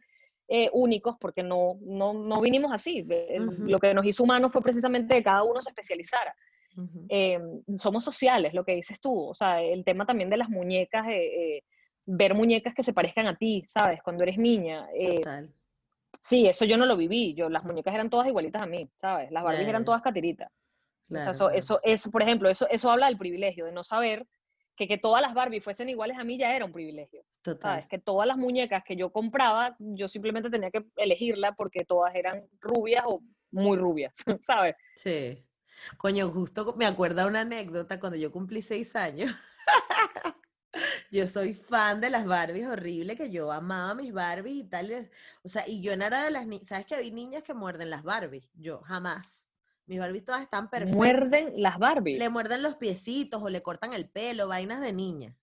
eh, 0.49 0.69
únicos 0.71 1.17
porque 1.19 1.43
no, 1.43 1.78
no, 1.82 2.13
no, 2.13 2.39
vinimos 2.39 2.71
así. 2.71 3.05
Lo 3.59 3.80
que 3.80 3.93
nos 3.93 4.05
hizo 4.05 4.23
humanos 4.23 4.51
fue 4.51 4.61
precisamente 4.61 5.15
que 5.15 5.23
cada 5.23 5.43
uno 5.43 5.61
se 5.61 5.69
especializara. 5.69 6.34
Eh, 7.09 7.39
somos 7.75 8.03
sociales, 8.03 8.53
lo 8.53 8.63
que 8.63 8.75
dices 8.75 9.01
tú. 9.01 9.30
O 9.30 9.34
sea, 9.34 9.61
el 9.61 9.84
tema 9.84 10.05
también 10.05 10.30
de 10.30 10.38
las 10.38 10.49
muñecas, 10.49 11.05
eh, 11.09 11.63
ver 12.05 12.34
muñecas 12.34 12.73
que 12.73 12.84
se 12.84 12.93
parezcan 12.93 13.28
a 13.28 13.36
ti, 13.36 13.65
¿sabes? 13.67 14.01
Cuando 14.01 14.23
eres 14.23 14.38
niña. 14.38 14.88
Sí, 16.21 16.47
eso 16.47 16.65
yo 16.65 16.78
no 16.78 16.86
lo 16.86 16.95
viví. 16.95 17.34
Yo, 17.34 17.49
las 17.49 17.65
muñecas 17.65 17.93
eran 17.93 18.09
todas 18.09 18.28
igualitas 18.28 18.61
a 18.61 18.67
mí, 18.67 18.89
¿sabes? 18.95 19.32
Las 19.32 19.43
Barbies 19.43 19.67
eran 19.67 19.86
todas 19.86 20.01
catiritas. 20.01 20.49
Eso, 21.09 21.49
eso 21.49 21.79
es, 21.83 22.07
por 22.09 22.21
ejemplo, 22.21 22.49
eso, 22.49 22.67
eso 22.69 22.91
habla 22.91 23.07
del 23.07 23.17
privilegio, 23.17 23.65
de 23.65 23.71
no 23.71 23.83
saber 23.83 24.27
que, 24.75 24.87
que 24.87 24.97
todas 24.97 25.21
las 25.21 25.33
Barbie 25.33 25.61
fuesen 25.61 25.89
iguales 25.89 26.17
a 26.17 26.23
mí 26.23 26.37
ya 26.37 26.55
era 26.55 26.65
un 26.65 26.71
privilegio. 26.71 27.23
Total. 27.41 27.87
Que 27.87 27.97
todas 27.97 28.27
las 28.27 28.37
muñecas 28.37 28.83
que 28.83 28.95
yo 28.95 29.11
compraba, 29.11 29.75
yo 29.79 30.07
simplemente 30.07 30.49
tenía 30.49 30.71
que 30.71 30.85
elegirla 30.95 31.53
porque 31.53 31.83
todas 31.85 32.13
eran 32.15 32.45
rubias 32.61 33.03
o 33.07 33.21
muy 33.51 33.77
rubias, 33.77 34.13
¿sabes? 34.45 34.75
Sí. 34.95 35.43
Coño, 35.97 36.29
justo 36.29 36.73
me 36.77 36.85
acuerdo 36.85 37.27
una 37.27 37.41
anécdota 37.41 37.99
cuando 37.99 38.17
yo 38.17 38.31
cumplí 38.31 38.61
seis 38.61 38.95
años. 38.95 39.33
yo 41.11 41.27
soy 41.27 41.53
fan 41.53 42.01
de 42.01 42.09
las 42.09 42.25
Barbies, 42.25 42.67
horrible, 42.67 43.15
que 43.15 43.29
yo 43.29 43.51
amaba 43.51 43.93
mis 43.93 44.13
Barbies 44.13 44.55
y 44.55 44.63
tal. 44.63 45.09
O 45.43 45.49
sea, 45.49 45.63
y 45.67 45.81
yo 45.81 45.95
no 45.95 46.05
era 46.05 46.23
de 46.23 46.31
las 46.31 46.47
niñas, 46.47 46.67
¿sabes 46.67 46.85
que 46.85 46.95
hay 46.95 47.11
niñas 47.11 47.43
que 47.43 47.53
muerden 47.53 47.89
las 47.89 48.03
Barbies? 48.03 48.49
Yo 48.53 48.81
jamás. 48.81 49.36
Mis 49.88 49.99
Barbies 49.99 50.25
todas 50.25 50.41
están 50.41 50.69
perfectas. 50.69 50.95
Muerden 50.95 51.53
las 51.55 51.79
Barbies. 51.79 52.19
Le 52.19 52.29
muerden 52.29 52.61
los 52.61 52.75
piecitos 52.75 53.41
o 53.41 53.49
le 53.49 53.63
cortan 53.63 53.93
el 53.93 54.09
pelo, 54.09 54.47
vainas 54.47 54.81
de 54.81 54.93
niña. 54.93 55.35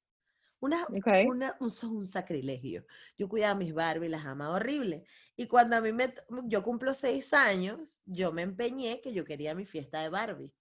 Una, 0.60 0.86
una, 1.26 1.56
un, 1.60 1.70
un, 1.90 2.06
sacrilegio. 2.06 2.86
Yo 3.18 3.28
cuidaba 3.28 3.52
a 3.52 3.56
mis 3.56 3.74
Barbies, 3.74 4.10
las 4.10 4.24
amaba 4.24 4.56
horrible. 4.56 5.04
Y 5.36 5.46
cuando 5.46 5.76
a 5.76 5.80
mí 5.80 5.92
me, 5.92 6.14
yo 6.44 6.62
cumplo 6.62 6.94
seis 6.94 7.34
años, 7.34 8.00
yo 8.06 8.32
me 8.32 8.42
empeñé 8.42 9.00
que 9.02 9.12
yo 9.12 9.24
quería 9.24 9.54
mi 9.54 9.66
fiesta 9.66 10.00
de 10.00 10.08
Barbie. 10.08 10.54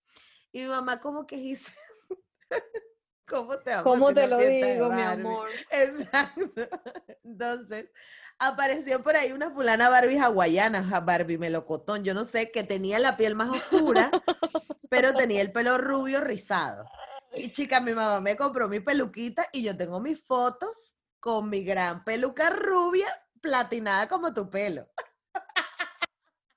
Y 0.52 0.60
mi 0.60 0.68
mamá 0.68 1.00
como 1.00 1.26
que 1.26 1.38
dice, 1.38 1.72
¿Cómo 3.26 3.58
te, 3.58 3.72
¿Cómo 3.84 4.14
te 4.14 4.28
lo 4.28 4.38
digo, 4.38 4.90
mi 4.90 5.02
amor? 5.02 5.50
Exacto. 5.72 6.52
Entonces, 7.24 7.90
apareció 8.38 9.02
por 9.02 9.16
ahí 9.16 9.32
una 9.32 9.52
fulana 9.52 9.90
Barbie 9.90 10.20
hawaiana, 10.20 11.00
Barbie 11.00 11.38
melocotón, 11.38 12.04
yo 12.04 12.14
no 12.14 12.26
sé, 12.26 12.52
que 12.52 12.64
tenía 12.64 13.00
la 13.00 13.16
piel 13.16 13.36
más 13.36 13.50
oscura, 13.50 14.12
pero 14.90 15.14
tenía 15.14 15.42
el 15.42 15.52
pelo 15.52 15.78
rubio 15.78 16.20
rizado. 16.22 16.86
Y 17.36 17.52
chica, 17.52 17.80
mi 17.80 17.94
mamá 17.94 18.20
me 18.20 18.36
compró 18.36 18.68
mi 18.68 18.80
peluquita 18.80 19.48
y 19.52 19.64
yo 19.64 19.76
tengo 19.76 20.00
mis 20.00 20.24
fotos 20.24 20.96
con 21.20 21.50
mi 21.50 21.64
gran 21.64 22.04
peluca 22.04 22.50
rubia 22.50 23.08
platinada 23.42 24.08
como 24.08 24.34
tu 24.34 24.50
pelo. 24.50 24.88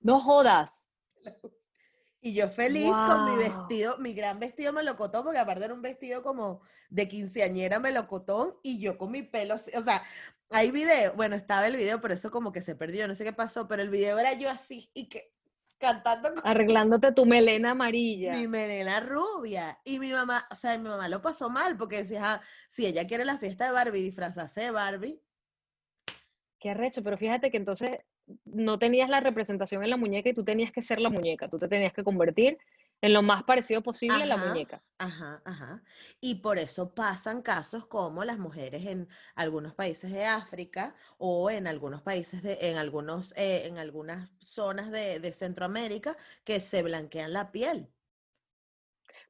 No 0.00 0.18
jodas. 0.20 0.84
Y 2.26 2.34
yo 2.34 2.48
feliz 2.48 2.90
con 2.90 3.24
mi 3.30 3.38
vestido, 3.38 3.98
mi 3.98 4.12
gran 4.12 4.40
vestido 4.40 4.72
melocotón, 4.72 5.22
porque 5.22 5.38
aparte 5.38 5.66
era 5.66 5.74
un 5.74 5.80
vestido 5.80 6.24
como 6.24 6.60
de 6.90 7.08
quinceañera 7.08 7.78
melocotón, 7.78 8.56
y 8.64 8.80
yo 8.80 8.98
con 8.98 9.12
mi 9.12 9.22
pelo, 9.22 9.54
o 9.54 9.58
sea, 9.58 10.02
hay 10.50 10.72
video, 10.72 11.12
bueno, 11.14 11.36
estaba 11.36 11.68
el 11.68 11.76
video, 11.76 12.00
pero 12.00 12.14
eso 12.14 12.32
como 12.32 12.50
que 12.50 12.62
se 12.62 12.74
perdió, 12.74 13.06
no 13.06 13.14
sé 13.14 13.22
qué 13.22 13.32
pasó, 13.32 13.68
pero 13.68 13.80
el 13.80 13.90
video 13.90 14.18
era 14.18 14.32
yo 14.32 14.50
así, 14.50 14.90
y 14.92 15.08
que 15.08 15.30
cantando. 15.78 16.30
Arreglándote 16.42 17.12
tu 17.12 17.26
melena 17.26 17.70
amarilla. 17.70 18.32
Mi 18.32 18.48
melena 18.48 18.98
rubia. 18.98 19.78
Y 19.84 20.00
mi 20.00 20.10
mamá, 20.10 20.48
o 20.50 20.56
sea, 20.56 20.76
mi 20.78 20.88
mamá 20.88 21.08
lo 21.08 21.22
pasó 21.22 21.48
mal, 21.48 21.76
porque 21.76 21.98
decía, 21.98 22.22
ah, 22.24 22.40
si 22.68 22.86
ella 22.86 23.06
quiere 23.06 23.24
la 23.24 23.38
fiesta 23.38 23.66
de 23.66 23.70
Barbie, 23.70 24.02
disfrazarse 24.02 24.62
de 24.62 24.70
Barbie. 24.72 25.22
Qué 26.58 26.70
arrecho, 26.70 27.04
pero 27.04 27.16
fíjate 27.16 27.52
que 27.52 27.56
entonces 27.56 28.00
no 28.44 28.78
tenías 28.78 29.08
la 29.08 29.20
representación 29.20 29.82
en 29.84 29.90
la 29.90 29.96
muñeca 29.96 30.28
y 30.28 30.34
tú 30.34 30.44
tenías 30.44 30.72
que 30.72 30.82
ser 30.82 31.00
la 31.00 31.10
muñeca, 31.10 31.48
tú 31.48 31.58
te 31.58 31.68
tenías 31.68 31.92
que 31.92 32.04
convertir 32.04 32.58
en 33.02 33.12
lo 33.12 33.22
más 33.22 33.42
parecido 33.42 33.82
posible 33.82 34.22
a 34.22 34.26
la 34.26 34.36
muñeca. 34.36 34.82
Ajá, 34.98 35.42
ajá. 35.44 35.82
Y 36.20 36.36
por 36.36 36.58
eso 36.58 36.94
pasan 36.94 37.42
casos 37.42 37.86
como 37.86 38.24
las 38.24 38.38
mujeres 38.38 38.86
en 38.86 39.06
algunos 39.34 39.74
países 39.74 40.12
de 40.12 40.24
África 40.24 40.94
o 41.18 41.50
en 41.50 41.66
algunos 41.66 42.02
países 42.02 42.42
de, 42.42 42.56
en 42.62 42.78
algunos, 42.78 43.32
eh, 43.36 43.66
en 43.66 43.78
algunas 43.78 44.30
zonas 44.40 44.90
de, 44.90 45.26
Centroamérica 45.36 46.16
que 46.44 46.60
se 46.60 46.82
blanquean 46.82 47.32
la 47.32 47.52
piel. 47.52 47.88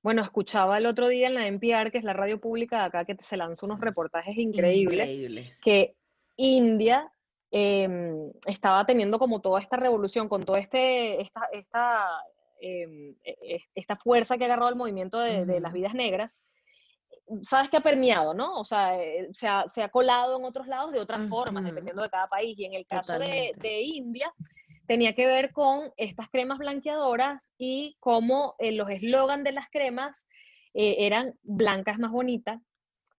Bueno, 0.03 0.23
escuchaba 0.23 0.79
el 0.79 0.87
otro 0.87 1.09
día 1.09 1.27
en 1.27 1.35
la 1.35 1.49
NPR, 1.49 1.91
que 1.91 1.99
es 1.99 2.05
la 2.05 2.13
radio 2.13 2.39
pública 2.39 2.79
de 2.79 2.85
acá, 2.85 3.05
que 3.05 3.17
se 3.21 3.37
lanzó 3.37 3.67
unos 3.67 3.81
reportajes 3.81 4.37
increíbles, 4.37 5.09
increíbles. 5.09 5.61
que 5.63 5.97
India 6.37 7.11
Em, 7.59 8.33
estaba 8.47 8.85
teniendo 8.85 9.19
como 9.19 9.41
toda 9.41 9.59
esta 9.61 9.79
revolución, 9.79 10.29
con 10.29 10.45
toda 10.45 10.59
este, 10.59 11.23
esta, 11.23 11.49
esta, 11.53 12.07
em, 12.61 13.15
e, 13.25 13.55
e, 13.55 13.61
esta 13.75 13.97
fuerza 13.97 14.37
que 14.37 14.45
ha 14.45 14.47
agarrado 14.47 14.69
el 14.69 14.77
movimiento 14.77 15.19
de, 15.21 15.59
las 15.59 15.73
vidas 15.73 15.95
negras, 15.95 16.39
sabes 17.41 17.71
que 17.71 17.79
ha 17.79 17.81
permeado, 17.81 18.35
¿no? 18.35 18.61
O 18.61 18.65
sea, 18.65 19.03
eh, 19.03 19.29
se 19.33 19.49
ha, 19.49 19.67
se 19.69 19.83
ha 19.83 19.89
colado 19.89 20.37
en 20.39 20.45
otros 20.45 20.67
lados 20.67 20.93
de 20.93 21.01
otras 21.01 21.27
formas, 21.31 21.65
dependiendo 21.65 22.03
de 22.03 22.11
cada 22.11 22.29
país. 22.29 22.59
Y 22.59 22.67
en 22.67 22.75
el 22.75 22.87
caso 22.87 23.19
de, 23.19 23.53
de, 23.57 23.81
India, 23.81 24.31
tenía 24.87 25.15
que 25.15 25.25
ver 25.25 25.51
con 25.51 25.91
estas 25.97 26.29
cremas 26.29 26.59
blanqueadoras 26.59 27.55
y 27.57 27.97
cómo 28.01 28.55
eh, 28.59 28.73
los 28.73 28.91
eslogan 28.91 29.45
de 29.45 29.53
las 29.53 29.71
cremas 29.71 30.29
eh, 30.75 31.07
eran 31.07 31.33
blancas 31.43 31.99
más 31.99 32.11
bonitas, 32.11 32.61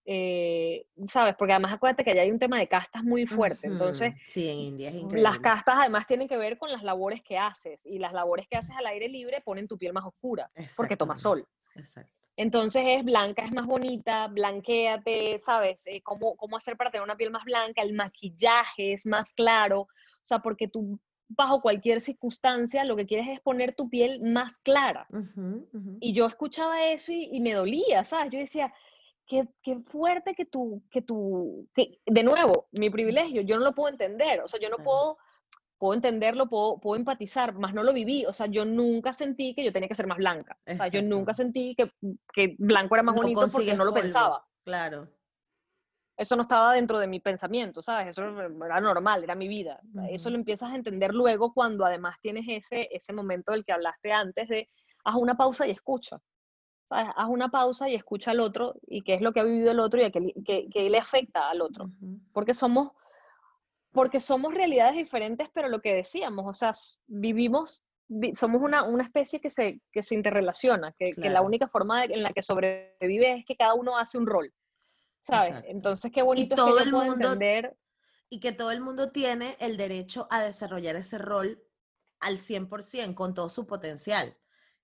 eh, 0.10 0.86
¿sabes? 1.06 1.36
Porque 1.36 1.52
además 1.52 1.74
acuérdate 1.74 2.06
que 2.06 2.12
allá 2.12 2.22
hay 2.22 2.32
un 2.32 2.40
tema 2.40 2.58
de 2.58 2.70
castas 2.70 3.04
muy 3.04 3.28
fuerte. 3.28 3.68
Entonces, 3.68 4.14
sí, 4.26 4.50
en 4.50 4.58
India 4.58 4.88
es 4.88 4.96
increíble. 4.96 5.22
Las 5.22 5.38
castas 5.40 5.76
además 5.80 6.08
tienen 6.08 6.30
que 6.30 6.38
ver 6.38 6.58
con 6.58 6.72
las 6.72 6.82
labores 6.82 7.22
que 7.22 7.38
haces 7.38 7.86
y 7.86 8.00
las 8.00 8.14
labores 8.14 8.48
que 8.48 8.56
haces 8.56 8.74
al 8.78 8.86
aire 8.86 9.10
libre 9.10 9.42
ponen 9.42 9.68
tu 9.68 9.78
piel 9.78 9.92
más 9.92 10.06
oscura 10.06 10.50
porque 10.78 10.96
toma 10.96 11.18
sol. 11.18 11.46
Exacto. 11.76 12.10
Entonces 12.38 12.84
es 12.86 13.04
blanca, 13.04 13.44
es 13.44 13.52
más 13.52 13.66
bonita, 13.66 14.28
blanqueate, 14.28 15.40
¿sabes? 15.40 15.86
Eh, 15.88 16.02
cómo, 16.02 16.38
cómo 16.38 16.56
hacer 16.56 16.78
para 16.78 16.90
tener 16.90 17.04
una 17.04 17.18
piel 17.18 17.32
más 17.32 17.44
blanca, 17.44 17.82
el 17.82 17.94
maquillaje 17.94 18.94
es 18.94 19.06
más 19.06 19.34
claro, 19.34 19.82
o 19.82 19.90
sea, 20.24 20.40
porque 20.40 20.70
tú 20.70 21.02
bajo 21.28 21.62
cualquier 21.62 22.00
circunstancia 22.00 22.86
lo 22.86 22.96
que 22.96 23.06
quieres 23.06 23.28
es 23.28 23.42
poner 23.42 23.76
tu 23.76 23.90
piel 23.90 24.22
más 24.22 24.60
clara. 24.60 25.06
Y 26.00 26.14
yo 26.14 26.28
escuchaba 26.28 26.86
eso 26.86 27.12
y, 27.12 27.28
y, 27.30 27.42
me 27.42 27.54
dolía, 27.54 28.06
¿sabes? 28.06 28.32
Yo 28.32 28.40
decía, 28.40 28.74
qué, 29.28 29.48
fuerte 29.88 30.34
que 30.34 30.46
tú, 30.46 30.84
que 30.90 31.02
tú, 31.02 31.68
que, 31.76 32.00
de 32.06 32.24
nuevo, 32.24 32.68
mi 32.72 32.90
privilegio, 32.90 33.42
yo 33.42 33.58
no 33.58 33.64
lo 33.64 33.76
puedo 33.76 33.90
entender, 33.90 34.42
o 34.42 34.48
sea, 34.48 34.60
yo 34.60 34.70
no 34.70 34.78
puedo, 34.78 35.18
puedo 35.78 35.94
entenderlo, 35.94 36.48
puedo, 36.48 36.80
puedo 36.80 36.96
empatizar, 36.96 37.54
más 37.54 37.74
no 37.74 37.84
lo 37.84 37.94
viví, 37.94 38.26
o 38.26 38.34
sea, 38.34 38.48
yo 38.48 38.66
nunca 38.66 39.14
sentí 39.14 39.54
que 39.54 39.64
yo 39.64 39.74
tenía 39.74 39.90
que 39.90 39.96
ser 39.96 40.08
más 40.08 40.18
blanca, 40.18 40.58
o 40.66 40.76
sea, 40.76 40.88
yo 40.88 41.02
nunca 41.02 41.34
sentí 41.34 41.76
que, 41.76 41.92
que 42.34 42.56
blanco 42.58 42.96
era 42.96 43.04
más 43.04 43.16
bonito 43.16 43.46
porque 43.52 43.76
no 43.76 43.86
lo 43.86 43.94
pensaba. 43.94 44.46
Claro. 44.64 45.10
Eso 46.18 46.36
no 46.36 46.42
estaba 46.42 46.74
dentro 46.74 46.98
de 46.98 47.06
mi 47.06 47.20
pensamiento, 47.20 47.84
¿sabes? 47.84 48.08
Eso 48.08 48.24
era 48.24 48.82
normal, 48.82 49.24
era 49.24 49.36
mi 49.36 49.48
vida. 49.48 49.80
Eso 50.10 50.32
lo 50.32 50.36
empiezas 50.36 50.72
a 50.72 50.76
entender 50.76 51.14
luego 51.14 51.54
cuando 51.54 51.86
además 51.86 52.16
tienes 52.20 52.46
ese, 52.48 52.90
ese 52.92 53.14
momento 53.14 53.52
del 53.52 53.64
que 53.64 53.72
hablaste 53.72 54.12
antes 54.12 54.50
de 54.50 54.68
haz 55.04 55.16
una 55.16 55.38
pausa 55.38 55.68
y 55.68 55.72
escucha 55.72 56.20
haz 56.90 57.28
una 57.30 57.50
pausa 57.50 57.90
y 57.90 57.96
escucha 57.96 58.32
al 58.32 58.40
otro 58.40 58.76
y 58.88 59.02
qué 59.04 59.14
es 59.16 59.22
lo 59.22 59.34
que 59.34 59.40
ha 59.40 59.44
vivido 59.44 59.72
el 59.72 59.80
otro 59.80 60.00
y 60.02 60.04
a 60.06 60.12
qué, 60.12 60.90
le 60.90 60.98
afecta 60.98 61.50
al 61.50 61.62
otro. 61.62 61.90
Porque 62.34 62.54
somos 62.54 62.92
porque 63.92 64.20
somos 64.20 64.54
realidades 64.54 64.96
diferentes, 64.96 65.50
pero 65.54 65.70
lo 65.70 65.82
que 65.82 65.94
decíamos, 65.94 66.46
o 66.46 66.54
sea, 66.54 66.72
vivimos, 67.08 67.84
somos 68.36 68.62
una, 68.62 68.84
una 68.84 69.04
especie 69.04 69.42
que 69.42 69.50
se, 69.50 69.82
que 69.92 70.04
se 70.04 70.14
interrelaciona, 70.14 70.94
que, 70.94 71.10
que 71.10 71.30
la 71.32 71.42
única 71.42 71.68
forma 71.68 72.06
en 72.06 72.22
la 72.22 72.30
que 72.30 72.44
sobrevive 72.44 73.40
es 73.40 73.46
que 73.46 73.56
cada 73.56 73.74
uno 73.74 73.98
hace 73.98 74.20
un 74.20 74.28
rol. 74.28 74.54
¿sabes? 75.24 75.50
Exacto. 75.50 75.72
Entonces, 75.72 76.12
qué 76.12 76.22
bonito 76.22 76.54
es 76.56 76.62
todo 76.62 76.78
que 76.78 76.84
el 76.84 76.92
mundo- 76.92 77.14
entender. 77.34 77.76
Y 78.30 78.40
que 78.40 78.52
todo 78.52 78.72
el 78.72 78.82
mundo 78.82 79.12
tiene 79.12 79.56
el 79.60 79.78
derecho 79.78 80.28
a 80.30 80.42
desarrollar 80.42 80.96
ese 80.96 81.18
rol 81.18 81.64
al 82.20 82.38
100% 82.38 83.16
con 83.16 83.34
todo 83.34 83.50
su 83.50 83.66
potencial. 83.66 84.38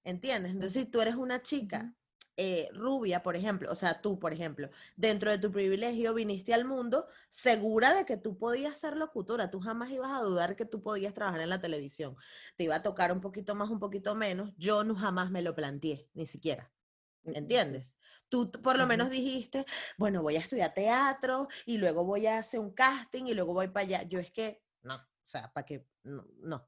¿Entiendes? 0.04 0.52
Entonces, 0.54 0.84
si 0.84 0.90
tú 0.90 1.02
eres 1.02 1.16
una 1.16 1.42
chica 1.42 1.94
eh, 2.36 2.68
rubia, 2.74 3.22
por 3.22 3.36
ejemplo, 3.36 3.72
o 3.72 3.76
sea, 3.76 4.02
tú, 4.02 4.18
por 4.20 4.34
ejemplo, 4.34 4.70
dentro 4.96 5.30
de 5.30 5.38
tu 5.38 5.52
privilegio 5.52 6.16
viniste 6.16 6.54
al 6.54 6.66
mundo 6.66 7.08
segura 7.30 7.94
de 7.94 8.06
que 8.06 8.18
tú 8.18 8.38
podías 8.38 8.78
ser 8.78 8.98
locutora, 8.98 9.52
tú 9.52 9.60
jamás 9.60 9.92
ibas 9.92 10.12
a 10.12 10.24
dudar 10.24 10.56
que 10.56 10.66
tú 10.66 10.82
podías 10.82 11.14
trabajar 11.14 11.42
en 11.42 11.50
la 11.50 11.62
televisión. 11.62 12.16
Te 12.58 12.64
iba 12.64 12.76
a 12.76 12.82
tocar 12.82 13.12
un 13.12 13.22
poquito 13.22 13.54
más, 13.54 13.70
un 13.70 13.80
poquito 13.80 14.16
menos, 14.16 14.52
yo 14.58 14.84
no 14.84 14.96
jamás 14.96 15.30
me 15.30 15.44
lo 15.44 15.54
planteé, 15.54 16.10
ni 16.16 16.26
siquiera. 16.26 16.72
¿Entiendes? 17.26 17.96
Tú 18.28 18.52
por 18.52 18.78
lo 18.78 18.86
menos 18.88 19.10
dijiste, 19.10 19.66
bueno, 19.98 20.22
voy 20.22 20.36
a 20.36 20.40
estudiar 20.40 20.74
teatro 20.74 21.48
y 21.66 21.78
luego 21.78 22.04
voy 22.04 22.28
a 22.28 22.40
hacer 22.40 22.60
un 22.60 22.72
casting 22.72 23.26
y 23.26 23.34
luego 23.34 23.54
voy 23.54 23.70
para 23.70 23.86
allá. 23.86 24.04
Yo 24.04 24.20
es 24.20 24.32
que, 24.32 24.62
no, 24.82 24.96
o 24.96 25.00
sea, 25.24 25.52
para 25.54 25.66
que, 25.66 25.88
no, 26.04 26.26
no. 26.40 26.68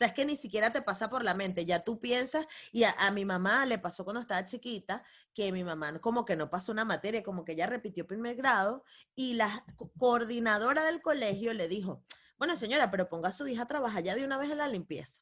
O 0.00 0.02
sea, 0.02 0.08
es 0.08 0.14
que 0.14 0.24
ni 0.24 0.34
siquiera 0.34 0.72
te 0.72 0.80
pasa 0.80 1.10
por 1.10 1.22
la 1.22 1.34
mente, 1.34 1.66
ya 1.66 1.84
tú 1.84 2.00
piensas, 2.00 2.46
y 2.72 2.84
a, 2.84 2.92
a 2.92 3.10
mi 3.10 3.26
mamá 3.26 3.66
le 3.66 3.78
pasó 3.78 4.02
cuando 4.02 4.22
estaba 4.22 4.46
chiquita, 4.46 5.04
que 5.34 5.52
mi 5.52 5.62
mamá 5.62 6.00
como 6.00 6.24
que 6.24 6.36
no 6.36 6.48
pasó 6.48 6.72
una 6.72 6.86
materia, 6.86 7.22
como 7.22 7.44
que 7.44 7.52
ella 7.52 7.66
repitió 7.66 8.06
primer 8.06 8.34
grado, 8.34 8.82
y 9.14 9.34
la 9.34 9.62
co- 9.76 9.92
coordinadora 9.98 10.84
del 10.86 11.02
colegio 11.02 11.52
le 11.52 11.68
dijo, 11.68 12.02
bueno 12.38 12.56
señora, 12.56 12.90
pero 12.90 13.10
ponga 13.10 13.28
a 13.28 13.32
su 13.32 13.46
hija 13.46 13.64
a 13.64 13.68
trabajar 13.68 14.02
ya 14.02 14.14
de 14.14 14.24
una 14.24 14.38
vez 14.38 14.50
en 14.50 14.56
la 14.56 14.68
limpieza, 14.68 15.20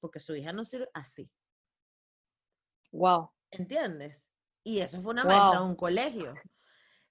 porque 0.00 0.18
su 0.18 0.34
hija 0.34 0.52
no 0.52 0.64
sirve 0.64 0.90
así. 0.92 1.30
Wow, 2.90 3.30
¿Entiendes? 3.52 4.24
Y 4.64 4.80
eso 4.80 5.00
fue 5.00 5.12
una 5.12 5.24
maestra 5.24 5.60
de 5.60 5.66
un 5.66 5.76
colegio. 5.76 6.34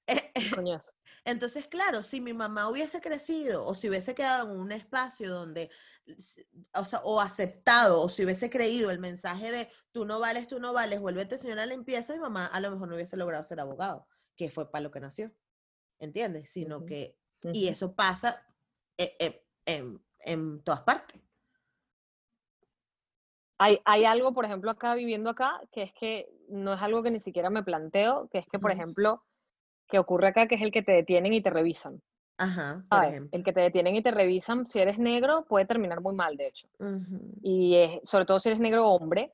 Eh, 0.09 0.31
eh, 0.33 0.51
coñazo. 0.55 0.91
Entonces, 1.23 1.67
claro, 1.67 2.01
si 2.01 2.19
mi 2.19 2.33
mamá 2.33 2.67
hubiese 2.67 2.99
crecido 2.99 3.63
o 3.67 3.75
si 3.75 3.89
hubiese 3.89 4.15
quedado 4.15 4.51
en 4.51 4.59
un 4.59 4.71
espacio 4.71 5.31
donde, 5.31 5.69
o 6.73 6.83
sea, 6.83 7.01
o 7.03 7.21
aceptado, 7.21 8.01
o 8.01 8.09
si 8.09 8.25
hubiese 8.25 8.49
creído 8.49 8.89
el 8.89 8.97
mensaje 8.97 9.51
de 9.51 9.69
tú 9.91 10.05
no 10.05 10.19
vales, 10.19 10.47
tú 10.47 10.59
no 10.59 10.73
vales, 10.73 10.99
vuélvete 10.99 11.37
señora 11.37 11.67
limpieza, 11.67 12.13
mi 12.13 12.19
mamá 12.19 12.47
a 12.47 12.59
lo 12.59 12.71
mejor 12.71 12.87
no 12.87 12.95
hubiese 12.95 13.17
logrado 13.17 13.43
ser 13.43 13.59
abogado, 13.59 14.07
que 14.35 14.49
fue 14.49 14.71
para 14.71 14.81
lo 14.81 14.89
que 14.89 14.99
nació. 14.99 15.31
¿Entiendes? 15.99 16.49
Sino 16.49 16.85
que, 16.85 17.15
y 17.53 17.67
eso 17.67 17.93
pasa 17.93 18.41
eh, 18.97 19.15
eh, 19.19 19.45
en, 19.65 20.03
en 20.21 20.63
todas 20.63 20.81
partes. 20.81 21.21
Hay, 23.59 23.79
hay 23.85 24.05
algo, 24.05 24.33
por 24.33 24.45
ejemplo, 24.45 24.71
acá 24.71 24.95
viviendo 24.95 25.29
acá, 25.29 25.61
que 25.71 25.83
es 25.83 25.93
que 25.93 26.31
no 26.47 26.73
es 26.73 26.81
algo 26.81 27.03
que 27.03 27.11
ni 27.11 27.19
siquiera 27.19 27.51
me 27.51 27.61
planteo, 27.61 28.27
que 28.31 28.39
es 28.39 28.47
que, 28.47 28.57
por 28.57 28.71
ejemplo, 28.71 29.23
que 29.89 29.99
ocurre 29.99 30.27
acá, 30.29 30.47
que 30.47 30.55
es 30.55 30.61
el 30.61 30.71
que 30.71 30.83
te 30.83 30.91
detienen 30.93 31.33
y 31.33 31.41
te 31.41 31.49
revisan. 31.49 32.01
Ajá, 32.37 32.83
por 32.89 33.03
ejemplo. 33.03 33.37
El 33.37 33.43
que 33.43 33.53
te 33.53 33.61
detienen 33.61 33.95
y 33.95 34.01
te 34.03 34.11
revisan, 34.11 34.65
si 34.65 34.79
eres 34.79 34.97
negro, 34.99 35.45
puede 35.47 35.65
terminar 35.65 36.01
muy 36.01 36.15
mal, 36.15 36.37
de 36.37 36.47
hecho. 36.47 36.67
Ujú, 36.79 37.19
Y 37.43 37.75
es- 37.75 37.99
sobre 38.09 38.25
todo 38.25 38.39
si 38.39 38.49
eres 38.49 38.59
negro 38.61 38.87
hombre, 38.89 39.33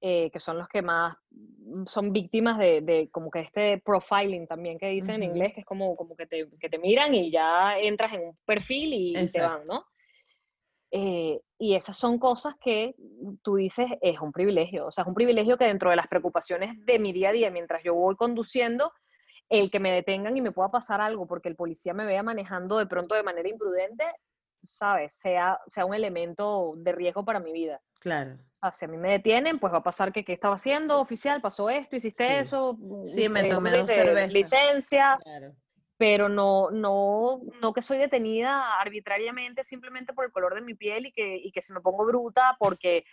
eh, 0.00 0.30
que 0.32 0.40
son 0.40 0.58
los 0.58 0.68
que 0.68 0.82
más 0.82 1.16
mm, 1.30 1.86
son 1.86 2.12
víctimas 2.12 2.58
de, 2.58 2.80
de 2.82 3.08
como 3.10 3.30
que 3.30 3.40
este 3.40 3.78
profiling 3.84 4.46
también 4.46 4.78
que 4.78 4.88
dicen 4.88 5.16
en 5.16 5.22
Ujú. 5.22 5.30
inglés, 5.36 5.54
que 5.54 5.60
es 5.60 5.66
como, 5.66 5.96
como 5.96 6.16
que, 6.16 6.26
te, 6.26 6.48
que 6.60 6.68
te 6.68 6.78
miran 6.78 7.14
y 7.14 7.30
ya 7.30 7.78
entras 7.78 8.12
en 8.14 8.22
un 8.28 8.38
perfil 8.44 8.92
y, 8.94 9.24
y 9.24 9.30
te 9.30 9.40
van. 9.40 9.66
¿no? 9.66 9.84
Eh, 10.90 11.40
y 11.58 11.74
esas 11.74 11.96
son 11.96 12.18
cosas 12.18 12.54
que 12.60 12.94
tú 13.42 13.56
dices 13.56 13.86
es 14.02 14.20
un 14.20 14.30
privilegio, 14.30 14.86
o 14.88 14.90
sea, 14.90 15.02
es 15.02 15.08
un 15.08 15.14
privilegio 15.14 15.56
que 15.56 15.64
dentro 15.64 15.88
de 15.88 15.96
las 15.96 16.06
preocupaciones 16.06 16.84
de 16.84 16.98
mi 16.98 17.12
día 17.14 17.30
a 17.30 17.32
día, 17.32 17.50
mientras 17.50 17.82
yo 17.82 17.94
voy 17.94 18.14
conduciendo, 18.16 18.92
el 19.52 19.70
que 19.70 19.80
me 19.80 19.92
detengan 19.92 20.34
y 20.34 20.40
me 20.40 20.50
pueda 20.50 20.70
pasar 20.70 21.02
algo 21.02 21.26
porque 21.26 21.50
el 21.50 21.56
policía 21.56 21.92
me 21.92 22.06
vea 22.06 22.22
manejando 22.22 22.78
de 22.78 22.86
pronto 22.86 23.14
de 23.14 23.22
manera 23.22 23.50
imprudente, 23.50 24.04
¿sabes? 24.64 25.12
Sea, 25.14 25.60
sea 25.68 25.84
un 25.84 25.94
elemento 25.94 26.72
de 26.78 26.92
riesgo 26.92 27.22
para 27.22 27.38
mi 27.38 27.52
vida. 27.52 27.78
Claro. 28.00 28.32
O 28.34 28.58
sea, 28.58 28.72
si 28.72 28.84
a 28.86 28.88
mí 28.88 28.96
me 28.96 29.10
detienen, 29.10 29.58
pues 29.58 29.70
va 29.70 29.78
a 29.78 29.82
pasar 29.82 30.10
que 30.10 30.24
qué 30.24 30.32
estaba 30.32 30.54
haciendo, 30.54 30.98
oficial, 31.00 31.42
pasó 31.42 31.68
esto, 31.68 31.96
hiciste 31.96 32.24
Sí. 32.24 32.32
eso, 32.32 32.78
Sí, 33.04 33.28
me 33.28 33.40
eh, 33.40 33.42
¿cómo 33.42 33.56
tomé 33.56 33.70
dos 33.72 33.86
cervezas. 33.86 34.32
licencia, 34.32 35.18
Claro. 35.22 35.52
pero 35.98 36.30
no, 36.30 36.70
no, 36.70 37.42
no 37.60 37.72
que 37.74 37.82
soy 37.82 37.98
detenida 37.98 38.80
arbitrariamente 38.80 39.64
simplemente 39.64 40.14
por 40.14 40.24
el 40.24 40.32
color 40.32 40.54
de 40.54 40.62
mi 40.62 40.72
piel 40.74 41.04
y 41.06 41.12
que, 41.12 41.36
y 41.36 41.52
que 41.52 41.60
se 41.60 41.74
me 41.74 41.80
pongo 41.82 42.06
bruta 42.06 42.56
porque, 42.58 43.04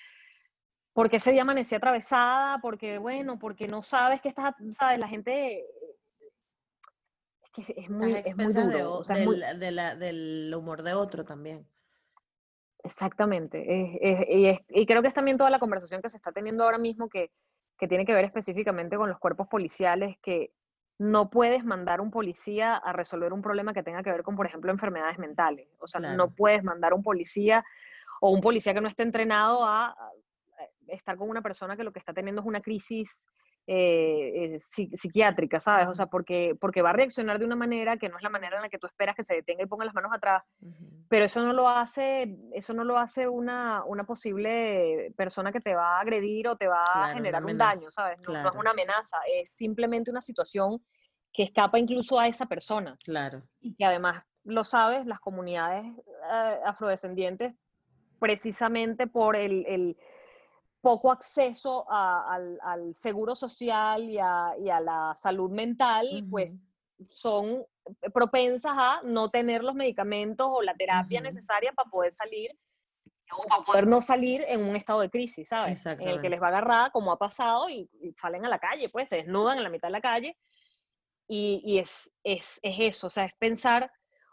porque 0.93 1.17
ese 1.17 1.33
día 1.33 1.41
amanecí 1.41 1.75
atravesada, 1.75 2.59
porque 2.61 2.97
bueno, 2.97 3.37
porque 3.37 3.67
no 3.67 3.83
sabes 3.83 4.21
que 4.21 4.29
estás, 4.29 4.55
sabes, 4.71 4.99
la 4.99 5.07
gente 5.09 5.65
que 7.65 7.73
es 7.77 7.89
muy, 7.89 8.11
Las 8.13 8.25
es 8.25 8.35
muy 8.35 8.53
de 8.53 8.63
duro, 8.63 8.93
o- 8.99 9.03
sea, 9.03 9.15
muy- 9.25 9.39
del, 9.39 9.59
de 9.59 9.71
la- 9.71 9.95
del 9.95 10.53
humor 10.55 10.83
de 10.83 10.93
otro 10.93 11.25
también. 11.25 11.65
Exactamente. 12.83 13.57
es- 13.67 13.97
es- 14.01 14.27
y, 14.29 14.45
es- 14.47 14.61
y 14.69 14.85
creo 14.85 15.01
que 15.01 15.09
es 15.09 15.13
también 15.13 15.37
toda 15.37 15.49
la 15.49 15.59
conversación 15.59 16.01
que 16.01 16.09
se 16.09 16.17
está 16.17 16.31
teniendo 16.31 16.63
ahora 16.63 16.77
mismo 16.77 17.09
que, 17.09 17.31
que 17.77 17.87
tiene 17.87 18.05
que 18.05 18.13
ver 18.13 18.25
específicamente 18.25 18.97
con 18.97 19.09
los 19.09 19.19
cuerpos 19.19 19.47
policiales, 19.47 20.17
que 20.21 20.51
no 20.97 21.29
puedes 21.29 21.63
mandar 21.63 22.01
un 22.01 22.11
policía 22.11 22.75
a 22.75 22.91
resolver 22.93 23.31
un 23.31 23.41
problema 23.41 23.73
que 23.73 23.83
tenga 23.83 24.03
que 24.03 24.11
ver 24.11 24.23
con, 24.23 24.35
por 24.35 24.45
ejemplo, 24.45 24.71
enfermedades 24.71 25.17
mentales. 25.17 25.69
O 25.79 25.87
sea, 25.87 25.99
Claro. 26.01 26.17
no 26.17 26.29
puedes 26.31 26.63
mandar 26.63 26.93
un 26.93 27.03
policía 27.03 27.63
o 28.21 28.31
un 28.31 28.41
policía 28.41 28.73
que 28.73 28.81
no 28.81 28.89
esté 28.89 29.03
entrenado 29.03 29.63
a 29.65 29.95
estar 30.87 31.15
con 31.15 31.29
una 31.29 31.41
persona 31.41 31.77
que 31.77 31.83
lo 31.83 31.93
que 31.93 31.99
está 31.99 32.13
teniendo 32.13 32.41
es 32.41 32.47
una 32.47 32.61
crisis 32.61 33.25
eh, 33.71 34.55
eh, 34.55 34.55
psi- 34.59 34.89
psiquiátrica, 34.95 35.59
¿sabes? 35.59 35.87
O 35.87 35.93
sea, 35.93 36.07
porque, 36.07 36.55
porque 36.59 36.81
va 36.81 36.89
a 36.89 36.93
reaccionar 36.93 37.37
de 37.37 37.45
una 37.45 37.55
manera 37.55 37.97
que 37.97 38.09
no 38.09 38.17
es 38.17 38.23
la 38.23 38.29
manera 38.29 38.55
en 38.55 38.63
la 38.63 38.69
que 38.69 38.79
tú 38.79 38.87
esperas 38.87 39.15
que 39.15 39.23
se 39.23 39.35
detenga 39.35 39.63
y 39.63 39.67
ponga 39.67 39.85
las 39.85 39.93
manos 39.93 40.11
atrás 40.13 40.43
pero 41.07 41.25
eso 41.25 41.43
no 41.43 41.53
lo 41.53 41.67
hace, 41.67 42.37
eso 42.53 42.73
no 42.75 42.83
lo 42.83 42.99
hace 42.99 43.27
una, 43.27 43.83
una 43.85 44.03
posible 44.03 45.11
persona 45.17 45.51
que 45.51 45.59
te 45.59 45.73
va 45.73 45.97
a 45.97 46.01
agredir 46.01 46.47
o 46.47 46.55
te 46.55 46.67
va 46.67 46.83
a 46.83 46.93
Claro, 46.93 47.13
generar 47.15 47.43
un 47.43 47.57
daño, 47.57 47.89
¿sabes? 47.89 48.19
No, 48.27 48.31
no 48.33 48.49
es 48.49 48.55
una 48.55 48.71
amenaza, 48.71 49.17
es 49.27 49.51
simplemente 49.51 50.11
una 50.11 50.21
situación 50.21 50.83
que 51.33 51.43
escapa 51.43 51.79
incluso 51.79 52.19
a 52.19 52.27
esa 52.27 52.45
persona 52.45 52.95
Claro. 53.03 53.41
y 53.59 53.73
que 53.75 53.85
además, 53.85 54.21
lo 54.43 54.63
sabes, 54.63 55.07
las 55.07 55.19
comunidades 55.19 55.83
eh, 55.85 56.59
afrodescendientes, 56.63 57.55
precisamente 58.19 59.07
por 59.07 59.35
el, 59.35 59.65
el 59.67 59.97
poco 60.81 61.11
acceso 61.11 61.85
a- 61.91 62.33
al, 62.33 62.59
al 62.61 62.93
seguro 62.95 63.35
social 63.35 64.03
y 64.09 64.17
a, 64.17 64.53
y 64.59 64.69
a 64.69 64.79
la 64.79 65.13
salud 65.17 65.49
mental, 65.51 66.25
pues 66.29 66.51
Ujú. 66.53 67.07
son 67.09 67.65
propensas 68.13 68.73
a 68.75 69.01
no 69.03 69.29
tener 69.29 69.63
los 69.63 69.75
medicamentos 69.75 70.47
o 70.49 70.61
la 70.61 70.75
terapia 70.75 71.19
Ujú. 71.19 71.27
necesaria 71.27 71.71
para 71.73 71.89
poder 71.89 72.11
salir 72.11 72.51
o 73.31 73.43
para 73.47 73.63
poder 73.63 73.87
no 73.87 74.01
salir 74.01 74.43
en 74.47 74.63
un 74.63 74.75
estado 74.75 75.01
de 75.01 75.09
crisis, 75.09 75.49
¿sabes? 75.49 75.85
En 75.85 76.07
el 76.07 76.21
que 76.21 76.29
les 76.29 76.41
va 76.41 76.47
agarrada, 76.47 76.89
como 76.91 77.11
ha 77.11 77.17
pasado, 77.17 77.69
y, 77.69 77.89
y 78.01 78.11
salen 78.13 78.45
a 78.45 78.49
la 78.49 78.59
calle, 78.59 78.89
pues 78.89 79.09
se 79.09 79.17
desnudan 79.17 79.57
en 79.57 79.63
la 79.63 79.69
mitad 79.69 79.87
de 79.89 79.91
la 79.93 80.01
calle. 80.01 80.37
Y, 81.27 81.61
y 81.63 81.77
es, 81.77 82.11
es, 82.23 82.59
es 82.63 82.79
eso, 82.79 83.05
o 83.07 83.09
sea, 83.11 83.25
es 83.25 83.33
pensar 83.35 83.91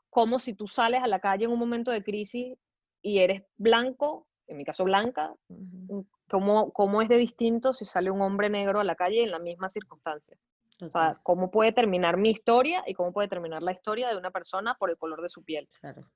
como 0.08 0.38
si 0.38 0.54
tú 0.54 0.66
sales 0.66 1.02
a 1.02 1.06
la 1.06 1.20
calle 1.20 1.44
en 1.44 1.50
un 1.50 1.58
momento 1.58 1.90
de 1.90 2.02
crisis 2.02 2.56
y 3.02 3.18
eres 3.18 3.42
blanco, 3.58 4.26
en 4.46 4.56
mi 4.56 4.64
caso 4.64 4.84
blanca, 4.84 5.34
Ujú. 5.48 6.06
¿Cómo, 6.28 6.72
cómo 6.72 7.02
es 7.02 7.08
de 7.08 7.16
distinto 7.16 7.72
si 7.74 7.84
sale 7.84 8.10
un 8.10 8.22
hombre 8.22 8.48
negro 8.48 8.80
a 8.80 8.84
la 8.84 8.94
calle 8.94 9.22
en 9.22 9.30
la 9.30 9.38
misma 9.38 9.68
circunstancia? 9.70 10.36
O 10.82 10.88
sea, 10.88 11.18
cómo 11.22 11.50
puede 11.50 11.72
terminar 11.72 12.16
mi 12.18 12.30
historia 12.30 12.84
y 12.86 12.94
cómo 12.94 13.12
puede 13.12 13.28
terminar 13.28 13.62
la 13.62 13.72
historia 13.72 14.08
de 14.08 14.16
una 14.16 14.30
persona 14.30 14.74
por 14.74 14.90
el 14.90 14.98
color 14.98 15.22
de 15.22 15.28
su 15.28 15.42
piel. 15.42 15.68
claro. 15.80 16.06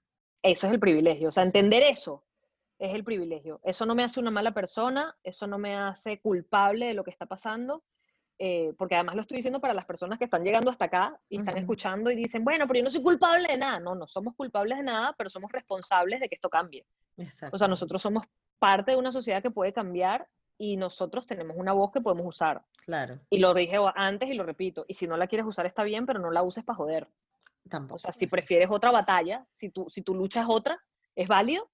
Eso 0.43 0.67
es 0.67 0.73
el 0.73 0.81
privilegio. 0.81 1.29
O 1.29 1.33
sea, 1.33 1.43
Exacto. 1.43 1.59
entender 1.59 1.83
eso 1.83 2.25
es 2.79 2.95
el 2.95 3.05
privilegio. 3.05 3.61
Eso 3.63 3.85
no 3.85 3.95
me 3.95 4.05
hace 4.05 4.21
una 4.21 4.31
mala 4.31 4.53
persona, 4.53 5.15
eso 5.23 5.47
no 5.47 5.59
me 5.59 5.77
hace 5.77 6.19
culpable 6.19 6.87
de 6.87 6.95
lo 6.95 7.05
que 7.05 7.11
está 7.11 7.27
pasando, 7.27 7.83
eh, 8.39 8.73
porque 8.79 8.95
además 8.95 9.17
lo 9.17 9.21
estoy 9.21 9.37
diciendo 9.37 9.61
para 9.61 9.75
las 9.75 9.85
personas 9.85 10.19
que 10.19 10.25
están 10.25 10.43
llegando 10.43 10.71
hasta 10.71 10.87
acá 10.87 11.21
y 11.29 11.39
están 11.39 11.59
escuchando 11.59 12.11
y 12.11 12.17
dicen, 12.17 12.43
bueno, 12.43 12.67
pero 12.67 12.79
yo 12.79 12.85
no 12.85 12.91
soy 12.91 13.03
culpable 13.03 13.49
de 13.49 13.59
nada. 13.59 13.81
No, 13.81 13.95
no 13.95 14.07
somos 14.07 14.35
culpables 14.35 14.79
de 14.79 14.85
nada, 14.85 15.15
pero 15.17 15.29
somos 15.29 15.53
responsables 15.53 16.21
de 16.21 16.29
que 16.29 16.37
esto 16.37 16.49
cambie. 16.49 16.87
O 17.53 17.59
sea, 17.59 17.69
nosotros 17.69 18.01
somos 18.01 18.25
parte 18.61 18.93
de 18.93 18.97
una 18.97 19.11
sociedad 19.11 19.43
que 19.43 19.51
puede 19.51 19.73
cambiar 19.73 20.29
y 20.57 20.77
nosotros 20.77 21.27
tenemos 21.27 21.57
una 21.57 21.73
voz 21.73 21.91
que 21.91 22.01
podemos 22.01 22.27
usar. 22.27 22.63
Claro. 22.85 23.19
Y 23.31 23.39
lo 23.39 23.55
dije 23.55 23.79
antes 23.97 24.29
y 24.29 24.35
lo 24.35 24.45
repito. 24.45 24.85
Y 24.87 24.95
si 24.95 25.09
no 25.09 25.17
la 25.17 25.27
quieres 25.27 25.47
usar 25.47 25.67
está 25.67 25.83
bien, 25.83 26.07
pero 26.07 26.21
no 26.21 26.31
la 26.31 26.43
uses 26.43 26.63
para 26.63 26.77
joder. 26.77 27.09
Tampoco. 27.69 27.97
O 27.97 27.99
sea, 27.99 28.13
si 28.13 28.27
prefieres 28.27 28.69
otra 28.71 28.91
batalla, 28.91 29.47
si 29.51 29.71
tu, 29.71 29.89
si 29.89 30.03
tu 30.03 30.15
lucha 30.15 30.43
es 30.43 30.47
otra, 30.49 30.79
es 31.17 31.29
válido, 31.29 31.71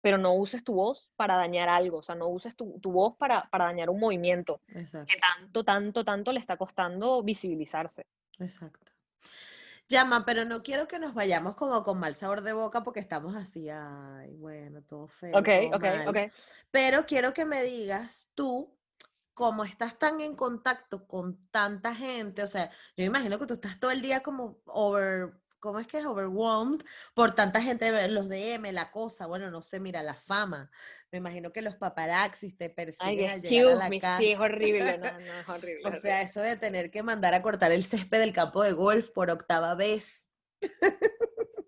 pero 0.00 0.18
no 0.18 0.34
uses 0.34 0.62
tu 0.62 0.74
voz 0.74 1.10
para 1.16 1.36
dañar 1.36 1.68
algo. 1.68 1.98
O 1.98 2.02
sea, 2.02 2.14
no 2.14 2.28
uses 2.28 2.54
tu, 2.54 2.78
tu 2.80 2.92
voz 2.92 3.16
para, 3.16 3.48
para 3.50 3.64
dañar 3.64 3.90
un 3.90 3.98
movimiento 3.98 4.60
Exacto. 4.68 5.12
que 5.12 5.18
tanto, 5.18 5.64
tanto, 5.64 6.04
tanto 6.04 6.32
le 6.32 6.38
está 6.38 6.56
costando 6.56 7.22
visibilizarse. 7.24 8.06
Exacto. 8.38 8.92
Llama, 9.88 10.24
pero 10.26 10.44
no 10.44 10.62
quiero 10.62 10.86
que 10.86 10.98
nos 10.98 11.14
vayamos 11.14 11.54
como 11.54 11.82
con 11.82 11.98
mal 11.98 12.14
sabor 12.14 12.42
de 12.42 12.52
boca 12.52 12.82
porque 12.84 13.00
estamos 13.00 13.34
así, 13.34 13.68
ay, 13.70 14.34
bueno, 14.34 14.82
todo 14.82 15.08
feo, 15.08 15.38
Ok, 15.38 15.48
todo 15.54 15.72
ok, 15.74 15.84
mal. 15.84 16.08
ok. 16.08 16.32
Pero 16.70 17.06
quiero 17.06 17.32
que 17.32 17.46
me 17.46 17.62
digas 17.62 18.28
tú, 18.34 18.76
como 19.34 19.64
estás 19.64 19.98
tan 19.98 20.20
en 20.20 20.36
contacto 20.36 21.06
con 21.06 21.48
tanta 21.50 21.94
gente, 21.94 22.42
o 22.42 22.48
sea, 22.48 22.70
yo 22.96 23.04
imagino 23.04 23.38
que 23.38 23.46
tú 23.46 23.54
estás 23.54 23.80
todo 23.80 23.90
el 23.90 24.02
día 24.02 24.22
como 24.22 24.60
over, 24.66 25.40
¿cómo 25.60 25.78
es 25.78 25.86
que 25.86 25.98
es? 25.98 26.06
Overwhelmed 26.06 26.84
por 27.14 27.34
tanta 27.34 27.60
gente, 27.60 28.08
los 28.08 28.28
DM, 28.28 28.72
la 28.72 28.90
cosa, 28.90 29.26
bueno, 29.26 29.50
no 29.50 29.62
sé, 29.62 29.80
mira, 29.80 30.02
la 30.02 30.14
fama. 30.14 30.70
Me 31.10 31.18
imagino 31.18 31.52
que 31.52 31.62
los 31.62 31.76
paparazzis 31.76 32.56
te 32.56 32.70
persiguen 32.70 33.30
al 33.30 33.42
llegar 33.42 33.72
a 33.72 33.88
la 33.88 34.00
casa. 34.00 34.18
Sí, 34.18 34.32
es 34.32 34.40
horrible, 34.40 34.98
no, 34.98 35.12
no, 35.12 35.18
es 35.18 35.48
horrible. 35.48 35.88
o 35.88 36.00
sea, 36.00 36.22
eso 36.22 36.40
de 36.40 36.56
tener 36.56 36.90
que 36.90 37.02
mandar 37.02 37.34
a 37.34 37.42
cortar 37.42 37.72
el 37.72 37.84
césped 37.84 38.18
del 38.18 38.32
campo 38.32 38.62
de 38.62 38.72
golf 38.72 39.10
por 39.10 39.30
octava 39.30 39.74
vez. 39.74 40.26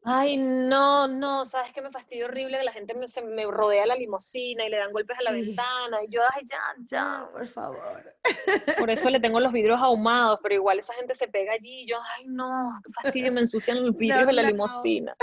Ay, 0.02 0.38
no, 0.38 1.06
no, 1.06 1.44
sabes 1.44 1.72
que 1.72 1.82
me 1.82 1.90
fastidia 1.90 2.24
horrible 2.24 2.56
que 2.56 2.64
la 2.64 2.72
gente 2.72 2.94
me, 2.94 3.06
se 3.06 3.20
me 3.20 3.44
rodea 3.44 3.84
la 3.84 3.94
limusina 3.94 4.66
y 4.66 4.70
le 4.70 4.78
dan 4.78 4.92
golpes 4.92 5.18
a 5.18 5.22
la 5.22 5.32
ventana 5.32 6.02
y 6.02 6.08
yo, 6.08 6.22
ay, 6.34 6.46
ya, 6.46 6.58
ya. 6.88 7.28
por 7.30 7.46
favor. 7.46 8.14
Por 8.78 8.90
eso 8.90 9.10
le 9.10 9.20
tengo 9.20 9.40
los 9.40 9.52
vidrios 9.52 9.80
ahumados, 9.80 10.40
pero 10.42 10.54
igual 10.54 10.78
esa 10.78 10.94
gente 10.94 11.14
se 11.14 11.28
pega 11.28 11.52
allí 11.52 11.82
y 11.82 11.86
yo, 11.86 11.98
ay, 12.16 12.24
no, 12.28 12.80
qué 12.82 12.92
fastidio, 13.02 13.32
me 13.32 13.42
ensucian 13.42 13.84
los 13.84 13.94
vidrios 13.96 14.26
de 14.26 14.32
la 14.32 14.42
limusina. 14.42 15.14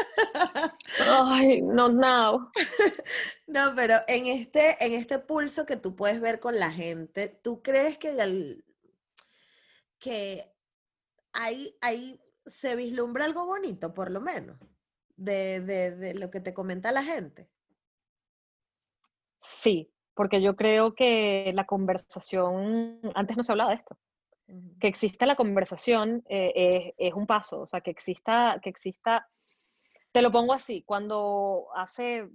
Ay, 1.08 1.62
no, 1.64 1.90
no. 1.90 2.52
No, 3.48 3.74
pero 3.76 3.96
en 4.08 4.28
este, 4.28 4.76
en 4.86 4.94
este 4.94 5.18
pulso 5.18 5.66
que 5.66 5.78
tú 5.78 5.96
puedes 5.96 6.22
ver 6.22 6.40
con 6.40 6.60
la 6.60 6.72
gente, 6.72 7.30
¿tú 7.30 7.64
crees 7.64 7.98
que, 7.98 8.62
que 9.98 10.54
hay, 11.34 11.76
hay 11.82 12.20
se 12.50 12.76
vislumbra 12.76 13.26
algo 13.26 13.46
bonito, 13.46 13.94
por 13.94 14.12
lo 14.12 14.22
menos, 14.22 14.58
de, 15.16 15.62
de, 15.62 16.14
lo 16.16 16.30
que 16.30 16.40
te 16.40 16.54
comenta 16.54 16.92
la 16.92 17.04
gente. 17.04 17.50
Sí, 19.40 19.92
porque 20.14 20.42
yo 20.42 20.56
creo 20.56 20.96
que 20.96 21.52
la 21.54 21.66
conversación, 21.66 23.00
antes 23.16 23.38
no 23.38 23.44
se 23.44 23.52
hablaba 23.52 23.72
de 23.72 23.78
esto, 23.78 23.98
que 24.80 24.88
exista 24.88 25.26
la 25.26 25.36
conversación 25.36 26.24
eh, 26.30 26.94
es, 26.98 27.14
un 27.14 27.28
paso, 27.28 27.62
o 27.62 27.68
sea, 27.68 27.82
que 27.82 27.92
exista, 27.92 28.60
que 28.62 28.70
exista, 28.70 29.28
te 30.12 30.22
lo 30.22 30.32
pongo 30.32 30.54
así, 30.54 30.84
cuando 30.84 31.68
hace 31.76 32.28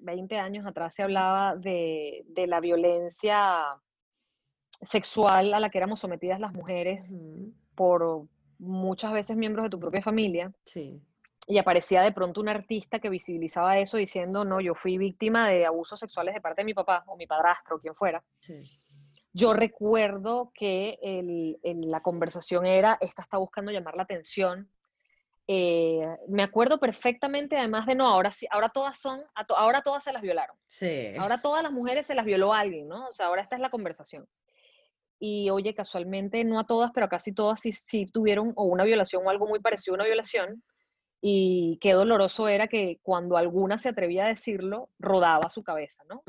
20 0.00 0.38
años 0.38 0.66
atrás 0.66 0.94
se 0.94 1.02
hablaba 1.02 1.56
de, 1.56 2.24
de, 2.26 2.46
la 2.46 2.60
violencia 2.60 3.64
sexual 4.80 5.54
a 5.54 5.60
la 5.60 5.70
que 5.70 5.78
éramos 5.78 6.00
sometidas 6.00 6.40
las 6.40 6.52
mujeres 6.52 7.14
por, 7.74 8.26
muchas 8.62 9.12
veces 9.12 9.36
miembros 9.36 9.64
de 9.64 9.70
tu 9.70 9.80
propia 9.80 10.02
familia. 10.02 10.52
Sí. 10.64 11.02
Y 11.48 11.58
aparecía 11.58 12.02
de 12.02 12.12
pronto 12.12 12.40
un 12.40 12.48
artista 12.48 13.00
que 13.00 13.08
visibilizaba 13.08 13.78
eso 13.78 13.96
diciendo, 13.96 14.44
no, 14.44 14.60
yo 14.60 14.74
fui 14.74 14.96
víctima 14.96 15.48
de 15.48 15.66
abusos 15.66 15.98
sexuales 15.98 16.34
de 16.34 16.40
parte 16.40 16.62
de 16.62 16.66
mi 16.66 16.74
papá 16.74 17.02
o 17.06 17.16
mi 17.16 17.26
padrastro, 17.26 17.76
o 17.76 17.80
quien 17.80 17.94
fuera. 17.96 18.22
Sí. 18.40 18.54
Yo 19.32 19.52
recuerdo 19.52 20.52
que 20.54 20.98
el, 21.02 21.58
la 21.90 22.00
conversación 22.00 22.64
era, 22.66 22.98
esta 23.00 23.22
está 23.22 23.38
buscando 23.38 23.72
llamar 23.72 23.96
la 23.96 24.04
atención. 24.04 24.70
Eh, 25.48 26.06
me 26.28 26.44
acuerdo 26.44 26.78
perfectamente, 26.78 27.56
además 27.56 27.86
de 27.86 27.96
no, 27.96 28.06
ahora 28.06 28.30
sí, 28.30 28.46
ahora 28.50 28.68
todas 28.68 28.98
son, 28.98 29.20
ahora 29.56 29.82
todas 29.82 30.04
se 30.04 30.12
las 30.12 30.22
violaron. 30.22 30.56
Sí. 30.66 31.16
Ahora 31.18 31.42
todas 31.42 31.64
las 31.64 31.72
mujeres 31.72 32.06
se 32.06 32.14
las 32.14 32.24
violó 32.24 32.52
alguien, 32.52 32.86
¿no? 32.86 33.08
O 33.08 33.12
sea, 33.12 33.26
ahora 33.26 33.42
esta 33.42 33.56
es 33.56 33.62
la 33.62 33.70
conversación 33.70 34.28
y 35.24 35.50
oye, 35.50 35.72
casualmente 35.72 36.42
no 36.42 36.58
a 36.58 36.66
todas, 36.66 36.90
pero 36.92 37.06
a 37.06 37.08
casi 37.08 37.32
todas 37.32 37.60
sí, 37.60 38.06
tuvieron 38.06 38.52
o 38.56 38.64
una 38.64 38.82
violación 38.82 39.24
o 39.24 39.30
algo 39.30 39.46
muy 39.46 39.60
parecido 39.60 39.94
a 39.94 39.98
una 39.98 40.04
violación. 40.04 40.64
Y 41.20 41.78
qué 41.80 41.92
doloroso 41.92 42.48
era 42.48 42.66
que 42.66 42.98
cuando 43.04 43.36
alguna 43.36 43.78
se 43.78 43.90
atrevía 43.90 44.24
a 44.24 44.28
decirlo, 44.28 44.88
rodaba 44.98 45.48
su 45.48 45.62
cabeza, 45.62 46.02
¿no? 46.08 46.24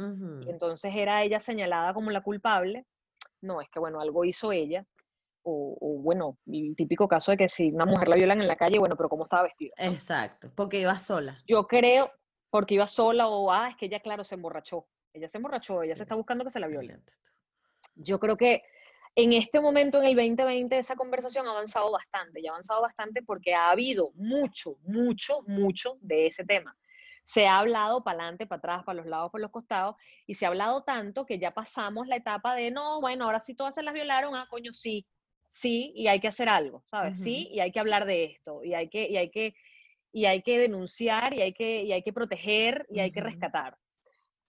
y 0.46 0.48
entonces 0.52 0.96
era 0.96 1.24
ella 1.24 1.40
señalada 1.40 1.96
como 1.96 2.12
la 2.12 2.22
culpable. 2.22 2.86
No, 3.42 3.62
es 3.62 3.70
que 3.72 3.80
bueno, 3.80 4.00
algo 4.00 4.26
hizo 4.26 4.52
ella. 4.52 4.86
O, 5.42 5.76
o, 5.82 6.00
bueno, 6.00 6.38
el 6.46 6.76
típico 6.76 7.08
caso 7.08 7.32
de 7.32 7.38
que 7.38 7.48
si 7.50 7.72
una 7.72 7.88
mujer 7.88 8.08
la 8.10 8.16
violan 8.16 8.42
en 8.42 8.48
la 8.48 8.56
calle, 8.56 8.78
bueno, 8.78 8.96
pero 8.96 9.10
¿cómo 9.10 9.24
estaba 9.24 9.42
vestida? 9.42 9.74
Exacto, 9.78 10.52
porque 10.54 10.80
iba 10.80 11.00
sola. 11.00 11.40
Yo 11.48 11.66
creo, 11.66 12.12
porque 12.52 12.76
iba 12.76 12.86
sola 12.86 13.28
o, 13.28 13.52
ah, 13.52 13.70
es 13.70 13.76
que 13.76 13.88
ella, 13.88 14.02
claro, 14.02 14.24
se 14.24 14.36
emborrachó. 14.36 14.86
Ella 15.14 15.28
se 15.28 15.40
emborrachó, 15.40 15.82
ella 15.82 15.96
se 15.96 16.04
está 16.04 16.14
buscando 16.14 16.44
que 16.44 16.52
se 16.52 16.60
la 16.60 16.68
violen. 16.68 17.04
Yo 17.96 18.20
creo 18.20 18.38
que 18.38 18.64
en 19.16 19.34
este 19.34 19.62
momento, 19.62 20.00
en 20.00 20.06
el 20.06 20.16
2020, 20.16 20.78
esa 20.78 20.96
conversación 20.96 21.48
ha 21.48 21.52
avanzado 21.52 21.92
bastante, 21.92 22.42
y 22.42 22.48
ha 22.48 22.52
avanzado 22.52 22.82
bastante 22.82 23.22
porque 23.22 23.54
ha 23.54 23.70
habido 23.70 24.12
mucho, 24.16 24.78
mucho, 24.84 25.44
mucho 25.46 25.98
de 26.02 26.28
ese 26.28 26.44
tema. 26.44 26.76
Se 27.24 27.46
ha 27.46 27.60
hablado 27.60 28.04
para 28.04 28.20
adelante, 28.20 28.48
para 28.48 28.58
atrás, 28.58 28.84
para 28.84 28.98
los 28.98 29.06
lados, 29.06 29.32
para 29.32 29.44
los 29.44 29.52
costados, 29.52 29.96
y 30.26 30.34
se 30.34 30.46
ha 30.46 30.50
hablado 30.50 30.84
tanto 30.84 31.26
que 31.26 31.38
ya 31.38 31.52
pasamos 31.52 32.08
la 32.08 32.16
etapa 32.16 32.56
de, 32.56 32.72
no, 32.72 33.02
bueno, 33.02 33.26
ahora 33.26 33.40
sí 33.40 33.54
todas 33.54 33.76
se 33.76 33.84
las 33.84 33.94
violaron, 33.94 34.36
ah, 34.36 34.48
coño, 34.50 34.74
sí, 34.74 35.06
sí, 35.48 35.94
y 35.96 36.08
hay 36.08 36.20
que 36.20 36.28
hacer 36.28 36.50
algo, 36.50 36.82
¿sabes? 36.86 37.22
Sí, 37.22 37.50
y 37.52 37.60
hay 37.60 37.72
que 37.72 37.80
hablar 37.80 38.06
de 38.06 38.26
esto, 38.26 38.64
y 38.64 38.74
hay 38.74 38.90
que, 38.90 39.08
y 39.08 39.18
hay 39.18 39.30
que, 39.30 39.54
y 40.12 40.26
hay 40.26 40.42
que 40.42 40.58
denunciar, 40.58 41.36
y 41.36 41.42
hay 41.44 41.54
que, 41.54 41.84
y 41.84 41.92
hay 41.92 42.02
que 42.02 42.14
proteger, 42.14 42.88
y 42.90 43.00
hay 43.00 43.12
que 43.12 43.22
rescatar. 43.22 43.78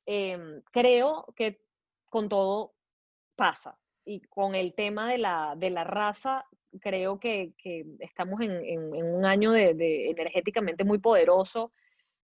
Em, 0.06 0.62
creo 0.72 1.26
que 1.36 1.60
con 2.08 2.28
todo 2.28 2.74
pasa 3.36 3.78
y 4.04 4.20
con 4.20 4.54
el 4.54 4.74
tema 4.74 5.10
de 5.10 5.18
la, 5.18 5.54
de 5.56 5.70
la 5.70 5.84
raza, 5.84 6.44
creo 6.80 7.18
que, 7.18 7.52
que 7.58 7.84
estamos 8.00 8.40
en, 8.40 8.52
en, 8.64 9.04
un 9.04 9.24
año 9.24 9.52
de, 9.52 9.74
de, 9.74 10.10
energéticamente 10.10 10.84
muy 10.84 10.98
poderoso 10.98 11.72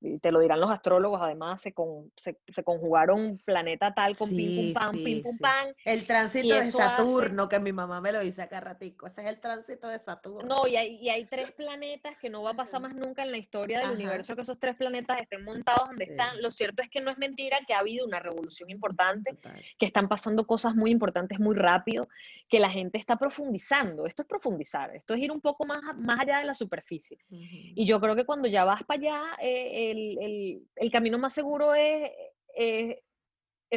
y 0.02 0.20
te 0.20 0.32
lo 0.32 0.40
dirán 0.40 0.60
los 0.60 0.72
astrólogos, 0.72 1.22
además 1.22 1.62
se, 1.62 1.74
con, 1.74 2.12
se, 2.16 2.40
se 2.48 2.64
conjugaron 2.64 3.40
planeta 3.44 3.94
tal 3.94 4.16
con 4.16 4.30
pim 4.30 4.56
pum 4.56 4.74
pam, 4.74 4.92
pim 4.92 5.24
pum 5.24 5.38
pam. 5.38 5.74
El 5.84 6.06
tránsito 6.06 6.56
de 6.56 6.72
Saturno, 6.72 7.50
que 7.50 7.60
mi 7.60 7.74
mamá 7.74 8.00
me 8.00 8.12
lo 8.12 8.20
dice 8.22 8.42
acá 8.42 8.60
ratico, 8.60 9.08
ese 9.08 9.22
es 9.22 9.28
el 9.28 9.40
tránsito 9.40 9.88
de 9.88 10.00
Saturno. 10.00 10.48
No, 10.48 10.68
y 10.68 10.78
hay, 10.78 10.96
y 10.96 11.10
hay 11.10 11.26
tres 11.26 11.52
planetas 11.58 12.18
que 12.18 12.30
no 12.30 12.44
va 12.44 12.52
a 12.52 12.56
pasar 12.56 12.82
más 12.82 12.96
nunca 12.96 13.24
en 13.24 13.32
la 13.32 13.38
historia 13.38 13.80
del 13.80 13.92
universo 13.92 14.36
que 14.36 14.42
esos 14.42 14.60
tres 14.60 14.76
planetas 14.76 15.20
estén 15.20 15.44
montados 15.44 15.90
donde 15.90 16.06
están. 16.06 16.42
Lo 16.42 16.52
cierto 16.52 16.82
es 16.82 16.90
que 16.90 17.02
no 17.02 17.12
es 17.12 17.18
mentira 17.18 17.60
que 17.68 17.74
ha 17.74 17.80
habido 17.80 18.06
una 18.06 18.20
revolución 18.20 18.70
importante, 18.70 19.38
que 19.78 19.86
están 19.86 20.08
pasando 20.08 20.48
cosas 20.48 20.76
muy 20.76 20.92
importantes 20.92 21.40
muy 21.40 21.56
rápido, 21.56 22.08
que 22.50 22.60
la 22.60 22.70
gente 22.70 22.98
está 22.98 23.16
profundizando. 23.18 24.06
Esto 24.06 24.24
es 24.24 24.28
profundizar, 24.28 24.96
esto 24.96 25.14
es 25.14 25.20
ir 25.20 25.32
un 25.32 25.42
poco 25.42 25.66
más, 25.66 25.80
más 25.98 26.20
allá 26.20 26.40
de 26.40 26.46
la 26.46 26.56
superficie. 26.56 27.18
Y 27.30 27.86
yo 27.86 28.00
creo 28.00 28.16
que 28.16 28.26
cuando 28.26 28.48
ya 28.48 28.64
vas 28.64 28.84
para 28.84 29.00
allá, 29.00 29.22
eh, 29.42 29.89
el, 29.92 30.92
camino 30.92 31.18
más 31.18 31.34
seguro 31.34 31.74
es, 31.76 32.12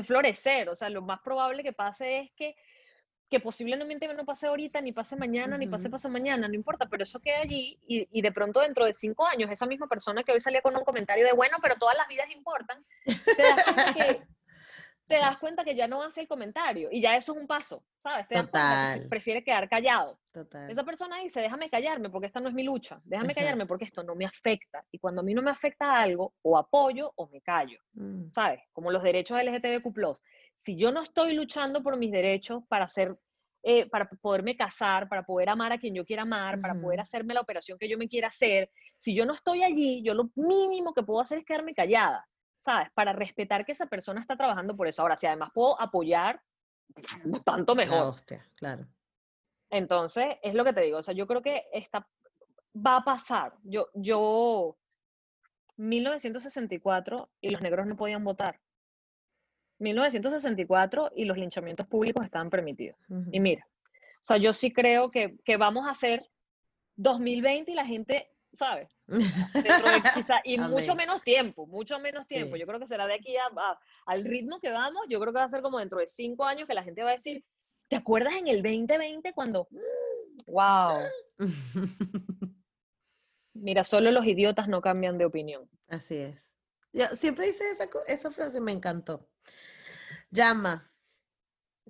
florecer, 0.05 0.69
o 0.69 0.75
sea, 0.75 0.89
lo 0.89 1.03
más 1.03 1.21
probable 1.21 1.63
que 1.63 1.73
pase 1.73 2.21
es 2.21 2.31
que, 2.37 2.57
que 3.31 3.41
posiblemente 3.41 4.13
no 4.13 4.25
pase 4.25 4.47
ahorita, 4.47 4.81
ni 4.81 4.93
pase 4.93 5.17
mañana, 5.17 5.57
ni 5.57 5.67
pase 5.67 5.89
pasado 5.89 6.13
mañana, 6.13 6.49
no 6.49 6.55
importa, 6.55 6.87
pero 6.87 7.03
eso 7.03 7.21
queda 7.21 7.41
allí 7.41 7.79
y, 7.87 8.21
de 8.21 8.33
pronto 8.33 8.61
dentro 8.61 8.85
de 8.85 8.93
cinco 8.93 9.27
años, 9.27 9.51
esa 9.51 9.67
misma 9.67 9.87
persona 9.87 10.23
que 10.23 10.33
hoy 10.33 10.41
salía 10.41 10.63
con 10.63 10.77
un 10.77 10.85
comentario 10.85 11.25
de, 11.25 11.33
bueno, 11.33 11.57
pero 11.63 11.77
todas 11.77 11.97
las 11.97 12.09
vidas 12.09 12.31
importan, 12.31 12.85
te 13.05 13.43
das 13.43 13.65
cuenta 13.65 13.95
que 13.95 14.23
te 15.13 15.19
das 15.19 15.37
cuenta 15.37 15.63
que 15.63 15.75
ya 15.75 15.87
no 15.87 16.03
hace 16.03 16.23
el 16.23 16.27
comentario 16.27 16.89
y 16.91 17.03
ya 17.03 17.15
eso 17.17 17.33
es 17.33 17.39
un 17.39 17.47
paso, 17.47 17.85
¿sabes? 17.99 18.27
Te 18.29 18.35
das 18.35 18.49
cuenta 18.49 18.95
que 18.99 19.09
prefiere 19.09 19.45
quedar 19.45 19.69
callado. 19.69 20.19
Esa 20.71 20.85
persona 20.85 21.19
dice, 21.19 21.43
déjame 21.43 21.69
callarme 21.69 22.09
porque 22.09 22.29
esta 22.29 22.41
no 22.41 22.49
es 22.49 22.55
mi 22.55 22.63
lucha, 22.63 22.99
déjame 23.05 23.35
callarme 23.35 23.67
porque 23.67 23.85
esto 23.85 24.03
no 24.03 24.15
me 24.15 24.25
afecta. 24.25 24.83
Y 24.91 24.99
cuando 24.99 25.21
a 25.21 25.25
mí 25.25 25.35
no 25.35 25.43
me 25.43 25.51
afecta 25.51 26.01
algo, 26.01 26.33
o 26.41 26.57
apoyo 26.57 27.13
o 27.17 27.29
me 27.29 27.43
callo, 27.43 27.79
mm. 27.93 28.31
¿sabes? 28.31 28.63
Como 28.73 28.91
los 28.91 29.03
derechos 29.03 29.39
LGTBQ+. 29.39 29.93
Si 30.65 30.77
yo 30.77 30.91
no 30.93 31.03
estoy 31.03 31.35
luchando 31.35 31.83
por 31.83 31.99
mis 31.99 32.11
derechos 32.11 32.63
para 32.67 32.87
hacer, 32.87 33.15
eh, 33.63 33.91
para 33.91 34.09
poderme 34.09 34.57
casar, 34.57 35.11
para 35.11 35.25
poder 35.25 35.51
amar 35.51 35.75
a 35.75 35.79
quien 35.79 35.95
yo 35.95 36.07
quiera 36.07 36.23
amar, 36.23 36.59
para 36.59 36.75
poder 36.75 37.01
hacerme 37.01 37.35
la 37.35 37.43
operación 37.43 37.77
que 37.79 37.89
yo 37.91 37.99
me 37.99 38.09
quiera 38.09 38.29
hacer, 38.29 38.71
si 38.97 39.15
yo 39.15 39.27
no 39.27 39.35
estoy 39.35 39.63
allí, 39.63 40.03
yo 40.03 40.15
lo 40.15 40.31
mínimo 40.37 40.95
que 40.95 41.03
puedo 41.03 41.21
hacer 41.21 41.41
es 41.41 41.45
quedarme 41.45 41.75
callada. 41.75 42.27
¿Sabes? 42.63 42.91
Para 42.95 43.13
respetar 43.13 43.65
que 43.65 43.73
esa 43.73 43.87
persona 43.87 44.21
está 44.21 44.37
trabajando 44.37 44.77
por 44.77 44.87
eso. 44.87 45.03
Ahora, 45.03 45.17
si 45.17 45.27
además 45.27 45.51
puedo 45.53 45.81
apoyar, 45.81 46.41
tanto 47.45 47.75
mejor. 47.75 48.17
claro. 48.57 48.87
Entonces, 49.71 50.37
es 50.43 50.55
lo 50.55 50.65
que 50.65 50.73
te 50.73 50.83
digo, 50.83 50.99
o 50.99 51.03
sea, 51.03 51.15
yo 51.15 51.27
creo 51.27 51.43
que 51.43 51.65
esta 51.73 52.07
va 52.75 52.97
a 52.97 53.05
pasar. 53.05 53.55
Yo, 53.65 53.89
yo, 53.95 54.77
1964 55.77 57.31
y 57.41 57.51
los 57.51 57.63
negros 57.63 57.87
no 57.87 57.97
podían 57.97 58.23
votar. 58.23 58.61
1964 59.79 61.13
y 61.17 61.25
los 61.25 61.39
linchamientos 61.39 61.87
públicos 61.87 62.25
estaban 62.25 62.51
permitidos. 62.51 62.99
Y 63.33 63.41
mira, 63.41 63.67
o 63.67 64.25
sea, 64.25 64.37
yo 64.37 64.53
sí 64.53 64.73
creo 64.73 65.11
que, 65.11 65.39
que 65.45 65.57
vamos 65.57 65.87
a 65.89 65.91
hacer 65.91 66.31
2020 66.97 67.73
y 67.73 67.75
la 67.75 67.87
gente 67.87 68.32
¿sabes? 68.53 68.89
y 70.45 70.59
mucho 70.59 70.95
menos 70.95 71.23
tiempo, 71.23 71.67
mucho 71.67 71.99
menos 71.99 72.27
tiempo. 72.27 72.57
Yo 72.57 72.67
creo 72.67 72.79
que 72.79 72.87
será 72.87 73.07
de 73.07 73.15
aquí 73.15 73.37
a, 73.37 73.51
al 74.07 74.25
ritmo 74.25 74.61
que 74.61 74.71
vamos, 74.71 75.07
yo 75.09 75.21
creo 75.21 75.33
que 75.33 75.39
va 75.39 75.45
a 75.45 75.51
ser 75.51 75.63
como 75.63 75.79
dentro 75.79 75.99
de 75.99 76.07
cinco 76.07 76.45
años 76.45 76.67
que 76.67 76.75
la 76.75 76.85
gente 76.85 77.03
va 77.03 77.11
a 77.11 77.15
decir, 77.15 77.45
¿te 77.89 77.97
acuerdas 77.97 78.35
en 78.35 78.49
el 78.49 78.63
2020 78.63 79.33
cuando, 79.33 79.69
wow? 80.47 80.99
Mira, 83.55 83.85
solo 83.85 84.11
los 84.11 84.27
idiotas 84.27 84.69
no 84.69 84.81
cambian 84.81 85.19
de 85.19 85.27
opinión. 85.27 85.69
Así 85.89 86.17
es. 86.17 86.53
Yo 86.93 87.07
siempre 87.09 87.49
hice 87.49 87.71
esa, 87.71 87.89
esa 88.07 88.31
frase, 88.31 88.61
me 88.61 88.73
encantó. 88.73 89.29
Llama, 90.31 90.92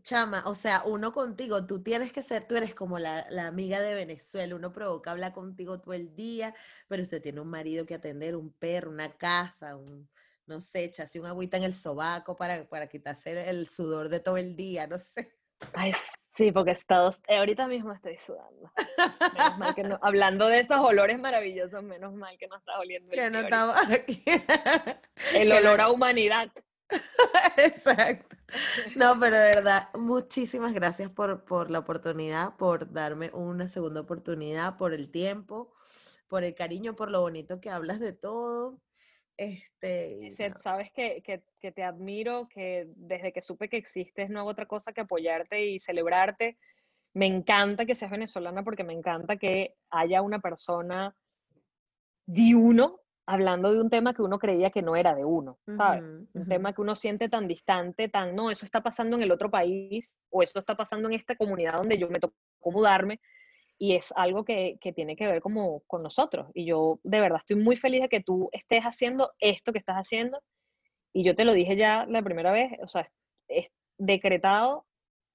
Chama, 0.03 0.43
o 0.47 0.55
sea, 0.55 0.83
uno 0.85 1.13
contigo, 1.13 1.65
tú 1.65 1.83
tienes 1.83 2.13
que 2.13 2.23
ser, 2.23 2.47
tú 2.49 2.57
eres 2.57 2.75
como 2.75 2.99
la, 2.99 3.25
la, 3.31 3.47
amiga 3.47 3.81
de 3.81 3.95
Venezuela, 3.95 4.57
uno 4.57 4.73
provoca 4.73 5.13
hablar 5.13 5.33
contigo 5.33 5.81
todo 5.81 5.95
el 5.95 6.15
día, 6.17 6.55
pero 6.89 7.03
usted 7.03 7.23
tiene 7.23 7.41
un 7.41 7.49
marido 7.49 7.87
que 7.87 7.95
atender, 7.95 8.35
un 8.35 8.53
perro, 8.53 8.91
una 8.91 9.17
casa, 9.17 9.77
un, 9.77 10.09
no 10.47 10.61
sé, 10.61 10.85
echase 10.85 11.21
un 11.21 11.27
agüita 11.27 11.57
en 11.57 11.63
el 11.63 11.75
sobaco 11.75 12.37
para, 12.37 12.69
para 12.69 12.89
quitarse 12.89 13.49
el, 13.49 13.69
sudor 13.69 14.09
de 14.09 14.21
todo 14.21 14.37
el 14.37 14.57
día, 14.57 14.87
no 14.87 14.99
sé. 14.99 15.33
Ay, 15.75 15.93
sí, 16.37 16.51
porque 16.51 16.73
estado, 16.73 17.17
eh, 17.29 17.37
ahorita 17.37 17.69
mismo 17.69 17.93
estoy 17.93 18.17
sudando. 18.17 18.73
Menos 19.35 19.59
mal 19.59 19.75
que 19.75 19.83
no, 19.85 19.99
hablando 20.03 20.47
de 20.49 20.61
esos 20.61 20.79
olores 20.79 21.19
maravillosos, 21.21 21.83
menos 21.83 22.13
mal 22.13 22.37
que 22.39 22.49
no 22.49 22.57
está 22.57 22.79
oliendo 22.81 23.13
el 23.13 23.19
Que 23.19 23.31
no 23.31 23.39
estamos 23.39 23.77
aquí. 23.91 24.23
El 25.35 25.53
olor 25.53 25.81
a 25.81 25.91
humanidad. 25.91 26.51
Exacto. 27.59 28.37
No, 28.97 29.19
pero 29.19 29.39
de 29.39 29.55
verdad, 29.55 29.89
muchísimas 29.95 30.75
gracias 30.75 31.11
por, 31.11 31.45
por 31.45 31.71
la 31.71 31.79
oportunidad, 31.79 32.57
por 32.57 32.93
darme 32.93 33.31
una 33.33 33.69
segunda 33.69 34.01
oportunidad, 34.01 34.77
por 34.77 34.93
el 34.93 35.11
tiempo, 35.11 35.73
por 36.29 36.45
el 36.45 36.55
cariño, 36.55 36.95
por 36.95 37.11
lo 37.11 37.21
bonito 37.21 37.61
que 37.61 37.71
hablas 37.71 38.01
de 38.01 38.13
todo. 38.13 38.79
Este, 39.39 40.31
sabes 40.57 40.93
que, 40.93 41.23
que, 41.23 41.43
que, 41.59 41.73
te 41.73 41.83
admiro, 41.83 42.49
que 42.49 42.87
desde 42.95 43.33
que 43.33 43.43
supe 43.43 43.69
que 43.69 43.79
existes 43.79 44.29
no 44.29 44.41
hago 44.41 44.51
otra 44.51 44.67
cosa 44.67 44.93
que 44.93 45.01
apoyarte 45.01 45.65
y 45.65 45.79
celebrarte. 45.79 46.59
Me 47.15 47.27
encanta 47.27 47.87
que 47.87 47.95
seas 47.95 48.11
venezolana 48.11 48.63
porque 48.63 48.85
me 48.85 48.93
encanta 48.93 49.37
que 49.37 49.75
haya 49.91 50.23
una 50.23 50.41
persona 50.41 51.17
de 52.27 52.55
uno 52.55 53.02
hablando 53.27 53.73
de 53.73 53.81
un 53.81 53.91
tema 53.91 54.15
que 54.15 54.23
uno 54.23 54.39
creía 54.39 54.71
que 54.71 54.83
no 54.83 54.97
era 54.97 55.15
de 55.15 55.25
uno, 55.25 55.59
¿sabes? 55.77 56.03
Un 56.03 56.49
tema 56.49 56.73
que 56.73 56.81
uno 56.81 56.97
siente 56.97 57.29
tan 57.29 57.47
distante, 57.47 58.09
tan, 58.09 58.35
no, 58.35 58.51
eso 58.51 58.65
está 58.65 58.83
pasando 58.83 59.17
en 59.17 59.23
el 59.23 59.31
otro 59.31 59.51
país 59.51 60.19
o 60.31 60.43
eso 60.43 60.59
está 60.59 60.77
pasando 60.77 61.09
en 61.09 61.15
esta 61.15 61.37
comunidad 61.37 61.75
donde 61.75 61.99
yo 61.99 62.09
me 62.09 62.19
tocó 62.19 62.35
mudarme 62.65 63.21
y 63.79 63.95
es 63.95 64.13
algo 64.17 64.45
que, 64.45 64.77
que, 64.81 64.93
tiene 64.93 65.17
que 65.17 65.27
ver 65.27 65.41
como 65.41 65.81
con 65.87 66.03
nosotros. 66.03 66.49
Y 66.55 66.65
yo 66.67 67.01
de 67.05 67.21
verdad 67.21 67.39
estoy 67.39 67.57
muy 67.57 67.77
feliz 67.77 68.03
de 68.03 68.09
que 68.09 68.21
tú 68.21 68.49
estés 68.53 68.83
haciendo 68.83 69.33
esto 69.39 69.73
que 69.73 69.79
estás 69.79 69.97
haciendo 69.97 70.41
y 71.13 71.25
yo 71.25 71.35
te 71.35 71.45
lo 71.45 71.53
dije 71.53 71.77
ya 71.77 72.07
la 72.07 72.23
primera 72.23 72.53
vez, 72.53 72.73
o 72.83 72.89
sea, 72.89 73.09
es 73.49 73.69
decretado 73.99 74.87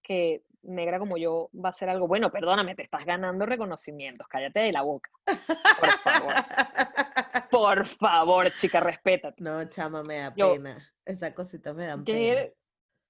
que 0.02 0.44
negra 0.64 1.00
como 1.00 1.18
yo 1.18 1.50
va 1.54 1.70
a 1.70 1.74
ser 1.74 1.90
algo 1.90 2.08
bueno. 2.08 2.32
Perdóname, 2.32 2.76
te 2.76 2.84
estás 2.84 3.06
ganando 3.06 3.46
reconocimientos, 3.46 4.28
cállate 4.28 4.60
de 4.60 4.72
la 4.72 4.82
boca. 4.82 5.10
Por 5.26 5.90
favor. 6.04 6.34
Por 7.52 7.86
favor, 7.86 8.52
chica, 8.52 8.80
respétate. 8.80 9.44
No, 9.44 9.64
chama, 9.70 10.04
me 10.04 10.20
da 10.20 10.34
pena. 10.34 10.78
Esa 11.06 11.34
cosita 11.34 11.74
me 11.74 11.88
da 11.88 11.98
pena. 11.98 12.50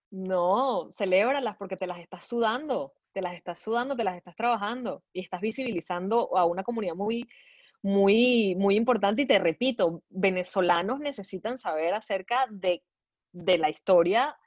No, 0.09 0.89
celébralas 0.91 1.57
porque 1.57 1.75
te 1.75 1.85
las 1.85 1.99
estás 1.99 2.25
sudando, 2.25 2.93
te 3.11 3.21
las 3.21 3.35
estás 3.35 3.59
sudando, 3.59 3.95
te 3.95 4.05
las 4.05 4.15
estás 4.15 4.35
trabajando 4.35 5.03
y 5.11 5.19
estás 5.19 5.41
visibilizando 5.41 6.37
a 6.37 6.45
una 6.45 6.63
comunidad 6.63 6.95
muy, 6.95 7.27
muy, 7.81 8.55
muy 8.55 8.75
importante. 8.75 9.23
Y 9.23 9.25
te 9.25 9.39
repito, 9.39 10.03
venezolanos 10.09 10.99
necesitan 10.99 11.57
saber 11.57 11.93
acerca 11.93 12.47
de, 12.49 12.83
de 13.33 13.57
la 13.57 13.69
historia 13.69 14.37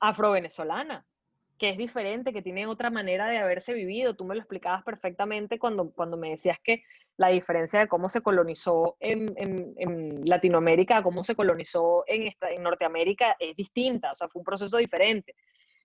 afrovenezolana 0.00 1.06
que 1.58 1.70
es 1.70 1.78
diferente, 1.78 2.32
que 2.32 2.42
tiene 2.42 2.66
otra 2.66 2.90
manera 2.90 3.26
de 3.28 3.38
haberse 3.38 3.74
vivido. 3.74 4.14
Tú 4.14 4.24
me 4.24 4.34
lo 4.34 4.40
explicabas 4.40 4.82
perfectamente 4.82 5.58
cuando, 5.58 5.90
cuando 5.90 6.16
me 6.16 6.30
decías 6.30 6.58
que 6.62 6.82
la 7.16 7.28
diferencia 7.28 7.80
de 7.80 7.88
cómo 7.88 8.08
se 8.08 8.22
colonizó 8.22 8.96
en, 8.98 9.32
en, 9.36 10.24
Latinoamérica, 10.24 11.02
cómo 11.02 11.22
se 11.22 11.36
colonizó 11.36 12.04
en, 12.06 12.26
esta, 12.26 12.50
en 12.50 12.62
Norteamérica 12.62 13.36
es 13.38 13.54
distinta, 13.56 14.12
o 14.12 14.16
sea, 14.16 14.28
fue 14.28 14.40
un 14.40 14.44
proceso 14.44 14.78
diferente 14.78 15.34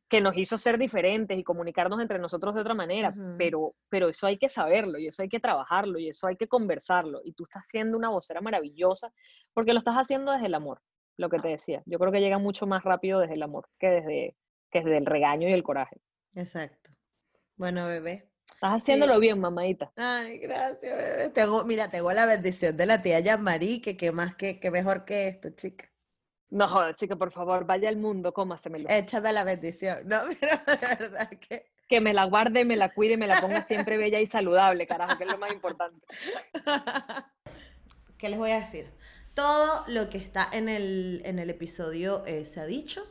que 0.09 0.21
nos 0.21 0.35
hizo 0.35 0.57
ser 0.57 0.79
diferentes 0.79 1.37
y 1.37 1.43
comunicarnos 1.43 2.01
entre 2.01 2.17
nosotros 2.17 2.55
de 2.55 2.61
otra 2.61 2.73
manera, 2.73 3.13
pero, 3.37 3.75
pero 3.89 4.09
eso 4.09 4.25
hay 4.25 4.37
que 4.39 4.49
saberlo 4.49 4.97
y 4.97 5.07
eso 5.07 5.21
hay 5.21 5.29
que 5.29 5.39
trabajarlo 5.39 5.99
y 5.99 6.09
eso 6.09 6.25
hay 6.25 6.35
que 6.35 6.47
conversarlo. 6.47 7.21
Y 7.23 7.33
tú 7.33 7.43
estás 7.43 7.67
siendo 7.67 7.95
una 7.95 8.09
vocera 8.09 8.41
maravillosa 8.41 9.13
porque 9.53 9.71
lo 9.71 9.77
estás 9.77 9.95
haciendo 9.95 10.31
desde 10.31 10.47
el 10.47 10.55
amor, 10.55 10.81
lo 11.15 11.29
que 11.29 11.37
te 11.37 11.49
decía. 11.49 11.83
Yo 11.85 11.99
creo 11.99 12.11
que 12.11 12.21
llega 12.21 12.39
mucho 12.39 12.65
más 12.65 12.83
rápido 12.83 13.19
desde 13.19 13.35
el 13.35 13.43
amor 13.43 13.69
que 13.77 13.87
desde, 13.87 14.35
que 14.69 14.79
es 14.79 14.85
del 14.85 15.05
regaño 15.05 15.47
y 15.47 15.53
el 15.53 15.63
coraje. 15.63 15.97
Exacto. 16.35 16.91
Bueno, 17.55 17.87
bebé. 17.87 18.29
Estás 18.53 18.81
haciéndolo 18.81 19.19
bien, 19.19 19.39
mamadita. 19.39 19.91
Ay, 19.95 20.39
gracias, 20.39 20.97
bebé. 20.97 21.29
Tengo, 21.29 21.63
mira, 21.65 21.89
tengo 21.89 22.11
la 22.11 22.25
bendición 22.25 22.75
de 22.75 22.85
la 22.85 23.01
tía 23.01 23.19
Yamari, 23.19 23.81
que 23.81 23.95
qué 23.95 24.11
más 24.11 24.35
que, 24.35 24.59
que 24.59 24.71
mejor 24.71 25.05
que 25.05 25.27
esto, 25.27 25.49
chica. 25.51 25.89
No 26.49 26.67
joder, 26.67 26.95
chica, 26.95 27.15
por 27.15 27.31
favor, 27.31 27.65
vaya 27.65 27.89
al 27.89 27.97
mundo, 27.97 28.33
cómasemelo. 28.33 28.89
Échame 28.89 29.31
la 29.33 29.43
bendición. 29.43 29.99
No, 30.05 30.21
pero 30.39 30.57
de 30.65 30.95
verdad 30.95 31.29
que. 31.29 31.67
Que 31.87 32.01
me 32.01 32.13
la 32.13 32.25
guarde, 32.25 32.65
me 32.65 32.75
la 32.75 32.89
cuide, 32.89 33.17
me 33.17 33.25
la 33.25 33.41
ponga 33.41 33.65
siempre 33.65 33.97
bella 33.97 34.19
y 34.19 34.27
saludable, 34.27 34.85
carajo, 34.85 35.17
que 35.17 35.23
es 35.23 35.31
lo 35.31 35.39
más 35.39 35.51
importante. 35.51 36.05
¿Qué 38.17 38.29
les 38.29 38.37
voy 38.37 38.51
a 38.51 38.59
decir? 38.59 38.91
Todo 39.33 39.85
lo 39.87 40.07
que 40.09 40.19
está 40.19 40.47
en 40.51 40.69
el, 40.69 41.23
en 41.25 41.39
el 41.39 41.49
episodio 41.49 42.23
eh, 42.27 42.45
se 42.45 42.59
ha 42.59 42.65
dicho. 42.65 43.07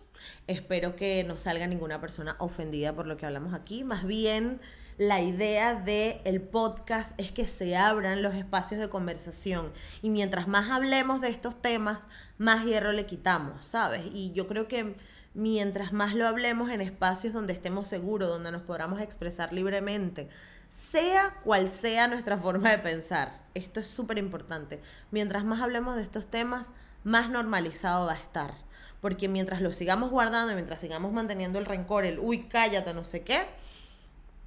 Espero 0.46 0.96
que 0.96 1.24
no 1.24 1.38
salga 1.38 1.66
ninguna 1.66 2.00
persona 2.00 2.36
ofendida 2.38 2.94
por 2.94 3.06
lo 3.06 3.16
que 3.16 3.26
hablamos 3.26 3.54
aquí. 3.54 3.84
Más 3.84 4.06
bien, 4.06 4.60
la 4.98 5.20
idea 5.20 5.74
del 5.74 6.20
el 6.24 6.40
podcast 6.40 7.12
es 7.20 7.30
que 7.30 7.46
se 7.46 7.76
abran 7.76 8.22
los 8.22 8.34
espacios 8.34 8.80
de 8.80 8.88
conversación. 8.88 9.70
Y 10.02 10.10
mientras 10.10 10.48
más 10.48 10.70
hablemos 10.70 11.20
de 11.20 11.28
estos 11.28 11.62
temas, 11.62 11.98
más 12.36 12.64
hierro 12.64 12.92
le 12.92 13.06
quitamos, 13.06 13.64
¿sabes? 13.64 14.02
Y 14.12 14.32
yo 14.32 14.48
creo 14.48 14.66
que 14.66 14.96
mientras 15.34 15.92
más 15.92 16.14
lo 16.14 16.26
hablemos 16.26 16.70
en 16.70 16.80
espacios 16.80 17.32
donde 17.32 17.52
estemos 17.52 17.86
seguros, 17.86 18.28
donde 18.28 18.50
nos 18.50 18.62
podamos 18.62 19.00
expresar 19.00 19.52
libremente, 19.52 20.28
sea 20.70 21.36
cual 21.44 21.68
sea 21.70 22.08
nuestra 22.08 22.36
forma 22.36 22.70
de 22.70 22.78
pensar. 22.78 23.40
Esto 23.54 23.80
es 23.80 23.88
súper 23.88 24.18
importante. 24.18 24.80
Mientras 25.12 25.44
más 25.44 25.60
hablemos 25.60 25.94
de 25.94 26.02
estos 26.02 26.26
temas, 26.26 26.66
más 27.04 27.30
normalizado 27.30 28.06
va 28.06 28.12
a 28.12 28.16
estar. 28.16 28.54
Porque 29.00 29.28
mientras 29.28 29.60
lo 29.60 29.72
sigamos 29.72 30.10
guardando, 30.10 30.54
mientras 30.54 30.80
sigamos 30.80 31.12
manteniendo 31.12 31.58
el 31.58 31.66
rencor, 31.66 32.04
el 32.04 32.18
uy, 32.18 32.48
cállate, 32.48 32.92
no 32.94 33.04
sé 33.04 33.22
qué, 33.22 33.46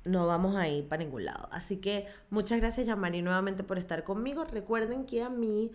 no 0.04 0.28
vamos 0.28 0.56
a 0.56 0.68
ir 0.68 0.88
para 0.88 1.04
ningún 1.04 1.26
lado. 1.26 1.48
Así 1.52 1.78
que 1.78 2.08
muchas 2.30 2.60
gracias, 2.60 2.88
Yamari, 2.88 3.22
nuevamente 3.22 3.64
por 3.64 3.78
estar 3.78 4.04
conmigo. 4.04 4.44
Recuerden 4.46 5.06
que 5.06 5.24
a 5.24 5.30
mí, 5.30 5.72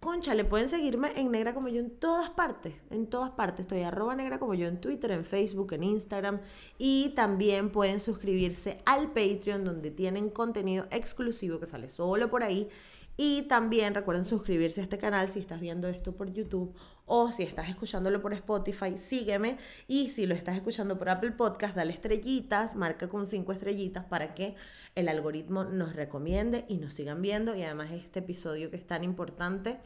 concha, 0.00 0.34
le 0.34 0.44
pueden 0.44 0.68
seguirme 0.68 1.18
en 1.18 1.30
Negra 1.30 1.54
como 1.54 1.68
yo 1.68 1.80
en 1.80 1.90
todas 1.90 2.28
partes. 2.30 2.74
En 2.90 3.06
todas 3.06 3.30
partes. 3.30 3.60
Estoy 3.60 3.82
arroba 3.82 4.14
negra 4.14 4.38
como 4.38 4.54
yo 4.54 4.66
en 4.66 4.80
Twitter, 4.80 5.12
en 5.12 5.24
Facebook, 5.24 5.72
en 5.72 5.84
Instagram. 5.84 6.40
Y 6.76 7.10
también 7.10 7.70
pueden 7.70 8.00
suscribirse 8.00 8.82
al 8.84 9.12
Patreon, 9.12 9.64
donde 9.64 9.90
tienen 9.90 10.28
contenido 10.28 10.86
exclusivo 10.90 11.60
que 11.60 11.66
sale 11.66 11.88
solo 11.88 12.28
por 12.28 12.42
ahí 12.42 12.68
y 13.16 13.42
también 13.42 13.94
recuerden 13.94 14.24
suscribirse 14.24 14.80
a 14.80 14.84
este 14.84 14.98
canal 14.98 15.28
si 15.28 15.38
estás 15.38 15.60
viendo 15.60 15.86
esto 15.88 16.16
por 16.16 16.32
YouTube 16.32 16.74
o 17.06 17.30
si 17.30 17.44
estás 17.44 17.68
escuchándolo 17.68 18.20
por 18.20 18.32
Spotify, 18.32 18.96
sígueme. 18.96 19.58
Y 19.86 20.08
si 20.08 20.26
lo 20.26 20.34
estás 20.34 20.56
escuchando 20.56 20.98
por 20.98 21.08
Apple 21.08 21.32
Podcast, 21.32 21.76
dale 21.76 21.92
estrellitas, 21.92 22.74
marca 22.74 23.08
con 23.08 23.26
cinco 23.26 23.52
estrellitas 23.52 24.04
para 24.04 24.34
que 24.34 24.56
el 24.94 25.08
algoritmo 25.08 25.64
nos 25.64 25.94
recomiende 25.94 26.64
y 26.68 26.78
nos 26.78 26.94
sigan 26.94 27.22
viendo. 27.22 27.54
Y 27.54 27.62
además 27.62 27.92
este 27.92 28.18
episodio 28.20 28.70
que 28.70 28.76
es 28.76 28.86
tan 28.86 29.04
importante 29.04 29.78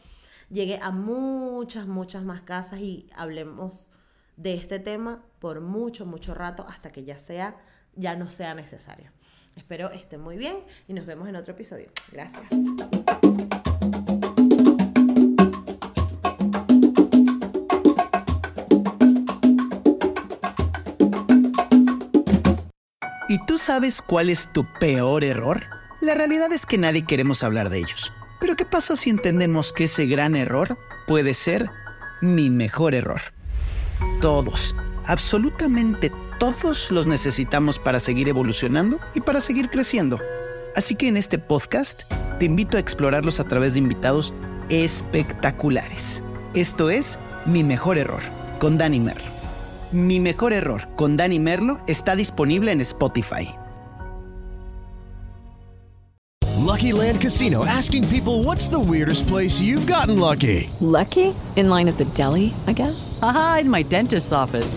llegue 0.48 0.78
a 0.80 0.90
muchas, 0.90 1.86
muchas 1.86 2.24
más 2.24 2.40
casas 2.42 2.80
y 2.80 3.06
hablemos 3.14 3.88
de 4.36 4.54
este 4.54 4.78
tema 4.78 5.24
por 5.38 5.60
mucho, 5.60 6.06
mucho 6.06 6.34
rato 6.34 6.64
hasta 6.66 6.92
que 6.92 7.04
ya 7.04 7.18
sea, 7.18 7.56
ya 7.94 8.16
no 8.16 8.30
sea 8.30 8.54
necesario. 8.54 9.12
Espero 9.58 9.90
estén 9.90 10.20
muy 10.20 10.38
bien 10.38 10.56
y 10.86 10.92
nos 10.94 11.04
vemos 11.04 11.28
en 11.28 11.34
otro 11.34 11.52
episodio. 11.52 11.88
Gracias. 12.12 12.44
¿Y 23.28 23.44
tú 23.46 23.58
sabes 23.58 24.00
cuál 24.00 24.30
es 24.30 24.52
tu 24.52 24.64
peor 24.78 25.24
error? 25.24 25.64
La 26.00 26.14
realidad 26.14 26.52
es 26.52 26.64
que 26.64 26.78
nadie 26.78 27.04
queremos 27.04 27.42
hablar 27.42 27.68
de 27.68 27.78
ellos. 27.78 28.12
Pero 28.40 28.54
¿qué 28.54 28.64
pasa 28.64 28.94
si 28.94 29.10
entendemos 29.10 29.72
que 29.72 29.84
ese 29.84 30.06
gran 30.06 30.36
error 30.36 30.78
puede 31.08 31.34
ser 31.34 31.68
mi 32.22 32.48
mejor 32.48 32.94
error? 32.94 33.20
Todos, 34.20 34.76
absolutamente 35.04 36.10
todos 36.10 36.27
todos 36.38 36.90
los 36.90 37.06
necesitamos 37.06 37.78
para 37.78 38.00
seguir 38.00 38.28
evolucionando 38.28 38.98
y 39.14 39.20
para 39.20 39.40
seguir 39.40 39.68
creciendo. 39.68 40.18
Así 40.76 40.94
que 40.94 41.08
en 41.08 41.16
este 41.16 41.38
podcast 41.38 42.02
te 42.38 42.46
invito 42.46 42.76
a 42.76 42.80
explorarlos 42.80 43.40
a 43.40 43.44
través 43.44 43.72
de 43.72 43.80
invitados 43.80 44.32
espectaculares. 44.68 46.22
Esto 46.54 46.90
es 46.90 47.18
Mi 47.46 47.64
Mejor 47.64 47.98
Error 47.98 48.22
con 48.58 48.78
Dani 48.78 49.00
Merlo. 49.00 49.30
Mi 49.90 50.20
Mejor 50.20 50.52
Error 50.52 50.88
con 50.96 51.16
Dani 51.16 51.38
Merlo 51.38 51.80
está 51.86 52.14
disponible 52.14 52.70
en 52.70 52.80
Spotify. 52.80 53.54
Lucky 56.68 56.92
Land 56.92 57.20
Casino 57.20 57.64
asking 57.64 58.06
people 58.08 58.42
what's 58.42 58.68
the 58.68 58.78
weirdest 58.78 59.26
place 59.26 59.60
you've 59.60 59.86
gotten 59.86 60.18
lucky. 60.20 60.68
Lucky? 60.80 61.34
In 61.56 61.68
line 61.68 61.88
at 61.88 61.96
the 61.96 62.04
deli, 62.14 62.54
I 62.66 62.72
guess. 62.72 63.18
Aha, 63.22 63.60
in 63.62 63.70
my 63.70 63.82
dentist's 63.82 64.32
office. 64.32 64.76